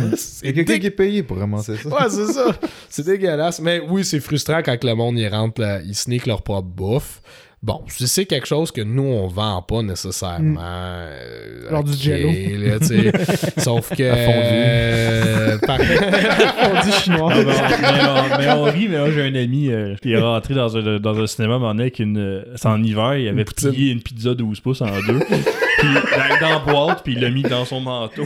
c'est 0.16 0.52
quelqu'un 0.52 0.78
qui 0.78 0.86
est 0.86 0.90
payé 0.90 1.22
pour 1.22 1.38
ramasser 1.38 1.76
ça. 1.76 1.88
Ouais, 1.88 2.08
c'est 2.10 2.32
ça. 2.32 2.46
C'est 2.88 3.04
dégueulasse. 3.04 3.60
Mais 3.60 3.80
oui, 3.86 4.04
c'est 4.04 4.18
frustrant 4.18 4.60
quand 4.64 4.82
le 4.82 4.94
monde 4.94 5.18
y 5.18 5.28
rentre, 5.28 5.60
là, 5.60 5.80
ils 5.84 5.94
sneak 5.94 6.26
leur 6.26 6.42
propre 6.42 6.66
bouffe. 6.68 7.20
Bon, 7.66 7.80
si 7.88 8.06
c'est 8.06 8.26
quelque 8.26 8.46
chose 8.46 8.70
que 8.70 8.82
nous, 8.82 9.04
on 9.04 9.26
vend 9.26 9.62
pas 9.62 9.80
nécessairement. 9.80 10.60
euh, 10.60 11.70
Genre 11.70 11.82
du 11.82 11.94
Jell-O. 11.94 12.28
là. 12.58 12.78
Sauf 13.56 13.88
que. 13.88 14.02
euh, 14.02 15.58
par- 15.66 15.78
On 15.80 16.84
dit 16.84 16.92
chinois. 16.92 17.32
Ben, 17.34 17.46
mais, 17.46 17.54
on, 18.02 18.38
mais 18.38 18.50
on 18.50 18.62
rit, 18.64 18.88
mais 18.88 18.98
moi 18.98 19.10
j'ai 19.10 19.22
un 19.22 19.34
ami 19.34 19.70
euh, 19.70 19.94
qui 20.02 20.12
est 20.12 20.18
rentré 20.20 20.52
dans 20.52 20.76
un, 20.76 20.98
dans 20.98 21.18
un 21.18 21.26
cinéma, 21.26 21.58
mais 21.58 21.80
avec 21.80 21.98
une. 22.00 22.44
C'est 22.56 22.68
en 22.68 22.82
hiver, 22.82 23.16
il 23.16 23.28
avait 23.28 23.44
plié 23.70 23.92
une 23.92 24.02
pizza 24.02 24.34
12 24.34 24.60
pouces 24.60 24.82
en 24.82 24.86
deux. 25.06 25.20
puis 25.20 25.88
dans, 25.94 26.40
dans 26.46 26.52
la 26.52 26.58
boîte, 26.70 27.02
puis 27.02 27.14
il 27.14 27.20
l'a 27.20 27.30
mis 27.30 27.42
dans 27.44 27.64
son 27.64 27.80
manteau. 27.80 28.24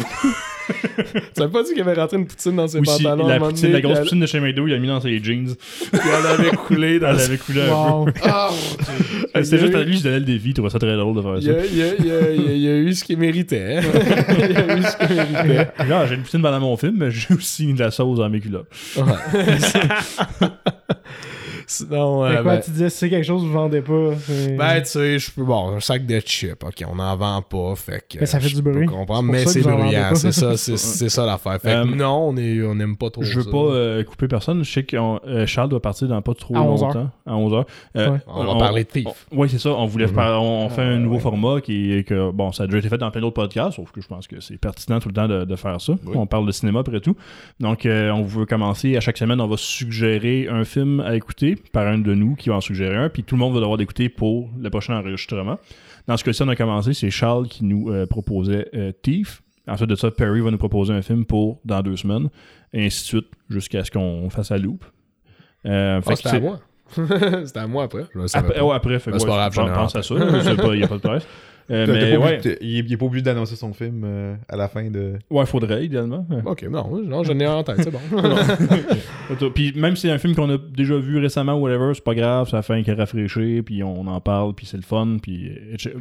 Tu 1.35 1.41
n'as 1.41 1.49
pas 1.49 1.62
dit 1.62 1.73
qu'il 1.73 1.81
avait 1.83 1.95
rentré 1.95 2.16
une 2.16 2.27
poutine 2.27 2.57
dans 2.57 2.69
ses 2.69 2.79
Aussi, 2.79 3.03
pantalons 3.03 3.27
la, 3.27 3.39
moment 3.39 3.51
poutine, 3.51 3.62
donné, 3.71 3.75
la 3.75 3.81
grosse 3.81 4.01
poutine 4.01 4.21
de 4.21 4.27
chez 4.27 4.41
McDo, 4.41 4.66
il 4.66 4.73
l'a 4.73 4.79
mis 4.79 4.87
dans 4.89 5.01
ses 5.01 5.23
jeans. 5.23 5.55
qu'elle 5.91 6.27
avait 6.27 6.51
coulé 6.57 6.99
dans 6.99 7.09
Elle 7.09 7.19
ses- 7.21 7.25
avait 7.27 7.39
coulé 7.39 7.62
un 7.62 7.66
peu. 7.66 7.73
Wow. 7.73 8.09
Ah, 8.25 8.51
C'était 9.43 9.59
juste 9.59 9.75
à 9.75 9.83
lui, 9.83 9.97
je 9.99 10.03
donnais 10.03 10.19
le 10.21 10.25
défi, 10.25 10.49
il 10.49 10.55
trouvait 10.55 10.71
ça 10.71 10.79
très 10.79 10.97
drôle 10.97 11.16
de 11.16 11.23
faire 11.23 11.35
ça. 11.35 11.39
il 11.41 11.47
y 11.47 11.51
a- 11.51 11.64
il 11.64 11.77
y 11.77 11.83
a- 11.83 11.95
il 11.99 12.07
y 12.07 12.11
a- 12.12 12.53
il 12.55 12.59
y 12.62 12.69
a 12.69 12.77
eu 12.77 12.93
ce 12.93 13.05
qu'il 13.05 13.19
méritait. 13.19 13.79
hein. 13.79 13.83
il 14.39 14.53
y 14.53 14.57
a 14.57 14.77
eu 14.77 14.83
ce 14.83 15.07
qu'il 15.07 15.16
méritait. 15.16 15.87
Genre, 15.89 16.07
j'ai 16.07 16.14
une 16.16 16.23
poutine 16.23 16.43
pendant 16.43 16.61
mon 16.61 16.77
film, 16.77 16.97
mais 16.99 17.11
j'ai 17.11 17.33
aussi 17.35 17.73
de 17.73 17.79
la 17.81 17.91
sauce 17.91 18.19
dans 18.19 18.29
mes 18.29 18.41
culottes. 18.41 18.66
Sinon, 21.71 22.25
euh, 22.25 22.43
quoi, 22.43 22.55
ben- 22.55 22.61
tu 22.62 22.71
disais 22.71 22.89
si 22.89 22.97
c'est 22.97 23.11
quelque 23.11 23.25
chose 23.27 23.43
que 23.43 23.47
vous 23.47 23.53
vendez 23.53 23.83
pas. 23.83 24.11
Ben, 24.57 24.81
tu 24.81 24.87
sais, 24.89 25.19
je 25.19 25.31
peux. 25.31 25.45
Bon, 25.45 25.69
un 25.77 25.81
sac 25.81 26.07
de 26.07 26.19
chips, 26.21 26.64
ok, 26.64 26.83
on 26.91 26.95
n'en 26.97 27.14
vend 27.16 27.43
pas, 27.43 27.75
fait 27.77 28.03
que. 28.09 28.19
Mais 28.21 28.27
ça 28.27 28.41
fait 28.41 28.49
du 28.55 28.62
bruit. 28.62 28.87
comprendre, 28.87 29.31
mais 29.31 29.45
ça 29.45 29.51
c'est 29.53 29.61
bruyant, 29.61 30.14
c'est 30.14 30.33
ça, 30.33 30.57
c'est 30.57 31.09
ça 31.09 31.27
l'affaire. 31.27 31.61
Fait 31.61 31.69
que 31.69 31.75
Euh, 31.75 31.85
non, 31.85 32.31
on 32.31 32.37
est- 32.39 32.62
on 32.62 32.75
n'aime 32.75 32.97
pas 32.97 33.11
trop 33.11 33.23
Je 33.23 33.37
veux 33.37 33.43
ça. 33.45 33.51
pas 33.51 33.57
euh, 33.59 34.03
couper 34.03 34.29
personne. 34.29 34.64
Je 34.64 34.73
sais 34.73 34.83
que 34.85 34.97
euh, 34.97 35.47
Charles 35.47 35.69
doit 35.69 35.83
partir 35.83 36.09
dans 36.09 36.23
pas 36.23 36.35
trop 36.35 36.57
À 36.57 36.62
11 36.62 36.81
longtemps. 36.83 37.11
À 37.27 37.33
11h. 37.35 37.64
Ouais. 37.95 38.19
On 38.27 38.45
va 38.45 38.59
parler 38.59 38.85
de 38.85 38.89
Thief. 38.89 39.27
Oui, 39.31 39.49
c'est 39.51 39.59
ça. 39.59 39.71
On 39.71 39.85
voulait 39.87 40.07
Mhm. 40.07 40.19
on, 40.19 40.66
on 40.66 40.69
fait 40.71 40.83
Ah, 40.83 40.87
un 40.87 40.99
nouveau 40.99 41.16
ouais. 41.16 41.21
format 41.21 41.61
qui 41.61 41.93
est 41.93 42.05
que 42.05 42.31
bon, 42.31 42.51
ça 42.53 42.62
a 42.62 42.66
déjà 42.66 42.79
été 42.79 42.89
fait 42.89 42.97
dans 42.99 43.11
plein 43.11 43.21
d'autres 43.21 43.35
podcasts, 43.35 43.77
sauf 43.77 43.93
que 43.93 44.01
je 44.01 44.09
pense 44.09 44.27
que 44.27 44.41
c'est 44.41 44.57
pertinent 44.57 45.01
tout 45.01 45.09
le 45.09 45.14
temps 45.14 45.29
de, 45.29 45.45
de 45.45 45.57
faire 45.57 45.79
ça. 45.81 45.93
Oui. 46.07 46.14
On 46.16 46.27
parle 46.27 46.47
de 46.47 46.53
cinéma 46.53 46.81
après 46.81 47.01
tout. 47.01 47.14
Donc, 47.61 47.85
euh, 47.85 48.11
on 48.11 48.23
veut 48.23 48.47
commencer 48.47 48.97
à 48.97 49.01
chaque 49.01 49.19
semaine, 49.19 49.39
on 49.41 49.47
va 49.49 49.57
suggérer 49.59 50.49
un 50.51 50.64
film 50.64 51.01
à 51.01 51.14
écouter 51.14 51.57
par 51.73 51.87
un 51.87 51.99
de 51.99 52.15
nous 52.15 52.35
qui 52.35 52.49
va 52.49 52.57
en 52.57 52.61
suggérer 52.61 52.97
un, 52.97 53.09
puis 53.09 53.25
tout 53.25 53.35
le 53.35 53.41
monde 53.41 53.55
va 53.55 53.61
devoir 53.61 53.79
l'écouter 53.79 54.09
pour 54.09 54.51
le 54.59 54.71
prochain 54.71 54.99
enregistrement. 54.99 55.59
Dans 56.07 56.17
ce 56.17 56.25
cas-ci, 56.25 56.43
on 56.43 56.49
a 56.49 56.57
commencé, 56.57 56.95
c'est 56.95 57.11
Charles 57.11 57.49
qui 57.49 57.65
nous 57.65 57.91
euh, 57.91 58.07
proposait 58.07 58.69
euh, 58.75 58.93
Thief. 59.03 59.43
Ensuite 59.67 59.91
de 59.91 59.95
ça, 59.95 60.11
Perry 60.11 60.41
va 60.41 60.51
nous 60.51 60.59
proposer 60.59 60.95
un 60.95 61.03
film 61.03 61.27
pour 61.27 61.61
dans 61.65 61.83
deux 61.83 61.97
semaines, 61.97 62.29
et 62.73 62.87
ainsi 62.87 63.03
de 63.03 63.07
suite, 63.07 63.27
jusqu'à 63.51 63.85
ce 63.85 63.91
qu'on 63.91 64.31
fasse 64.31 64.51
la 64.51 64.59
loupe. 64.59 64.85
Euh, 65.67 66.01
fait 66.01 66.13
Ah, 66.13 66.17
c'était 66.17 66.29
à 66.37 66.41
moi. 66.41 66.61
c'était 67.45 67.59
à 67.59 67.67
moi 67.67 67.85
après. 67.85 68.07
Je 68.15 68.21
après, 68.39 68.61
ouais, 68.61 68.75
après, 68.75 68.99
fait, 68.99 69.13
ouais, 69.13 69.19
pas 69.19 69.51
grave, 69.51 69.69
ai 69.69 69.73
pense 69.75 69.97
à 69.97 70.03
ça. 70.03 70.15
Il 70.15 70.79
n'y 70.79 70.83
a 70.83 70.89
pas 70.89 70.97
de 70.97 71.01
presse. 71.01 71.27
Euh, 71.71 71.87
mais 71.87 72.16
pas 72.16 72.25
ouais, 72.25 72.41
il, 72.62 72.79
est, 72.79 72.81
il 72.81 72.93
est 72.93 72.97
pas 72.97 73.05
obligé 73.05 73.23
d'annoncer 73.23 73.55
son 73.55 73.75
film 73.75 74.03
euh, 74.05 74.35
à 74.49 74.57
la 74.57 74.69
fin 74.69 74.91
de. 74.91 75.14
ouais, 75.31 75.47
faudrait 75.47 75.85
idéalement. 75.85 76.27
Ok, 76.47 76.62
non, 76.62 77.03
non, 77.03 77.25
j'en 77.25 77.39
ai 77.39 77.45
un 77.45 77.57
en 77.57 77.64
tête, 77.64 77.83
c'est 77.83 77.91
bon. 77.91 78.01
puis 79.55 79.73
même 79.77 79.95
si 79.95 80.03
c'est 80.03 80.11
un 80.11 80.19
film 80.19 80.35
qu'on 80.35 80.51
a 80.51 80.59
déjà 80.59 80.97
vu 80.97 81.19
récemment 81.19 81.55
ou 81.55 81.64
whatever, 81.64 81.93
c'est 81.95 82.05
pas 82.05 82.14
grave, 82.14 82.49
ça 82.49 82.62
fait 82.62 82.75
un 82.75 82.83
qui 82.83 82.93
rafraîchir, 82.93 83.62
puis 83.64 83.83
on 83.83 84.07
en 84.07 84.21
parle, 84.21 84.55
puis 84.55 84.66
c'est 84.66 84.77
le 84.77 84.83
fun, 84.83 85.19
puis, 85.23 85.51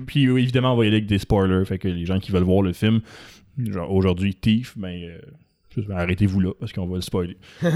puis 0.05 0.27
euh, 0.27 0.37
évidemment 0.37 0.73
on 0.73 0.77
va 0.77 0.85
y 0.85 0.87
aller 0.87 0.97
avec 0.97 1.07
des 1.07 1.19
spoilers, 1.19 1.65
fait 1.65 1.77
que 1.77 1.87
les 1.87 2.05
gens 2.05 2.19
qui 2.19 2.31
veulent 2.31 2.43
voir 2.43 2.61
le 2.61 2.73
film, 2.73 3.01
genre 3.57 3.91
aujourd'hui 3.91 4.35
Thief, 4.35 4.77
ben 4.77 5.01
euh, 5.03 5.17
juste, 5.19 5.23
ben, 5.23 5.46
arrêtez-vous 5.89 6.39
là 6.39 6.51
parce 6.59 6.73
qu'on 6.73 6.87
va 6.87 6.95
le 6.95 7.01
spoiler. 7.01 7.37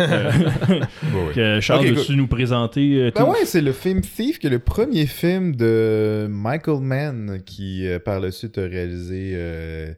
Euh, 1.07 1.33
que 1.33 1.59
Charles, 1.61 1.87
Ok, 1.87 1.93
veux-tu 1.97 2.15
nous 2.15 2.27
présenter 2.27 3.03
euh, 3.03 3.11
Ben 3.13 3.25
ouais, 3.25 3.45
c'est 3.45 3.61
le 3.61 3.71
film 3.71 4.01
Thief, 4.01 4.39
qui 4.39 4.47
est 4.47 4.51
le 4.51 4.59
premier 4.59 5.05
film 5.05 5.55
de 5.55 6.27
Michael 6.29 6.81
Mann, 6.81 7.41
qui 7.45 7.87
euh, 7.87 7.99
par 7.99 8.19
la 8.19 8.31
suite 8.31 8.57
a 8.57 8.63
réalisé 8.63 9.31
euh, 9.33 9.93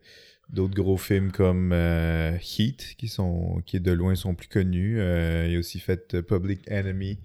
d'autres 0.50 0.76
gros 0.76 0.98
films 0.98 1.32
comme 1.32 1.72
euh, 1.74 2.38
Heat, 2.38 2.96
qui, 2.98 3.08
sont, 3.08 3.62
qui 3.66 3.78
est 3.78 3.82
de 3.82 3.92
loin 3.92 4.16
son 4.16 4.36
plus 4.36 4.48
connu. 4.48 5.00
Euh, 5.00 5.48
il 5.50 5.56
a 5.56 5.60
aussi 5.60 5.80
fait 5.80 6.22
Public 6.22 6.62
Enemy, 6.70 7.20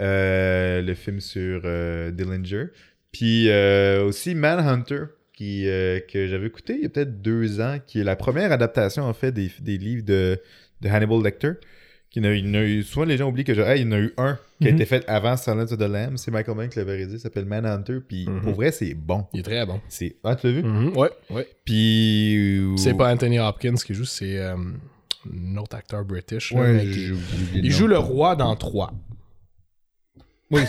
euh, 0.00 0.80
le 0.82 0.94
film 0.94 1.20
sur 1.20 1.62
euh, 1.64 2.10
Dillinger. 2.10 2.66
Puis 3.12 3.50
euh, 3.50 4.04
aussi 4.04 4.34
Manhunter, 4.34 5.04
euh, 5.66 6.00
que 6.00 6.26
j'avais 6.28 6.46
écouté 6.46 6.74
il 6.76 6.82
y 6.82 6.86
a 6.86 6.88
peut-être 6.88 7.20
deux 7.22 7.60
ans, 7.60 7.78
qui 7.86 8.00
est 8.00 8.04
la 8.04 8.16
première 8.16 8.52
adaptation 8.52 9.04
en 9.04 9.12
fait 9.14 9.32
des, 9.32 9.50
des 9.60 9.78
livres 9.78 10.04
de, 10.04 10.40
de 10.80 10.88
Hannibal 10.88 11.22
Lecter. 11.22 11.52
Qui 12.10 12.20
il 12.20 12.26
en 12.26 12.54
a 12.54 12.62
eu, 12.62 12.82
souvent 12.82 13.06
les 13.06 13.16
gens 13.16 13.30
oublient 13.30 13.42
que 13.44 13.52
hey, 13.52 13.80
il 13.80 13.86
y 13.86 13.88
en 13.88 13.92
a 13.92 13.98
eu 13.98 14.12
un 14.18 14.38
qui 14.60 14.68
a 14.68 14.70
Mhm. 14.70 14.76
été 14.76 14.84
fait 14.84 15.02
avant 15.08 15.34
Silence 15.38 15.72
of 15.72 15.78
the 15.78 15.88
Lambs. 15.88 16.18
C'est 16.18 16.30
Michael 16.30 16.54
Mann 16.58 16.68
qui 16.68 16.78
l'avait 16.78 16.92
réalisé, 16.96 17.16
il 17.16 17.20
s'appelle 17.20 17.46
Manhunter. 17.46 18.00
Puis 18.06 18.28
Mhm. 18.28 18.42
pour 18.42 18.52
vrai, 18.52 18.70
c'est 18.70 18.92
bon. 18.92 19.24
Il 19.32 19.40
est 19.40 19.42
très 19.44 19.64
bon. 19.64 19.80
C'est... 19.88 20.16
Ah, 20.22 20.36
tu 20.36 20.46
l'as 20.48 20.52
vu? 20.52 20.62
Mhm, 20.62 20.94
Ouais, 20.94 21.08
ouais. 21.30 21.48
Puis. 21.64 22.58
euh, 22.58 22.76
C'est 22.76 22.92
pas 22.98 23.10
Anthony 23.10 23.38
Hopkins 23.38 23.76
qui 23.76 23.94
joue, 23.94 24.04
c'est 24.04 24.36
euh, 24.38 24.54
un 24.56 25.56
autre 25.56 25.74
acteur 25.74 26.04
british. 26.04 26.52
Ouais, 26.52 26.84
qui- 26.92 27.12
Il 27.54 27.70
joue 27.70 27.86
le 27.86 27.96
roi 27.98 28.36
dans 28.36 28.54
3. 28.56 28.92
Oui, 30.52 30.60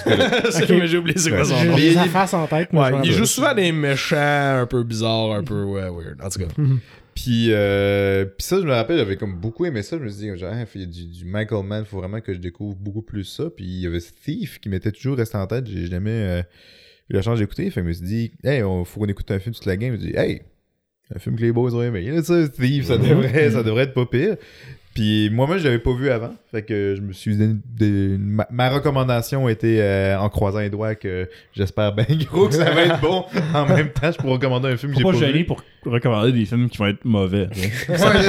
c'est 0.49 0.67
comme 0.67 0.85
j'ai 0.85 0.97
oublié 0.97 1.17
c'est 1.17 1.29
quoi 1.29 1.45
son 1.45 1.63
nom. 1.63 1.77
j'ai 1.77 1.89
Il- 1.89 1.93
sa 1.93 2.05
face 2.05 2.33
en 2.33 2.47
tête. 2.47 2.69
Ouais, 2.73 2.89
il 3.03 3.11
joue 3.11 3.25
souvent 3.25 3.53
des 3.53 3.71
méchants 3.71 4.15
un 4.61 4.65
peu 4.65 4.83
bizarres, 4.83 5.33
un 5.33 5.43
peu 5.43 5.63
ouais, 5.63 5.81
weird. 5.89 6.21
En 6.23 6.29
tout 6.29 6.39
cas. 6.39 6.45
Puis, 7.15 7.49
euh, 7.51 8.25
puis 8.25 8.43
ça, 8.47 8.59
je 8.59 8.65
me 8.65 8.71
rappelle, 8.71 8.97
j'avais 8.97 9.17
comme 9.17 9.35
beaucoup 9.39 9.65
aimé 9.65 9.83
ça. 9.83 9.97
Je 9.99 10.03
me 10.03 10.09
suis 10.09 10.21
dit, 10.31 10.37
genre, 10.37 10.51
Ah, 10.51 10.63
il 10.73 10.81
y 10.81 10.83
a 10.83 10.87
du, 10.87 11.05
du 11.07 11.25
Michael 11.25 11.63
Mann, 11.63 11.85
faut 11.85 11.99
vraiment 11.99 12.21
que 12.21 12.33
je 12.33 12.39
découvre 12.39 12.75
beaucoup 12.75 13.03
plus 13.03 13.23
ça. 13.23 13.49
Puis 13.55 13.65
il 13.65 13.81
y 13.81 13.87
avait 13.87 13.99
Thief 14.01 14.59
qui 14.59 14.69
m'était 14.69 14.91
toujours 14.91 15.17
resté 15.17 15.37
en 15.37 15.45
tête. 15.45 15.67
J'ai 15.67 15.85
jamais 15.85 16.09
euh, 16.11 16.41
eu 17.11 17.13
la 17.13 17.21
chance 17.21 17.37
d'écouter. 17.37 17.69
Fait 17.69 17.81
que 17.81 17.83
je 17.83 17.87
me 17.89 17.93
suis 17.93 18.05
dit, 18.05 18.31
hey, 18.43 18.63
on, 18.63 18.83
faut 18.83 18.99
qu'on 19.01 19.05
écoute 19.07 19.29
un 19.29 19.37
film 19.39 19.53
toute 19.53 19.65
la 19.67 19.77
game. 19.77 19.91
Je 19.91 19.97
me 19.97 20.01
suis 20.01 20.11
dit, 20.13 20.17
hey, 20.17 20.41
un 21.15 21.19
film 21.19 21.35
que 21.35 21.41
les 21.41 21.51
boys 21.51 21.73
ont 21.75 21.83
aimé. 21.83 22.01
Là, 22.09 22.23
ça, 22.23 22.47
Thief, 22.49 22.85
ça 22.87 22.97
devrait, 22.97 23.51
ça 23.51 23.61
devrait 23.61 23.83
être 23.83 23.93
pas 23.93 24.05
pire. 24.07 24.37
Puis 24.93 25.29
moi-même, 25.31 25.57
je 25.57 25.63
l'avais 25.63 25.79
pas 25.79 25.93
vu 25.93 26.09
avant. 26.09 26.33
Fait 26.51 26.61
que 26.61 26.93
je 26.95 27.01
me 27.01 27.13
suis 27.13 27.35
donné 27.35 27.55
des- 27.75 28.15
ma, 28.19 28.45
ma 28.51 28.69
recommandation 28.69 29.49
était 29.49 29.79
euh, 29.81 30.17
en 30.19 30.29
croisant 30.29 30.59
les 30.59 30.69
doigts 30.69 30.93
que 30.93 31.27
j'espère 31.55 31.93
bien 31.95 32.05
gros 32.31 32.47
que 32.47 32.53
ça 32.53 32.69
va 32.71 32.83
être 32.83 33.01
bon. 33.01 33.25
En 33.55 33.65
même 33.65 33.89
temps, 33.89 34.11
je 34.11 34.17
pourrais 34.17 34.33
recommander 34.33 34.69
un 34.69 34.77
film 34.77 34.91
que 34.91 34.99
j'ai 34.99 35.03
pas 35.03 35.11
pas 35.13 35.17
vu. 35.31 35.45
pour 35.45 35.61
recommander 35.85 36.31
des 36.31 36.45
films 36.45 36.69
qui 36.69 36.77
vont 36.77 36.85
être 36.87 37.03
mauvais. 37.05 37.47
Ouais, 37.47 37.71
c'est 37.87 37.97
ça, 37.97 38.07
ouais. 38.13 38.21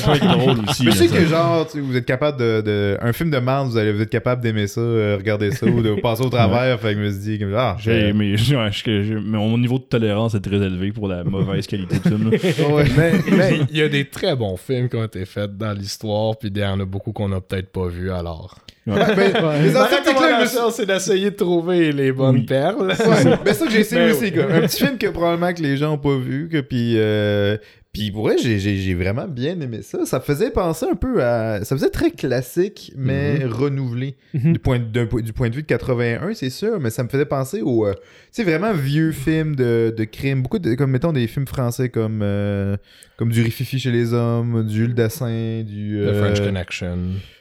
peut 0.10 0.16
être 0.16 0.26
drôle 0.38 0.56
aussi. 0.66 0.86
Mais 0.86 0.92
je 0.92 0.96
sais 0.96 1.08
que 1.08 1.26
genre, 1.26 1.66
tu 1.66 1.72
sais, 1.72 1.80
vous 1.80 1.94
êtes 1.96 2.06
capable 2.06 2.38
de, 2.38 2.62
de- 2.62 2.96
Un 3.02 3.12
film 3.12 3.30
de 3.30 3.38
merde, 3.38 3.68
vous, 3.68 3.76
allez, 3.76 3.92
vous 3.92 4.00
êtes 4.00 4.08
capable 4.10 4.40
d'aimer 4.42 4.66
ça, 4.68 4.80
euh, 4.80 5.16
regarder 5.18 5.50
ça 5.50 5.66
ou 5.66 5.82
de 5.82 5.94
passer 6.00 6.24
au 6.24 6.30
travers. 6.30 6.80
Fait 6.80 6.94
que 6.94 7.00
je 7.00 7.04
me 7.04 7.10
suis 7.10 7.38
dit, 7.38 7.44
ah, 7.54 7.76
J'ai 7.78 7.90
euh, 8.12 8.36
j'ai- 8.36 9.14
mais 9.14 9.36
mon 9.38 9.58
niveau 9.58 9.78
de 9.78 9.84
tolérance 9.84 10.34
est 10.34 10.40
très 10.40 10.56
élevé 10.56 10.92
pour 10.92 11.08
la 11.08 11.24
mauvaise 11.24 11.66
qualité 11.66 11.96
de 11.98 12.08
film. 12.08 12.30
là. 12.30 12.68
ouais. 12.74 12.84
mais 12.96 13.12
mais 13.36 13.60
il 13.70 13.76
y 13.76 13.82
a 13.82 13.88
des 13.90 14.06
très 14.06 14.34
bons 14.34 14.56
films 14.56 14.88
qui 14.88 14.96
ont 14.96 15.04
été 15.04 15.26
faits 15.26 15.56
dans 15.56 15.72
l'histoire, 15.72 16.05
puis 16.38 16.50
il 16.54 16.58
y 16.60 16.64
en 16.64 16.80
a 16.80 16.84
beaucoup 16.84 17.12
qu'on 17.12 17.32
a 17.32 17.40
peut-être 17.40 17.70
pas 17.72 17.86
vu 17.88 18.10
alors. 18.10 18.54
Ouais, 18.86 18.94
ben, 19.16 19.32
me 19.62 19.68
suis- 19.68 20.14
recommandation, 20.14 20.70
c'est 20.70 20.86
d'essayer 20.86 21.30
de 21.32 21.36
trouver 21.36 21.90
les 21.92 22.12
bonnes 22.12 22.36
Oui. 22.36 22.42
perles. 22.46 22.86
Ouais, 22.86 23.36
ben 23.44 23.52
ça 23.54 23.64
que 23.66 23.72
j'ai 23.72 23.80
essayé 23.80 24.02
Ben 24.06 24.12
aussi, 24.12 24.24
oui. 24.26 24.32
quoi. 24.32 24.44
Un 24.44 24.60
petit 24.60 24.84
film 24.84 24.96
que 24.96 25.08
probablement 25.08 25.52
que 25.52 25.60
les 25.62 25.76
gens 25.76 25.94
ont 25.94 25.98
pas 25.98 26.16
vu, 26.16 26.48
que 26.48 26.60
puis 26.60 26.94
euh, 26.96 27.56
puis 27.98 28.10
pour 28.10 28.24
vrai, 28.24 28.36
j'ai, 28.38 28.58
j'ai, 28.58 28.76
j'ai 28.76 28.94
vraiment 28.94 29.26
bien 29.28 29.58
aimé 29.60 29.80
ça. 29.82 30.04
Ça 30.06 30.20
faisait 30.20 30.50
penser 30.50 30.86
un 30.90 30.94
peu 30.96 31.22
à, 31.24 31.64
ça 31.64 31.74
faisait 31.76 31.90
très 31.90 32.10
classique 32.10 32.92
mais 32.96 33.44
renouvelé 33.44 34.16
Mhm. 34.34 34.52
du 34.52 34.58
point 34.58 34.78
de, 34.78 35.20
du 35.22 35.32
point 35.32 35.48
de 35.50 35.54
vue 35.56 35.62
de 35.62 35.66
81, 35.66 36.34
c'est 36.34 36.50
sûr, 36.50 36.78
mais 36.80 36.90
ça 36.90 37.02
me 37.02 37.08
faisait 37.08 37.24
penser 37.24 37.62
au, 37.62 37.86
euh, 37.86 37.94
tu 37.94 38.00
sais 38.32 38.44
vraiment 38.44 38.72
vieux 38.72 39.12
films 39.12 39.56
de, 39.56 39.94
de 39.96 40.04
crime, 40.04 40.42
beaucoup 40.42 40.58
de 40.58 40.74
comme 40.74 40.90
mettons 40.90 41.12
des 41.12 41.26
films 41.26 41.46
français 41.46 41.88
comme 41.88 42.20
euh, 42.22 42.76
comme 43.16 43.30
du 43.32 43.40
Rififi 43.42 43.78
chez 43.78 43.90
les 43.90 44.12
hommes, 44.12 44.66
du 44.66 44.74
Jules 44.74 44.94
Dassin, 44.94 45.62
du 45.66 45.94
The 46.02 46.06
euh, 46.08 46.20
French 46.22 46.40
Connection. 46.46 46.98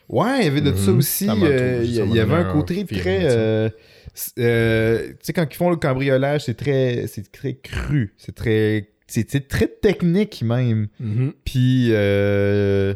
Ouais, 0.07 0.37
il 0.41 0.45
y 0.45 0.47
avait 0.47 0.61
de 0.61 0.73
ça 0.75 0.91
Mhm. 0.91 0.97
aussi. 0.99 1.27
Euh, 1.29 1.81
Il 1.83 1.93
y, 1.95 2.19
avait 2.19 2.33
un 2.35 2.43
côté 2.53 2.85
très. 2.85 3.71
tu 4.15 4.33
sais, 4.33 5.33
quand 5.33 5.45
ils 5.49 5.55
font 5.55 5.69
le 5.69 5.75
cambriolage, 5.75 6.45
c'est 6.45 6.53
très, 6.55 7.05
c'est 7.07 7.31
très 7.31 7.55
cru. 7.55 8.13
C'est 8.17 8.35
très, 8.35 8.89
c'est 9.07 9.47
très 9.47 9.67
technique 9.67 10.41
même. 10.41 10.87
Mhm. 10.99 11.33
Puis 11.43 11.89
euh, 11.91 12.93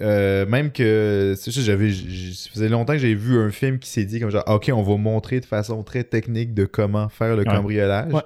euh, 0.00 0.44
même 0.46 0.72
que, 0.72 1.34
c'est 1.38 1.52
ça, 1.52 1.60
j'avais, 1.60 1.92
ça 1.92 2.50
faisait 2.50 2.68
longtemps 2.68 2.94
que 2.94 2.98
j'ai 2.98 3.14
vu 3.14 3.38
un 3.38 3.50
film 3.50 3.78
qui 3.78 3.88
s'est 3.88 4.04
dit 4.04 4.18
comme 4.18 4.30
genre, 4.30 4.44
ok, 4.46 4.70
on 4.74 4.82
va 4.82 4.96
montrer 4.96 5.40
de 5.40 5.44
façon 5.44 5.82
très 5.82 6.04
technique 6.04 6.54
de 6.54 6.64
comment 6.64 7.08
faire 7.08 7.36
le 7.36 7.44
cambriolage. 7.44 8.12
Ouais. 8.12 8.22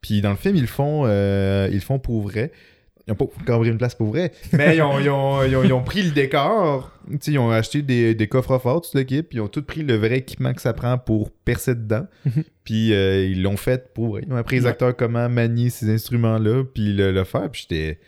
Puis 0.00 0.22
dans 0.22 0.30
le 0.30 0.36
film, 0.36 0.56
ils 0.56 0.62
le 0.62 0.66
font, 0.66 1.02
euh, 1.04 1.68
ils 1.70 1.74
le 1.74 1.80
font 1.80 1.98
pour 1.98 2.22
vrai. 2.22 2.52
Ils 3.10 3.12
ont 3.12 3.26
pas 3.26 3.26
cambriolé 3.44 3.72
une 3.72 3.78
place 3.78 3.94
pour 3.96 4.06
vrai, 4.08 4.30
mais 4.52 4.76
ils 4.76 4.82
ont, 4.82 5.00
ils 5.00 5.10
ont- 5.10 5.42
ils 5.42 5.56
ont- 5.56 5.64
ils 5.64 5.72
ont 5.72 5.82
pris 5.82 6.02
le 6.02 6.10
décor. 6.12 6.92
Tu 7.10 7.16
sais, 7.20 7.32
ils 7.32 7.38
ont 7.38 7.50
acheté 7.50 7.82
des, 7.82 8.14
des 8.14 8.28
coffres 8.28 8.58
forts, 8.58 8.82
toute 8.82 8.94
l'équipe, 8.94 9.28
puis 9.28 9.38
ils 9.38 9.40
ont 9.40 9.48
tout 9.48 9.62
pris 9.62 9.82
le 9.82 9.96
vrai 9.96 10.18
équipement 10.18 10.54
que 10.54 10.60
ça 10.62 10.72
prend 10.72 10.96
pour 10.96 11.30
percer 11.32 11.74
dedans. 11.74 12.06
Mhm. 12.24 12.44
puis 12.62 12.92
euh, 12.92 13.26
ils 13.26 13.42
l'ont 13.42 13.56
fait 13.56 13.92
pour 13.92 14.10
vrai. 14.10 14.22
Ils 14.26 14.32
ont 14.32 14.36
appris 14.36 14.56
les 14.56 14.62
Ouais. 14.64 14.70
acteurs 14.70 14.96
comment 14.96 15.28
manier 15.28 15.70
ces 15.70 15.90
instruments-là, 15.92 16.62
puis 16.72 16.92
le, 16.92 17.10
le 17.10 17.24
faire. 17.24 17.50
Puis 17.50 17.66
j'étais 17.68 17.98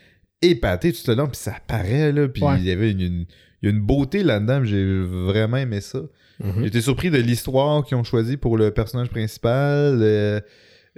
épaté 0.41 0.93
tout 0.93 0.99
le 1.07 1.15
long, 1.15 1.27
puis 1.27 1.37
ça 1.37 1.55
paraît, 1.67 2.11
là. 2.11 2.27
Puis 2.29 2.43
Ouais. 2.43 2.55
il 2.59 2.65
y 2.65 2.71
avait 2.71 2.91
une, 2.91 3.01
une- 3.01 3.25
il 3.61 3.69
y 3.69 3.71
a 3.71 3.75
une 3.75 3.81
beauté 3.81 4.23
là-dedans, 4.23 4.63
j'ai 4.63 5.01
vraiment 5.01 5.57
aimé 5.57 5.81
ça. 5.81 5.99
Mhm. 6.43 6.63
J'étais 6.63 6.81
surpris 6.81 7.09
de 7.11 7.17
l'histoire 7.17 7.83
qu'ils 7.85 7.95
ont 7.97 8.03
choisi 8.03 8.37
pour 8.37 8.57
le 8.57 8.71
personnage 8.71 9.09
principal. 9.09 9.99
euh, 10.01 10.39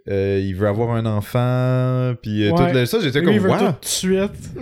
euh, 0.10 0.40
il 0.44 0.56
veut 0.56 0.68
avoir 0.68 0.92
un 0.96 1.06
enfant, 1.06 2.14
puis 2.22 2.44
euh, 2.48 2.52
Ouais. 2.52 2.68
tout 2.72 2.78
le- 2.78 2.86
ça, 2.86 3.00
j'étais 3.02 3.24
comme 3.24 3.36
wow. 3.38 3.58
tout 3.58 3.66
de 3.66 3.86
suite. 3.86 4.32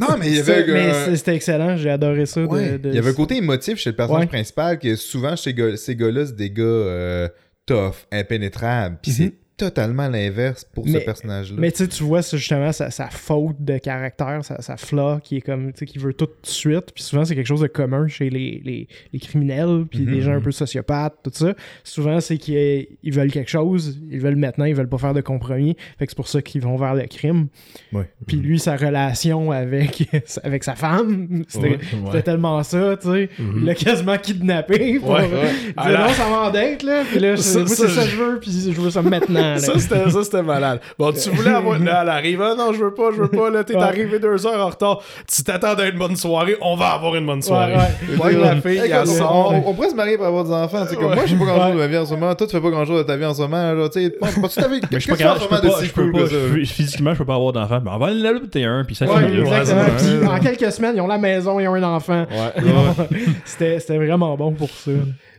Non, 0.00 0.16
mais 0.18 0.26
il 0.28 0.36
y 0.36 0.40
avait, 0.40 0.68
euh, 0.68 1.14
c'était 1.14 1.34
excellent, 1.36 1.76
j'ai 1.76 1.90
adoré 1.90 2.26
ça. 2.26 2.40
de- 2.40 2.46
ouais, 2.46 2.78
de- 2.78 2.88
il 2.90 2.94
y 2.94 2.98
avait 2.98 3.10
un 3.10 3.14
côté 3.14 3.36
émotif 3.36 3.78
chez 3.78 3.90
le 3.90 3.96
personnage 3.96 4.22
Ouais. 4.22 4.26
principal 4.28 4.78
que 4.78 4.96
souvent 4.96 5.36
chez 5.36 5.54
gars- 5.54 5.76
ces 5.76 5.94
gars-là, 5.94 6.26
c'est 6.26 6.36
des 6.36 6.50
gars 6.50 6.62
euh, 6.64 7.28
tough, 7.64 8.06
impénétrables. 8.12 8.98
Puis 9.02 9.12
Mhm. 9.12 9.16
c'est 9.16 9.34
totalement 9.56 10.08
l'inverse 10.08 10.64
pour 10.74 10.86
ce 10.86 10.98
personnage-là. 10.98 11.56
Mais 11.58 11.72
tu 11.72 11.84
vois 12.02 12.22
c'est 12.22 12.36
justement 12.38 12.72
sa, 12.72 12.90
sa 12.90 13.08
faute 13.08 13.56
de 13.60 13.78
caractère, 13.78 14.44
sa, 14.44 14.60
sa 14.60 14.76
flaw 14.76 15.18
qui 15.22 15.38
est 15.38 15.40
comme, 15.40 15.72
tu 15.72 15.78
sais, 15.80 15.86
qui 15.86 15.98
veut 15.98 16.12
tout 16.12 16.26
de 16.26 16.32
suite. 16.42 16.92
Puis 16.94 17.02
souvent, 17.04 17.24
c'est 17.24 17.34
quelque 17.34 17.46
chose 17.46 17.60
de 17.62 17.66
commun 17.66 18.06
chez 18.08 18.28
les, 18.30 18.60
les, 18.64 18.86
les 19.12 19.18
criminels, 19.18 19.84
puis 19.90 20.00
Mhm. 20.00 20.10
les 20.12 20.20
gens 20.20 20.32
un 20.34 20.40
peu 20.40 20.52
sociopathes, 20.52 21.16
tout 21.24 21.30
ça. 21.32 21.54
Souvent, 21.84 22.20
c'est 22.20 22.36
qu'ils 22.38 22.86
ils 23.02 23.12
veulent 23.12 23.32
quelque 23.32 23.50
chose, 23.50 23.98
ils 24.10 24.20
veulent 24.20 24.36
maintenant, 24.36 24.64
ils 24.66 24.74
veulent 24.74 24.88
pas 24.88 24.98
faire 24.98 25.14
de 25.14 25.20
compromis. 25.22 25.76
Fait 25.98 26.06
que 26.06 26.12
c'est 26.12 26.16
pour 26.16 26.28
ça 26.28 26.42
qu'ils 26.42 26.60
vont 26.60 26.76
vers 26.76 26.94
le 26.94 27.06
crime. 27.06 27.48
Ouais. 27.92 28.10
Puis 28.26 28.36
lui, 28.36 28.58
sa 28.58 28.76
relation 28.76 29.52
avec, 29.52 30.08
avec 30.42 30.64
sa 30.64 30.74
femme, 30.74 31.44
c'était 31.48 31.78
Ouais. 32.12 32.22
tellement 32.22 32.62
ça, 32.62 32.96
tu 33.00 33.08
sais. 33.08 33.30
Mhm. 33.38 33.54
Il 33.58 33.64
l'a 33.64 33.74
quasiment 33.74 34.18
kidnappé 34.18 34.98
pour 34.98 35.10
Ouais. 35.10 35.28
dire 35.28 35.38
non, 35.76 36.08
ça 36.08 36.28
va 36.28 36.48
en 36.48 36.50
date, 36.50 36.82
là. 36.82 37.04
Puis 37.10 37.20
là, 37.20 37.36
Ça- 37.36 37.60
moi, 37.60 37.68
c'est 37.68 37.88
ça 37.88 38.02
que 38.04 38.08
je 38.10 38.16
veux, 38.16 38.38
puis 38.40 38.50
je 38.72 38.80
veux 38.80 38.90
ça 38.90 39.00
maintenant. 39.02 39.45
Là. 39.54 39.58
Ça, 39.58 39.78
c'était, 39.78 40.10
ça, 40.10 40.24
c'était 40.24 40.42
malade. 40.42 40.80
Bon, 40.98 41.12
tu 41.12 41.30
voulais 41.30 41.50
avoir. 41.54 41.78
Là, 41.78 42.00
elle 42.02 42.08
arrive. 42.08 42.42
Ah 42.42 42.54
non, 42.56 42.72
je 42.72 42.78
veux 42.84 42.94
pas, 42.94 43.10
je 43.14 43.22
veux 43.22 43.28
pas. 43.28 43.50
Là, 43.50 43.64
t'es 43.64 43.76
Ouais. 43.76 43.82
arrivé 43.82 44.18
deux 44.18 44.46
heures 44.46 44.66
en 44.66 44.70
retard. 44.70 45.00
Tu 45.32 45.42
t'attends 45.42 45.74
à 45.74 45.86
une 45.86 45.98
bonne 45.98 46.16
soirée. 46.16 46.56
On 46.60 46.76
va 46.76 46.88
avoir 46.90 47.14
une 47.16 47.26
bonne 47.26 47.42
soirée. 47.42 47.74
Ouais, 47.74 47.80
ouais. 48.10 48.16
Moi, 48.16 48.32
la 48.32 48.56
fille, 48.60 48.78
Hey, 48.78 48.90
elle 48.90 49.02
on, 49.02 49.06
sort. 49.06 49.52
on- 49.52 49.70
on 49.70 49.74
pourrait 49.74 49.90
se 49.90 49.94
marier 49.94 50.16
pour 50.16 50.26
avoir 50.26 50.44
des 50.44 50.52
enfants. 50.52 50.82
tu 50.84 50.90
sais, 50.90 50.96
comme 50.96 51.06
Ouais. 51.06 51.14
Moi, 51.14 51.24
je 51.26 51.32
fais 51.34 51.38
pas 51.38 51.44
grand-chose 51.44 51.66
Ouais. 51.66 51.72
de 51.72 51.78
ma 51.78 51.86
vie 51.86 51.96
en 51.98 52.06
ce 52.06 52.10
moment. 52.14 52.34
Toi, 52.34 52.46
tu 52.46 52.52
fais 52.56 52.60
pas 52.62 52.70
grand-chose 52.70 52.98
de 52.98 53.02
ta 53.06 53.16
vie 53.16 53.24
en 53.24 53.34
ce 53.34 53.42
moment. 53.42 53.72
Là, 53.72 53.88
tu 53.88 54.02
sais, 54.04 54.10
Pas- 54.10 54.26
pas- 54.26 54.32
je 54.92 54.98
suis 54.98 55.10
pas 55.10 55.16
capable, 55.16 55.40
ce 55.40 55.84
je 55.84 55.92
peux 55.92 56.10
pas, 56.12 56.18
je 56.26 56.36
pas, 56.36 56.56
je- 56.58 56.64
physiquement, 56.64 57.12
je 57.14 57.18
peux 57.18 57.24
pas 57.24 57.34
avoir 57.34 57.52
d'enfant. 57.52 57.80
Mais 57.84 57.90
on 57.92 57.98
va 57.98 58.06
aller 58.06 58.20
là, 58.20 58.32
t'es 58.50 58.64
un, 58.64 58.84
puis 58.84 58.94
ça 58.94 59.06
c'est 59.06 60.26
en 60.26 60.38
quelques 60.40 60.72
semaines, 60.72 60.92
ils 60.96 61.00
ont 61.00 61.06
la 61.06 61.18
maison, 61.18 61.58
ils 61.60 61.68
ont 61.68 61.74
un 61.74 61.82
enfant. 61.82 62.26
C'était 63.44 63.78
vraiment 63.96 64.36
bon 64.36 64.52
pour 64.52 64.70
ça. 64.70 64.90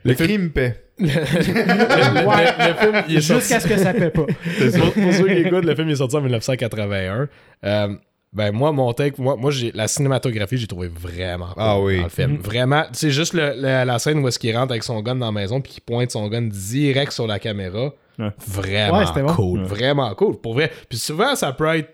Le 0.04 0.14
crime 0.14 0.50
paie. 0.52 0.82
Le 1.00 2.74
film, 2.74 3.04
il 3.08 3.18
est 3.18 3.22
sorti. 3.22 3.42
Jusqu'à 3.42 3.60
ce 3.60 3.68
que 3.68 3.78
ça 3.78 3.94
paie 3.94 4.10
pas. 4.10 4.24
pour, 4.26 4.94
pour 4.94 5.14
ceux 5.14 5.28
qui 5.28 5.34
écoutent, 5.34 5.66
le 5.66 5.76
film 5.76 5.90
est 5.90 5.96
sorti 5.96 6.16
en 6.16 6.22
1981. 6.22 7.28
Euh, 7.66 7.88
ben 8.34 8.52
moi, 8.52 8.72
mon 8.72 8.92
take, 8.94 9.22
moi, 9.22 9.36
moi 9.38 9.52
j'ai, 9.52 9.72
la 9.74 9.88
cinématographie, 9.88 10.58
j'ai 10.58 10.68
trouvé 10.68 10.88
vraiment 10.90 11.46
cool 11.48 11.56
Ah 11.58 11.80
oui. 11.80 11.98
dans 11.98 12.04
le 12.04 12.10
film. 12.10 12.32
Mhm. 12.34 12.38
Vraiment, 12.42 12.84
c'est 12.92 13.12
juste 13.12 13.34
le- 13.34 13.54
le- 13.56 13.86
la 13.86 14.00
scène 14.00 14.20
où 14.20 14.28
est-ce 14.28 14.38
qu'il 14.40 14.56
rentre 14.56 14.72
avec 14.72 14.84
son 14.84 15.00
gun 15.02 15.16
dans 15.16 15.28
la 15.28 15.32
maison 15.32 15.62
puis 15.62 15.74
qu'il 15.74 15.84
pointe 15.84 16.12
son 16.12 16.28
gun 16.28 16.42
direct 16.52 17.12
sur 17.12 17.26
la 17.28 17.40
caméra. 17.40 17.94
Ouais. 18.20 18.30
Vraiment 18.48 19.00
Ouais, 19.00 19.06
c'était 19.06 19.22
bon. 19.22 19.34
cool. 19.34 19.60
Ouais. 19.62 19.66
Vraiment 19.68 20.14
cool. 20.16 20.38
Pour 20.42 20.54
vrai. 20.56 20.72
Puis 20.90 20.98
souvent, 20.98 21.36
ça 21.36 21.52
peut 21.54 21.68
être 21.76 21.90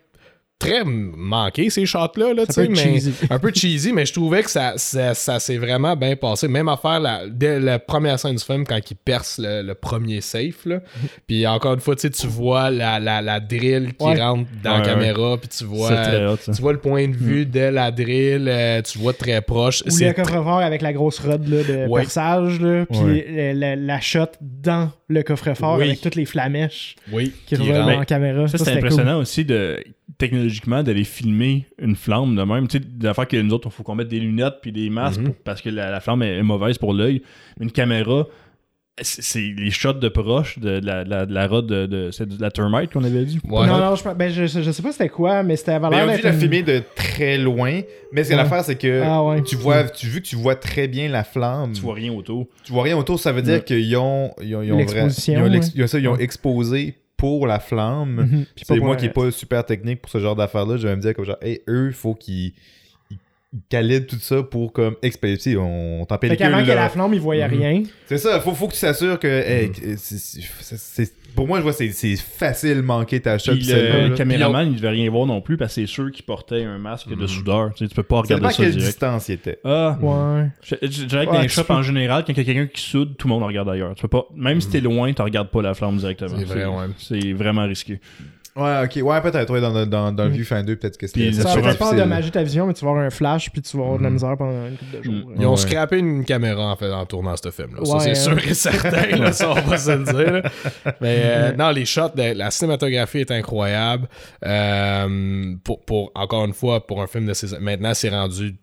très 0.64 0.84
manqué, 0.86 1.70
ces 1.70 1.86
shots-là, 1.86 2.34
là, 2.34 2.46
tu 2.46 2.54
Ça 2.54 2.62
sais, 2.62 2.68
peut 2.68 2.74
être 2.74 2.86
mais 2.86 2.94
cheesy. 3.00 3.14
un 3.30 3.40
peu 3.40 3.52
cheesy, 3.54 3.92
mais 3.94 4.06
je 4.06 4.14
trouvais 4.14 4.44
que 4.44 4.50
ça, 4.50 4.74
ça, 4.78 5.14
ça 5.14 5.40
s'est 5.40 5.58
vraiment 5.58 5.96
bien 5.96 6.16
passé. 6.16 6.48
Même 6.48 6.70
à 6.70 6.78
faire 6.78 7.00
la, 7.00 7.28
dès 7.28 7.60
la 7.60 7.80
première 7.80 8.18
scène 8.20 8.36
du 8.36 8.44
film, 8.44 8.66
quand 8.66 8.80
il 8.90 8.96
perce 8.96 9.40
le, 9.40 9.62
le 9.62 9.74
premier 9.76 10.22
safe, 10.22 10.66
là. 10.66 10.80
Puis 11.28 11.46
encore 11.48 11.74
une 11.74 11.80
fois, 11.80 11.96
tu 11.96 12.02
sais, 12.02 12.10
tu 12.10 12.28
vois 12.28 12.70
la, 12.70 13.00
la, 13.00 13.22
la 13.22 13.40
drill 13.40 13.94
qui 13.98 14.06
Ouais. 14.06 14.22
rentre 14.22 14.50
dans 14.64 14.72
Ouais, 14.72 14.78
la 14.78 14.84
ouais. 14.84 14.86
caméra, 14.94 15.38
puis 15.38 15.50
tu 15.50 15.64
vois... 15.66 15.92
Hot. 16.34 16.38
Tu 16.54 16.62
vois 16.62 16.74
le 16.74 16.80
point 16.80 17.08
de 17.08 17.16
vue 17.16 17.46
de 17.46 17.60
la 17.60 17.92
drill, 17.92 18.48
euh, 18.48 18.82
tu 18.82 18.98
vois 19.00 19.14
très 19.14 19.42
proche. 19.42 19.84
Ou 19.86 19.90
C'est 19.90 20.08
le 20.08 20.14
coffre-fort 20.14 20.60
avec 20.60 20.82
la 20.82 20.94
grosse 20.94 21.20
rod 21.20 21.48
là, 21.48 21.64
de 21.64 21.88
Ouais. 21.88 22.02
perçage, 22.02 22.60
là, 22.60 22.86
puis 22.86 23.24
la 23.54 24.00
shot 24.02 24.26
dans 24.42 24.92
le 25.08 25.24
coffre-fort 25.24 25.78
Oui. 25.78 25.86
avec 25.86 26.02
toutes 26.02 26.16
les 26.16 26.26
flamèches 26.26 26.96
Oui, 27.12 27.34
qui 27.46 27.56
qui 27.56 27.62
revolent 27.62 27.82
rentre. 27.84 28.00
en 28.00 28.04
caméra. 28.06 28.48
Ça, 28.48 28.58
c'est 28.58 28.72
impressionnant 28.72 29.20
aussi 29.20 29.46
de 29.46 29.84
technologiquement 30.18 30.84
d'aller 30.84 31.04
filmer 31.04 31.66
une 31.80 31.96
flamme 31.96 32.36
de 32.36 32.44
même. 32.44 32.68
Tu 32.68 32.78
sais, 32.78 32.84
d'affaire 32.86 33.28
que 33.28 33.38
nous 33.38 33.54
autres, 33.54 33.70
il 33.72 33.74
faut 33.74 33.84
qu'on 33.84 33.96
mette 33.96 34.10
des 34.10 34.20
lunettes 34.20 34.56
puis 34.62 34.72
des 34.72 34.90
masques 34.90 35.20
Mhm. 35.22 35.26
pour- 35.28 35.36
parce 35.44 35.62
que 35.62 35.70
la, 35.70 35.90
la 35.92 36.00
flamme 36.00 36.22
est, 36.24 36.38
est 36.38 36.44
mauvaise 36.44 36.78
pour 36.78 36.94
l'œil. 36.94 37.22
Une 37.60 37.72
caméra, 37.72 38.26
c'est 39.02 39.40
les 39.58 39.72
shots 39.72 39.94
de 39.94 40.08
proche 40.08 40.60
de, 40.60 40.80
la, 40.84 41.04
de 41.04 41.10
la, 41.10 41.26
de 41.26 41.34
la 41.34 41.48
rod 41.48 41.66
de, 41.66 41.88
de, 41.88 42.12
c'est 42.12 42.28
de 42.28 42.40
la 42.40 42.52
termite 42.52 42.92
qu'on 42.94 43.04
avait 43.04 43.26
dit. 43.26 43.40
Ouais. 43.44 43.66
Non, 43.66 43.80
non, 43.80 43.96
je, 43.96 44.08
ben, 44.14 44.32
je, 44.32 44.46
je 44.46 44.72
sais 44.72 44.84
pas 44.84 44.92
c'était 44.92 45.10
quoi, 45.10 45.42
mais 45.42 45.56
c'était 45.56 45.72
avait 45.72 45.90
Mais 45.90 45.96
l'air 45.96 46.06
on 46.06 46.12
d'être 46.12 46.24
la 46.24 46.34
une- 46.34 46.40
filmer 46.40 46.62
de 46.62 46.84
très 46.96 47.40
loin. 47.40 47.82
Mais 48.12 48.24
ce 48.24 48.30
que 48.30 48.36
Ouais. 48.36 48.44
l'affaire, 48.44 48.64
c'est 48.64 48.76
que 48.76 49.02
Ah 49.04 49.24
ouais. 49.24 49.42
tu 49.42 49.56
vois, 49.56 49.86
tu, 49.86 50.06
vu 50.06 50.22
que 50.22 50.28
tu 50.28 50.36
vois 50.36 50.56
très 50.56 50.88
bien 50.88 51.10
la 51.10 51.24
flamme, 51.24 51.72
Tu 51.74 51.82
vois 51.82 51.96
rien 51.96 52.14
autour. 52.14 52.48
tu 52.64 52.72
vois 52.72 52.84
rien 52.84 52.96
autour, 52.96 53.20
ça 53.20 53.32
veut 53.32 53.42
dire 53.42 53.56
Ouais. 53.56 53.64
qu'ils 53.64 53.98
ont, 53.98 54.32
ils 54.44 54.56
ont, 54.56 54.62
ils 54.62 54.72
ont, 54.74 54.80
ils 54.80 55.84
ont 55.84 55.98
ils 55.98 56.08
ont 56.08 56.18
exposé 56.18 56.96
pour 57.24 57.48
la 57.48 57.62
flamme. 57.62 58.46
Puis 58.54 58.66
C'est 58.68 58.80
moi 58.82 58.98
qui 58.98 59.06
un 59.06 59.08
est 59.08 59.14
pas 59.14 59.32
super 59.32 59.66
technique 59.66 60.02
pour 60.02 60.12
ce 60.12 60.20
genre 60.20 60.36
d'affaires-là, 60.36 60.76
je 60.76 60.90
vais 60.90 60.96
me 60.98 61.02
dire 61.02 61.14
comme 61.14 61.24
genre, 61.24 61.38
hey, 61.42 61.62
eux, 61.70 61.90
faut 61.94 62.16
qu'ils 62.16 62.52
calibrent 63.70 64.08
tout 64.08 64.20
ça 64.20 64.42
pour 64.44 64.74
comme 64.74 64.96
expédier. 65.02 65.58
On 65.58 66.06
t'en 66.06 66.18
Fait 66.18 66.36
qu'avant 66.36 66.58
qu'il 66.60 66.68
y 66.68 66.72
ait 66.72 66.76
la 66.76 66.90
flamme, 66.90 67.14
il 67.14 67.20
voyait 67.20 67.48
Mhm. 67.48 67.54
rien. 67.60 67.84
C'est 68.08 68.18
ça, 68.18 68.40
faut, 68.40 68.54
faut 68.54 68.68
que 68.68 68.74
tu 68.74 68.80
t'assures 68.82 69.20
que. 69.20 69.28
hey, 69.28 69.70
Mm. 69.70 69.74
c'est- 69.98 70.18
c'est- 70.20 70.78
c'est- 70.78 71.14
pour 71.36 71.48
moi, 71.48 71.58
je 71.58 71.64
vois, 71.64 71.74
c'est 71.74 71.90
c'est 71.92 72.16
facile 72.16 72.82
manquer 72.84 73.20
ta 73.20 73.38
shot. 73.40 73.54
Puis 73.54 73.62
pis 73.62 73.68
le, 73.68 73.74
celle-là, 73.74 74.02
le 74.04 74.10
là. 74.10 74.16
caméraman, 74.16 74.68
il 74.72 74.76
devait 74.76 74.90
rien 74.90 75.10
voir 75.10 75.26
non 75.26 75.42
plus 75.42 75.58
parce 75.58 75.74
que 75.76 75.82
c'est 75.82 75.88
sûr 75.88 76.12
qu'il 76.12 76.26
portait 76.26 76.64
un 76.64 76.78
masque 76.78 77.10
de 77.10 77.16
Mhm. 77.16 77.28
soudeur. 77.28 77.74
Tu, 77.74 77.84
sais, 77.86 77.90
tu 77.90 77.96
peux 77.96 78.04
pas 78.04 78.22
regarder 78.22 78.46
à 78.46 78.50
ça 78.52 78.58
quelle 78.64 78.72
direct. 78.72 78.86
distance 78.88 79.30
il 79.30 79.34
était. 79.34 79.60
Ah, 79.64 79.98
Ouais. 80.02 80.48
je, 80.62 80.76
je- 80.82 80.92
je 80.92 81.06
dirais 81.06 81.26
que 81.26 81.32
Ouais, 81.32 81.36
dans 81.38 81.42
les 81.42 81.48
tu 81.48 81.54
shops 81.56 81.64
peux- 81.68 81.74
en 81.74 81.82
général, 81.82 82.24
quand 82.26 82.34
il 82.34 82.38
y 82.38 82.42
a 82.42 82.44
quelqu'un 82.44 82.68
qui 82.72 82.82
soude, 82.82 83.18
tout 83.18 83.28
le 83.28 83.34
monde 83.34 83.44
regarde 83.44 83.68
ailleurs. 83.70 83.96
Tu 83.96 84.02
peux 84.04 84.08
pas, 84.08 84.26
même 84.36 84.62
si 84.62 84.70
t'es 84.70 84.80
loin, 84.82 85.12
tu 85.12 85.22
regardes 85.24 85.50
pas 85.50 85.62
la 85.64 85.74
flamme 85.74 85.98
directement. 85.98 86.36
C'est 86.38 86.46
vrai, 86.46 86.66
ouais. 86.66 86.86
C'est 87.00 87.34
vraiment 87.34 87.66
risqué. 87.66 88.00
Ouais, 88.56 88.84
ok. 88.86 89.00
Ouais, 89.04 89.22
peut-être. 89.22 89.52
Ouais, 89.52 89.62
dans, 89.62 89.74
le- 89.74 89.86
dans, 89.88 90.12
dans 90.12 90.24
le 90.26 90.30
Mm. 90.30 90.34
viewfinder, 90.34 90.76
peut-être 90.76 90.98
que 90.98 91.08
Puis 91.08 91.26
c'était 91.32 91.42
Ça 91.42 91.50
sur 91.54 91.62
va 91.62 91.70
peut-être 91.70 91.80
pas 91.80 91.92
endommager 91.92 92.30
ta 92.30 92.44
vision, 92.44 92.68
mais 92.68 92.74
tu 92.76 92.86
vas 92.86 92.92
avoir 92.92 93.04
un 93.06 93.10
flash, 93.10 93.50
puis 93.52 93.62
tu 93.64 93.76
vas 93.78 93.84
avoir 93.84 93.98
de 93.98 94.04
la 94.04 94.10
Mhm. 94.10 94.14
misère 94.14 94.38
pendant 94.38 94.68
une 94.68 94.78
couple 94.78 94.98
de 94.98 95.04
jours. 95.04 95.30
Là. 95.32 95.36
Ils 95.40 95.46
ont 95.48 95.56
scrappé 95.56 95.98
une 95.98 96.24
caméra 96.24 96.72
en 96.72 96.76
fait 96.76 96.92
en 96.92 97.06
tournant 97.08 97.36
ce 97.36 97.50
film-là. 97.50 97.84
ça, 97.84 98.00
c'est 98.00 98.12
hein. 98.12 98.14
sûr 98.14 98.38
et 98.48 98.54
certain, 98.54 99.16
là, 99.18 99.32
ça, 99.32 99.52
on 99.52 99.62
va 99.62 99.78
se 99.78 99.92
le 99.92 100.04
dire. 100.04 100.32
là. 100.34 100.42
Mais 101.02 101.22
euh, 101.24 101.52
non, 101.58 101.70
les 101.72 101.86
shots, 101.86 102.10
de- 102.16 102.38
la 102.38 102.52
cinématographie 102.52 103.20
est 103.20 103.32
incroyable. 103.32 104.08
Euh, 104.46 105.56
pour, 105.64 105.82
pour, 105.84 106.12
encore 106.16 106.46
une 106.46 106.54
fois, 106.54 106.86
pour 106.86 107.02
un 107.02 107.08
film 107.08 107.26
de 107.26 107.34
ces. 107.34 107.58
Maintenant, 107.60 107.94
c'est 107.94 108.10
rendu. 108.10 108.56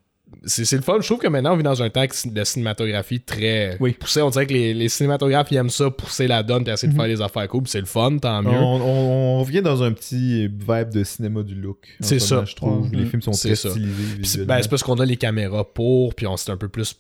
C'est 0.44 0.72
le 0.72 0.82
fun. 0.82 0.96
Je 1.00 1.06
trouve 1.06 1.18
que 1.18 1.28
maintenant, 1.28 1.52
on 1.52 1.56
vit 1.56 1.62
dans 1.62 1.82
un 1.82 1.90
temps 1.90 2.04
de 2.24 2.44
cinématographie 2.44 3.20
très 3.20 3.76
Oui. 3.80 3.92
poussé. 3.92 4.22
On 4.22 4.30
dirait 4.30 4.46
que 4.46 4.52
les, 4.52 4.72
les 4.72 4.88
cinématographes, 4.88 5.48
ils 5.50 5.56
aiment 5.56 5.68
ça, 5.70 5.90
pousser 5.90 6.26
la 6.26 6.42
donne, 6.42 6.64
puis 6.64 6.72
essayer 6.72 6.90
de 6.92 6.96
faire 6.96 7.06
des 7.08 7.20
affaires 7.20 7.46
cool. 7.48 7.64
C'est 7.66 7.80
le 7.80 7.86
fun, 7.86 8.16
tant 8.18 8.42
mieux. 8.42 8.48
On, 8.50 8.76
on, 8.80 9.36
on 9.38 9.40
revient 9.42 9.60
dans 9.62 9.82
un 9.82 9.92
petit 9.92 10.46
vibe 10.48 10.90
de 10.94 11.04
cinéma 11.04 11.42
du 11.42 11.54
look. 11.54 11.86
C'est 12.00 12.18
ça. 12.20 12.44
Je 12.46 12.54
trouve. 12.54 12.82
Ouais. 12.90 12.96
Les 12.96 13.06
films 13.06 13.22
sont 13.22 13.32
très 13.32 13.54
ça. 13.54 13.70
stylisés. 13.70 14.44
Ben, 14.44 14.62
c'est 14.62 14.68
parce 14.68 14.82
qu'on 14.82 14.98
a 15.00 15.04
les 15.04 15.16
caméras 15.16 15.64
pour, 15.64 16.14
puis 16.14 16.26
on 16.26 16.36
c'est 16.36 16.50
un 16.50 16.56
peu 16.56 16.68
plus 16.68 16.94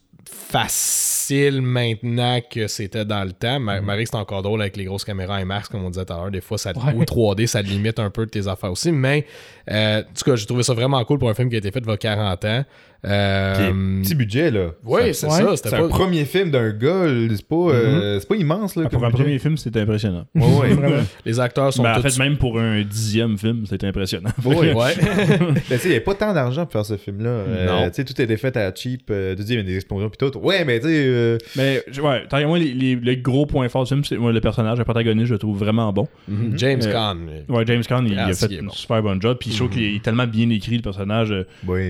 facile 0.64 1.62
maintenant 1.62 2.40
que 2.48 2.66
c'était 2.66 3.04
dans 3.04 3.24
le 3.24 3.32
temps. 3.32 3.58
Ma- 3.60 3.80
Marie, 3.80 4.06
c'est 4.06 4.16
encore 4.16 4.42
drôle 4.42 4.60
avec 4.60 4.76
les 4.76 4.84
grosses 4.84 5.04
caméras 5.04 5.40
IMAX, 5.40 5.68
comme 5.68 5.84
on 5.84 5.90
disait 5.90 6.04
tout 6.04 6.12
à 6.12 6.16
l'heure. 6.16 6.30
Des 6.30 6.40
fois, 6.40 6.58
ça, 6.58 6.72
Ouais. 6.76 6.94
ou 6.94 7.04
3D, 7.04 7.46
ça 7.46 7.62
limite 7.62 7.98
un 7.98 8.10
peu 8.10 8.26
tes 8.26 8.46
affaires 8.48 8.70
aussi. 8.72 8.92
Mais, 8.92 9.26
euh, 9.70 10.00
en 10.00 10.04
tout 10.14 10.24
cas, 10.24 10.36
j'ai 10.36 10.46
trouvé 10.46 10.62
ça 10.62 10.74
vraiment 10.74 11.02
cool 11.04 11.18
pour 11.18 11.30
un 11.30 11.34
film 11.34 11.48
qui 11.48 11.54
a 11.54 11.58
été 11.58 11.70
fait 11.70 11.80
il 11.84 11.88
y 11.88 11.90
a 11.92 11.96
40 11.96 12.44
ans. 12.44 12.64
Euh, 13.06 14.00
petit 14.02 14.14
budget, 14.14 14.50
là. 14.50 14.72
oui, 14.84 15.00
C'est- 15.06 15.26
ça. 15.28 15.30
C'est 15.50 15.56
C'était 15.56 15.76
un 15.76 15.82
pas... 15.82 15.88
premier 15.88 16.24
film 16.24 16.50
d'un 16.50 16.70
gars. 16.70 17.04
C'est 17.34 17.46
pas, 17.46 17.54
euh, 17.56 18.18
c'est 18.20 18.28
pas 18.28 18.36
immense, 18.36 18.76
là. 18.76 18.82
Ah, 18.86 18.88
Pour 18.90 19.04
un 19.04 19.08
budget. 19.10 19.22
premier 19.24 19.38
film, 19.38 19.56
c'était 19.56 19.80
impressionnant. 19.80 20.24
Ouais. 20.34 20.68
Vraiment. 20.74 21.02
Les 21.24 21.40
acteurs 21.40 21.72
sont 21.72 21.82
Mais 21.82 21.88
en 21.90 22.00
fait, 22.02 22.18
même 22.18 22.36
pour 22.36 22.58
un 22.60 22.82
dixième 22.82 23.38
film, 23.38 23.64
c'était 23.66 23.86
impressionnant. 23.86 24.30
Ouais. 24.44 24.72
Ouais. 24.74 24.94
Ben, 25.70 25.76
tu 25.76 25.76
sais, 25.78 25.88
il 25.88 25.90
n'y 25.92 25.96
a 25.96 26.00
pas 26.00 26.14
tant 26.14 26.32
d'argent 26.32 26.64
pour 26.64 26.72
faire 26.72 26.84
ce 26.84 26.96
film-là. 26.96 27.30
Euh, 27.30 27.66
Non. 27.66 27.88
tu 27.88 27.94
sais, 27.94 28.04
tout 28.04 28.20
était 28.20 28.36
fait 28.36 28.56
à 28.56 28.72
cheap. 28.74 29.08
Euh, 29.10 29.34
tu 29.34 29.44
dis, 29.44 29.52
il 29.54 29.56
y 29.56 29.60
a 29.60 29.62
des 29.62 29.76
explosions 29.76 30.08
pis 30.10 30.18
tout. 30.18 30.36
Ouais, 30.38 30.64
mais 30.64 30.78
tu 30.80 30.86
sais. 30.88 31.04
euh, 31.06 31.38
Mais 31.56 31.82
ouais, 32.02 32.24
tant 32.28 32.38
qu'à 32.38 32.46
moi, 32.46 32.58
les, 32.58 32.72
les, 32.72 32.96
les 32.96 33.16
gros 33.16 33.46
points 33.46 33.68
forts 33.68 33.84
du 33.84 33.88
film, 33.88 34.04
c'est 34.04 34.16
le 34.16 34.40
personnage, 34.40 34.78
le 34.78 34.84
protagoniste, 34.84 35.26
je 35.28 35.32
le 35.34 35.38
trouve 35.38 35.58
vraiment 35.58 35.92
bon. 35.92 36.06
Mhm. 36.28 36.52
James 36.56 36.80
Euh, 36.84 36.92
Caan. 36.92 37.16
Ouais, 37.48 37.64
James 37.66 37.82
Caan, 37.82 38.04
il, 38.06 38.18
Ah, 38.18 38.26
a 38.26 38.32
c'est 38.32 38.40
fait 38.42 38.48
qu'il 38.48 38.56
est 38.58 38.60
un 38.60 38.66
bon. 38.66 38.72
super 38.72 39.02
bon 39.02 39.20
job. 39.20 39.36
Puis 39.40 39.50
je 39.52 39.56
trouve 39.56 39.70
qu'il 39.70 39.94
est 39.96 40.02
tellement 40.02 40.26
bien 40.26 40.48
écrit, 40.50 40.76
le 40.76 40.82
personnage. 40.82 41.30
euh. 41.32 41.44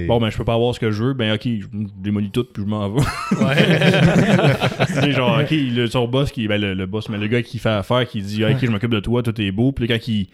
Bon, 0.07 0.21
ben, 0.21 0.31
je 0.31 0.37
peux 0.37 0.45
pas 0.45 0.55
avoir 0.55 0.75
ce 0.75 0.81
que 0.81 0.91
je 0.91 1.00
Ben, 1.15 1.35
ok, 1.35 1.43
je 1.45 1.67
démolis 1.99 2.31
tout, 2.31 2.45
puis 2.45 2.63
je 2.63 2.69
m'en 2.69 2.89
vais. 2.91 3.03
c'est 4.89 5.13
genre, 5.13 5.41
ok, 5.41 5.51
le, 5.51 5.87
son 5.87 6.07
boss, 6.09 6.31
qui, 6.31 6.47
ben, 6.49 6.61
le, 6.61 6.75
le 6.75 6.87
boss, 6.87 7.09
mais 7.09 7.19
le 7.19 7.27
gars 7.27 7.43
qui 7.43 7.59
fait 7.59 7.69
affaire, 7.71 8.07
qui 8.07 8.23
dit, 8.23 8.45
ok, 8.45 8.59
je 8.61 8.71
m'occupe 8.71 8.91
de 8.93 9.01
toi, 9.01 9.23
tout 9.23 9.39
est 9.41 9.53
beau. 9.53 9.73
Puis 9.73 9.87
là, 9.87 9.97
quand 9.99 10.09
il, 10.09 10.29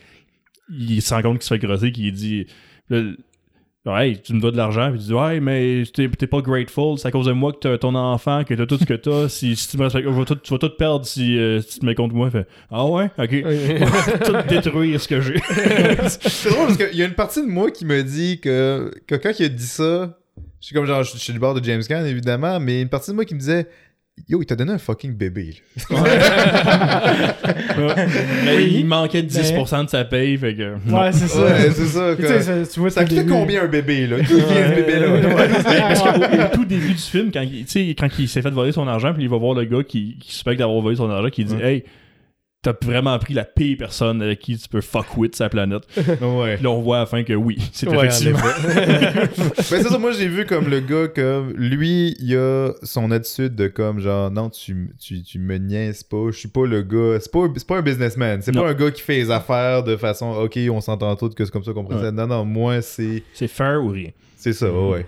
il 0.71 1.01
se 1.03 1.15
rend 1.15 1.23
compte 1.23 1.39
qu'il 1.39 1.45
se 1.45 1.55
fait 1.55 1.59
grosser, 1.59 1.93
qu'il 1.93 2.13
dit, 2.13 2.47
genre, 2.91 3.99
hey, 3.99 4.21
tu 4.21 4.33
me 4.35 4.41
dois 4.41 4.51
de 4.51 4.57
l'argent. 4.57 4.91
Puis 4.91 4.99
tu 5.01 5.07
dis, 5.07 5.13
ouais, 5.15 5.39
mais 5.41 5.85
t'es 5.95 6.09
t'es 6.09 6.27
pas 6.27 6.41
grateful, 6.41 6.99
c'est 6.99 7.07
à 7.09 7.11
cause 7.11 7.27
de 7.27 7.33
moi 7.33 7.53
que 7.53 7.59
t'as 7.59 7.79
ton 7.79 7.95
enfant, 7.95 8.43
que 8.45 8.55
t'as 8.55 8.67
tout 8.67 8.79
ce 8.79 8.85
que 8.85 8.95
t'as. 8.95 9.29
Si, 9.29 9.55
si 9.55 9.69
tu 9.69 9.77
me 9.79 9.85
respectes, 9.85 10.09
je 10.09 10.13
vais 10.19 10.25
tout- 10.25 10.35
tu 10.37 10.53
vas 10.53 10.59
tout 10.59 10.71
perdre 10.77 11.07
si, 11.07 11.39
euh, 11.39 11.61
si 11.61 11.75
tu 11.75 11.79
te 11.81 11.87
mets 11.87 11.95
contre 11.95 12.15
moi. 12.15 12.31
Fait, 12.31 12.47
ah 12.71 12.85
ouais, 12.87 13.11
ok. 13.17 13.45
tout 14.25 14.49
détruire 14.49 15.01
ce 15.01 15.07
que 15.09 15.21
j'ai. 15.21 15.39
C'est 16.09 16.51
drôle 16.51 16.67
parce 16.67 16.77
qu'il 16.79 16.99
y 16.99 17.03
a 17.03 17.07
une 17.07 17.15
partie 17.15 17.43
de 17.43 17.49
moi 17.51 17.71
qui 17.71 17.85
me 17.85 18.03
dit 18.03 18.41
que, 18.41 18.91
que 19.07 19.15
quand 19.15 19.33
il 19.39 19.45
a 19.45 19.49
dit 19.49 19.67
ça, 19.67 20.19
je 20.67 20.71
suis 20.71 20.75
comme 20.75 20.85
genre, 20.87 21.05
je 21.05 21.17
suis 21.17 21.33
le 21.33 21.39
bord 21.39 21.55
de 21.55 21.63
James 21.63 21.81
Gunn 21.89 22.05
évidemment, 22.07 22.59
mais 22.59 22.83
une 22.83 22.89
partie 22.89 23.13
de 23.13 23.15
moi 23.15 23.25
qui 23.25 23.35
me 23.37 23.39
disait, 23.39 23.69
yo, 24.29 24.43
il 24.43 24.47
t'a 24.47 24.57
donné 24.57 24.73
un 24.73 24.79
fucking 24.79 25.15
bébé. 25.15 25.55
là. 25.91 26.03
mais 28.45 28.57
Oui, 28.57 28.73
il 28.79 28.85
manquait 28.85 29.23
de 29.23 29.29
10% 29.31 29.85
de 29.85 29.91
sa 29.91 30.05
paye, 30.05 30.37
fait 30.37 30.57
que. 30.57 30.73
Ouais, 30.91 31.13
c'est 31.13 31.29
ça. 31.29 31.41
Ouais, 31.45 31.71
c'est 31.71 31.87
ça. 31.87 32.17
Tu 32.17 32.23
sais, 32.23 32.29
quoi. 32.33 32.41
ça- 32.43 32.67
tu 32.67 32.81
vois, 32.81 32.91
Ça 32.91 33.05
début. 33.05 33.31
combien 33.31 33.63
un 33.63 33.69
bébé, 33.69 34.09
là? 34.09 34.19
Qui 34.19 34.35
vient 34.35 34.71
ce 34.71 34.75
bébé-là? 34.75 35.09
Ouais. 35.37 35.49
Parce 35.63 36.03
qu'au 36.03 36.09
au 36.19 36.57
tout 36.57 36.65
début 36.65 36.95
du 36.95 36.99
film, 36.99 37.31
quand 37.33 37.43
il, 37.43 37.65
tu 37.65 37.71
sais, 37.71 37.95
quand 37.97 38.09
il 38.19 38.29
s'est 38.29 38.43
fait 38.43 38.51
voler 38.51 38.73
son 38.73 38.89
argent, 38.89 39.15
puis 39.15 39.23
il 39.23 39.29
va 39.29 39.37
voir 39.37 39.55
le 39.55 39.67
gars 39.67 39.85
qui, 39.85 40.17
qui 40.19 40.33
suspecte 40.33 40.59
d'avoir 40.59 40.81
volé 40.81 40.97
son 40.97 41.09
argent, 41.09 41.31
qui 41.31 41.45
dit 41.45 41.55
Ouais. 41.55 41.75
Hey, 41.75 41.85
t'as 42.73 42.87
vraiment 42.87 43.17
pris 43.19 43.33
la 43.33 43.45
pire 43.45 43.77
personne 43.79 44.21
avec 44.23 44.41
qui 44.41 44.57
tu 44.59 44.69
peux 44.69 44.81
fuck 44.81 45.17
with 45.17 45.37
sa 45.37 45.49
planète. 45.49 45.83
Ouais. 46.21 46.57
Puis 46.57 46.65
là, 46.65 46.71
on 46.71 46.81
voit 46.83 46.97
à 46.97 47.01
la 47.01 47.07
fin 47.07 47.23
que 47.23 47.33
oui, 47.33 47.59
c'est 47.73 47.89
Ouais, 47.89 47.97
en 47.99 48.03
effectivement. 48.03 48.39
ben 48.65 49.29
c'est 49.59 49.83
ça, 49.83 49.99
moi 49.99 50.11
j'ai 50.13 50.27
vu 50.29 50.45
comme 50.47 50.69
le 50.69 50.81
gars 50.81 51.09
comme 51.09 51.53
lui, 51.53 52.17
il 52.21 52.37
a 52.37 52.73
son 52.83 53.11
attitude 53.11 53.55
de 53.55 53.69
comme 53.69 54.01
genre 54.01 54.31
non 54.31 54.51
tu, 54.51 54.91
tu, 55.01 55.23
tu 55.23 55.39
me 55.39 55.57
niaises 55.59 56.03
pas, 56.03 56.31
je 56.31 56.39
suis 56.39 56.49
pas 56.49 56.67
le 56.67 56.83
gars, 56.83 57.19
c'est 57.21 57.31
pas, 57.31 57.47
c'est 57.57 57.67
pas 57.67 57.77
un 57.79 57.83
businessman, 57.83 58.41
c'est 58.43 58.53
pas 58.53 58.69
un 58.69 58.75
gars 58.75 58.91
qui 58.91 59.03
fait 59.03 59.17
les 59.17 59.31
affaires 59.31 59.85
de 59.85 59.97
façon 59.97 60.33
ok 60.33 60.59
on 60.71 60.81
s'entend 60.81 61.15
tous 61.17 61.35
que 61.35 61.45
c'est 61.45 61.51
comme 61.53 61.65
ça 61.65 61.73
qu'on 61.73 61.85
procède, 61.85 62.15
non 62.15 62.27
non 62.27 62.45
moi 62.45 62.83
c'est 62.83 63.23
C'est 63.35 63.49
fair 63.49 63.83
ou 63.85 63.89
rien. 63.91 64.11
c'est 64.37 64.53
ça 64.53 64.73
ouais, 64.73 64.91
ouais. 64.91 65.07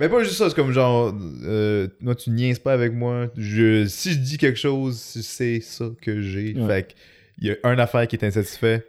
Mais 0.00 0.08
pas 0.08 0.22
juste 0.22 0.36
ça, 0.36 0.48
c'est 0.48 0.56
comme 0.56 0.72
genre 0.72 1.14
euh, 1.44 1.86
non 2.00 2.14
tu 2.14 2.30
niaises 2.30 2.58
pas 2.58 2.72
avec 2.72 2.92
moi, 2.92 3.28
je, 3.36 3.86
si 3.86 4.12
je 4.12 4.18
dis 4.18 4.38
quelque 4.38 4.58
chose 4.58 4.98
c'est 4.98 5.60
ça 5.60 5.86
que 6.00 6.20
j'ai, 6.22 6.54
Ouais. 6.54 6.66
fait 6.66 6.94
il 7.38 7.48
y 7.48 7.50
a 7.50 7.72
une 7.72 7.80
affaire 7.80 8.06
qui 8.08 8.16
est 8.16 8.24
insatisfait. 8.24 8.86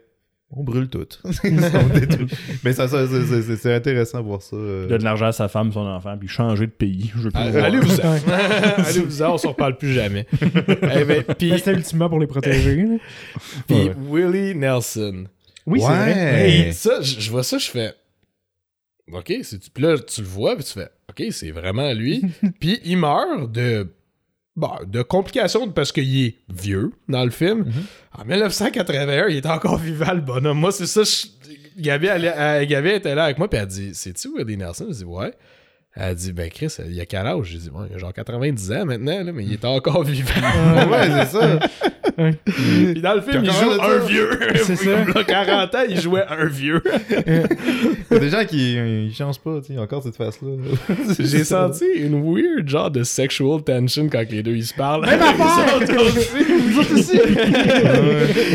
On 0.56 0.64
brûle 0.64 0.88
tout. 0.88 1.08
On 1.24 1.88
détruit. 2.00 2.28
Mais 2.64 2.74
ça, 2.74 2.88
ça, 2.88 3.08
c'est- 3.08 3.74
intéressant 3.74 4.20
de 4.20 4.26
voir 4.28 4.40
ça. 4.44 4.56
euh. 4.56 4.86
Donne 4.88 5.00
de 5.00 5.04
l'argent 5.04 5.26
à 5.26 5.32
sa 5.32 5.48
femme, 5.48 5.72
son 5.74 5.80
enfant, 5.80 6.16
puis 6.16 6.28
changer 6.28 6.68
de 6.68 6.72
pays. 6.72 7.12
Je 7.16 7.22
veux 7.24 7.32
plus 7.32 7.44
le 7.44 7.50
voir. 7.50 7.64
Allez-vous-en. 7.64 8.16
Allez-vous-en, 8.86 9.34
on 9.34 9.38
s'en 9.40 9.50
reparle 9.50 9.78
plus 9.80 9.94
jamais. 9.94 10.28
Eh 10.44 11.06
ben, 11.06 11.24
c'était 11.40 11.72
ultimement 11.72 12.08
pour 12.08 12.20
les 12.20 12.28
protéger. 12.28 12.86
puis 13.68 13.76
Ouais. 13.78 13.96
Willie 14.12 14.54
Nelson. 14.54 15.24
Oui, 15.66 15.80
c'est 15.82 15.88
vrai. 15.88 16.50
Hey, 16.50 16.74
ça, 16.74 17.02
je 17.02 17.32
vois 17.32 17.42
ça, 17.44 17.58
je 17.58 17.70
fais. 17.72 17.92
Ok, 19.12 19.34
c'est 19.44 19.60
là, 19.80 19.98
tu 20.00 20.22
le 20.22 20.28
vois, 20.28 20.56
puis 20.56 20.64
tu 20.64 20.74
fais. 20.74 20.90
Ok, 21.10 21.24
c'est 21.32 21.52
vraiment 21.52 21.92
lui. 21.94 22.22
puis 22.60 22.80
il 22.86 22.98
meurt 22.98 23.52
de. 23.52 23.88
Bon, 24.56 24.70
de 24.86 25.02
complications 25.02 25.68
parce 25.70 25.92
qu'il 25.92 26.26
est 26.26 26.36
vieux 26.48 26.92
dans 27.10 27.26
le 27.26 27.32
film. 27.32 27.66
En 28.16 28.24
1981, 28.24 29.28
il 29.30 29.38
était 29.38 29.50
encore 29.50 29.80
vivant, 29.80 30.14
le 30.14 30.22
bonhomme. 30.22 30.60
Moi, 30.60 30.72
c'est 30.72 30.86
ça. 30.86 31.02
je- 31.04 31.26
Gabi, 31.82 32.06
elle- 32.06 32.32
elle- 32.38 32.68
Gabi 32.68 32.90
était 32.90 33.16
là 33.16 33.24
avec 33.26 33.40
moi, 33.40 33.50
puis 33.50 33.60
elle 33.60 33.66
dit 33.66 33.96
C'est-tu 33.96 34.30
Willie 34.38 34.58
Nelson? 34.58 34.86
Je 34.90 34.98
dis 34.98 35.04
Ouais. 35.06 35.34
Elle 35.96 36.16
dit 36.16 36.32
Ben, 36.34 36.50
Chris, 36.52 36.72
il 36.88 37.00
a 37.02 37.06
quel 37.08 37.26
âge? 37.26 37.46
J'ai 37.48 37.58
dit 37.58 37.70
Ouais, 37.72 37.88
il 37.90 37.96
a 37.96 37.98
genre 37.98 38.14
90 38.14 38.72
ans 38.74 38.86
maintenant, 38.86 39.24
là, 39.24 39.32
mais 39.32 39.44
il 39.44 39.54
est 39.54 39.66
encore 39.66 40.04
vivant. 40.04 40.30
ouais, 40.92 41.10
c'est 41.26 41.38
ça. 41.40 41.60
Puis 42.46 43.02
dans 43.02 43.16
le 43.16 43.22
film, 43.22 43.44
il 43.44 43.52
joue 43.52 43.72
un 43.72 44.00
ça? 44.00 44.06
vieux. 44.06 44.30
C'est 44.64 44.76
ça. 44.76 44.92
Comme 45.04 45.14
là, 45.14 45.24
40 45.24 45.76
ans, 45.76 45.84
il 45.90 46.00
jouait 46.00 46.26
un 46.30 46.46
vieux. 46.46 46.82
Il 47.28 48.14
y 48.14 48.16
a 48.16 48.20
des 48.20 48.30
gens 48.30 48.46
qui 48.46 48.76
ils 48.76 49.14
changent 49.14 49.40
pas, 49.40 49.60
tu 49.62 49.74
sais, 49.74 49.80
encore 49.80 50.04
cette 50.04 50.16
face-là. 50.16 50.50
J'ai 51.20 51.44
senti 51.44 51.86
une 51.96 52.22
weird 52.24 52.68
genre 52.68 52.92
de 52.92 53.04
sexual 53.04 53.64
tension 53.64 54.08
quand 54.10 54.24
les 54.30 54.44
deux 54.44 54.56
ils 54.56 54.66
se 54.66 54.74
parlent. 54.74 55.06
Même 55.06 55.22
affaire! 55.22 55.78
Autres 56.80 56.94
aussi! 56.94 57.18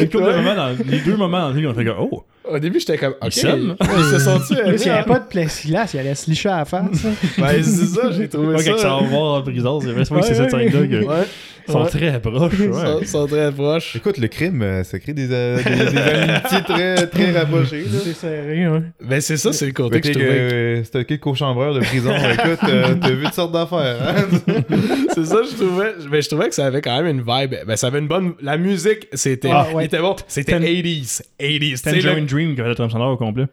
Une 0.01 0.09
couple 0.09 0.25
de 0.25 0.37
moments 0.37 0.55
dans, 0.55 0.77
les 0.87 1.01
deux 1.01 1.17
moments 1.17 1.41
dans 1.41 1.49
le 1.49 1.55
film, 1.55 1.71
on 1.71 1.75
fait 1.75 1.85
que, 1.85 1.91
oh, 1.99 2.25
Au 2.45 2.59
début, 2.59 2.81
j'étais 2.81 2.99
comme, 2.99 3.15
ok, 3.21 3.33
s'aiment. 3.33 3.77
ils 3.81 4.05
se 4.05 4.19
sont 4.19 4.39
tués. 4.41 4.77
Qu'il 4.77 4.87
n'y 4.87 4.91
avait 4.91 5.05
pas 5.05 5.19
de 5.19 5.27
plexiglas, 5.27 5.91
il 5.95 6.01
allait 6.01 6.15
se 6.15 6.31
licher 6.31 6.49
à 6.49 6.59
la 6.59 6.65
face. 6.65 7.07
Ben, 7.39 7.63
c'est 7.63 7.87
ça, 7.87 8.11
j'ai 8.13 8.29
trouvé 8.29 8.55
pas 8.55 8.63
ça. 8.63 8.71
quand 8.73 8.79
ça 8.79 8.89
va 8.89 9.03
voir 9.03 9.41
en 9.41 9.43
prison, 9.43 9.81
c'est 9.81 9.93
vrai, 9.93 10.05
c'est 10.05 10.15
vrai 10.15 10.21
que 10.21 10.27
c'est 10.27 10.35
cette 10.35 10.51
scène-là. 10.51 11.25
Ils 11.69 11.73
sont 11.73 11.83
Ouais. 11.83 11.89
très 11.91 12.21
proches. 12.21 12.53
Ils 12.59 12.69
Ouais. 12.69 13.05
sont, 13.05 13.05
sont 13.05 13.27
très 13.27 13.53
proches. 13.53 13.97
Écoute, 13.97 14.19
le 14.19 14.29
crime, 14.29 14.63
euh, 14.63 14.83
ça 14.85 14.99
crée 14.99 15.13
des, 15.13 15.29
euh, 15.31 15.57
des, 15.59 15.65
des 15.93 15.99
amitiés 15.99 16.63
très, 16.67 17.07
très 17.07 17.31
rapprochées. 17.39 17.83
là. 17.83 17.99
C'est 18.05 18.15
serré, 18.15 18.65
hein. 18.65 18.85
Ben, 19.03 19.21
c'est 19.21 19.37
ça, 19.37 19.53
c'est 19.53 19.67
le 19.67 19.73
côté 19.73 20.01
que 20.01 20.09
je 20.09 20.13
que, 20.13 20.19
trouvais. 20.19 20.83
C'était 20.85 21.05
quel 21.05 21.21
co-chambreur 21.21 21.75
de 21.75 21.81
prison. 21.81 22.13
Écoute, 22.33 22.69
euh, 22.69 22.95
t'as 23.01 23.11
vu 23.11 23.25
toutes 23.25 23.35
sortes 23.35 23.53
d'affaires. 23.53 23.97
Hein? 24.03 24.25
C'est 25.15 25.25
ça, 25.27 25.39
je 25.51 25.57
trouvais. 25.57 25.93
Ben, 26.11 26.23
je 26.23 26.29
trouvais 26.29 26.49
que 26.49 26.55
ça 26.55 26.67
avait 26.67 26.81
quand 26.81 26.97
même 27.03 27.19
une 27.19 27.25
vibe. 27.27 27.55
Ben, 27.67 27.77
ça 27.77 27.89
avait 27.89 27.99
une 27.99 28.09
bonne. 28.09 28.33
La 28.41 28.57
musique, 28.57 29.09
c'était. 29.13 29.51
Ah, 29.53 29.67
ouais. 29.75 29.85
Il 29.85 29.87
était 29.87 29.99
bon. 29.99 30.15
C'était 30.29 30.53
Ten- 30.53 30.63
80s. 30.63 31.23
80s. 31.41 31.71
Tu 31.71 31.77
sais, 31.77 31.93
Tangerine 31.93 32.21
le- 32.21 32.27
Dream 32.27 32.55
qui 32.55 32.61
a 32.61 32.65
fait 32.65 32.69
la 32.71 32.75
trame 32.75 32.91
sonore 32.91 33.13
au 33.13 33.17
complet. 33.17 33.45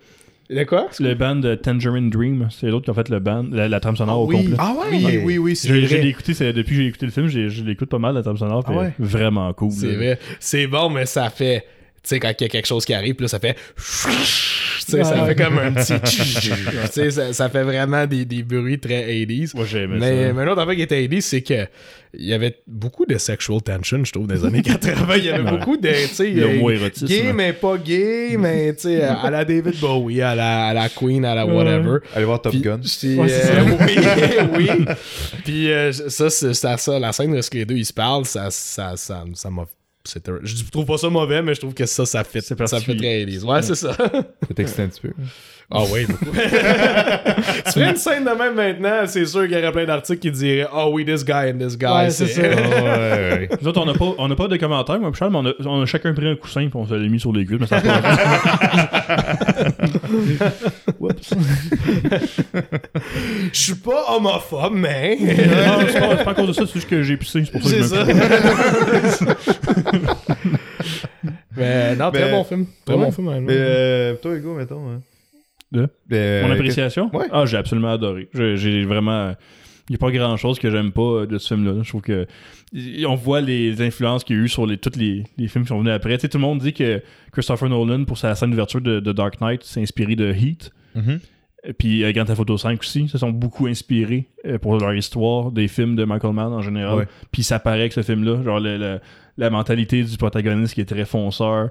Le 0.50 0.64
quoi? 0.64 0.88
C'est 0.92 1.04
le 1.04 1.16
band 1.16 1.38
de 1.38 1.56
Tangerine 1.56 2.10
Dream. 2.12 2.48
C'est 2.52 2.68
l'autre 2.68 2.86
qui 2.86 2.92
a 2.92 2.94
fait 2.94 3.10
le 3.10 3.20
band, 3.20 3.46
la, 3.52 3.68
la 3.68 3.80
trame 3.80 3.96
sonore 3.96 4.22
au 4.22 4.28
oui. 4.28 4.38
complet. 4.38 4.56
Ah 4.60 4.74
ouais? 4.80 4.88
Oui, 4.92 5.22
oui, 5.24 5.38
oui, 5.40 5.56
c'est 5.56 5.70
vrai. 5.70 5.82
l'ai 6.04 6.10
écouté, 6.10 6.34
c'est- 6.36 6.54
depuis 6.54 6.76
que 6.76 6.82
j'ai 6.84 6.88
écouté 6.88 7.06
le 7.08 7.12
film, 7.12 7.28
j'ai- 7.28 7.50
je 7.50 7.64
l'écoute 7.64 7.90
pas 7.90 7.98
mal, 7.98 8.14
la 8.14 8.22
trame 8.22 8.38
sonore. 8.38 8.64
Ah 8.68 8.74
ouais? 8.74 8.94
Vraiment 9.00 9.52
cool. 9.54 9.72
C'est 9.72 9.88
là. 9.88 9.96
vrai. 9.96 10.20
C'est 10.40 10.68
bon, 10.68 10.90
mais 10.90 11.06
ça 11.08 11.30
fait. 11.32 11.66
Tu 12.06 12.10
sais, 12.10 12.20
quand 12.20 12.32
il 12.40 12.44
y 12.44 12.46
a 12.46 12.50
quelque 12.50 12.68
chose 12.68 12.86
qui 12.86 12.94
arrive, 12.94 13.16
puis 13.16 13.24
là, 13.24 13.28
ça 13.28 13.40
fait. 13.40 13.56
Tu 14.88 14.92
sais, 14.92 15.04
ça 15.04 15.24
Ouais. 15.24 15.30
fait 15.34 15.44
comme 15.44 15.58
un 15.58 15.72
petit. 15.74 15.94
tu 16.04 16.92
sais, 16.92 17.10
ça, 17.10 17.34
ça 17.34 17.50
fait 17.50 17.64
vraiment 17.64 18.06
des, 18.06 18.24
des 18.24 18.44
bruits 18.44 18.80
très 18.80 19.04
80s. 19.08 19.56
Moi, 19.56 19.66
j'aimais 19.66 19.98
Mais, 19.98 20.28
ça. 20.28 20.34
mais 20.34 20.44
une 20.44 20.50
autre 20.50 20.62
affaire 20.62 20.76
qui 20.76 20.82
était 20.84 21.02
80s, 21.08 21.22
c'est 21.22 21.42
que 21.42 21.68
il 22.14 22.26
y 22.28 22.34
avait 22.34 22.56
beaucoup 22.68 23.06
de 23.08 23.18
sexual 23.18 23.62
tension, 23.64 24.06
je 24.06 24.12
trouve, 24.12 24.28
dans 24.28 24.36
les 24.36 24.46
années 24.46 24.62
80. 24.62 25.16
Il 25.18 25.26
y 25.26 25.30
avait 25.32 25.44
Ouais. 25.44 25.58
beaucoup 25.58 25.76
de. 25.78 25.90
Euh, 25.90 26.60
mot 26.60 26.70
érotisme. 26.70 27.08
Gay, 27.08 27.34
mais 27.34 27.54
pas 27.54 27.78
gay, 27.80 28.36
mais 28.38 28.76
tu 28.76 28.82
sais, 28.84 29.02
à 29.02 29.30
la 29.32 29.44
David 29.44 29.80
Bowie, 29.80 30.22
à 30.22 30.36
la, 30.36 30.68
à 30.68 30.74
la 30.76 30.88
Queen, 30.90 31.26
à 31.26 31.34
la 31.34 31.48
whatever. 31.48 31.98
Allez 32.14 32.26
voir 32.26 32.42
Top 32.42 32.52
Puis, 32.52 32.62
Gun. 32.62 32.76
Ouais, 32.78 32.82
c'est 32.84 33.18
euh, 33.18 33.64
oui, 33.88 34.68
oui. 34.78 34.86
Puis 35.44 35.72
euh, 35.72 35.92
ça, 35.92 36.30
c'est 36.30 36.54
ça, 36.54 36.78
ça, 36.78 37.00
la 37.00 37.12
scène 37.12 37.32
où 37.32 37.36
est-ce 37.38 37.50
que 37.50 37.58
les 37.58 37.66
deux 37.66 37.76
ils 37.78 37.86
se 37.86 37.94
parlent, 37.94 38.26
ça, 38.26 38.52
ça, 38.52 38.94
ça, 38.96 39.24
ça 39.34 39.50
m'a 39.50 39.66
un- 40.30 40.40
Je 40.44 40.64
trouve 40.72 40.86
pas 40.86 40.98
ça 40.98 41.10
mauvais, 41.10 41.42
mais 41.42 41.54
je 41.56 41.60
trouve 41.62 41.74
que 41.74 41.86
ça, 41.86 42.06
ça 42.06 42.24
fait, 42.24 42.42
C'est 42.42 42.56
ça 42.68 42.80
fait 42.80 42.96
très 42.96 43.26
80s. 43.26 43.44
Ouais, 43.44 43.62
c'est 43.62 43.76
ça. 43.76 43.96
T'excite 44.56 44.80
un 44.80 44.88
petit 44.88 45.02
peu. 45.02 45.14
Ah 45.72 45.80
oui, 45.92 46.06
beaucoup. 46.06 46.26
tu 46.32 47.72
fais 47.72 47.90
une 47.90 47.96
scène 47.96 48.24
de 48.24 48.30
même 48.38 48.54
maintenant, 48.54 49.08
c'est 49.08 49.26
sûr 49.26 49.42
qu'il 49.48 49.54
y 49.54 49.58
aurait 49.58 49.72
plein 49.72 49.86
d'articles 49.86 50.20
qui 50.20 50.30
diraient 50.32 50.68
Oh 50.72 50.90
oui, 50.94 51.04
this 51.06 51.26
guy 51.26 51.52
and 51.52 51.58
this 51.58 51.76
guy. 51.78 51.88
Ouais, 51.88 52.10
c'est 52.12 52.28
ça. 52.28 52.42
ouais, 52.44 52.50
ouais. 52.52 53.50
Nous 53.62 53.68
autres, 53.68 53.82
on 53.82 53.86
n'a 53.88 53.94
pas, 53.94 54.06
on 54.20 54.30
a 54.30 54.36
pas 54.36 54.48
de 54.48 54.58
commentaires, 54.58 55.00
moi, 55.00 55.10
et 55.10 55.14
Charles, 55.18 55.32
mais 55.32 55.40
on 55.40 55.46
a, 55.48 55.54
on 55.68 55.82
a 55.82 55.86
chacun 55.88 56.14
pris 56.14 56.28
un 56.28 56.36
coussin 56.36 56.62
et 56.62 56.70
on 56.76 56.86
se 56.86 56.94
l'a 56.94 57.08
mis 57.10 57.20
sur 57.20 57.34
les 57.34 57.46
cuisses, 57.46 57.60
mais 57.60 57.66
ça 57.68 57.82
Oups. 61.00 61.34
Je 63.52 63.60
suis 63.60 63.76
pas 63.76 64.06
homophobe, 64.16 64.74
mais. 64.76 65.18
Non, 65.20 65.80
c'est 65.90 66.00
pas, 66.24 66.32
à 66.32 66.34
cause 66.36 66.48
de 66.48 66.54
ça, 66.54 66.64
c'est 66.68 66.74
juste 66.74 66.90
que 66.90 67.02
j'ai 67.02 67.18
pissé, 67.18 67.44
c'est 67.44 67.52
pour 67.52 67.64
ça 67.64 67.70
que 67.76 67.76
je 67.78 67.82
me 67.84 67.88
ça. 69.10 69.26
mais 71.58 71.96
non, 71.96 72.12
très 72.12 72.26
Mais- 72.26 72.32
bon 72.32 72.44
film. 72.44 72.66
Très 72.86 72.96
Ouais. 72.96 73.06
bon 73.06 73.12
film, 73.12 73.32
Mais 73.42 73.54
euh, 73.56 74.14
toi, 74.16 74.36
Hugo, 74.36 74.54
mettons. 74.56 74.82
hein. 74.90 75.02
De? 75.72 75.88
Ben, 76.08 76.44
Mon 76.46 76.52
euh, 76.52 76.54
appréciation? 76.54 77.10
Ouais. 77.16 77.28
Ah, 77.32 77.46
j'ai 77.46 77.58
absolument 77.58 77.92
adoré. 77.92 78.30
J'ai 78.34 78.84
vraiment. 78.86 79.34
Il 79.88 79.92
n'y 79.92 79.96
a 79.96 80.00
pas 80.00 80.12
grand 80.12 80.36
chose 80.36 80.58
que 80.58 80.72
j'aime 80.72 80.92
pas 80.92 81.26
de 81.28 81.38
ce 81.38 81.54
film-là. 81.54 81.84
Je 81.84 81.90
trouve 81.90 82.02
que. 82.02 82.26
On 83.08 83.16
voit 83.16 83.42
les 83.42 83.82
influences 83.82 84.24
qu'il 84.24 84.36
y 84.36 84.40
a 84.40 84.44
eu 84.44 84.48
sur 84.50 84.66
les, 84.66 84.78
tous 84.78 84.98
les, 84.98 85.24
les 85.38 85.48
films 85.48 85.64
qui 85.64 85.70
sont 85.70 85.80
venus 85.80 85.94
après. 85.94 86.16
Tu 86.18 86.22
sais, 86.22 86.30
tout 86.30 86.38
le 86.38 86.42
monde 86.44 86.60
dit 86.60 86.74
que 86.74 87.02
Christopher 87.32 87.70
Nolan, 87.70 88.04
pour 88.06 88.18
sa 88.18 88.34
scène 88.36 88.50
d'ouverture 88.52 88.82
de, 88.82 89.00
de 89.00 89.12
Dark 89.12 89.40
Knight, 89.42 89.64
s'est 89.64 89.82
inspiré 89.82 90.16
de 90.16 90.32
Heat. 90.34 90.72
mhm. 90.96 91.14
Et 91.14 91.20
Puis 91.78 92.04
euh, 92.04 92.12
Grand 92.12 92.26
Theft 92.26 92.40
Auto 92.40 92.58
5 92.58 92.80
aussi, 92.80 93.08
se 93.08 93.18
sont 93.18 93.32
beaucoup 93.32 93.68
inspirés 93.68 94.26
euh, 94.46 94.58
pour 94.60 94.78
leur 94.78 94.94
histoire 94.94 95.52
des 95.52 95.68
films 95.68 95.96
de 95.96 96.04
Michael 96.06 96.34
Mann 96.34 96.54
en 96.54 96.62
général. 96.62 96.98
Ouais. 97.00 97.08
Puis 97.32 97.44
ça 97.44 97.60
paraît 97.60 97.80
avec 97.82 97.94
ce 97.94 98.02
film-là, 98.04 98.44
genre 98.44 98.60
le- 98.60 98.78
le- 98.78 99.00
la 99.38 99.50
mentalité 99.50 100.02
du 100.02 100.16
protagoniste 100.16 100.76
qui 100.76 100.80
est 100.82 100.86
très 100.86 101.04
fonceur, 101.04 101.70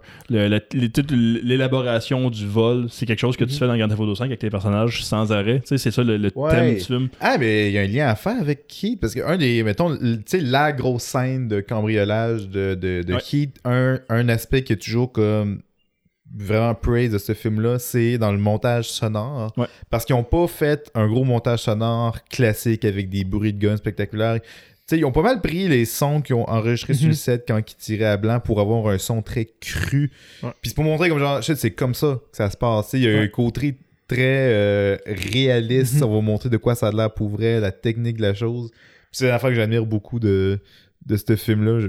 l'élaboration 1.10 2.30
du 2.30 2.46
vol, 2.46 2.86
c'est 2.90 3.06
quelque 3.06 3.18
chose 3.20 3.36
que 3.36 3.44
tu 3.44 3.54
fais 3.54 3.66
dans 3.66 3.76
Grand 3.76 3.88
Theft 3.88 4.00
Auto 4.00 4.14
5 4.14 4.26
avec 4.26 4.38
tes 4.38 4.50
personnages 4.50 5.04
sans 5.04 5.32
arrêt. 5.32 5.60
Tu 5.60 5.68
sais, 5.68 5.78
c'est 5.78 5.90
ça 5.90 6.02
le, 6.02 6.16
le 6.16 6.30
Ouais. 6.34 6.50
thème 6.50 6.74
du 6.74 6.80
film. 6.80 7.08
Ah, 7.20 7.36
mais 7.38 7.68
il 7.68 7.72
y 7.72 7.78
a 7.78 7.82
un 7.82 7.86
lien 7.86 8.08
à 8.08 8.14
faire 8.16 8.40
avec 8.40 8.66
Heat, 8.82 9.00
parce 9.00 9.14
que 9.14 9.20
un 9.20 9.36
des, 9.36 9.62
mettons, 9.62 9.96
tu 9.96 10.18
sais, 10.26 10.40
la 10.40 10.72
grosse 10.72 11.04
scène 11.04 11.48
de 11.48 11.60
cambriolage 11.60 12.48
de, 12.48 12.74
de, 12.74 13.02
de 13.02 13.14
Ouais. 13.14 13.20
Heat, 13.32 13.56
un, 13.64 13.98
un 14.08 14.28
aspect 14.28 14.62
qui 14.62 14.72
est 14.72 14.82
toujours 14.82 15.12
comme 15.12 15.60
vraiment 16.36 16.74
praise 16.74 17.12
de 17.12 17.18
ce 17.18 17.32
film-là, 17.34 17.78
c'est 17.78 18.18
dans 18.18 18.32
le 18.32 18.38
montage 18.38 18.88
sonore. 18.90 19.52
Ouais. 19.56 19.66
Parce 19.90 20.04
qu'ils 20.04 20.16
ont 20.16 20.24
pas 20.24 20.46
fait 20.46 20.90
un 20.94 21.06
gros 21.06 21.24
montage 21.24 21.60
sonore 21.60 22.18
classique 22.24 22.84
avec 22.84 23.08
des 23.08 23.24
bruits 23.24 23.52
de 23.52 23.58
guns 23.64 23.76
spectaculaires. 23.76 24.40
Tu 24.40 24.48
sais, 24.96 24.98
ils 24.98 25.04
ont 25.04 25.12
pas 25.12 25.22
mal 25.22 25.40
pris 25.40 25.66
les 25.68 25.84
sons 25.86 26.20
qu'ils 26.20 26.34
ont 26.34 26.48
enregistrés 26.48 26.92
sur 26.94 27.06
le 27.06 27.12
Mhm. 27.12 27.16
set 27.16 27.44
quand 27.48 27.58
ils 27.58 27.76
tiraient 27.76 28.04
à 28.04 28.16
blanc 28.18 28.38
pour 28.40 28.60
avoir 28.60 28.88
un 28.88 28.98
son 28.98 29.22
très 29.22 29.46
cru. 29.60 30.10
Ouais. 30.42 30.50
Puis 30.60 30.70
c'est 30.70 30.74
pour 30.74 30.84
montrer 30.84 31.08
comme 31.08 31.18
genre, 31.20 31.42
c'est 31.42 31.70
comme 31.70 31.94
ça 31.94 32.20
que 32.30 32.36
ça 32.36 32.50
se 32.50 32.56
passe. 32.56 32.90
Il 32.92 33.00
y 33.00 33.06
a 33.08 33.10
Ouais. 33.14 33.20
un 33.20 33.28
côté 33.28 33.76
très 34.08 34.52
euh, 34.52 34.96
réaliste. 35.06 35.96
Mhm. 36.00 36.02
On 36.08 36.14
va 36.16 36.20
montrer 36.20 36.50
de 36.50 36.56
quoi 36.58 36.74
ça 36.74 36.88
a 36.88 36.92
l'air 36.92 37.14
pour 37.14 37.28
vrai, 37.30 37.60
la 37.60 37.72
technique 37.72 38.16
de 38.18 38.22
la 38.22 38.34
chose. 38.34 38.70
Puis 38.72 38.80
C'est 39.12 39.28
la 39.28 39.38
fois 39.38 39.48
que 39.50 39.56
j'admire 39.56 39.86
beaucoup 39.86 40.18
de, 40.18 40.58
de 41.06 41.16
ce 41.16 41.36
film-là. 41.36 41.80
Je- 41.80 41.86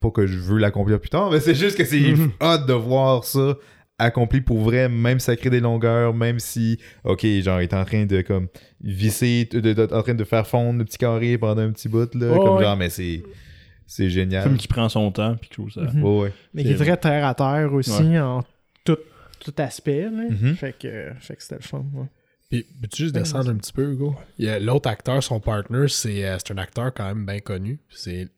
Pas 0.00 0.10
que 0.10 0.26
je 0.26 0.38
veux 0.38 0.58
l'accomplir 0.58 0.98
plus 1.00 1.10
tard, 1.10 1.30
mais 1.30 1.40
c'est 1.40 1.54
juste 1.54 1.76
que 1.76 1.84
c'est 1.84 2.00
Mhm. 2.00 2.32
hot 2.40 2.58
de 2.66 2.72
voir 2.72 3.24
ça 3.24 3.56
accompli 3.98 4.40
pour 4.40 4.58
vrai, 4.60 4.88
même 4.88 5.20
si 5.20 5.26
ça 5.26 5.36
crée 5.36 5.50
des 5.50 5.60
longueurs, 5.60 6.14
même 6.14 6.38
si, 6.38 6.78
ok, 7.04 7.26
genre, 7.42 7.60
il 7.60 7.64
est 7.64 7.74
en 7.74 7.84
train 7.84 8.06
de 8.06 8.22
comme 8.22 8.48
visser, 8.80 9.46
de, 9.52 9.60
de- 9.60 9.74
de- 9.74 9.92
en 9.94 10.02
train 10.02 10.14
de 10.14 10.24
faire 10.24 10.46
fondre 10.46 10.78
le 10.78 10.86
petit 10.86 10.96
carré 10.96 11.36
pendant 11.36 11.60
un 11.60 11.70
petit 11.70 11.88
bout, 11.90 12.14
là, 12.14 12.34
comme 12.38 12.56
ouais. 12.56 12.62
genre, 12.64 12.76
mais 12.78 12.88
c'est 12.88 13.22
c'est 13.86 14.08
génial. 14.08 14.44
film 14.44 14.56
qui 14.56 14.68
prend 14.68 14.88
son 14.88 15.10
temps, 15.12 15.36
puis 15.38 15.50
trouve 15.50 15.70
ça. 15.70 15.82
Mhm. 15.82 16.02
Ouais. 16.02 16.32
Mais 16.54 16.62
qui 16.64 16.70
est 16.70 16.76
très 16.76 16.96
terre 16.96 17.26
à 17.26 17.34
terre 17.34 17.72
aussi 17.74 18.18
en 18.18 18.42
tout, 18.84 18.96
tout 19.40 19.52
aspect. 19.58 20.04
là. 20.04 20.30
Mhm. 20.30 20.54
Fait 20.54 20.72
que, 20.78 21.10
fait 21.20 21.36
que 21.36 21.42
c'était 21.42 21.56
le 21.56 21.62
fun. 21.62 21.84
Puis, 22.48 22.64
peux-tu 22.80 23.02
juste 23.02 23.14
descendre 23.14 23.50
un 23.50 23.56
petit 23.56 23.72
peu, 23.72 23.92
Hugo? 23.92 24.14
Il 24.38 24.46
y 24.46 24.48
a 24.48 24.58
L'autre 24.58 24.88
acteur, 24.88 25.22
son 25.22 25.40
partner, 25.40 25.86
c'est 25.88 26.24
euh, 26.24 26.36
c'est 26.38 26.52
un 26.54 26.58
acteur 26.58 26.92
quand 26.94 27.04
même 27.06 27.26
bien 27.26 27.40
connu. 27.40 27.80
C'est. 27.90 28.28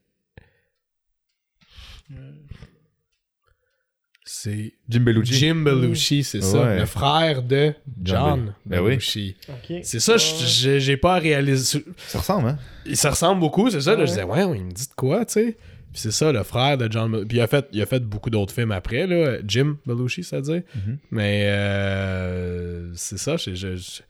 C'est 4.24 4.72
Jim 4.88 5.00
Belushi. 5.00 5.34
Jim 5.34 5.54
Belushi, 5.56 6.22
c'est 6.22 6.42
ça. 6.42 6.76
Le 6.76 6.86
frère 6.86 7.42
de 7.42 7.74
John 8.02 8.54
Ben 8.64 8.80
oui. 8.80 8.90
Belushi. 8.90 9.36
Ok. 9.48 9.80
C'est 9.82 9.98
ça, 10.00 10.16
je- 10.16 10.46
j'ai 10.46 10.80
j'ai 10.80 10.96
pas 10.96 11.18
réalisé. 11.18 11.84
Ça 12.06 12.20
ressemble, 12.20 12.48
hein? 12.50 12.58
Il 12.86 12.96
se 12.96 13.08
ressemble 13.08 13.40
beaucoup, 13.40 13.68
c'est 13.70 13.80
ça. 13.80 13.94
là, 13.96 14.04
je 14.04 14.10
disais, 14.10 14.22
ouais, 14.22 14.42
il 14.56 14.64
me 14.64 14.70
dit 14.70 14.86
de 14.88 14.94
quoi, 14.94 15.24
tu 15.26 15.32
sais. 15.34 15.56
Puis 15.92 16.00
c'est 16.00 16.12
ça, 16.12 16.32
le 16.32 16.42
frère 16.44 16.78
de 16.78 16.90
John 16.90 17.10
Belushi. 17.10 17.26
Puis 17.28 17.36
il 17.38 17.40
a 17.40 17.46
fait, 17.48 17.66
il 17.72 17.82
a 17.82 17.86
fait 17.86 18.00
beaucoup 18.00 18.30
d'autres 18.30 18.54
films 18.54 18.70
après, 18.72 19.06
là. 19.08 19.38
Jim 19.46 19.76
Belushi, 19.86 20.22
c'est-à-dire. 20.22 20.62
Mhm. 20.76 20.98
Mais 21.10 21.46
euh, 21.48 22.92
c'est 22.94 23.18
ça, 23.18 23.36
je- 23.36 23.54
je- 23.56 23.76
je- 23.76 24.02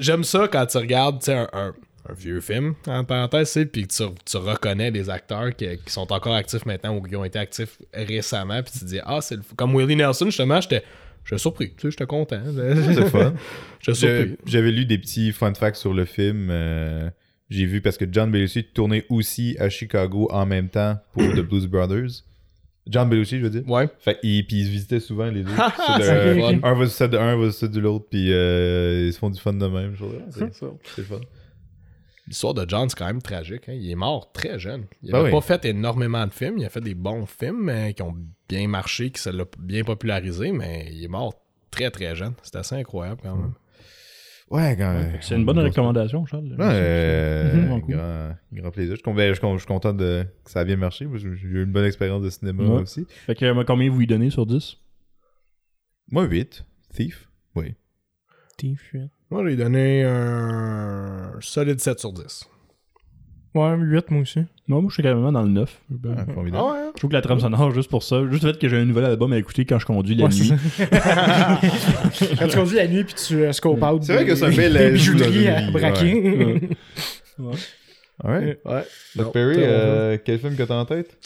j'aime 0.00 0.24
ça 0.24 0.48
quand 0.48 0.64
tu 0.64 0.78
regardes, 0.78 1.18
tu 1.20 1.26
sais, 1.26 1.34
un, 1.34 1.48
un- 1.52 1.74
un 2.08 2.14
vieux 2.14 2.40
film, 2.40 2.74
en 2.86 3.04
parenthèse, 3.04 3.56
puis 3.72 3.86
tu, 3.86 4.02
tu 4.24 4.36
reconnais 4.36 4.90
des 4.90 5.08
acteurs 5.08 5.54
qui, 5.54 5.66
qui 5.84 5.92
sont 5.92 6.12
encore 6.12 6.34
actifs 6.34 6.66
maintenant 6.66 6.96
ou 6.96 7.02
qui 7.02 7.14
ont 7.14 7.24
été 7.24 7.38
actifs 7.38 7.78
récemment, 7.94 8.60
puis 8.62 8.72
tu 8.72 8.78
te 8.80 8.84
dis, 8.86 8.98
ah, 9.04 9.20
c'est 9.20 9.36
le 9.36 9.42
Comme 9.56 9.74
Willie 9.76 9.94
Nelson, 9.96 10.26
justement, 10.26 10.60
j'étais 10.60 10.82
j'étais 11.24 11.38
surpris, 11.38 11.70
tu 11.76 11.82
sais, 11.82 11.90
j'étais 11.92 12.06
content. 12.06 12.40
C'est 12.44 13.08
fun. 13.08 13.34
Je-. 13.80 14.34
J'avais 14.46 14.72
lu 14.72 14.84
des 14.86 14.98
petits 14.98 15.30
fun 15.32 15.54
facts 15.54 15.76
sur 15.76 15.94
le 15.94 16.04
film. 16.04 16.48
euh, 16.50 17.08
J'ai 17.50 17.66
vu 17.66 17.80
parce 17.80 17.96
que 17.96 18.04
John 18.10 18.30
Belushi 18.32 18.64
tournait 18.64 19.06
aussi 19.08 19.56
à 19.60 19.68
Chicago 19.68 20.28
en 20.32 20.44
même 20.46 20.68
temps 20.68 20.98
pour 21.12 21.22
The 21.22 21.40
Blues 21.40 21.66
Brothers. 21.68 22.24
John 22.88 23.08
Belushi, 23.08 23.38
je 23.38 23.44
veux 23.44 23.50
dire? 23.50 23.68
Ouais. 23.68 23.88
Fait 24.00 24.18
qu'ils 24.18 24.44
puis 24.44 24.56
ils 24.62 24.64
se 24.66 24.70
visitaient 24.70 24.98
souvent 24.98 25.26
les 25.26 25.44
deux. 25.44 25.52
Ah, 25.56 25.98
de- 26.00 26.40
fun. 26.40 26.58
un 26.64 26.74
va 26.74 26.88
celle 26.88 27.10
de 27.10 27.16
un, 27.18 27.36
va 27.36 27.44
sur 27.52 27.60
celle 27.60 27.70
de 27.70 27.78
l'autre, 27.78 28.06
puis 28.10 28.32
euh, 28.32 29.04
ils 29.06 29.12
se 29.12 29.18
font 29.20 29.30
du 29.30 29.38
fun 29.40 29.52
de 29.52 29.66
même. 29.68 29.94
je. 29.96 30.04
C'est 30.30 30.52
Ça. 30.52 30.66
c'est 30.96 31.02
fun. 31.04 31.20
L'histoire 32.32 32.54
de 32.54 32.64
John, 32.66 32.88
c'est 32.88 32.96
quand 32.98 33.04
même 33.06 33.20
tragique. 33.20 33.68
hein. 33.68 33.74
Il 33.74 33.90
est 33.90 33.94
mort 33.94 34.32
très 34.32 34.58
jeune. 34.58 34.86
Il 35.02 35.12
Ben 35.12 35.18
n'a 35.18 35.24
oui. 35.24 35.30
pas 35.30 35.42
fait 35.42 35.66
énormément 35.66 36.26
de 36.26 36.32
films. 36.32 36.56
Il 36.56 36.64
a 36.64 36.70
fait 36.70 36.80
des 36.80 36.94
bons 36.94 37.26
films 37.26 37.68
euh, 37.68 37.92
qui 37.92 38.00
ont 38.00 38.16
bien 38.48 38.66
marché, 38.68 39.10
qui 39.10 39.20
se 39.20 39.28
l'a 39.28 39.44
bien 39.58 39.84
popularisé, 39.84 40.50
mais 40.50 40.88
il 40.90 41.04
est 41.04 41.08
mort 41.08 41.34
très 41.70 41.90
très 41.90 42.16
jeune. 42.16 42.32
C'est 42.42 42.56
assez 42.56 42.74
incroyable 42.74 43.20
quand 43.22 43.36
même. 43.36 43.52
Ouais, 44.50 44.74
quand 44.78 44.94
même. 44.94 45.18
C'est 45.20 45.34
une 45.36 45.44
bonne 45.44 45.58
recommandation, 45.58 46.24
Charles. 46.24 46.44
Ouais, 46.52 46.56
euh, 46.60 47.66
grand, 47.66 47.80
grand 48.50 48.70
plaisir. 48.70 48.96
Je 48.96 49.10
ben, 49.12 49.28
je 49.28 49.32
suis 49.34 49.40
con- 49.42 49.52
je 49.54 49.58
suis 49.58 49.66
content 49.68 49.92
de, 49.92 50.24
que 50.42 50.50
ça 50.50 50.60
a 50.60 50.64
bien 50.64 50.76
marché. 50.76 51.06
J'ai 51.14 51.28
eu 51.28 51.64
une 51.64 51.72
bonne 51.72 51.84
expérience 51.84 52.22
de 52.22 52.30
cinéma 52.30 52.62
Ouais. 52.64 52.80
aussi. 52.80 53.04
Fait 53.26 53.34
que 53.34 53.44
euh, 53.44 53.64
combien 53.66 53.90
vous 53.90 53.98
lui 53.98 54.06
donnez 54.06 54.30
sur 54.30 54.46
10 54.46 54.78
Moi, 56.10 56.24
8. 56.24 56.64
Thief. 56.94 57.28
Oui. 57.54 57.74
Moi, 59.32 59.48
j'ai 59.48 59.56
donné 59.56 60.02
un 60.04 61.30
solide 61.40 61.80
7 61.80 61.98
sur 61.98 62.12
10. 62.12 62.44
Ouais, 63.54 63.74
8 63.78 64.10
moi 64.10 64.20
aussi. 64.22 64.40
Non, 64.68 64.80
moi 64.82 64.88
je 64.90 64.94
suis 64.94 65.02
carrément 65.02 65.32
dans 65.32 65.42
le 65.42 65.48
9. 65.48 65.80
Ben, 65.90 66.14
Ah, 66.18 66.32
formidable. 66.32 66.64
ouais? 66.64 66.90
Je 66.94 66.98
trouve 66.98 67.08
que 67.10 67.14
la 67.16 67.22
trame 67.22 67.40
sonore, 67.40 67.70
juste 67.70 67.88
pour 67.90 68.02
ça, 68.02 68.22
juste 68.30 68.44
le 68.44 68.52
fait 68.52 68.58
que 68.58 68.68
j'ai 68.68 68.76
un 68.78 68.84
nouvel 68.84 69.04
album 69.06 69.32
à 69.32 69.38
écouter 69.38 69.64
quand 69.64 69.78
je 69.78 69.86
conduis 69.86 70.14
la 70.16 70.24
Ouais, 70.24 70.30
nuit. 70.34 70.48
ça. 70.48 70.86
Quand 72.38 72.48
tu 72.48 72.56
conduis 72.58 72.76
la 72.76 72.86
nuit 72.88 73.04
puis 73.04 73.14
tu 73.14 73.42
euh, 73.42 73.52
scope 73.52 73.82
out 73.82 74.02
C'est 74.02 74.14
vrai 74.14 74.26
que 74.26 74.32
ajout 74.32 74.44
dans 74.78 74.92
bijouteries 74.92 75.44
une 75.44 75.48
à 75.48 75.70
braquer. 75.70 76.68
Ouais. 77.38 77.54
Ouais. 78.24 78.60
Ouais. 78.66 78.82
Doc 79.16 79.32
Perry, 79.32 79.56
euh, 79.58 80.18
quel 80.22 80.38
film 80.38 80.54
que 80.56 80.62
t'as 80.62 80.76
en 80.76 80.84
tête? 80.84 81.16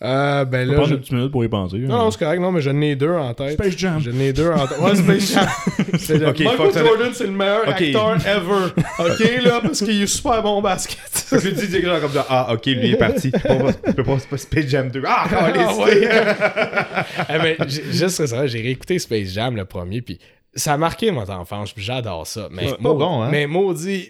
Euh, 0.00 0.44
ben 0.44 0.68
là. 0.68 0.74
prendre 0.74 0.88
je- 0.90 0.94
une 0.94 1.00
petite 1.00 1.12
minute 1.12 1.32
pour 1.32 1.44
y 1.44 1.48
penser. 1.48 1.78
Non, 1.78 1.98
non, 1.98 2.10
c'est 2.12 2.20
correct, 2.20 2.38
non, 2.40 2.52
mais 2.52 2.60
j'en 2.60 2.80
ai 2.80 2.94
deux 2.94 3.10
en 3.10 3.34
tête. 3.34 3.54
Space 3.54 3.76
Jam. 3.76 4.00
J'en 4.00 4.16
ai 4.20 4.32
deux 4.32 4.48
en 4.48 4.64
tête. 4.66 4.78
Ouais, 4.78 4.94
Space 4.94 5.32
Jam. 5.32 5.46
C'est 5.98 6.24
Ok, 6.24 6.38
Michael. 6.38 6.72
Jordan, 6.86 7.10
c'est 7.12 7.24
le 7.24 7.32
meilleur 7.32 7.62
Ok. 7.66 7.80
acteur 7.82 8.16
ever. 8.26 8.72
Ok, 9.00 9.42
là, 9.44 9.60
parce 9.60 9.80
qu'il 9.80 10.00
est 10.02 10.06
super 10.06 10.40
bon 10.42 10.58
au 10.58 10.62
basket. 10.62 10.98
Je 11.32 11.48
dis 11.50 11.66
des 11.66 11.82
gens 11.82 11.98
comme 12.00 12.12
ça. 12.12 12.24
Ah, 12.28 12.52
ok, 12.52 12.66
lui 12.66 12.78
il 12.88 12.94
est 12.94 12.96
parti. 12.96 13.32
Je 13.34 13.92
peux 13.92 14.04
pas, 14.04 14.18
Space 14.36 14.66
Jam 14.68 14.88
2. 14.88 15.02
Ah, 15.04 15.24
Ah, 15.32 15.74
ouais. 15.76 16.08
Eh 17.30 17.38
ben, 17.38 17.56
juste 17.90 18.24
ça, 18.26 18.46
j'ai 18.46 18.60
réécouté 18.62 18.98
Space 19.00 19.30
Jam 19.32 19.56
le 19.56 19.64
premier, 19.64 20.00
puis 20.00 20.18
ça 20.54 20.74
a 20.74 20.76
marqué 20.76 21.10
mon 21.10 21.28
enfance, 21.28 21.74
j'adore 21.76 22.26
ça. 22.26 22.48
Mais, 22.52 22.68
C'est 22.68 22.76
pas 22.82 22.94
bon, 22.94 23.22
hein? 23.22 23.28
mais 23.32 23.46
maudit, 23.48 24.08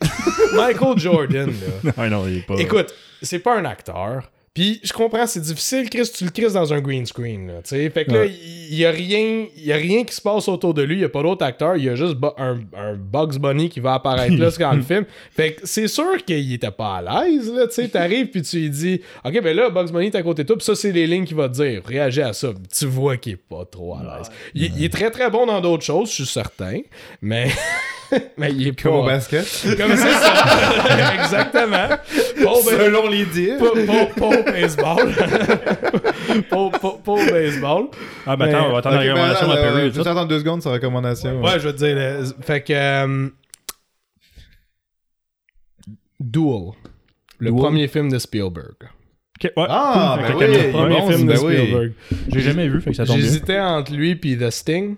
Michael 0.54 0.98
Jordan, 0.98 1.46
là. 1.84 1.92
Ah 1.96 2.08
non, 2.10 2.24
il 2.28 2.38
est 2.38 2.46
pas. 2.46 2.54
Écoute, 2.58 2.92
c'est 3.22 3.38
pas 3.38 3.56
un 3.58 3.64
acteur. 3.64 4.30
Puis 4.58 4.80
je 4.82 4.92
comprends, 4.92 5.24
c'est 5.24 5.38
difficile, 5.38 5.88
Chris, 5.88 6.10
tu 6.12 6.24
le 6.24 6.30
crises 6.30 6.54
dans 6.54 6.74
un 6.74 6.80
green 6.80 7.06
screen, 7.06 7.46
là. 7.46 7.60
Fait 7.62 8.04
que 8.04 8.10
là, 8.10 8.24
il 8.24 8.74
y, 8.74 8.84
a 8.84 8.90
rien, 8.90 9.46
y 9.56 9.72
a 9.72 9.76
rien 9.76 10.02
qui 10.02 10.12
se 10.12 10.20
passe 10.20 10.48
autour 10.48 10.74
de 10.74 10.82
lui, 10.82 10.96
il 10.96 11.00
y 11.02 11.04
a 11.04 11.08
pas 11.08 11.22
d'autre 11.22 11.44
acteur, 11.44 11.76
il 11.76 11.84
y 11.84 11.88
a 11.88 11.94
juste 11.94 12.16
un, 12.38 12.58
un 12.76 12.94
Bugs 12.94 13.38
Bunny 13.38 13.68
qui 13.68 13.78
va 13.78 13.94
apparaître 13.94 14.34
là 14.34 14.50
dans 14.50 14.72
le 14.72 14.82
film. 14.82 15.04
Fait 15.30 15.52
que 15.52 15.60
c'est 15.62 15.86
sûr 15.86 16.24
qu'il 16.26 16.52
était 16.52 16.72
pas 16.72 16.96
à 16.96 17.02
l'aise, 17.28 17.52
là, 17.54 17.68
tu 17.68 17.74
sais. 17.74 17.86
T'arrives 17.86 18.30
puis 18.30 18.42
tu 18.42 18.58
lui 18.58 18.70
dis, 18.70 19.00
OK, 19.24 19.40
ben 19.40 19.56
là, 19.56 19.70
Bugs 19.70 19.92
Bunny 19.92 20.06
est 20.06 20.16
à 20.16 20.24
côté 20.24 20.42
de 20.42 20.48
toi, 20.48 20.56
puis 20.56 20.64
ça, 20.64 20.74
c'est 20.74 20.90
les 20.90 21.06
lignes 21.06 21.24
qu'il 21.24 21.36
va 21.36 21.48
te 21.48 21.54
dire. 21.54 21.82
Réagis 21.84 22.22
à 22.22 22.32
ça. 22.32 22.48
Tu 22.76 22.86
vois 22.86 23.16
qu'il 23.16 23.34
est 23.34 23.36
pas 23.36 23.64
trop 23.64 23.94
à 23.94 24.02
l'aise. 24.02 24.28
Il, 24.54 24.76
il 24.76 24.84
est 24.84 24.92
très 24.92 25.12
très 25.12 25.30
bon 25.30 25.46
dans 25.46 25.60
d'autres 25.60 25.84
choses, 25.84 26.08
je 26.10 26.14
suis 26.14 26.26
certain, 26.26 26.80
mais... 27.22 27.46
Mais 28.38 28.52
il 28.52 28.68
est 28.68 28.80
Comme 28.82 28.94
au 28.94 29.04
basket. 29.04 29.44
Comme 29.76 29.90
c'est 29.96 30.12
ça. 30.12 31.14
Exactement. 31.22 31.88
Ba- 31.88 32.62
Selon 32.64 33.08
les 33.08 33.24
dires. 33.26 33.58
pas 33.58 34.26
au 34.26 34.42
baseball. 34.44 35.12
Pas 36.50 36.56
au 36.56 37.16
baseball. 37.16 37.84
Ah, 38.26 38.36
ben 38.36 38.46
Mais- 38.46 38.54
attends, 38.54 38.68
on 38.68 38.72
va 38.72 38.78
attendre 38.78 38.96
la 38.96 39.02
ben, 39.02 39.10
recommandation 39.12 39.50
à 39.50 39.56
Perry. 39.56 39.80
euh, 39.80 39.86
Peux 39.90 39.98
tout. 39.98 40.04
t'attendre 40.04 40.28
deux 40.28 40.38
secondes, 40.38 40.62
sa 40.62 40.70
recommandation. 40.70 41.42
Ouais, 41.42 41.58
je 41.58 41.68
veux 41.68 41.72
te 41.72 41.78
dire. 41.78 41.94
le- 41.96 42.24
Fait 42.42 42.62
que. 42.62 42.72
euh, 42.72 43.28
Duel. 46.20 46.72
Le 47.38 47.50
Duel? 47.50 47.60
premier 47.62 47.88
film 47.88 48.10
de 48.10 48.18
Spielberg. 48.18 48.74
Ouais. 49.44 49.50
Ah, 49.68 50.18
ben 50.20 50.34
oui, 50.36 50.46
le 50.48 50.72
premier 50.72 51.00
bon, 51.00 51.08
film 51.10 51.26
de 51.28 51.32
ben 51.32 51.40
oui. 51.44 51.56
Spielberg. 51.56 51.92
J'ai 52.28 52.40
jamais 52.40 52.68
vu, 52.68 52.80
fait 52.80 52.90
que 52.90 52.96
ça 52.96 53.06
tombe. 53.06 53.16
J'hésitais 53.18 53.60
entre 53.60 53.92
lui 53.92 54.10
et 54.22 54.36
The 54.36 54.50
Sting. 54.50 54.96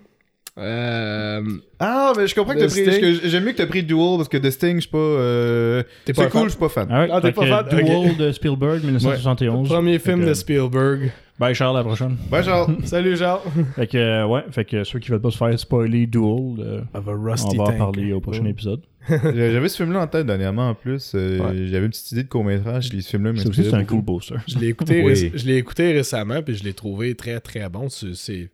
Euh, 0.57 1.41
Ah, 1.79 2.13
mais 2.17 2.27
je 2.27 2.35
comprends 2.35 2.53
que 2.53 2.59
t'as 2.59 2.67
pris. 2.67 3.19
J'aime 3.29 3.45
mieux 3.45 3.51
que 3.53 3.57
t'as 3.57 3.67
pris 3.67 3.83
Duel 3.83 4.17
parce 4.17 4.27
que 4.27 4.37
The 4.37 4.51
Sting, 4.51 4.75
je 4.75 4.81
suis 4.81 4.89
pas. 4.89 4.97
euh, 4.97 5.83
C'est 6.05 6.13
cool, 6.13 6.29
fan? 6.29 6.43
je 6.45 6.49
suis 6.49 6.59
pas 6.59 6.69
fan. 6.69 6.87
Ah 6.91 7.01
ouais, 7.01 7.09
Ah, 7.11 7.21
t'es 7.21 7.31
pas 7.31 7.45
fan? 7.45 7.65
Duel 7.69 8.11
Ok. 8.11 8.17
de 8.17 8.31
Spielberg, 8.31 8.83
1971. 8.83 9.69
Premier 9.69 9.99
film 9.99 10.25
de 10.25 10.33
Spielberg. 10.33 11.11
Bye 11.39 11.55
Charles, 11.55 11.77
à 11.77 11.79
la 11.79 11.85
prochaine. 11.85 12.17
Ouais, 12.31 12.43
genre. 12.43 12.69
Salut 12.83 13.17
Charles. 13.17 13.39
Fait 13.75 13.87
que, 13.87 13.97
euh, 13.97 14.27
ouais, 14.27 14.43
fait 14.51 14.63
que 14.65 14.83
ceux 14.83 14.99
qui 14.99 15.09
veulent 15.09 15.21
pas 15.21 15.31
se 15.31 15.37
faire 15.37 15.57
spoiler 15.57 16.05
Duel, 16.05 16.55
euh, 16.59 16.81
Of 16.93 17.07
a 17.07 17.11
on 17.11 17.23
rusty 17.23 17.57
va 17.57 17.63
en 17.63 17.65
tank. 17.67 17.77
parler 17.79 18.13
au 18.13 18.19
prochain 18.19 18.45
épisode. 18.45 18.81
J'avais 19.09 19.67
ce 19.69 19.77
film-là 19.77 20.01
en 20.01 20.07
tête 20.07 20.27
dernièrement 20.27 20.69
en 20.69 20.75
plus. 20.75 21.13
euh, 21.15 21.39
Ouais. 21.39 21.65
J'avais 21.67 21.85
une 21.85 21.91
petite 21.91 22.11
idée 22.11 22.23
de 22.23 22.27
court-métrage. 22.29 22.89
Ce 22.89 22.99
film-là 23.09 23.31
C'est 23.51 23.73
un 23.73 23.83
cool 23.85 24.03
poster. 24.03 24.35
Je 24.47 24.59
l'ai 24.59 24.67
écouté, 24.67 25.01
Oui. 25.03 25.51
écouté 25.57 25.93
récemment 25.93 26.43
puis 26.43 26.55
je 26.55 26.63
l'ai 26.63 26.73
trouvé 26.73 27.15
très 27.15 27.39
très 27.39 27.67
bon. 27.69 27.87
C'est 27.89 28.51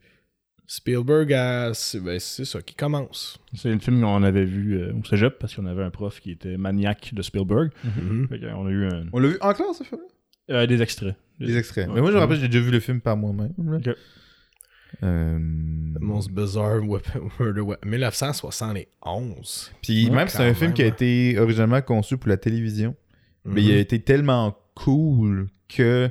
Spielberg 0.69 1.31
à 1.34 1.73
c'est 1.73 1.99
ben, 2.02 2.19
c'est 2.19 2.44
ça 2.45 2.61
qui 2.61 2.76
commence. 2.76 3.39
C'est 3.56 3.72
le 3.72 3.80
film 3.80 4.02
qu'on 4.02 4.22
avait 4.23 4.44
vu 4.45 4.73
euh, 4.77 4.91
au 4.94 5.03
cégep 5.06 5.39
parce 5.39 5.56
qu'on 5.56 5.65
avait 5.65 5.84
un 5.84 5.89
prof 5.91 6.19
qui 6.19 6.31
était 6.31 6.57
maniaque 6.57 7.14
de 7.14 7.22
Spielberg. 7.22 7.72
Mhm. 7.85 8.27
Fait 8.30 8.39
qu'on 8.39 8.68
a 8.68 8.69
eu 8.69 8.85
un- 8.85 9.06
On 9.14 9.19
l'a 9.19 9.30
vu 9.30 9.38
en 9.39 9.53
classe, 9.53 9.77
ce 9.80 9.84
film-là? 9.85 10.07
Euh, 10.56 10.68
des 10.68 10.81
extraits. 10.81 11.15
Des 11.39 11.57
extraits. 11.57 11.88
Ouais. 11.88 11.94
Mais 11.95 12.02
moi, 12.02 12.11
je 12.11 12.15
me 12.15 12.19
rappelle, 12.22 12.39
j'ai 12.39 12.48
déjà 12.49 12.60
vu 12.64 12.72
le 12.72 12.80
film 12.81 12.99
par 13.02 13.15
moi-même. 13.18 13.53
là. 13.57 13.77
Ok. 13.77 13.95
Euh, 15.03 15.38
The 15.95 16.02
Most 16.02 16.31
Bizarre 16.31 16.81
Weapon- 16.84 17.30
Murder 17.39 17.61
Weapon. 17.61 17.88
1971. 17.89 19.72
Puis 19.81 20.06
Ouais, 20.10 20.15
même, 20.15 20.27
c'est 20.27 20.44
un 20.44 20.53
film 20.53 20.73
qui 20.73 20.81
a 20.84 20.85
été 20.88 21.38
originalement 21.39 21.81
conçu 21.81 22.18
pour 22.18 22.30
la 22.30 22.38
télévision. 22.38 22.95
Mais 23.45 23.64
il 23.64 23.72
a 23.72 23.77
été 23.77 23.99
tellement 23.99 24.57
cool 24.76 25.48
que. 25.69 26.10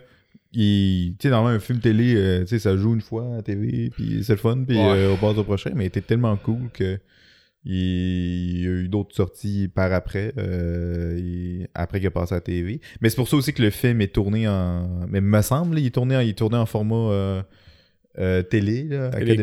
Il- 0.57 1.15
Tu 1.19 1.29
sais, 1.29 1.31
normalement, 1.31 1.57
un 1.57 1.61
film 1.61 1.79
télé, 1.81 2.15
euh, 2.17 2.41
tu 2.41 2.47
sais, 2.49 2.59
ça 2.59 2.77
joue 2.77 2.95
une 2.95 3.01
fois 3.01 3.25
à 3.33 3.37
la 3.37 3.43
TV, 3.43 3.91
puis 3.95 4.25
c'est 4.25 4.33
le 4.33 4.39
fun, 4.39 4.65
puis 4.67 4.77
Ouais. 4.77 4.83
euh, 4.85 5.13
on 5.13 5.17
passe 5.17 5.39
au 5.39 5.45
prochain. 5.45 5.71
Mais 5.75 5.85
il 5.85 5.89
était 5.89 6.01
tellement 6.01 6.37
cool 6.37 6.71
que. 6.73 6.99
Il 7.69 8.61
y 8.63 8.67
a 8.67 8.71
eu 8.71 8.89
d'autres 8.89 9.13
sorties 9.17 9.67
par 9.67 9.93
après, 9.93 10.33
euh, 10.39 11.65
après 11.75 11.99
qu'il 11.99 12.07
a 12.07 12.13
passé 12.13 12.33
à 12.35 12.37
la 12.37 12.41
TV. 12.41 12.81
Mais 13.01 13.09
c'est 13.09 13.17
pour 13.17 13.27
ça 13.27 13.37
aussi 13.37 13.53
que 13.53 13.61
le 13.61 13.71
film 13.71 14.01
est 14.03 14.15
tourné 14.15 14.47
en. 14.47 14.89
Mais 15.09 15.21
me 15.21 15.43
semble, 15.43 15.77
il 15.81 15.87
est 15.87 15.91
tourné 15.91 16.17
en, 16.17 16.21
il 16.21 16.29
est 16.29 16.39
tourné 16.39 16.57
en 16.57 16.67
format 16.67 16.95
euh, 16.95 17.43
euh, 18.21 18.43
télé, 18.43 18.85
là, 18.85 19.11
carré. 19.11 19.35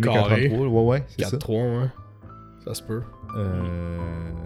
43. 0.50 0.68
Ouais, 0.68 0.84
ouais, 1.00 1.04
c'est 1.08 1.26
ça. 1.26 1.36
4-3, 1.38 1.82
ouais. 1.82 1.88
Ça 2.64 2.74
se 2.74 2.82
peut. 2.84 3.02
Euh, 3.38 3.98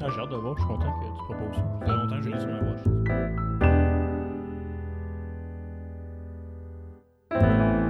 Ah, 0.02 0.08
j'ai 0.12 0.22
hâte 0.22 0.32
de 0.32 0.36
voir, 0.38 0.56
je 0.58 0.62
suis 0.64 0.68
content 0.68 0.92
que 1.00 1.06
tu 1.06 1.24
proposes 1.36 1.56
ça. 1.56 1.80
Ça 1.80 1.86
fait 1.86 1.92
longtemps 1.98 2.18
que 2.20 2.24
j'ai 2.24 2.34
les 2.34 2.40
sur 2.40 2.48
ma 2.50 3.68
watch. 3.68 3.77
thank 7.42 7.82
you 7.82 7.87